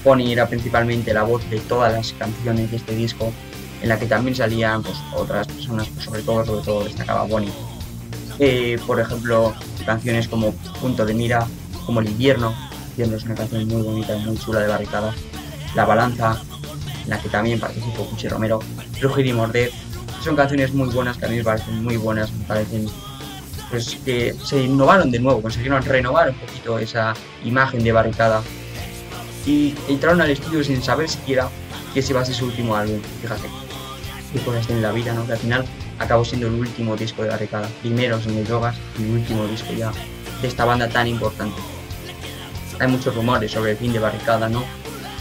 Pony 0.04 0.30
era 0.30 0.46
principalmente 0.46 1.12
la 1.12 1.24
voz 1.24 1.42
de 1.50 1.58
todas 1.58 1.92
las 1.92 2.12
canciones 2.12 2.70
de 2.70 2.76
este 2.76 2.94
disco, 2.94 3.32
en 3.82 3.88
la 3.88 3.98
que 3.98 4.06
también 4.06 4.36
salían 4.36 4.84
pues, 4.84 4.96
otras 5.12 5.48
personas, 5.48 5.88
pues, 5.88 6.04
sobre 6.04 6.22
todo, 6.22 6.44
sobre 6.44 6.64
todo 6.64 6.84
destacaba 6.84 7.24
Bonnie. 7.24 7.50
Eh, 8.38 8.78
por 8.86 9.00
ejemplo, 9.00 9.54
canciones 9.84 10.28
como 10.28 10.52
Punto 10.80 11.04
de 11.04 11.14
Mira, 11.14 11.48
como 11.84 11.98
El 11.98 12.10
Invierno, 12.10 12.54
es 13.04 13.24
una 13.24 13.34
canción 13.34 13.68
muy 13.68 13.82
bonita 13.82 14.16
y 14.16 14.20
muy 14.24 14.36
chula 14.38 14.60
de 14.60 14.68
barricada, 14.68 15.14
La 15.74 15.84
Balanza, 15.84 16.40
en 17.04 17.10
la 17.10 17.18
que 17.20 17.28
también 17.28 17.60
participó 17.60 18.04
Cuchi 18.04 18.28
Romero, 18.28 18.60
Rugir 19.00 19.26
y 19.26 19.32
Morder, 19.32 19.70
son 20.22 20.34
canciones 20.34 20.74
muy 20.74 20.88
buenas 20.88 21.16
que 21.16 21.26
a 21.26 21.28
mí 21.28 21.36
me 21.36 21.44
parecen 21.44 21.82
muy 21.84 21.96
buenas, 21.96 22.32
me 22.32 22.44
parecen 22.44 22.88
pues 23.70 23.96
que 24.04 24.34
se 24.44 24.62
innovaron 24.64 25.10
de 25.10 25.20
nuevo, 25.20 25.42
consiguieron 25.42 25.82
renovar 25.82 26.30
un 26.30 26.36
poquito 26.36 26.78
esa 26.78 27.14
imagen 27.44 27.84
de 27.84 27.92
barricada. 27.92 28.42
Y 29.46 29.74
entraron 29.88 30.20
al 30.20 30.30
estudio 30.30 30.64
sin 30.64 30.82
saber 30.82 31.08
siquiera 31.08 31.48
que 31.94 32.00
ese 32.00 32.12
iba 32.12 32.20
a 32.20 32.24
ser 32.24 32.34
su 32.34 32.46
último 32.46 32.74
álbum, 32.74 33.00
fíjate, 33.22 33.48
qué 34.32 34.40
cosas 34.40 34.66
tiene 34.66 34.82
la 34.82 34.92
vida, 34.92 35.12
¿no? 35.14 35.20
Al 35.22 35.38
final 35.38 35.64
acabó 35.98 36.24
siendo 36.24 36.48
el 36.48 36.54
último 36.54 36.96
disco 36.96 37.22
de 37.22 37.28
barricada, 37.28 37.68
primero 37.80 38.18
en 38.18 38.38
el 38.38 38.44
drogas 38.44 38.76
y 38.98 39.04
el 39.04 39.10
último 39.12 39.46
disco 39.46 39.72
ya 39.72 39.92
de 40.42 40.48
esta 40.48 40.64
banda 40.64 40.88
tan 40.88 41.06
importante. 41.06 41.77
Hay 42.80 42.88
muchos 42.88 43.14
rumores 43.14 43.52
sobre 43.52 43.72
el 43.72 43.76
fin 43.76 43.92
de 43.92 43.98
barricada, 43.98 44.48
¿no? 44.48 44.64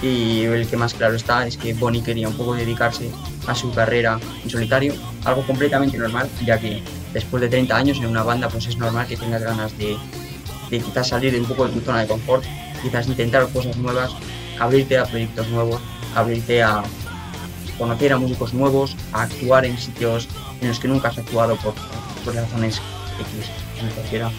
Y 0.02 0.44
el 0.44 0.68
que 0.68 0.78
más 0.78 0.94
claro 0.94 1.16
está 1.16 1.48
es 1.48 1.58
que 1.58 1.74
Bonnie 1.74 2.04
quería 2.04 2.28
un 2.28 2.38
poco 2.38 2.54
dedicarse 2.54 3.10
a 3.48 3.56
su 3.56 3.72
carrera 3.72 4.20
en 4.44 4.50
solitario, 4.50 4.94
algo 5.26 5.42
completamente 5.46 5.98
normal, 5.98 6.30
ya 6.46 6.60
que 6.60 6.84
después 7.14 7.42
de 7.42 7.50
30 7.50 7.76
años 7.76 7.98
en 7.98 8.06
una 8.06 8.22
banda 8.22 8.48
pues 8.48 8.68
es 8.68 8.78
normal 8.78 9.08
que 9.08 9.18
tengas 9.18 9.42
ganas 9.42 9.76
de, 9.78 9.98
de 10.70 10.80
quizás 10.80 11.08
salir 11.08 11.34
un 11.40 11.46
poco 11.46 11.68
de 11.68 11.74
tu 11.74 11.82
zona 11.82 12.02
de 12.02 12.08
confort, 12.08 12.44
quizás 12.84 13.08
intentar 13.08 13.48
cosas 13.50 13.76
nuevas, 13.78 14.12
abrirte 14.60 15.00
a 15.00 15.06
proyectos 15.06 15.48
nuevos, 15.48 15.82
abrirte 16.16 16.62
a 16.62 16.84
conocer 17.80 18.14
a 18.14 18.18
músicos 18.18 18.54
nuevos, 18.54 18.96
a 19.14 19.24
actuar 19.24 19.66
en 19.66 19.78
sitios 19.78 20.28
en 20.62 20.68
los 20.68 20.80
que 20.80 20.88
nunca 20.88 21.10
has 21.10 21.18
actuado 21.18 21.56
por, 21.56 21.74
por 22.24 22.36
razones 22.36 22.82
X, 23.20 23.94
cualquiera. 23.96 24.32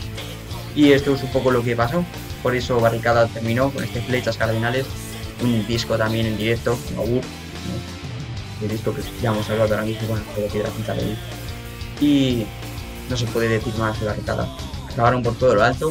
Y 0.77 0.93
esto 0.93 1.15
es 1.15 1.23
un 1.23 1.33
poco 1.33 1.51
lo 1.51 1.63
que 1.63 1.75
pasó, 1.75 2.05
por 2.43 2.55
eso 2.55 2.81
Barricada 2.81 3.27
terminó 3.27 3.71
con 3.71 3.85
este 3.85 4.01
Flechas 4.01 4.37
Cardinales, 4.37 4.87
un 5.43 5.67
disco 5.67 5.97
también 5.97 6.27
en 6.27 6.37
directo, 6.37 6.79
como 6.89 7.05
uh, 7.05 7.21
el 8.63 8.69
disco 8.69 8.95
que 8.95 9.03
ya 9.23 9.31
hemos 9.31 9.49
hablado 9.51 9.75
ahora 9.75 9.87
mismo 9.87 10.09
con 10.09 10.19
el 10.19 10.51
que 10.51 10.61
pintar 10.61 10.97
ahí. 10.97 11.19
Y 12.01 12.47
no 13.09 13.17
se 13.17 13.27
puede 13.27 13.49
decir 13.49 13.75
más 13.77 13.99
de 14.01 14.07
Barricada. 14.07 14.49
Acabaron 14.91 15.23
por 15.23 15.37
todo 15.37 15.55
lo 15.55 15.63
alto, 15.63 15.91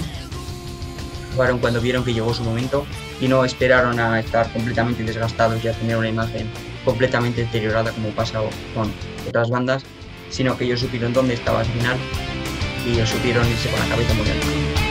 jugaron 1.34 1.60
cuando 1.60 1.82
vieron 1.82 2.04
que 2.04 2.14
llegó 2.14 2.34
su 2.34 2.44
momento 2.44 2.86
y 3.22 3.28
no 3.28 3.46
esperaron 3.46 4.00
a 4.00 4.20
estar 4.20 4.52
completamente 4.52 5.04
desgastados 5.04 5.64
y 5.64 5.68
a 5.68 5.74
tener 5.74 5.98
una 5.98 6.10
imagen 6.10 6.50
completamente 6.84 7.42
deteriorada 7.42 7.92
como 7.92 8.10
pasa 8.10 8.40
con 8.74 8.92
otras 9.28 9.50
bandas, 9.50 9.84
sino 10.30 10.58
que 10.58 10.66
ellos 10.66 10.80
supieron 10.80 11.14
dónde 11.14 11.34
estaba 11.34 11.60
al 11.60 11.66
final 11.66 11.98
y 12.86 12.92
ellos 12.92 13.10
supieron 13.10 13.48
irse 13.48 13.70
con 13.70 13.80
la 13.80 13.88
cabeza 13.88 14.14
muy 14.14 14.30
alta. 14.30 14.87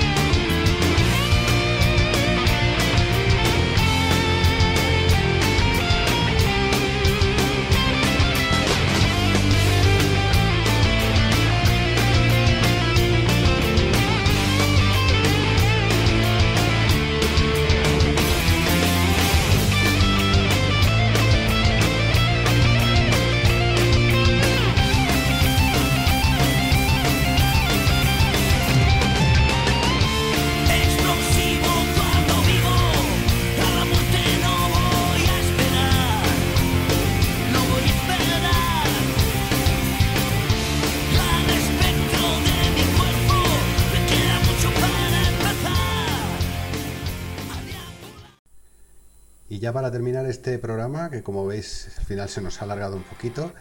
Terminar 50.06 50.30
este 50.30 50.56
programa, 50.60 51.10
que 51.10 51.24
como 51.24 51.44
veis 51.44 51.88
al 51.98 52.04
final 52.04 52.28
se 52.28 52.40
nos 52.40 52.60
ha 52.60 52.64
alargado 52.64 52.94
un 52.94 53.02
poquito, 53.02 53.52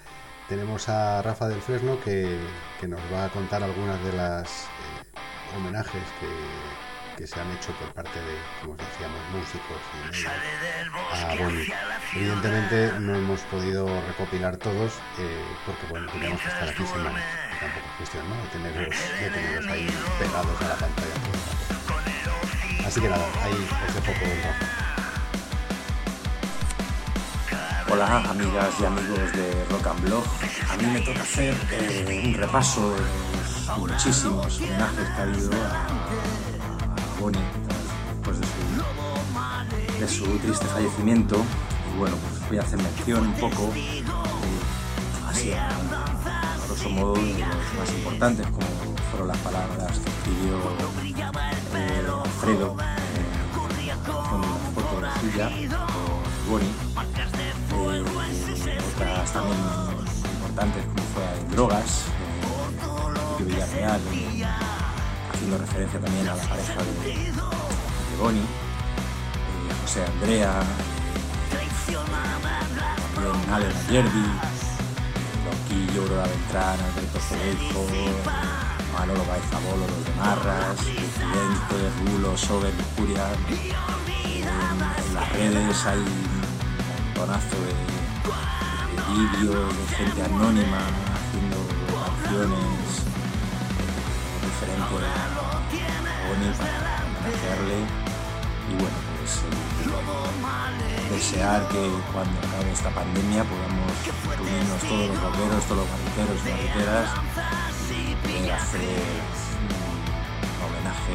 tenemos 0.48 0.90
a 0.90 1.24
Rafa 1.24 1.48
del 1.48 1.60
Fresno 1.60 1.98
que, 2.06 2.38
nos 2.88 3.00
va 3.12 3.26
a 3.26 3.30
contar 3.30 3.64
algunas 3.64 4.00
de 4.04 4.14
las 4.14 4.48
eh, 4.48 5.58
homenajes 5.58 6.04
que, 7.18 7.26
se 7.26 7.40
han 7.40 7.50
hecho 7.54 7.72
por 7.80 7.92
parte 7.94 8.20
de, 8.20 8.36
como 8.62 8.76
decíamos, 8.76 9.18
músicos 9.34 9.82
y 10.14 10.26
a 11.16 11.36
Bonnie. 11.44 11.74
Evidentemente 12.14 12.92
no 13.00 13.16
hemos 13.16 13.42
podido 13.50 13.88
recopilar 14.08 14.58
todos 14.58 14.94
eh, 15.18 15.44
porque 15.66 15.88
bueno, 15.90 16.12
teníamos 16.12 16.40
que 16.42 16.50
estar 16.50 16.70
aquí 16.70 16.86
semanas. 16.86 17.24
Tampoco 17.60 17.88
es 17.88 17.98
cuestión 17.98 18.30
¿no? 18.30 18.36
de, 18.36 18.50
tenerlos, 18.50 18.96
de 19.20 19.30
tenerlos 19.32 19.66
ahí 19.72 19.90
pegados 20.20 20.62
a 20.62 20.68
la 20.68 20.76
pantalla. 20.76 21.16
Así 22.86 23.02
que 23.02 23.10
nada, 23.10 23.26
ahí 23.42 23.68
os 23.88 23.96
dejo 23.96 24.20
con 24.20 24.30
Rafa. 24.44 24.85
Hola 27.88 28.18
amigas 28.30 28.74
y 28.80 28.86
amigos 28.86 29.32
de 29.34 29.66
Rock 29.70 29.88
and 29.88 30.02
Blog. 30.02 30.24
A 30.72 30.78
mí 30.78 30.86
me 30.88 31.02
toca 31.02 31.22
hacer 31.22 31.56
eh, 31.72 32.24
un 32.26 32.34
repaso 32.34 32.91
de 32.91 32.99
los 32.99 33.78
muchísimos 33.78 34.57
homenajes 34.57 35.07
que 35.07 35.14
ha 35.14 35.22
habido 35.22 35.52
a, 35.53 35.88
Bonnie 37.20 37.40
después 38.14 38.40
de 39.99 40.07
su, 40.07 40.26
triste 40.40 40.66
fallecimiento. 40.66 41.38
Y 41.94 41.99
bueno, 41.99 42.18
pues 42.18 42.49
voy 42.49 42.57
a 42.57 42.62
hacer 42.62 42.82
mención 42.82 43.28
un 43.28 43.34
poco, 43.34 43.72
eh, 43.76 44.03
así 45.30 45.53
a, 45.53 45.70
grosso 46.66 46.90
modo, 46.90 47.14
de 47.14 47.34
los 47.34 47.80
más 47.80 47.94
importantes, 47.98 48.48
como 48.48 48.68
fueron 49.12 49.28
las 49.28 49.38
palabras 49.38 49.99
que 49.99 50.10
escribió 50.10 50.57
eh, 51.76 52.03
Alfredo 52.24 52.76
con 54.30 54.40
una 54.40 54.57
foto 54.74 55.20
suya, 55.22 55.52
Bonnie 56.49 56.86
otras 57.86 59.34
también 59.34 59.57
importantes 60.34 60.86
como 60.86 61.03
fue 61.14 61.56
Drogas, 61.56 62.03
eh, 63.40 63.44
Villarreal, 63.44 64.02
haciendo 65.32 65.57
referencia 65.57 65.99
también 65.99 66.28
a 66.28 66.36
la 66.36 66.44
pareja 66.44 66.74
de, 66.74 67.16
de 67.16 68.18
Bonnie, 68.20 68.41
eh, 68.41 68.45
José 69.82 70.06
Andrea, 70.06 70.62
también 73.16 73.53
Ale 73.53 73.68
Yerbi, 73.90 74.26
Loquillo, 75.45 76.02
Aurora 76.02 76.28
Beltrán, 76.28 76.80
Alberto 76.80 77.20
Cerejo, 77.20 77.86
Manolo 78.94 79.26
Baezabolo, 79.26 79.86
Los 79.88 80.06
de 80.06 80.14
Marras, 80.16 80.78
Presidente, 80.78 81.91
Rulo, 82.06 82.38
Sober, 82.38 82.74
Lujuria. 82.74 83.28
En, 84.26 85.14
las 85.14 85.32
redes 85.34 85.86
hay 85.86 86.03
montonazo 87.16 87.56
de 87.56 87.74
vídeos 89.14 89.78
de 89.78 89.96
gente 89.96 90.24
anónima 90.24 90.80
haciendo 91.16 91.58
canciones 92.04 93.04
diferentes 94.44 94.84
a 94.84 95.30
Bonnie 96.28 96.54
para 96.58 97.04
homenajearle 97.22 97.80
y 98.70 98.76
bueno 98.76 98.98
pues 99.18 99.34
eh, 99.38 101.14
desear 101.14 101.68
que 101.70 101.84
cuando 102.12 102.36
acabe 102.40 102.72
esta 102.72 102.90
pandemia 102.90 103.44
podamos 103.46 103.92
reunirnos 104.36 104.82
todos 104.82 105.08
los 105.08 105.22
bomberos, 105.22 105.64
todos 105.66 105.78
los 105.80 105.88
barriteros 105.92 106.38
y 106.44 106.50
barriteras 106.50 107.10
y 108.26 108.50
hacer 108.50 108.82
un 109.62 110.66
homenaje 110.66 111.14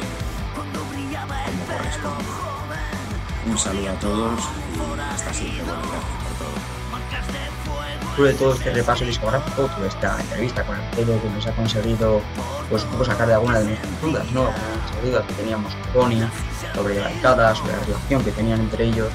como 0.55 1.65
corresponde. 1.65 3.00
Un 3.47 3.57
saludo 3.57 3.89
a 3.89 3.93
todos 3.95 4.39
y 4.75 5.01
hasta 5.01 5.33
siempre, 5.33 5.63
bueno, 5.63 5.81
gracias 5.81 6.03
por 6.23 8.15
todo. 8.15 8.25
de 8.25 8.33
todo 8.35 8.53
este 8.53 8.71
repaso 8.71 9.03
discográfico, 9.03 9.63
toda 9.63 9.87
esta 9.87 10.21
entrevista 10.21 10.63
con 10.63 10.75
el 10.77 11.05
que 11.21 11.29
nos 11.29 11.47
ha 11.47 11.51
conseguido 11.53 12.21
pues, 12.69 12.83
un 12.83 12.89
poco 12.91 13.05
sacar 13.05 13.27
de 13.27 13.33
alguna 13.33 13.59
de 13.59 13.65
nuestras 13.65 14.01
dudas, 14.01 14.31
¿no? 14.31 14.43
Las 14.43 15.03
dudas 15.03 15.25
que 15.25 15.33
teníamos 15.33 15.73
con 15.73 16.03
Bonnie, 16.03 16.27
sobre 16.75 16.95
la 16.95 17.09
sobre 17.55 17.73
la 17.73 17.79
relación 17.85 18.23
que 18.23 18.31
tenían 18.31 18.59
entre 18.59 18.85
ellos. 18.85 19.09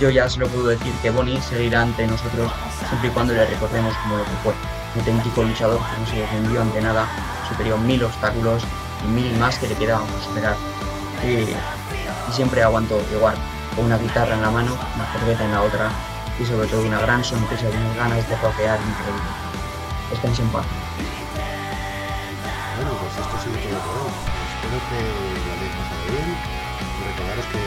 Yo 0.00 0.10
ya 0.10 0.28
se 0.28 0.38
lo 0.38 0.48
puedo 0.48 0.68
decir 0.68 0.92
que 1.02 1.10
Bonnie 1.10 1.40
seguirá 1.40 1.82
ante 1.82 2.06
nosotros 2.06 2.52
siempre 2.88 3.08
y 3.08 3.12
cuando 3.12 3.34
le 3.34 3.46
recordemos 3.46 3.94
como 4.02 4.18
lo 4.18 4.24
que 4.24 4.30
fue. 4.44 4.52
Un 4.94 5.00
auténtico 5.00 5.42
luchador 5.42 5.78
que 5.78 6.00
no 6.00 6.06
se 6.06 6.16
defendió 6.16 6.62
ante 6.62 6.80
nada, 6.80 7.06
superó 7.48 7.78
mil 7.78 8.02
obstáculos 8.04 8.62
y 9.04 9.08
mil 9.08 9.36
más 9.38 9.58
que 9.58 9.68
le 9.68 9.74
quedaban 9.74 10.06
por 10.06 10.22
superar. 10.22 10.56
Y, 11.24 12.32
siempre 12.32 12.62
aguantó 12.62 13.00
igual, 13.12 13.36
con 13.76 13.84
una 13.84 13.98
guitarra 13.98 14.34
en 14.34 14.42
la 14.42 14.50
mano, 14.50 14.72
una 14.72 15.06
cerveza 15.12 15.44
en 15.44 15.52
la 15.52 15.62
otra 15.62 15.90
y 16.40 16.44
sobre 16.44 16.66
todo 16.66 16.80
una 16.82 16.98
gran 16.98 17.22
sonrisa 17.22 17.68
y 17.68 17.76
unas 17.76 17.96
ganas 17.96 18.28
de 18.28 18.36
rockear 18.36 18.80
increíble. 18.80 19.30
Esténse 20.12 20.42
en 20.42 20.48
paz. 20.48 20.64
Bueno, 22.76 22.90
pues 22.96 23.12
esto 23.12 23.36
ha 23.36 23.40
sido 23.44 23.56
todo 23.60 23.78
por 23.84 23.96
hoy. 24.00 24.12
Espero 24.56 24.80
que 24.88 25.00
lo 25.44 25.52
hayáis 25.52 25.76
pasado 25.76 26.04
bien. 26.08 26.28
Recordaros 27.04 27.46
que 27.52 27.62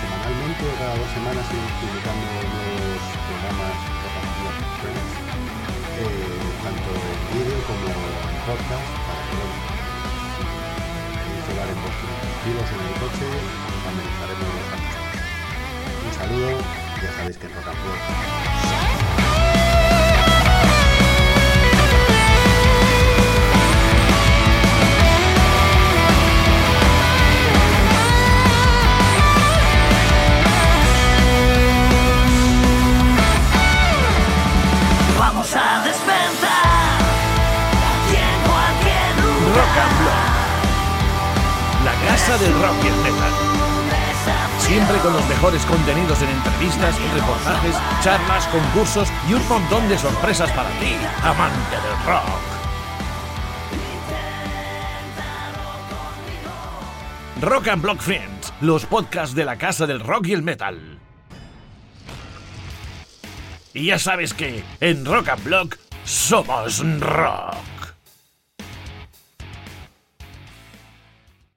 semanalmente 0.00 0.62
o 0.64 0.74
cada 0.80 0.96
dos 0.96 1.10
semanas 1.12 1.44
estoy 1.44 1.60
publicando 1.84 2.24
nuevos 2.26 3.00
programas 3.28 3.76
de 4.80 4.92
eh, 5.96 6.52
tanto 6.64 6.90
vídeo 7.32 7.56
como 7.68 7.84
en 7.88 8.36
podcast, 8.44 8.88
para 9.04 9.22
que 9.28 9.40
si 10.32 10.44
queréis 11.24 11.72
en 11.72 11.80
vuestros 11.80 12.08
dispositivos 12.08 12.68
en 12.72 12.80
el 12.84 12.94
coche, 13.00 13.28
también 13.84 14.08
estaremos 14.12 14.48
los 14.56 14.95
saludo 16.18 16.50
ya 17.02 17.12
sabéis 17.16 17.36
que 17.36 17.48
toca 17.48 17.72
Vamos 35.18 35.54
a 35.54 35.84
despensar 35.84 36.66
Rock 39.56 39.76
and 39.84 39.96
Block. 40.00 40.24
La 41.84 41.94
casa 42.08 42.36
del 42.38 42.52
rock 42.60 42.84
y 42.84 42.86
el 42.88 42.96
metal 42.96 43.35
Siempre 44.76 44.98
con 44.98 45.14
los 45.14 45.26
mejores 45.26 45.64
contenidos 45.64 46.20
en 46.20 46.28
entrevistas, 46.28 46.94
reportajes, 47.14 47.74
charlas, 48.02 48.46
concursos 48.48 49.08
y 49.26 49.32
un 49.32 49.48
montón 49.48 49.88
de 49.88 49.96
sorpresas 49.96 50.52
para 50.52 50.68
ti, 50.78 50.94
amante 51.22 51.76
del 51.76 52.04
rock. 52.04 52.28
Rock 57.40 57.68
and 57.68 57.80
Block 57.80 58.00
Friends, 58.00 58.52
los 58.60 58.84
podcasts 58.84 59.34
de 59.34 59.46
la 59.46 59.56
casa 59.56 59.86
del 59.86 60.00
rock 60.00 60.26
y 60.26 60.34
el 60.34 60.42
metal. 60.42 60.98
Y 63.72 63.86
ya 63.86 63.98
sabes 63.98 64.34
que 64.34 64.62
en 64.80 65.06
Rock 65.06 65.30
and 65.30 65.42
Block 65.42 65.78
somos 66.04 66.84
rock. 67.00 67.75